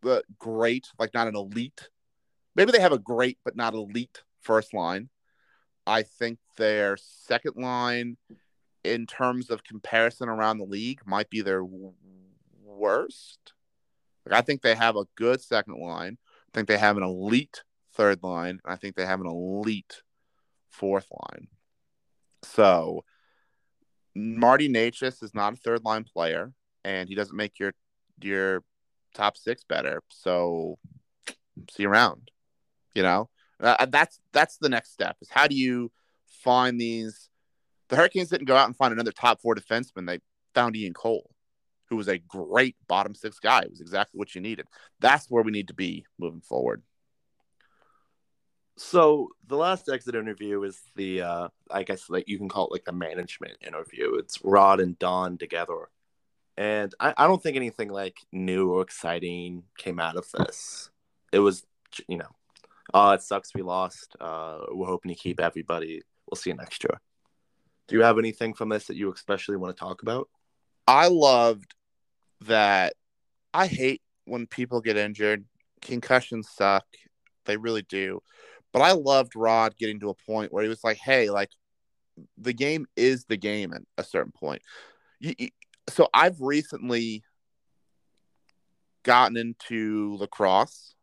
but 0.00 0.24
great, 0.38 0.86
like 0.98 1.12
not 1.14 1.28
an 1.28 1.34
elite. 1.34 1.88
Maybe 2.54 2.72
they 2.72 2.80
have 2.80 2.92
a 2.92 2.98
great 2.98 3.38
but 3.44 3.56
not 3.56 3.74
elite 3.74 4.22
first 4.40 4.72
line. 4.72 5.08
I 5.88 6.02
think 6.02 6.38
their 6.58 6.98
second 6.98 7.56
line, 7.56 8.18
in 8.84 9.06
terms 9.06 9.48
of 9.48 9.64
comparison 9.64 10.28
around 10.28 10.58
the 10.58 10.64
league, 10.64 11.00
might 11.06 11.30
be 11.30 11.40
their 11.40 11.64
worst. 12.62 13.54
Like, 14.26 14.38
I 14.38 14.42
think 14.42 14.60
they 14.60 14.74
have 14.74 14.96
a 14.96 15.06
good 15.16 15.40
second 15.40 15.80
line. 15.80 16.18
I 16.20 16.50
think 16.54 16.68
they 16.68 16.76
have 16.76 16.98
an 16.98 17.02
elite 17.02 17.62
third 17.94 18.22
line. 18.22 18.60
and 18.62 18.72
I 18.72 18.76
think 18.76 18.96
they 18.96 19.06
have 19.06 19.22
an 19.22 19.26
elite 19.26 20.02
fourth 20.68 21.06
line. 21.10 21.48
So 22.42 23.04
Marty 24.14 24.68
Necas 24.68 25.22
is 25.22 25.34
not 25.34 25.54
a 25.54 25.56
third 25.56 25.84
line 25.84 26.04
player, 26.04 26.52
and 26.84 27.08
he 27.08 27.14
doesn't 27.14 27.36
make 27.36 27.58
your 27.58 27.72
your 28.20 28.62
top 29.14 29.38
six 29.38 29.64
better. 29.64 30.02
So 30.10 30.78
see 31.70 31.86
around. 31.86 32.30
You 32.94 33.02
know, 33.04 33.30
uh, 33.60 33.86
that's 33.86 34.20
that's 34.32 34.58
the 34.58 34.68
next 34.68 34.92
step. 34.92 35.16
Is 35.20 35.28
how 35.30 35.46
do 35.46 35.56
you 35.56 35.90
find 36.26 36.80
these? 36.80 37.28
The 37.88 37.96
Hurricanes 37.96 38.28
didn't 38.28 38.46
go 38.46 38.56
out 38.56 38.66
and 38.66 38.76
find 38.76 38.92
another 38.92 39.12
top 39.12 39.40
four 39.40 39.54
defenseman. 39.54 40.06
They 40.06 40.20
found 40.54 40.76
Ian 40.76 40.92
Cole, 40.92 41.30
who 41.88 41.96
was 41.96 42.08
a 42.08 42.18
great 42.18 42.76
bottom 42.86 43.14
six 43.14 43.38
guy. 43.38 43.60
It 43.60 43.70
was 43.70 43.80
exactly 43.80 44.18
what 44.18 44.34
you 44.34 44.40
needed. 44.40 44.66
That's 45.00 45.30
where 45.30 45.42
we 45.42 45.52
need 45.52 45.68
to 45.68 45.74
be 45.74 46.04
moving 46.18 46.42
forward. 46.42 46.82
So 48.76 49.30
the 49.46 49.56
last 49.56 49.88
exit 49.88 50.14
interview 50.14 50.62
is 50.62 50.80
the 50.94 51.22
uh 51.22 51.48
I 51.70 51.82
guess 51.82 52.08
like 52.08 52.28
you 52.28 52.38
can 52.38 52.48
call 52.48 52.66
it 52.66 52.72
like 52.72 52.84
the 52.84 52.92
management 52.92 53.56
interview. 53.66 54.14
It's 54.14 54.38
Rod 54.44 54.80
and 54.80 54.98
Don 54.98 55.36
together. 55.36 55.88
And 56.56 56.92
I, 56.98 57.14
I 57.16 57.26
don't 57.26 57.42
think 57.42 57.56
anything 57.56 57.88
like 57.88 58.18
new 58.32 58.70
or 58.72 58.82
exciting 58.82 59.64
came 59.76 59.98
out 59.98 60.16
of 60.16 60.30
this. 60.30 60.90
It 61.32 61.40
was 61.40 61.66
you 62.06 62.18
know, 62.18 62.30
uh 62.94 63.16
it 63.18 63.22
sucks 63.22 63.54
we 63.54 63.62
lost. 63.62 64.16
Uh 64.20 64.58
we're 64.70 64.86
hoping 64.86 65.10
to 65.10 65.14
keep 65.14 65.40
everybody. 65.40 66.02
We'll 66.30 66.36
see 66.36 66.50
you 66.50 66.56
next 66.56 66.84
year. 66.84 67.00
Do 67.88 67.96
you 67.96 68.02
have 68.02 68.18
anything 68.18 68.54
from 68.54 68.68
this 68.68 68.86
that 68.86 68.96
you 68.96 69.12
especially 69.12 69.56
want 69.56 69.76
to 69.76 69.80
talk 69.80 70.02
about? 70.02 70.28
I 70.86 71.08
loved 71.08 71.74
that 72.42 72.94
I 73.52 73.66
hate 73.66 74.02
when 74.24 74.46
people 74.46 74.80
get 74.80 74.96
injured. 74.96 75.44
Concussions 75.80 76.48
suck. 76.50 76.86
They 77.46 77.56
really 77.56 77.82
do. 77.82 78.20
But 78.72 78.82
I 78.82 78.92
loved 78.92 79.34
Rod 79.34 79.76
getting 79.76 80.00
to 80.00 80.10
a 80.10 80.14
point 80.14 80.52
where 80.52 80.62
he 80.62 80.68
was 80.68 80.84
like, 80.84 80.98
"Hey, 80.98 81.30
like 81.30 81.50
the 82.36 82.52
game 82.52 82.86
is 82.96 83.24
the 83.24 83.36
game 83.36 83.72
at 83.72 83.82
a 83.96 84.04
certain 84.04 84.32
point." 84.32 84.62
So 85.88 86.08
I've 86.12 86.40
recently 86.40 87.22
gotten 89.04 89.36
into 89.36 90.16
lacrosse, 90.18 90.94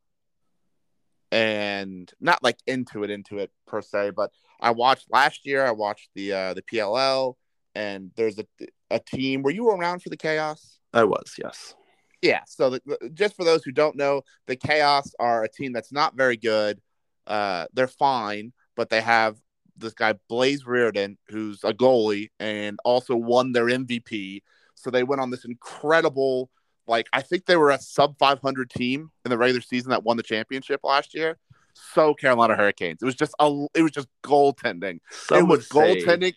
and 1.36 2.10
not 2.22 2.42
like 2.42 2.58
into 2.66 3.04
it, 3.04 3.10
into 3.10 3.40
it 3.40 3.52
per 3.68 3.82
se, 3.82 4.12
but 4.12 4.32
I 4.62 4.72
watched 4.72 5.08
last 5.12 5.46
year. 5.46 5.66
I 5.66 5.72
watched 5.72 6.10
the 6.16 6.32
uh, 6.32 6.54
the 6.54 6.62
PLL, 6.62 7.34
and 7.76 8.12
there's 8.16 8.40
a 8.40 8.46
a 8.90 9.00
team. 9.00 9.44
Were 9.44 9.52
you 9.52 9.70
around 9.70 10.02
for 10.02 10.08
the 10.10 10.16
chaos? 10.16 10.80
I 10.94 11.04
was, 11.04 11.36
yes. 11.38 11.76
Yeah. 12.22 12.40
So 12.48 12.70
the, 12.70 13.12
just 13.14 13.36
for 13.36 13.44
those 13.44 13.66
who 13.66 13.74
don't 13.74 13.98
know, 13.98 14.22
the 14.48 14.56
chaos 14.56 15.14
are 15.20 15.44
a 15.44 15.50
team 15.50 15.74
that's 15.74 15.92
not 15.92 16.16
very 16.16 16.38
good. 16.38 16.80
Uh, 17.28 17.66
they're 17.74 17.88
fine, 17.88 18.54
but 18.78 18.90
they 18.90 19.02
have 19.02 19.36
this 19.76 19.94
guy 19.94 20.14
Blaze 20.30 20.64
Riorden, 20.64 21.18
who's 21.28 21.66
a 21.66 21.74
goalie 21.74 22.30
and 22.40 22.80
also 22.86 23.18
won 23.18 23.52
their 23.52 23.66
MVP. 23.66 24.42
So 24.76 24.90
they 24.90 25.04
went 25.04 25.20
on 25.20 25.32
this 25.32 25.44
incredible, 25.44 26.50
like 26.88 27.08
I 27.14 27.22
think 27.22 27.46
they 27.46 27.56
were 27.56 27.72
a 27.72 27.80
sub 27.80 28.18
500 28.18 28.70
team 28.70 29.12
in 29.24 29.30
the 29.30 29.38
regular 29.38 29.62
season 29.62 29.90
that 29.92 30.04
won 30.04 30.18
the 30.18 30.24
championship 30.24 30.82
last 30.84 31.14
year. 31.14 31.38
So 31.74 32.14
Carolina 32.14 32.56
Hurricanes. 32.56 33.02
It 33.02 33.06
was 33.06 33.16
just 33.16 33.34
a, 33.40 33.66
it 33.74 33.82
was 33.82 33.92
just 33.92 34.08
goaltending. 34.24 35.00
Some 35.12 35.40
it 35.40 35.44
was 35.44 35.68
goaltending. 35.68 36.34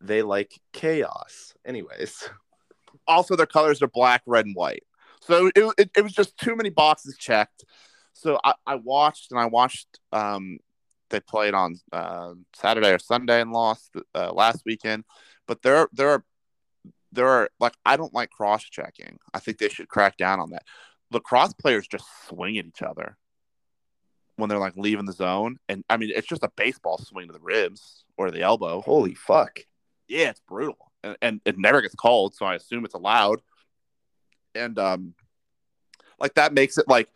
they 0.00 0.22
like 0.22 0.60
chaos. 0.72 1.54
Anyways, 1.64 2.28
Also, 3.06 3.36
their 3.36 3.46
colors 3.46 3.82
are 3.82 3.88
black, 3.88 4.22
red, 4.26 4.46
and 4.46 4.54
white. 4.54 4.84
So 5.20 5.50
it, 5.54 5.74
it, 5.78 5.90
it 5.96 6.02
was 6.02 6.12
just 6.12 6.36
too 6.36 6.56
many 6.56 6.68
boxes 6.70 7.16
checked. 7.16 7.64
So 8.12 8.38
I, 8.44 8.54
I 8.66 8.74
watched 8.76 9.30
and 9.30 9.40
I 9.40 9.46
watched. 9.46 9.98
Um, 10.12 10.58
they 11.10 11.20
played 11.20 11.54
on 11.54 11.78
uh, 11.92 12.32
Saturday 12.54 12.90
or 12.90 12.98
Sunday 12.98 13.40
and 13.40 13.52
lost 13.52 13.90
uh, 14.14 14.32
last 14.32 14.62
weekend. 14.66 15.04
But 15.46 15.62
there 15.62 15.88
there 15.92 16.10
are 16.10 16.24
there 17.12 17.28
are 17.28 17.50
like 17.60 17.74
I 17.84 17.96
don't 17.96 18.14
like 18.14 18.30
cross 18.30 18.64
checking. 18.64 19.18
I 19.34 19.38
think 19.38 19.58
they 19.58 19.68
should 19.68 19.88
crack 19.88 20.16
down 20.16 20.40
on 20.40 20.50
that. 20.50 20.64
Lacrosse 21.10 21.52
players 21.52 21.86
just 21.86 22.04
swing 22.28 22.58
at 22.58 22.66
each 22.66 22.82
other 22.82 23.16
when 24.36 24.48
they're 24.48 24.58
like 24.58 24.76
leaving 24.76 25.04
the 25.04 25.12
zone, 25.12 25.58
and 25.68 25.84
I 25.88 25.98
mean 25.98 26.10
it's 26.14 26.26
just 26.26 26.42
a 26.42 26.50
baseball 26.56 26.98
swing 26.98 27.28
to 27.28 27.32
the 27.32 27.40
ribs 27.40 28.04
or 28.16 28.30
the 28.30 28.42
elbow. 28.42 28.80
holy 28.80 29.14
fuck. 29.14 29.60
Yeah, 30.08 30.30
it's 30.30 30.42
brutal, 30.48 30.92
and, 31.02 31.16
and 31.22 31.40
it 31.44 31.58
never 31.58 31.80
gets 31.80 31.94
called, 31.94 32.34
so 32.34 32.44
I 32.44 32.54
assume 32.54 32.84
it's 32.84 32.94
allowed. 32.94 33.40
And 34.54 34.78
um, 34.78 35.14
like 36.18 36.34
that 36.34 36.52
makes 36.52 36.78
it 36.78 36.88
like 36.88 37.08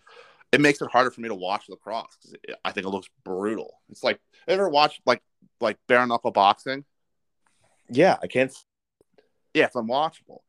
it 0.52 0.60
makes 0.60 0.81
it 0.81 0.90
harder 0.90 1.10
for 1.10 1.20
me 1.20 1.28
to 1.28 1.35
watch 1.35 1.68
lacrosse 1.68 2.35
I 2.64 2.73
think 2.73 2.86
it 2.86 2.90
looks 2.90 3.09
brutal. 3.24 3.81
It's 3.90 4.05
like 4.05 4.20
ever 4.47 4.68
watched 4.68 5.01
like 5.06 5.23
like 5.60 5.78
bare 5.86 6.06
knuckle 6.06 6.31
boxing? 6.31 6.85
Yeah, 7.89 8.16
I 8.23 8.27
can't. 8.27 8.52
Yeah, 9.56 9.64
it's 9.64 9.74
unwatchable. 9.74 10.40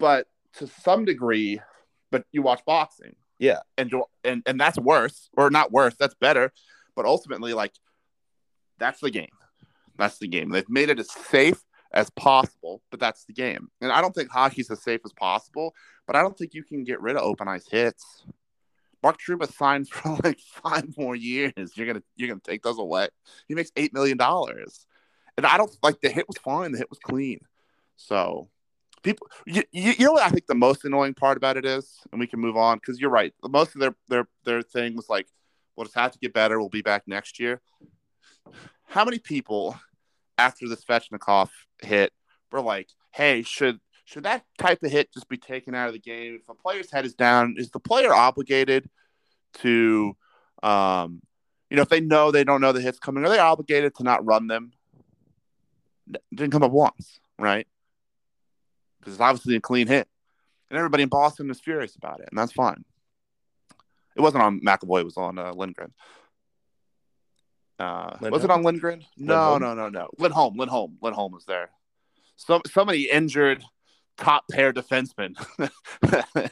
But 0.00 0.26
to 0.54 0.66
some 0.66 1.04
degree, 1.04 1.60
but 2.10 2.24
you 2.32 2.42
watch 2.42 2.64
boxing. 2.64 3.14
Yeah. 3.38 3.60
and 3.78 3.92
and 4.24 4.42
and 4.46 4.60
that's 4.60 4.80
worse 4.80 5.30
or 5.36 5.48
not 5.48 5.70
worse. 5.70 5.94
That's 5.96 6.16
better. 6.16 6.52
But 6.96 7.06
ultimately, 7.06 7.54
like 7.54 7.72
that's 8.78 8.98
the 9.00 9.12
game. 9.12 9.30
That's 9.96 10.18
the 10.18 10.26
game. 10.26 10.48
They've 10.50 10.68
made 10.68 10.90
it 10.90 10.98
as 10.98 11.08
safe 11.12 11.62
as 11.92 12.10
possible, 12.10 12.82
but 12.90 12.98
that's 12.98 13.26
the 13.26 13.32
game. 13.32 13.68
And 13.80 13.92
I 13.92 14.00
don't 14.00 14.12
think 14.14 14.28
hockey's 14.28 14.72
as 14.72 14.82
safe 14.82 15.02
as 15.04 15.12
possible, 15.12 15.72
but 16.08 16.16
I 16.16 16.22
don't 16.22 16.36
think 16.36 16.52
you 16.52 16.64
can 16.64 16.82
get 16.82 17.00
rid 17.00 17.14
of 17.14 17.22
open 17.22 17.46
ice 17.46 17.68
hits. 17.70 18.24
Mark 19.04 19.18
Trouba 19.20 19.52
signed 19.52 19.88
for 19.90 20.18
like 20.24 20.40
five 20.40 20.96
more 20.98 21.14
years. 21.14 21.76
You're 21.76 21.86
gonna 21.86 22.02
you're 22.16 22.28
gonna 22.28 22.40
take 22.42 22.64
those 22.64 22.80
away. 22.80 23.06
He 23.46 23.54
makes 23.54 23.70
eight 23.76 23.94
million 23.94 24.16
dollars, 24.16 24.84
and 25.36 25.46
I 25.46 25.56
don't 25.58 25.76
like 25.80 26.00
the 26.00 26.08
hit 26.08 26.26
was 26.26 26.38
fine. 26.38 26.72
The 26.72 26.78
hit 26.78 26.90
was 26.90 26.98
clean. 26.98 27.38
So 28.06 28.48
people, 29.02 29.28
you, 29.46 29.62
you, 29.72 29.94
know 30.04 30.12
what 30.12 30.22
I 30.22 30.30
think 30.30 30.46
the 30.46 30.54
most 30.54 30.84
annoying 30.84 31.14
part 31.14 31.36
about 31.36 31.56
it 31.56 31.64
is, 31.64 31.98
and 32.10 32.20
we 32.20 32.26
can 32.26 32.40
move 32.40 32.56
on 32.56 32.78
because 32.78 33.00
you're 33.00 33.10
right. 33.10 33.32
Most 33.48 33.74
of 33.74 33.80
their 33.80 33.94
their 34.08 34.28
their 34.44 34.62
thing 34.62 34.96
was 34.96 35.08
like, 35.08 35.26
we'll 35.76 35.84
just 35.84 35.96
have 35.96 36.12
to 36.12 36.18
get 36.18 36.32
better. 36.32 36.58
We'll 36.58 36.68
be 36.68 36.82
back 36.82 37.04
next 37.06 37.38
year. 37.38 37.60
How 38.86 39.04
many 39.04 39.18
people 39.18 39.78
after 40.38 40.66
the 40.68 40.76
Svechnikov 40.76 41.50
hit 41.82 42.12
were 42.50 42.62
like, 42.62 42.88
hey, 43.12 43.42
should 43.42 43.80
should 44.04 44.24
that 44.24 44.44
type 44.58 44.82
of 44.82 44.90
hit 44.90 45.12
just 45.12 45.28
be 45.28 45.36
taken 45.36 45.74
out 45.74 45.88
of 45.88 45.92
the 45.92 46.00
game? 46.00 46.38
If 46.40 46.48
a 46.48 46.54
player's 46.54 46.90
head 46.90 47.04
is 47.04 47.14
down, 47.14 47.54
is 47.58 47.70
the 47.70 47.80
player 47.80 48.12
obligated 48.12 48.88
to, 49.58 50.16
um, 50.62 51.22
you 51.68 51.76
know, 51.76 51.82
if 51.82 51.88
they 51.88 52.00
know 52.00 52.30
they 52.30 52.44
don't 52.44 52.60
know 52.60 52.72
the 52.72 52.80
hit's 52.80 52.98
coming, 52.98 53.24
are 53.24 53.28
they 53.28 53.38
obligated 53.38 53.94
to 53.96 54.02
not 54.02 54.24
run 54.24 54.48
them? 54.48 54.72
Didn't 56.34 56.50
come 56.50 56.64
up 56.64 56.72
once, 56.72 57.20
right? 57.38 57.68
Because 59.00 59.14
it's 59.14 59.20
obviously 59.20 59.56
a 59.56 59.60
clean 59.60 59.86
hit, 59.86 60.08
and 60.70 60.78
everybody 60.78 61.02
in 61.02 61.08
Boston 61.08 61.50
is 61.50 61.60
furious 61.60 61.96
about 61.96 62.20
it, 62.20 62.28
and 62.30 62.38
that's 62.38 62.52
fine. 62.52 62.84
It 64.16 64.20
wasn't 64.20 64.44
on 64.44 64.60
McAvoy; 64.60 65.00
it 65.00 65.04
was 65.04 65.16
on 65.16 65.38
uh, 65.38 65.52
Lindgren. 65.52 65.92
Uh, 67.78 68.16
was 68.20 68.44
it 68.44 68.50
on 68.50 68.62
Lindgren? 68.62 69.04
No, 69.16 69.52
Lindholm? 69.52 69.62
no, 69.62 69.74
no, 69.74 69.88
no. 69.88 70.08
Lindholm, 70.18 70.56
Lindholm, 70.56 70.98
Lindholm 71.00 71.32
was 71.32 71.46
there. 71.46 71.70
So 72.36 72.60
somebody 72.66 73.10
injured 73.10 73.64
top 74.18 74.44
pair 74.50 74.72
defenseman. 74.72 75.34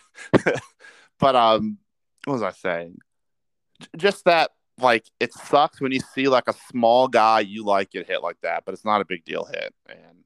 but 1.18 1.36
um, 1.36 1.78
what 2.24 2.34
was 2.34 2.42
I 2.42 2.52
saying? 2.52 2.98
J- 3.80 3.88
Just 3.96 4.24
that, 4.24 4.52
like, 4.78 5.04
it 5.20 5.34
sucks 5.34 5.80
when 5.80 5.92
you 5.92 6.00
see 6.14 6.28
like 6.28 6.48
a 6.48 6.54
small 6.70 7.08
guy 7.08 7.40
you 7.40 7.64
like 7.64 7.90
get 7.90 8.06
hit 8.06 8.22
like 8.22 8.40
that, 8.42 8.64
but 8.64 8.72
it's 8.72 8.84
not 8.84 9.02
a 9.02 9.06
big 9.06 9.24
deal 9.24 9.44
hit. 9.44 9.74
And 9.88 10.24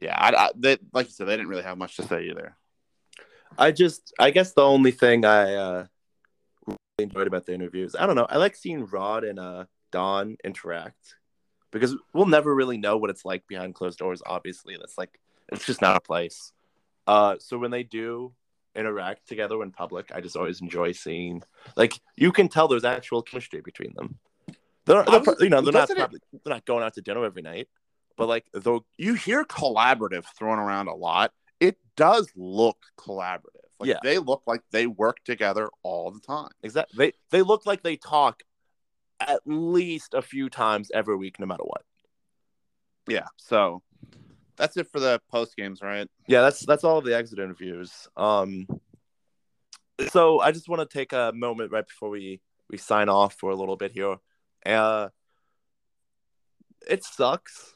yeah, 0.00 0.16
I, 0.16 0.34
I 0.34 0.50
they, 0.54 0.78
like 0.92 1.06
you 1.06 1.12
said, 1.12 1.26
they 1.26 1.36
didn't 1.36 1.48
really 1.48 1.62
have 1.62 1.78
much 1.78 1.96
to 1.96 2.02
say 2.02 2.24
either. 2.24 2.56
I 3.56 3.72
just, 3.72 4.12
I 4.18 4.30
guess 4.30 4.52
the 4.52 4.62
only 4.62 4.90
thing 4.90 5.24
I 5.24 5.54
uh, 5.54 5.86
really 6.66 6.78
enjoyed 6.98 7.26
about 7.26 7.46
the 7.46 7.54
interviews, 7.54 7.96
I 7.98 8.06
don't 8.06 8.16
know, 8.16 8.26
I 8.28 8.36
like 8.36 8.54
seeing 8.54 8.86
Rod 8.86 9.24
and 9.24 9.38
uh, 9.38 9.64
Don 9.90 10.36
interact 10.44 11.16
because 11.70 11.96
we'll 12.12 12.26
never 12.26 12.54
really 12.54 12.78
know 12.78 12.96
what 12.96 13.10
it's 13.10 13.24
like 13.24 13.46
behind 13.46 13.74
closed 13.74 13.98
doors. 13.98 14.22
Obviously, 14.24 14.76
that's 14.78 14.98
like 14.98 15.18
it's 15.50 15.66
just 15.66 15.82
not 15.82 15.96
a 15.96 16.00
place. 16.00 16.52
Uh, 17.06 17.36
so 17.38 17.58
when 17.58 17.70
they 17.70 17.82
do 17.82 18.32
interact 18.76 19.26
together 19.26 19.62
in 19.62 19.72
public, 19.72 20.10
I 20.14 20.20
just 20.20 20.36
always 20.36 20.60
enjoy 20.60 20.92
seeing. 20.92 21.42
Like 21.76 21.98
you 22.16 22.32
can 22.32 22.48
tell 22.48 22.68
there's 22.68 22.84
actual 22.84 23.22
chemistry 23.22 23.60
between 23.60 23.94
them. 23.94 24.18
They're, 24.84 25.04
they're 25.04 25.20
was- 25.20 25.40
you 25.40 25.50
know 25.50 25.60
they're 25.60 25.72
not 25.72 25.88
probably, 25.90 26.20
they're 26.44 26.54
not 26.54 26.64
going 26.64 26.84
out 26.84 26.94
to 26.94 27.02
dinner 27.02 27.24
every 27.24 27.42
night, 27.42 27.68
but 28.18 28.26
like 28.28 28.44
they'll 28.52 28.84
You 28.98 29.14
hear 29.14 29.44
collaborative 29.44 30.24
thrown 30.36 30.58
around 30.58 30.88
a 30.88 30.94
lot. 30.94 31.32
It 31.60 31.78
does 31.96 32.30
look 32.36 32.76
collaborative. 32.98 33.64
Like 33.80 33.88
Yeah. 33.88 34.00
they 34.02 34.18
look 34.18 34.42
like 34.46 34.62
they 34.72 34.86
work 34.86 35.24
together 35.24 35.70
all 35.82 36.10
the 36.10 36.20
time. 36.20 36.50
exactly 36.62 36.96
they 36.98 37.12
they 37.30 37.42
look 37.42 37.64
like 37.64 37.82
they 37.82 37.96
talk 37.96 38.42
at 39.20 39.40
least 39.46 40.14
a 40.14 40.22
few 40.22 40.48
times 40.50 40.90
every 40.94 41.16
week, 41.16 41.40
no 41.40 41.46
matter 41.46 41.64
what. 41.64 41.82
Yeah. 43.08 43.26
So 43.36 43.82
that's 44.56 44.76
it 44.76 44.88
for 44.92 45.00
the 45.00 45.20
post 45.30 45.56
games, 45.56 45.80
right? 45.80 46.08
yeah 46.26 46.42
that's 46.42 46.66
that's 46.66 46.84
all 46.84 46.98
of 46.98 47.04
the 47.04 47.16
exit 47.16 47.38
interviews 47.38 48.06
um 48.16 48.66
so 50.10 50.40
i 50.40 50.52
just 50.52 50.68
want 50.68 50.80
to 50.88 50.98
take 50.98 51.12
a 51.12 51.32
moment 51.34 51.72
right 51.72 51.86
before 51.86 52.10
we 52.10 52.40
we 52.70 52.76
sign 52.78 53.08
off 53.08 53.34
for 53.34 53.50
a 53.50 53.56
little 53.56 53.76
bit 53.76 53.90
here 53.92 54.16
uh 54.66 55.08
it 56.88 57.02
sucks 57.02 57.74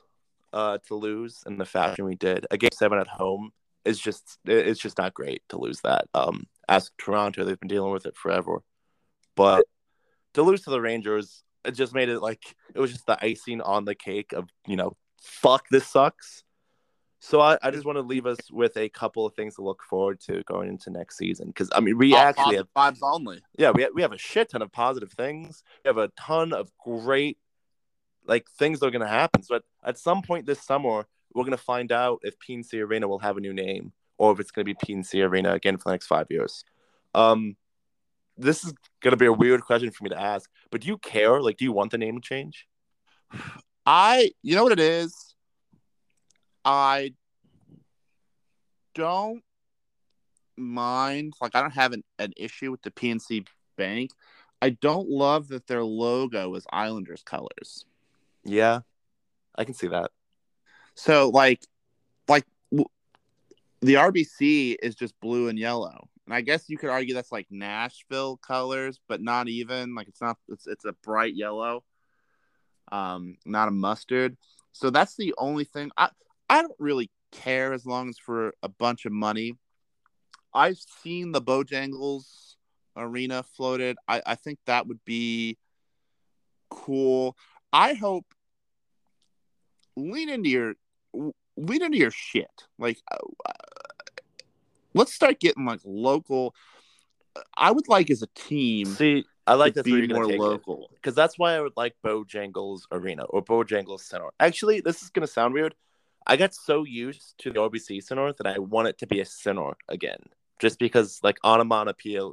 uh 0.53 0.79
to 0.89 0.95
lose 0.95 1.43
in 1.47 1.59
the 1.59 1.65
fashion 1.65 2.05
we 2.05 2.17
did. 2.17 2.47
A 2.51 2.57
game 2.57 2.71
seven 2.73 2.99
at 2.99 3.09
home 3.09 3.51
is 3.85 3.99
just 3.99 4.39
it's 4.45 4.81
just 4.81 4.99
not 4.99 5.15
great 5.15 5.43
to 5.49 5.59
lose 5.59 5.81
that. 5.83 6.07
Um 6.15 6.47
ask 6.69 6.93
toronto 6.99 7.45
they've 7.45 7.59
been 7.61 7.69
dealing 7.69 7.93
with 7.93 8.07
it 8.07 8.17
forever. 8.17 8.63
But 9.35 9.65
to 10.35 10.43
lose 10.43 10.63
to 10.63 10.71
the 10.71 10.81
rangers 10.81 11.43
it 11.65 11.73
just 11.73 11.95
made 11.95 12.09
it 12.09 12.21
like 12.21 12.57
it 12.75 12.81
was 12.81 12.93
just 12.93 13.07
the 13.07 13.23
icing 13.25 13.61
on 13.61 13.85
the 13.85 13.95
cake 13.95 14.33
of 14.33 14.49
you 14.67 14.77
know 14.77 14.97
fuck 15.21 15.69
this 15.71 15.87
sucks. 15.87 16.43
So 17.21 17.41
I, 17.41 17.57
I 17.63 17.71
just 17.71 17.85
want 17.85 17.99
to 17.99 18.03
leave 18.03 18.27
us 18.27 18.39
with 18.51 18.77
a 18.77 18.89
couple 18.89 19.25
of 19.25 19.35
things 19.35 19.55
to 19.55 19.63
look 19.63 19.85
forward 19.89 20.19
to 20.23 20.43
going 20.43 20.69
into 20.69 20.91
next 20.91 21.17
season. 21.17 21.47
Because 21.47 21.71
I 21.73 21.79
mean 21.79 21.97
we 21.97 22.15
All 22.15 22.21
actually 22.21 22.57
have 22.57 22.67
vibes 22.77 22.99
only. 23.03 23.41
yeah 23.57 23.71
we 23.71 23.89
we 23.95 24.03
have 24.03 24.13
a 24.13 24.19
shit 24.19 24.51
ton 24.51 24.61
of 24.63 24.73
positive 24.73 25.13
things. 25.13 25.63
We 25.85 25.89
have 25.89 25.99
a 25.99 26.11
ton 26.19 26.53
of 26.53 26.71
great 26.85 27.39
like 28.27 28.49
things 28.59 28.83
are 28.83 28.91
going 28.91 29.03
to 29.03 29.09
happen. 29.09 29.43
So 29.43 29.57
at, 29.57 29.63
at 29.85 29.99
some 29.99 30.23
point 30.23 30.47
this 30.47 30.63
summer 30.63 31.07
we're 31.35 31.45
going 31.45 31.57
to 31.57 31.63
find 31.63 31.93
out 31.93 32.21
if 32.23 32.35
PNC 32.39 32.75
Arena 32.83 33.09
will 33.09 33.19
have 33.21 33.37
a 33.37 33.41
new 33.41 33.53
name 33.53 33.93
or 34.19 34.33
if 34.33 34.41
it's 34.41 34.51
going 34.51 34.67
to 34.67 34.75
be 34.75 34.75
PNC 34.75 35.27
Arena 35.27 35.53
again 35.53 35.77
for 35.77 35.85
the 35.85 35.93
next 35.93 36.07
five 36.07 36.27
years. 36.31 36.65
Um, 37.15 37.57
this 38.37 38.65
is 38.65 38.73
going 39.01 39.13
to 39.13 39.17
be 39.17 39.27
a 39.27 39.33
weird 39.33 39.63
question 39.63 39.91
for 39.91 40.05
me 40.05 40.11
to 40.11 40.21
ask, 40.21 40.49
but 40.71 40.81
do 40.81 40.89
you 40.89 40.99
care? 40.99 41.41
Like, 41.41 41.57
do 41.57 41.65
you 41.65 41.73
want 41.73 41.91
the 41.91 41.99
name 41.99 42.21
change? 42.21 42.67
I, 43.87 44.33
you 44.43 44.55
know 44.55 44.63
what 44.63 44.73
it 44.73 44.81
is? 44.81 45.35
I 46.65 47.15
don't 48.95 49.43
mind. 50.57 51.35
Like, 51.41 51.55
I 51.55 51.61
don't 51.61 51.73
have 51.75 51.93
an, 51.93 52.05
an 52.19 52.33
issue 52.37 52.71
with 52.71 52.83
the 52.83 52.91
PNC 52.91 53.47
Bank. 53.77 54.11
I 54.61 54.71
don't 54.71 55.09
love 55.09 55.49
that 55.49 55.67
their 55.67 55.83
logo 55.83 56.55
is 56.55 56.65
Islanders 56.73 57.23
colors. 57.25 57.85
Yeah, 58.45 58.81
I 59.57 59.65
can 59.65 59.75
see 59.75 59.89
that. 59.89 60.11
So, 60.95 61.29
like, 61.31 61.65
like 62.29 62.45
w- 62.71 62.89
the 63.81 63.95
RBC 63.95 64.77
is 64.83 64.95
just 64.95 65.19
blue 65.21 65.49
and 65.49 65.59
yellow, 65.59 66.09
And 66.27 66.35
I 66.35 66.41
guess 66.41 66.69
you 66.69 66.77
could 66.77 66.91
argue 66.91 67.15
that's 67.15 67.33
like 67.33 67.47
Nashville 67.51 68.37
colors, 68.37 69.01
but 69.09 69.21
not 69.21 69.49
even 69.49 69.95
like 69.95 70.09
it's 70.09 70.21
not. 70.21 70.39
It's 70.49 70.67
it's 70.67 70.85
a 70.85 70.93
bright 71.05 71.35
yellow, 71.35 71.85
um, 72.91 73.37
not 73.45 73.69
a 73.69 73.73
mustard. 73.73 74.37
So 74.73 74.91
that's 74.91 75.17
the 75.17 75.35
only 75.39 75.65
thing. 75.65 75.91
I 75.97 76.11
I 76.49 76.63
don't 76.63 76.77
really 76.79 77.11
care 77.33 77.73
as 77.73 77.87
long 77.87 78.09
as 78.09 78.19
for 78.19 78.55
a 78.63 78.69
bunch 78.69 79.05
of 79.07 79.13
money. 79.13 79.57
I've 80.55 80.79
seen 81.03 81.33
the 81.33 81.41
Bojangles 81.41 82.57
arena 82.97 83.43
floated. 83.43 83.97
I 84.07 84.23
I 84.27 84.35
think 84.35 84.59
that 84.67 84.87
would 84.87 85.05
be 85.05 85.59
cool. 86.71 87.37
I 87.73 87.95
hope 87.95 88.27
lean 89.97 90.29
into 90.29 90.49
your 90.49 90.75
lean 91.57 91.83
into 91.83 91.99
your 91.99 92.11
shit. 92.11 92.51
Like, 92.79 92.99
uh, 93.11 93.53
let's 94.95 95.13
start 95.13 95.41
getting 95.41 95.65
like 95.65 95.81
local. 95.85 96.55
I 97.57 97.71
would 97.71 97.89
like 97.89 98.11
as 98.11 98.23
a 98.23 98.29
team. 98.35 98.87
See, 98.87 99.25
I 99.47 99.55
like 99.55 99.75
to 99.75 99.83
be 99.83 100.07
more 100.07 100.27
local. 100.27 100.91
because 100.95 101.15
that's 101.15 101.39
why 101.39 101.55
I 101.55 101.61
would 101.61 101.73
like 101.77 101.95
Bojangles 102.05 102.83
Arena 102.91 103.25
or 103.25 103.43
Bojangles 103.43 104.01
Center. 104.01 104.29
Actually, 104.39 104.81
this 104.81 105.03
is 105.03 105.11
gonna 105.11 105.27
sound 105.27 105.55
weird. 105.55 105.75
I 106.27 106.37
got 106.37 106.55
so 106.55 106.85
used 106.85 107.35
to 107.39 107.51
the 107.51 107.59
RBC 107.59 108.03
Center 108.03 108.33
that 108.33 108.47
I 108.47 108.59
want 108.59 108.89
it 108.89 108.99
to 108.99 109.07
be 109.07 109.21
a 109.21 109.25
center 109.25 109.73
again, 109.89 110.21
just 110.61 110.79
because 110.79 111.21
like 111.23 111.39
on 111.43 111.59
a 111.59 111.63
onomatopoeia, 111.63 112.31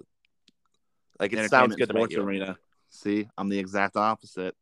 like 1.20 1.34
it 1.34 1.49
sounds 1.49 1.76
good 1.76 1.90
to 1.90 1.94
me. 1.94 2.16
arena. 2.16 2.57
See, 2.90 3.28
I'm 3.38 3.49
the 3.49 3.60
exact 3.60 3.95
opposite. 3.95 4.56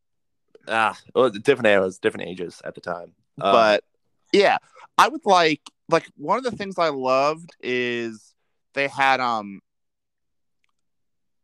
Ah, 0.68 0.98
well, 1.16 1.30
different 1.30 1.68
eras, 1.68 2.00
different 2.00 2.28
ages 2.28 2.62
at 2.66 2.76
the 2.76 2.82
time. 2.82 3.14
Um, 3.40 3.52
but 3.52 3.84
yeah, 4.34 4.58
I 4.98 5.08
would 5.08 5.26
like 5.26 5.62
like 5.90 6.10
one 6.18 6.38
of 6.38 6.44
the 6.44 6.52
things 6.52 6.78
I 6.78 6.90
loved 6.90 7.56
is 7.62 8.34
they 8.74 8.88
had 8.88 9.20
um 9.20 9.62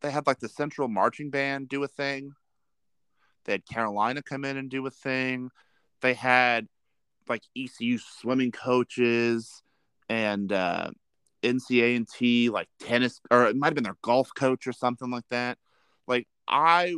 they 0.02 0.12
had 0.12 0.28
like 0.28 0.40
the 0.40 0.50
Central 0.50 0.88
Marching 0.88 1.30
Band 1.30 1.70
do 1.70 1.84
a 1.84 1.88
thing. 1.88 2.34
They 3.46 3.54
had 3.54 3.66
Carolina 3.66 4.22
come 4.22 4.46
in 4.46 4.58
and 4.58 4.70
do 4.70 4.86
a 4.86 4.92
thing. 4.92 5.50
They 6.02 6.14
had 6.14 6.68
like 7.28 7.44
ECU 7.56 7.98
swimming 7.98 8.52
coaches 8.52 9.64
and 10.10 10.52
uh 10.52 10.92
NCA&T 11.42 12.50
like 12.50 12.68
tennis 12.80 13.20
or 13.32 13.48
it 13.48 13.56
might 13.56 13.68
have 13.68 13.76
been 13.76 13.84
their 13.84 13.98
golf 14.02 14.30
coach 14.36 14.68
or 14.68 14.74
something 14.74 15.10
like 15.10 15.28
that. 15.30 15.58
Like 16.08 16.28
I 16.48 16.96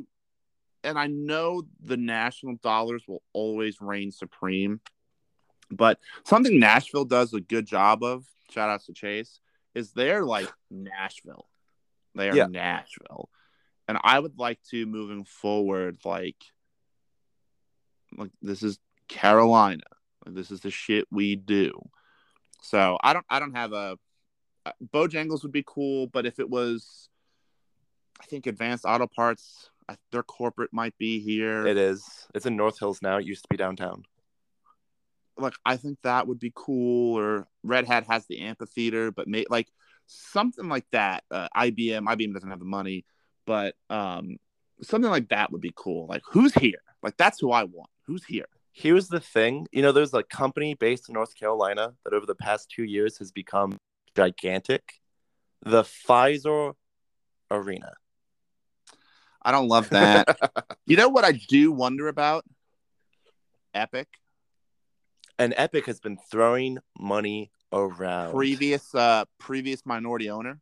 and 0.85 0.97
I 0.97 1.07
know 1.07 1.63
the 1.81 1.97
national 1.97 2.55
dollars 2.63 3.03
will 3.07 3.23
always 3.33 3.81
reign 3.81 4.11
supreme, 4.11 4.79
but 5.71 5.99
something 6.23 6.59
Nashville 6.59 7.05
does 7.05 7.33
a 7.33 7.41
good 7.41 7.65
job 7.65 8.03
of, 8.03 8.25
shout 8.51 8.69
outs 8.69 8.85
to 8.85 8.93
Chase, 8.93 9.39
is 9.73 9.91
they're 9.91 10.23
like 10.23 10.51
Nashville. 10.69 11.47
They 12.13 12.29
are 12.29 12.35
Yeah. 12.35 12.45
Nashville. 12.45 13.29
And 13.87 13.97
I 14.03 14.19
would 14.19 14.39
like 14.39 14.59
to 14.71 14.85
moving 14.85 15.25
forward, 15.25 15.97
like 16.05 16.37
like 18.17 18.31
this 18.41 18.63
is 18.63 18.79
Carolina. 19.07 19.83
Like, 20.25 20.35
this 20.35 20.51
is 20.51 20.61
the 20.61 20.71
shit 20.71 21.05
we 21.11 21.35
do. 21.35 21.71
So 22.61 22.97
I 23.03 23.13
don't 23.13 23.25
I 23.29 23.39
don't 23.39 23.55
have 23.55 23.73
a 23.73 23.97
uh, 24.65 24.71
Bojangles 24.93 25.43
would 25.43 25.51
be 25.51 25.63
cool, 25.65 26.07
but 26.07 26.25
if 26.25 26.39
it 26.39 26.49
was 26.49 27.09
I 28.19 28.25
think 28.25 28.47
Advanced 28.47 28.85
Auto 28.85 29.07
Parts, 29.07 29.69
I, 29.87 29.97
their 30.11 30.23
corporate 30.23 30.73
might 30.73 30.97
be 30.97 31.19
here. 31.19 31.65
it 31.67 31.77
is. 31.77 32.03
It's 32.33 32.45
in 32.45 32.55
North 32.55 32.79
Hills 32.79 33.01
now. 33.01 33.17
It 33.17 33.25
used 33.25 33.43
to 33.43 33.47
be 33.49 33.57
downtown. 33.57 34.03
like 35.37 35.53
I 35.65 35.77
think 35.77 35.99
that 36.03 36.27
would 36.27 36.39
be 36.39 36.51
cool. 36.55 37.19
Or 37.19 37.47
Red 37.63 37.85
Hat 37.85 38.05
has 38.07 38.25
the 38.27 38.41
amphitheater, 38.41 39.11
but 39.11 39.27
may, 39.27 39.45
like 39.49 39.67
something 40.07 40.67
like 40.67 40.85
that. 40.91 41.23
Uh, 41.29 41.47
IBM, 41.55 42.05
IBM 42.05 42.33
doesn't 42.33 42.49
have 42.49 42.59
the 42.59 42.65
money, 42.65 43.05
but 43.45 43.75
um, 43.89 44.37
something 44.81 45.11
like 45.11 45.29
that 45.29 45.51
would 45.51 45.61
be 45.61 45.73
cool. 45.75 46.07
Like 46.07 46.23
who's 46.29 46.53
here? 46.53 46.81
Like 47.03 47.17
that's 47.17 47.39
who 47.39 47.51
I 47.51 47.63
want. 47.63 47.89
Who's 48.07 48.25
here? 48.25 48.45
Here's 48.71 49.07
the 49.07 49.19
thing. 49.19 49.67
You 49.71 49.81
know, 49.81 49.91
there's 49.91 50.13
a 50.13 50.23
company 50.23 50.73
based 50.73 51.07
in 51.07 51.13
North 51.13 51.35
Carolina 51.37 51.93
that 52.03 52.13
over 52.13 52.25
the 52.25 52.35
past 52.35 52.69
two 52.69 52.83
years 52.83 53.17
has 53.19 53.31
become 53.31 53.77
gigantic. 54.15 54.83
The 55.63 55.83
Pfizer 55.83 56.73
Arena. 57.49 57.93
I 59.45 59.51
don't 59.51 59.67
love 59.67 59.89
that. 59.91 60.37
you 60.87 60.97
know 60.97 61.07
what 61.09 61.23
I 61.23 61.31
do 61.33 61.71
wonder 61.71 62.07
about? 62.07 62.43
Epic. 63.75 64.07
and 65.37 65.53
Epic 65.55 65.85
has 65.85 65.99
been 65.99 66.17
throwing 66.31 66.79
money 66.97 67.51
around. 67.71 68.33
Previous 68.33 68.95
uh 68.95 69.25
previous 69.39 69.85
minority 69.85 70.29
owner. 70.29 70.59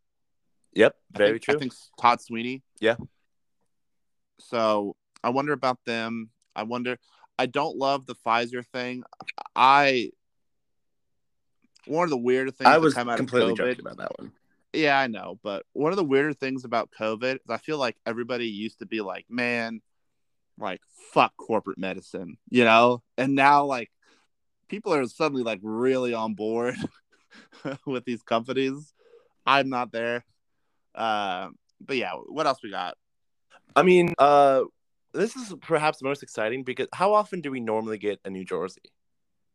Yep, 0.73 0.95
I 1.13 1.17
very 1.17 1.31
think, 1.33 1.43
true. 1.43 1.55
I 1.55 1.57
think 1.59 1.73
Todd 2.01 2.21
Sweeney. 2.21 2.63
Yeah. 2.79 2.95
So 4.39 4.95
I 5.23 5.29
wonder 5.29 5.53
about 5.53 5.79
them. 5.85 6.31
I 6.55 6.63
wonder. 6.63 6.97
I 7.39 7.45
don't 7.45 7.77
love 7.77 8.05
the 8.05 8.15
Pfizer 8.15 8.65
thing. 8.65 9.03
I 9.55 10.11
one 11.85 12.03
of 12.03 12.09
the 12.09 12.17
weirder 12.17 12.51
things 12.51 12.67
I 12.67 12.77
was 12.79 12.97
out 12.97 13.17
completely 13.17 13.51
of 13.51 13.57
COVID. 13.57 13.57
joking 13.57 13.79
about 13.85 13.97
that 13.97 14.19
one. 14.19 14.31
Yeah, 14.73 14.97
I 14.97 15.07
know, 15.07 15.39
but 15.43 15.65
one 15.73 15.91
of 15.91 15.97
the 15.97 16.03
weirder 16.03 16.33
things 16.33 16.65
about 16.65 16.89
COVID 16.99 17.35
is 17.35 17.49
I 17.49 17.57
feel 17.57 17.77
like 17.77 17.95
everybody 18.05 18.47
used 18.47 18.79
to 18.79 18.87
be 18.87 19.01
like, 19.01 19.25
man, 19.29 19.81
like 20.57 20.81
fuck 21.11 21.33
corporate 21.37 21.77
medicine, 21.77 22.37
you 22.49 22.63
know, 22.63 23.03
and 23.17 23.35
now 23.35 23.65
like 23.65 23.91
people 24.67 24.93
are 24.93 25.05
suddenly 25.05 25.43
like 25.43 25.59
really 25.61 26.15
on 26.15 26.33
board 26.33 26.75
with 27.85 28.03
these 28.05 28.23
companies. 28.23 28.93
I'm 29.45 29.69
not 29.69 29.91
there. 29.91 30.25
Uh, 30.95 31.49
but 31.79 31.97
yeah, 31.97 32.13
what 32.13 32.47
else 32.47 32.59
we 32.63 32.71
got? 32.71 32.95
I 33.75 33.83
mean, 33.83 34.13
uh, 34.17 34.63
this 35.13 35.35
is 35.35 35.53
perhaps 35.61 36.01
most 36.01 36.23
exciting 36.23 36.63
because 36.63 36.87
how 36.93 37.13
often 37.13 37.41
do 37.41 37.51
we 37.51 37.59
normally 37.59 37.97
get 37.97 38.19
a 38.25 38.29
New 38.29 38.45
Jersey? 38.45 38.81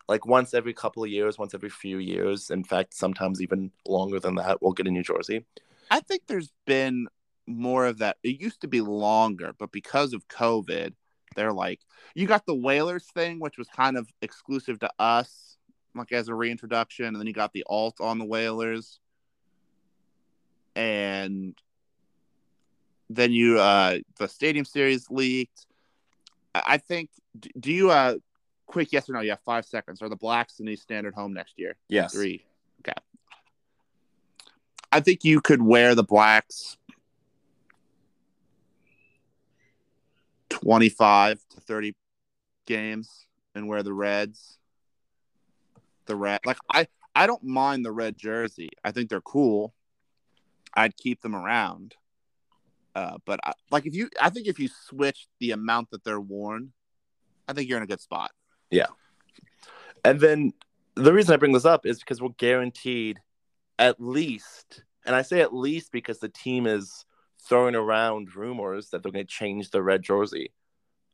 Like 0.09 0.27
once 0.27 0.55
every 0.55 0.73
couple 0.73 1.05
of 1.05 1.11
years, 1.11 1.39
once 1.39 1.55
every 1.55 1.69
few 1.69 1.99
years. 1.99 2.51
In 2.51 2.65
fact, 2.65 2.95
sometimes 2.95 3.43
even 3.43 3.71
longer 3.87 4.19
than 4.19 4.37
that, 4.37 4.63
we'll 4.63 4.73
get 4.73 4.87
a 4.87 4.91
New 4.91 5.03
Jersey. 5.03 5.45
I 5.91 6.01
think 6.01 6.23
there's 6.27 6.51
been 6.67 7.09
more 7.47 7.87
of 7.87 7.99
that. 7.99 8.17
It 8.23 8.41
used 8.41 8.63
to 8.63 8.69
be 8.69 8.81
longer, 8.81 9.53
but 9.59 9.73
because 9.73 10.13
of 10.13 10.27
COVID, 10.29 10.95
they're 11.37 11.53
like, 11.53 11.81
you 12.15 12.27
got 12.27 12.47
the 12.47 12.55
Whalers 12.55 13.07
thing, 13.15 13.39
which 13.39 13.59
was 13.59 13.69
kind 13.69 13.97
of 13.97 14.09
exclusive 14.23 14.79
to 14.81 14.91
us, 14.99 15.57
like 15.95 16.13
as 16.13 16.29
a 16.29 16.35
reintroduction, 16.35 17.07
and 17.07 17.17
then 17.17 17.27
you 17.27 17.33
got 17.33 17.53
the 17.53 17.65
alt 17.69 18.01
on 18.01 18.19
the 18.19 18.25
Whalers, 18.25 19.01
and 20.75 21.55
then 23.11 23.33
you 23.33 23.59
uh 23.59 23.99
the 24.19 24.29
Stadium 24.29 24.65
Series 24.65 25.11
leaked. 25.11 25.67
I 26.55 26.79
think. 26.79 27.11
Do 27.59 27.73
you 27.73 27.91
uh 27.91 28.17
quick 28.69 28.93
yes 28.93 29.11
or 29.11 29.15
no? 29.15 29.21
You 29.21 29.31
have 29.31 29.41
five 29.41 29.65
seconds. 29.65 30.01
Are 30.01 30.09
the 30.09 30.17
Blacks 30.17 30.61
in 30.61 30.67
the 30.67 30.77
standard 30.77 31.15
home 31.15 31.33
next 31.33 31.59
year? 31.59 31.75
Yes. 31.89 32.13
Three. 32.13 32.45
Okay. 32.81 32.93
I 34.93 35.01
think 35.01 35.25
you 35.25 35.41
could 35.41 35.61
wear 35.61 35.95
the 35.95 36.05
blacks 36.05 36.77
25 40.51 41.41
to 41.51 41.61
30 41.61 41.95
games 42.67 43.27
and 43.55 43.69
wear 43.69 43.83
the 43.83 43.93
reds. 43.93 44.59
The 46.07 46.17
red 46.17 46.41
like 46.47 46.57
I 46.73 46.87
I 47.15 47.27
don't 47.27 47.45
mind 47.45 47.85
the 47.85 47.93
red 47.93 48.17
jersey. 48.17 48.71
I 48.83 48.93
think 48.93 49.11
they're 49.11 49.21
cool. 49.21 49.75
I'd 50.73 50.97
keep 50.97 51.21
them 51.21 51.35
around. 51.35 51.97
Uh, 52.95 53.19
but 53.27 53.41
I, 53.45 53.53
like 53.71 53.85
if 53.85 53.95
you 53.95 54.09
I 54.21 54.31
think 54.31 54.47
if 54.47 54.59
you 54.59 54.69
switch 54.69 55.27
the 55.39 55.51
amount 55.51 55.91
that 55.91 56.05
they're 56.05 56.21
worn, 56.21 56.73
I 57.47 57.53
think 57.53 57.69
you're 57.69 57.77
in 57.77 57.85
a 57.85 57.87
good 57.87 58.01
spot. 58.01 58.31
And 60.05 60.21
then 60.21 60.53
the 60.95 61.13
reason 61.13 61.35
I 61.35 61.39
bring 61.39 61.53
this 61.53 61.65
up 61.65 61.87
is 61.87 61.99
because 61.99 62.21
we're 62.21 62.31
guaranteed 62.39 63.21
at 63.79 64.01
least, 64.01 64.83
and 65.07 65.15
I 65.15 65.23
say 65.23 65.41
at 65.41 65.55
least 65.55 65.93
because 65.93 66.19
the 66.19 66.29
team 66.29 66.67
is 66.67 67.05
throwing 67.49 67.75
around 67.75 68.35
rumors 68.35 68.91
that 68.91 69.03
they're 69.03 69.13
going 69.13 69.25
to 69.25 69.31
change 69.31 69.71
the 69.71 69.83
red 69.83 70.03
jersey. 70.03 70.53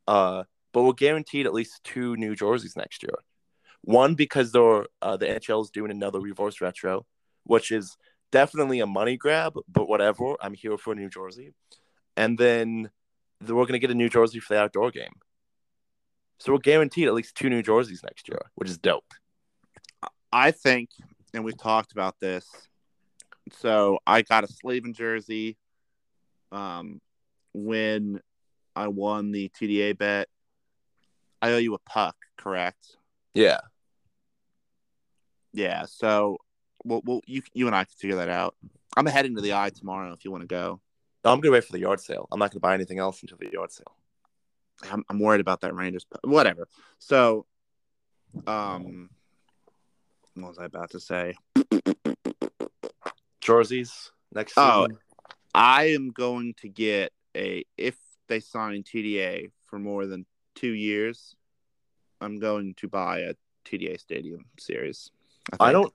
Uh, 0.07 0.43
but 0.73 0.83
we're 0.83 0.93
guaranteed 0.93 1.45
at 1.45 1.53
least 1.53 1.83
two 1.83 2.15
new 2.17 2.35
jerseys 2.35 2.75
next 2.75 3.03
year. 3.03 3.15
One 3.81 4.15
because 4.15 4.51
they're 4.51 4.87
uh, 5.01 5.17
the 5.17 5.27
NHL 5.27 5.63
is 5.63 5.69
doing 5.69 5.91
another 5.91 6.19
reverse 6.19 6.59
retro, 6.59 7.05
which 7.43 7.71
is 7.71 7.95
definitely 8.31 8.79
a 8.79 8.87
money 8.87 9.15
grab, 9.15 9.53
but 9.67 9.87
whatever. 9.87 10.35
I'm 10.41 10.53
here 10.53 10.77
for 10.77 10.95
new 10.95 11.09
jersey. 11.09 11.53
And 12.17 12.37
then 12.37 12.89
we're 13.41 13.53
going 13.53 13.73
to 13.73 13.79
get 13.79 13.91
a 13.91 13.95
new 13.95 14.09
jersey 14.09 14.39
for 14.39 14.55
the 14.55 14.61
outdoor 14.61 14.91
game. 14.91 15.13
So 16.39 16.51
we're 16.51 16.59
guaranteed 16.59 17.07
at 17.07 17.13
least 17.13 17.35
two 17.35 17.49
new 17.49 17.61
jerseys 17.61 18.03
next 18.03 18.27
year, 18.27 18.39
which 18.55 18.69
is 18.69 18.77
dope. 18.77 19.13
I 20.31 20.51
think, 20.51 20.89
and 21.33 21.45
we've 21.45 21.57
talked 21.57 21.91
about 21.91 22.19
this. 22.19 22.45
So 23.51 23.99
I 24.05 24.21
got 24.21 24.43
a 24.43 24.47
Slavin 24.47 24.93
jersey 24.93 25.57
um, 26.51 26.99
when 27.53 28.19
I 28.75 28.87
won 28.87 29.31
the 29.31 29.49
TDA 29.49 29.97
bet. 29.97 30.27
I 31.41 31.53
owe 31.53 31.57
you 31.57 31.73
a 31.73 31.79
puck, 31.79 32.15
correct? 32.37 32.97
Yeah. 33.33 33.59
Yeah. 35.53 35.85
So, 35.85 36.37
well, 36.83 37.01
well 37.05 37.21
you 37.27 37.43
you 37.53 37.67
and 37.67 37.75
I 37.75 37.83
can 37.85 37.93
figure 37.97 38.17
that 38.17 38.29
out. 38.29 38.55
I'm 38.97 39.05
heading 39.05 39.35
to 39.35 39.41
the 39.41 39.53
eye 39.53 39.69
tomorrow 39.69 40.11
if 40.13 40.25
you 40.25 40.31
want 40.31 40.41
to 40.41 40.47
go. 40.47 40.81
No, 41.23 41.31
I'm 41.31 41.39
gonna 41.39 41.53
wait 41.53 41.63
for 41.63 41.73
the 41.73 41.79
yard 41.79 41.99
sale. 41.99 42.27
I'm 42.31 42.39
not 42.39 42.51
gonna 42.51 42.59
buy 42.59 42.73
anything 42.73 42.99
else 42.99 43.21
until 43.21 43.37
the 43.37 43.49
yard 43.51 43.71
sale. 43.71 43.95
I'm, 44.91 45.03
I'm 45.09 45.19
worried 45.19 45.41
about 45.41 45.61
that 45.61 45.73
Rangers. 45.73 46.05
Whatever. 46.23 46.67
So, 46.99 47.45
um, 48.47 49.09
what 50.35 50.49
was 50.49 50.59
I 50.59 50.65
about 50.65 50.91
to 50.91 50.99
say? 50.99 51.35
Jerseys 53.41 54.11
next 54.33 54.53
Oh, 54.57 54.85
season. 54.85 54.99
I 55.53 55.85
am 55.89 56.11
going 56.11 56.53
to 56.61 56.67
get 56.67 57.13
a 57.35 57.63
if 57.77 57.95
they 58.27 58.39
sign 58.39 58.83
TDA 58.83 59.51
for 59.67 59.79
more 59.79 60.05
than 60.05 60.25
two 60.55 60.73
years, 60.73 61.35
I'm 62.19 62.39
going 62.39 62.73
to 62.75 62.87
buy 62.87 63.19
a 63.19 63.35
TDA 63.65 63.99
Stadium 63.99 64.45
series. 64.59 65.11
I 65.53 65.57
think. 65.57 65.71
don't. 65.73 65.93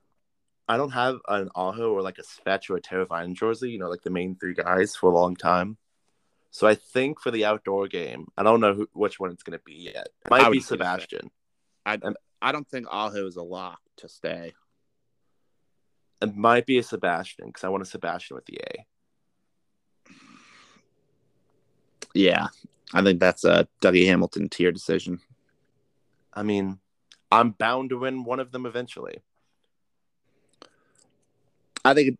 I 0.67 0.77
don't 0.77 0.91
have 0.91 1.17
an 1.27 1.49
Aho 1.53 1.91
or 1.91 2.01
like 2.01 2.17
a 2.17 2.23
Svetch 2.23 2.69
or 2.69 2.77
a 2.77 2.81
Terravine 2.81 3.33
jersey. 3.33 3.71
You 3.71 3.79
know, 3.79 3.89
like 3.89 4.03
the 4.03 4.09
main 4.09 4.35
three 4.35 4.53
guys 4.53 4.95
for 4.95 5.11
a 5.11 5.13
long 5.13 5.35
time. 5.35 5.77
So 6.51 6.67
I 6.67 6.75
think 6.75 7.19
for 7.19 7.31
the 7.31 7.45
outdoor 7.45 7.87
game, 7.87 8.27
I 8.37 8.43
don't 8.43 8.59
know 8.59 8.73
who, 8.73 8.89
which 8.93 9.19
one 9.19 9.31
it's 9.31 9.43
gonna 9.43 9.59
be 9.65 9.73
yet. 9.73 10.09
It 10.25 10.29
might 10.29 10.41
I 10.41 10.49
be 10.49 10.57
would 10.57 10.63
say 10.63 10.75
Svetch. 10.75 10.79
Sebastian. 10.79 11.31
I 11.85 12.51
don't 12.51 12.67
think 12.67 12.87
Aho 12.91 13.25
is 13.25 13.37
a 13.37 13.43
lock 13.43 13.79
to 13.97 14.09
stay. 14.09 14.53
It 16.21 16.35
might 16.35 16.65
be 16.65 16.77
a 16.77 16.83
Sebastian 16.83 17.47
because 17.47 17.63
I 17.63 17.69
want 17.69 17.83
a 17.83 17.85
Sebastian 17.85 18.35
with 18.35 18.45
the 18.45 18.59
A. 18.59 18.85
Yeah, 22.13 22.47
I 22.93 23.01
think 23.01 23.19
that's 23.19 23.45
a 23.45 23.67
Dougie 23.81 24.05
Hamilton 24.05 24.49
tier 24.49 24.71
decision. 24.71 25.21
I 26.33 26.43
mean, 26.43 26.79
I'm 27.31 27.51
bound 27.51 27.91
to 27.91 27.99
win 27.99 28.23
one 28.23 28.39
of 28.39 28.51
them 28.51 28.65
eventually. 28.65 29.23
I 31.83 31.93
think, 31.93 32.19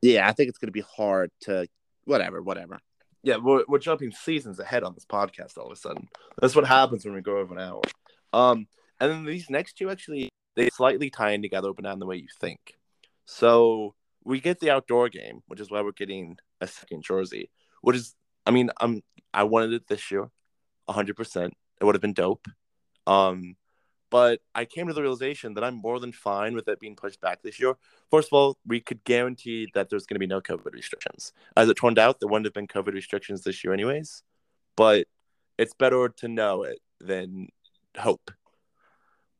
yeah, 0.00 0.26
I 0.26 0.32
think 0.32 0.48
it's 0.48 0.58
going 0.58 0.68
to 0.68 0.72
be 0.72 0.80
hard 0.80 1.30
to 1.42 1.68
whatever, 2.04 2.42
whatever. 2.42 2.80
Yeah, 3.28 3.36
we're, 3.36 3.62
we're 3.68 3.78
jumping 3.78 4.10
seasons 4.10 4.58
ahead 4.58 4.84
on 4.84 4.94
this 4.94 5.04
podcast 5.04 5.58
all 5.58 5.66
of 5.66 5.72
a 5.72 5.76
sudden. 5.76 6.08
That's 6.40 6.56
what 6.56 6.66
happens 6.66 7.04
when 7.04 7.12
we 7.12 7.20
go 7.20 7.36
over 7.36 7.52
an 7.52 7.60
hour. 7.60 7.82
Um, 8.32 8.68
and 8.98 9.10
then 9.10 9.24
these 9.26 9.50
next 9.50 9.74
two 9.74 9.90
actually 9.90 10.30
they 10.56 10.70
slightly 10.70 11.10
tie 11.10 11.32
in 11.32 11.42
together, 11.42 11.74
but 11.74 11.82
not 11.84 11.92
in 11.92 11.98
the 11.98 12.06
way 12.06 12.16
you 12.16 12.28
think. 12.40 12.78
So 13.26 13.94
we 14.24 14.40
get 14.40 14.60
the 14.60 14.70
outdoor 14.70 15.10
game, 15.10 15.42
which 15.46 15.60
is 15.60 15.70
why 15.70 15.82
we're 15.82 15.92
getting 15.92 16.38
a 16.62 16.66
second 16.66 17.02
jersey. 17.02 17.50
Which 17.82 17.96
is, 17.96 18.14
I 18.46 18.50
mean, 18.50 18.70
I'm 18.80 19.02
I 19.34 19.42
wanted 19.42 19.74
it 19.74 19.88
this 19.88 20.10
year, 20.10 20.30
hundred 20.88 21.16
percent. 21.16 21.52
It 21.82 21.84
would 21.84 21.96
have 21.96 22.00
been 22.00 22.14
dope. 22.14 22.48
Um, 23.06 23.56
but 24.10 24.40
I 24.54 24.64
came 24.64 24.86
to 24.86 24.94
the 24.94 25.02
realization 25.02 25.54
that 25.54 25.64
I'm 25.64 25.74
more 25.74 26.00
than 26.00 26.12
fine 26.12 26.54
with 26.54 26.68
it 26.68 26.80
being 26.80 26.96
pushed 26.96 27.20
back 27.20 27.42
this 27.42 27.60
year. 27.60 27.74
First 28.10 28.28
of 28.28 28.32
all, 28.32 28.56
we 28.66 28.80
could 28.80 29.04
guarantee 29.04 29.68
that 29.74 29.90
there's 29.90 30.06
going 30.06 30.16
to 30.16 30.20
be 30.20 30.26
no 30.26 30.40
COVID 30.40 30.72
restrictions. 30.72 31.32
As 31.56 31.68
it 31.68 31.74
turned 31.74 31.98
out, 31.98 32.20
there 32.20 32.28
wouldn't 32.28 32.46
have 32.46 32.54
been 32.54 32.66
COVID 32.66 32.94
restrictions 32.94 33.42
this 33.42 33.62
year, 33.62 33.72
anyways. 33.72 34.22
But 34.76 35.06
it's 35.58 35.74
better 35.74 36.08
to 36.08 36.28
know 36.28 36.62
it 36.62 36.78
than 37.00 37.48
hope. 37.96 38.30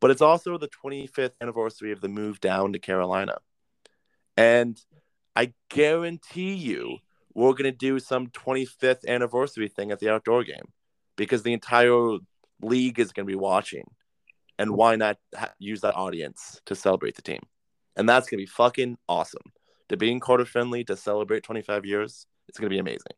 But 0.00 0.10
it's 0.10 0.22
also 0.22 0.58
the 0.58 0.68
25th 0.68 1.32
anniversary 1.40 1.92
of 1.92 2.00
the 2.00 2.08
move 2.08 2.40
down 2.40 2.72
to 2.72 2.78
Carolina. 2.78 3.38
And 4.36 4.80
I 5.34 5.54
guarantee 5.70 6.54
you, 6.54 6.98
we're 7.34 7.52
going 7.52 7.64
to 7.64 7.72
do 7.72 7.98
some 7.98 8.28
25th 8.28 9.06
anniversary 9.06 9.68
thing 9.68 9.90
at 9.92 9.98
the 9.98 10.10
outdoor 10.10 10.44
game 10.44 10.72
because 11.16 11.42
the 11.42 11.52
entire 11.52 12.18
league 12.60 12.98
is 12.98 13.12
going 13.12 13.26
to 13.26 13.30
be 13.30 13.36
watching. 13.36 13.84
And 14.58 14.72
why 14.72 14.96
not 14.96 15.18
ha- 15.36 15.52
use 15.58 15.80
that 15.82 15.94
audience 15.94 16.60
to 16.66 16.74
celebrate 16.74 17.14
the 17.14 17.22
team? 17.22 17.40
And 17.96 18.08
that's 18.08 18.28
going 18.28 18.38
to 18.38 18.42
be 18.42 18.46
fucking 18.46 18.98
awesome. 19.08 19.52
To 19.88 19.96
being 19.96 20.20
Carter-Finley 20.20 20.84
to 20.84 20.96
celebrate 20.96 21.42
25 21.42 21.86
years, 21.86 22.26
it's 22.48 22.58
going 22.58 22.68
to 22.68 22.74
be 22.74 22.78
amazing. 22.78 23.12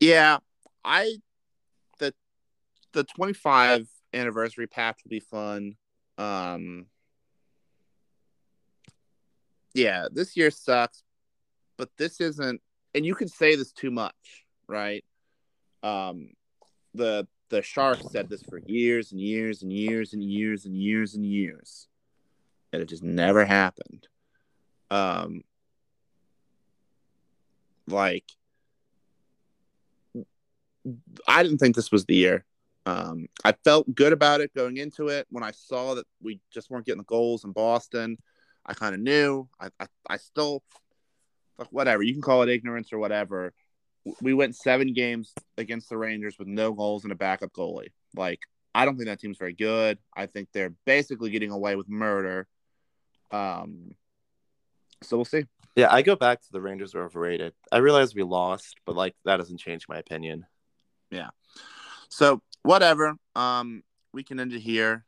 Yeah, 0.00 0.38
I 0.84 1.18
the 1.98 2.12
the 2.92 3.04
25 3.04 3.88
anniversary 4.12 4.66
pack 4.66 4.98
will 5.04 5.10
be 5.10 5.20
fun. 5.20 5.76
Um 6.18 6.86
Yeah, 9.74 10.08
this 10.12 10.36
year 10.36 10.50
sucks, 10.50 11.04
but 11.78 11.88
this 11.98 12.20
isn't 12.20 12.60
and 12.94 13.06
you 13.06 13.14
can 13.14 13.28
say 13.28 13.54
this 13.54 13.72
too 13.72 13.92
much, 13.92 14.44
right? 14.66 15.04
Um 15.84 16.30
the 16.94 17.28
the 17.52 17.62
Sharks 17.62 18.10
said 18.10 18.30
this 18.30 18.42
for 18.42 18.58
years 18.66 19.12
and 19.12 19.20
years 19.20 19.62
and 19.62 19.70
years 19.70 20.14
and 20.14 20.24
years 20.24 20.64
and 20.64 20.74
years 20.74 21.14
and 21.14 21.24
years. 21.24 21.86
And 22.72 22.80
it 22.80 22.88
just 22.88 23.02
never 23.02 23.44
happened. 23.44 24.08
Um 24.90 25.44
like 27.86 28.24
I 31.28 31.42
didn't 31.42 31.58
think 31.58 31.76
this 31.76 31.92
was 31.92 32.06
the 32.06 32.16
year. 32.16 32.44
Um, 32.86 33.28
I 33.44 33.52
felt 33.64 33.94
good 33.94 34.12
about 34.12 34.40
it 34.40 34.52
going 34.54 34.78
into 34.78 35.08
it. 35.08 35.26
When 35.30 35.44
I 35.44 35.52
saw 35.52 35.94
that 35.94 36.06
we 36.20 36.40
just 36.50 36.70
weren't 36.70 36.86
getting 36.86 36.98
the 36.98 37.04
goals 37.04 37.44
in 37.44 37.52
Boston, 37.52 38.18
I 38.66 38.74
kind 38.74 38.94
of 38.94 39.00
knew. 39.00 39.48
I, 39.60 39.68
I, 39.78 39.86
I 40.08 40.16
still, 40.16 40.64
fuck, 41.56 41.68
whatever. 41.70 42.02
You 42.02 42.12
can 42.12 42.22
call 42.22 42.42
it 42.42 42.48
ignorance 42.48 42.92
or 42.92 42.98
whatever. 42.98 43.52
We 44.20 44.34
went 44.34 44.56
seven 44.56 44.92
games 44.92 45.32
against 45.56 45.88
the 45.88 45.96
Rangers 45.96 46.38
with 46.38 46.48
no 46.48 46.72
goals 46.72 47.04
and 47.04 47.12
a 47.12 47.16
backup 47.16 47.52
goalie. 47.52 47.92
Like, 48.16 48.40
I 48.74 48.84
don't 48.84 48.96
think 48.96 49.06
that 49.06 49.20
team's 49.20 49.38
very 49.38 49.52
good. 49.52 49.98
I 50.16 50.26
think 50.26 50.48
they're 50.52 50.74
basically 50.86 51.30
getting 51.30 51.50
away 51.50 51.76
with 51.76 51.88
murder. 51.88 52.48
Um, 53.30 53.92
so 55.02 55.16
we'll 55.16 55.24
see. 55.24 55.44
Yeah, 55.76 55.88
I 55.90 56.02
go 56.02 56.16
back 56.16 56.40
to 56.42 56.52
the 56.52 56.60
Rangers 56.60 56.94
are 56.94 57.04
overrated. 57.04 57.54
I 57.70 57.78
realize 57.78 58.14
we 58.14 58.22
lost, 58.22 58.76
but 58.84 58.96
like 58.96 59.14
that 59.24 59.36
doesn't 59.38 59.60
change 59.60 59.88
my 59.88 59.98
opinion. 59.98 60.46
Yeah. 61.10 61.30
So 62.08 62.42
whatever. 62.62 63.14
Um, 63.34 63.82
we 64.12 64.22
can 64.22 64.38
end 64.38 64.52
it 64.52 64.60
here, 64.60 65.04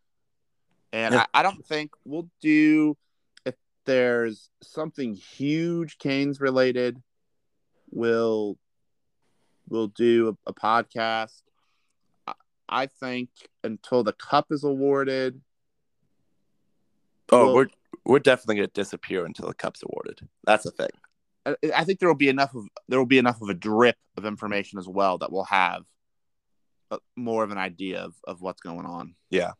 and 0.93 1.15
Yeah. 1.15 1.27
I, 1.35 1.41
I 1.41 1.43
don't 1.43 1.65
think 1.67 1.91
we'll 2.05 2.31
do 2.41 2.97
if 3.45 3.55
there's 3.85 4.49
something 4.63 5.15
huge 5.15 5.99
Canes 5.99 6.41
related. 6.41 7.03
We'll 7.91 8.57
we'll 9.69 9.89
do 9.89 10.37
a, 10.47 10.51
a 10.51 10.55
podcast. 10.55 11.43
I, 12.27 12.33
I 12.69 12.87
think 12.87 13.31
until 13.63 14.03
the 14.05 14.13
cup 14.13 14.47
is 14.51 14.65
awarded. 14.65 15.41
Oh, 17.31 17.47
Well- 17.47 17.55
we're 17.55 17.69
we're 18.07 18.19
definitely 18.19 18.57
gonna 18.57 18.67
disappear 18.69 19.25
until 19.25 19.49
the 19.49 19.55
cup's 19.55 19.83
awarded. 19.83 20.29
That's 20.45 20.67
a 20.67 20.71
thing. 20.71 20.91
I, 21.47 21.57
I 21.75 21.85
think 21.85 21.99
there 21.99 22.09
will 22.09 22.15
be 22.17 22.29
enough 22.29 22.55
of 22.55 22.67
there 22.89 22.99
will 22.99 23.07
be 23.07 23.19
enough 23.19 23.41
of 23.41 23.49
a 23.49 23.55
drip 23.55 23.97
of 24.17 24.27
information 24.27 24.79
as 24.79 24.87
well 24.89 25.19
that 25.19 25.33
we'll 25.33 25.45
have 25.45 25.85
a, 26.91 26.99
more 27.17 27.43
of 27.45 27.51
an 27.51 27.59
idea 27.59 28.01
of, 28.01 28.15
of 28.25 28.43
what's 28.43 28.61
going 28.61 28.87
on. 28.87 29.15
Yeah. 29.31 29.53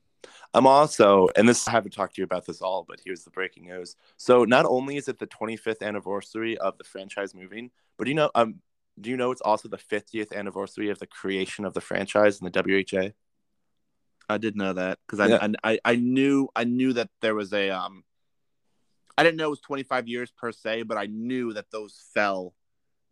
I'm 0.55 0.67
also, 0.67 1.29
and 1.37 1.47
this 1.49 1.67
I 1.69 1.73
haven't 1.73 1.93
talked 1.93 2.15
to 2.15 2.21
you 2.23 2.25
about 2.25 2.47
this 2.47 2.63
all, 2.63 2.85
but 2.89 3.01
here's 3.05 3.25
the 3.25 3.31
breaking 3.31 3.67
news. 3.67 3.97
So 4.17 4.45
not 4.45 4.65
only 4.65 4.97
is 4.97 5.09
it 5.09 5.19
the 5.19 5.27
25th 5.27 5.83
anniversary 5.83 6.57
of 6.59 6.79
the 6.79 6.85
franchise 6.85 7.35
moving, 7.35 7.71
but 7.99 8.07
you 8.09 8.15
know, 8.15 8.31
um, 8.35 8.57
do 9.01 9.11
you 9.11 9.17
know 9.17 9.31
it's 9.31 9.41
also 9.41 9.69
the 9.69 9.79
50th 9.79 10.33
anniversary 10.33 10.91
of 10.91 10.99
the 10.99 11.07
creation 11.07 11.65
of 11.65 11.75
the 11.75 11.81
franchise 11.81 12.41
in 12.41 12.51
the 12.51 12.63
WHA? 12.63 13.11
I 14.29 14.39
did 14.39 14.57
know 14.57 14.73
that 14.73 14.99
because 15.07 15.21
I, 15.21 15.27
Yeah. 15.27 15.49
I 15.65 15.73
I 15.73 15.79
I 15.85 15.97
knew 15.97 16.49
I 16.57 16.65
knew 16.65 16.93
that 16.95 17.11
there 17.21 17.35
was 17.35 17.53
a 17.53 17.71
um. 17.71 18.05
I 19.17 19.23
didn't 19.23 19.37
know 19.37 19.47
it 19.47 19.51
was 19.51 19.61
25 19.61 20.09
years 20.09 20.33
per 20.33 20.51
se, 20.51 20.83
but 20.83 20.97
I 20.97 21.07
knew 21.07 21.53
that 21.53 21.71
those 21.71 22.03
fell 22.15 22.55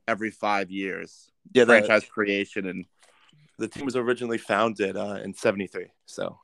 every 0.09 0.31
five 0.31 0.71
years. 0.71 1.31
Yeah, 1.53 1.65
the, 1.65 1.73
Franchise 1.73 2.05
creation 2.05 2.67
and 2.67 2.87
the 3.59 3.69
team 3.69 3.85
was 3.85 3.95
originally 3.95 4.39
founded 4.39 4.97
uh, 4.97 5.21
in 5.23 5.33
73. 5.33 5.87
So 6.07 6.41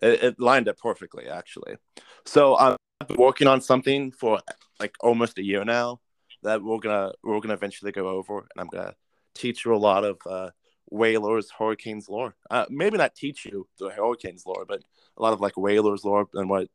it, 0.00 0.22
it 0.22 0.40
lined 0.40 0.68
up 0.68 0.78
perfectly, 0.78 1.28
actually. 1.28 1.76
So 2.24 2.56
um, 2.56 2.76
I've 3.00 3.08
been 3.08 3.16
working 3.16 3.48
on 3.48 3.60
something 3.60 4.12
for 4.12 4.40
like 4.78 4.94
almost 5.00 5.38
a 5.38 5.42
year 5.42 5.64
now 5.64 6.01
that 6.42 6.62
we're 6.62 6.78
gonna 6.78 7.12
we're 7.22 7.40
gonna 7.40 7.54
eventually 7.54 7.92
go 7.92 8.08
over, 8.08 8.38
and 8.38 8.58
I'm 8.58 8.68
gonna 8.68 8.94
teach 9.34 9.64
you 9.64 9.74
a 9.74 9.76
lot 9.76 10.04
of 10.04 10.18
uh, 10.28 10.50
Whalers 10.90 11.50
Hurricanes 11.58 12.08
lore. 12.08 12.34
Uh, 12.50 12.66
maybe 12.68 12.98
not 12.98 13.14
teach 13.14 13.44
you 13.44 13.66
the 13.78 13.90
Hurricanes 13.90 14.44
lore, 14.46 14.64
but 14.66 14.82
a 15.16 15.22
lot 15.22 15.32
of 15.32 15.40
like 15.40 15.56
Whalers 15.56 16.04
lore 16.04 16.28
and 16.34 16.48
what 16.48 16.68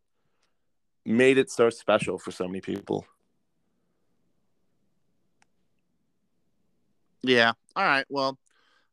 made 1.06 1.38
it 1.38 1.50
so 1.50 1.70
special 1.70 2.18
for 2.18 2.32
so 2.32 2.48
many 2.48 2.62
people. 2.62 3.06
yeah. 7.28 7.54
All 7.76 7.84
right. 7.84 8.06
Well, 8.10 8.38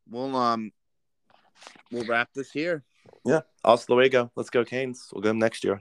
we'll 0.09 0.37
um 0.37 0.73
we'll 1.91 2.07
wrap 2.07 2.31
this 2.35 2.51
here. 2.51 2.85
Yeah, 3.25 3.41
hasta 3.65 3.95
luego. 3.95 4.31
Let's 4.37 4.51
go 4.51 4.65
Canes. 4.65 5.09
We'll 5.13 5.23
go 5.23 5.33
next 5.33 5.65
year. 5.65 5.81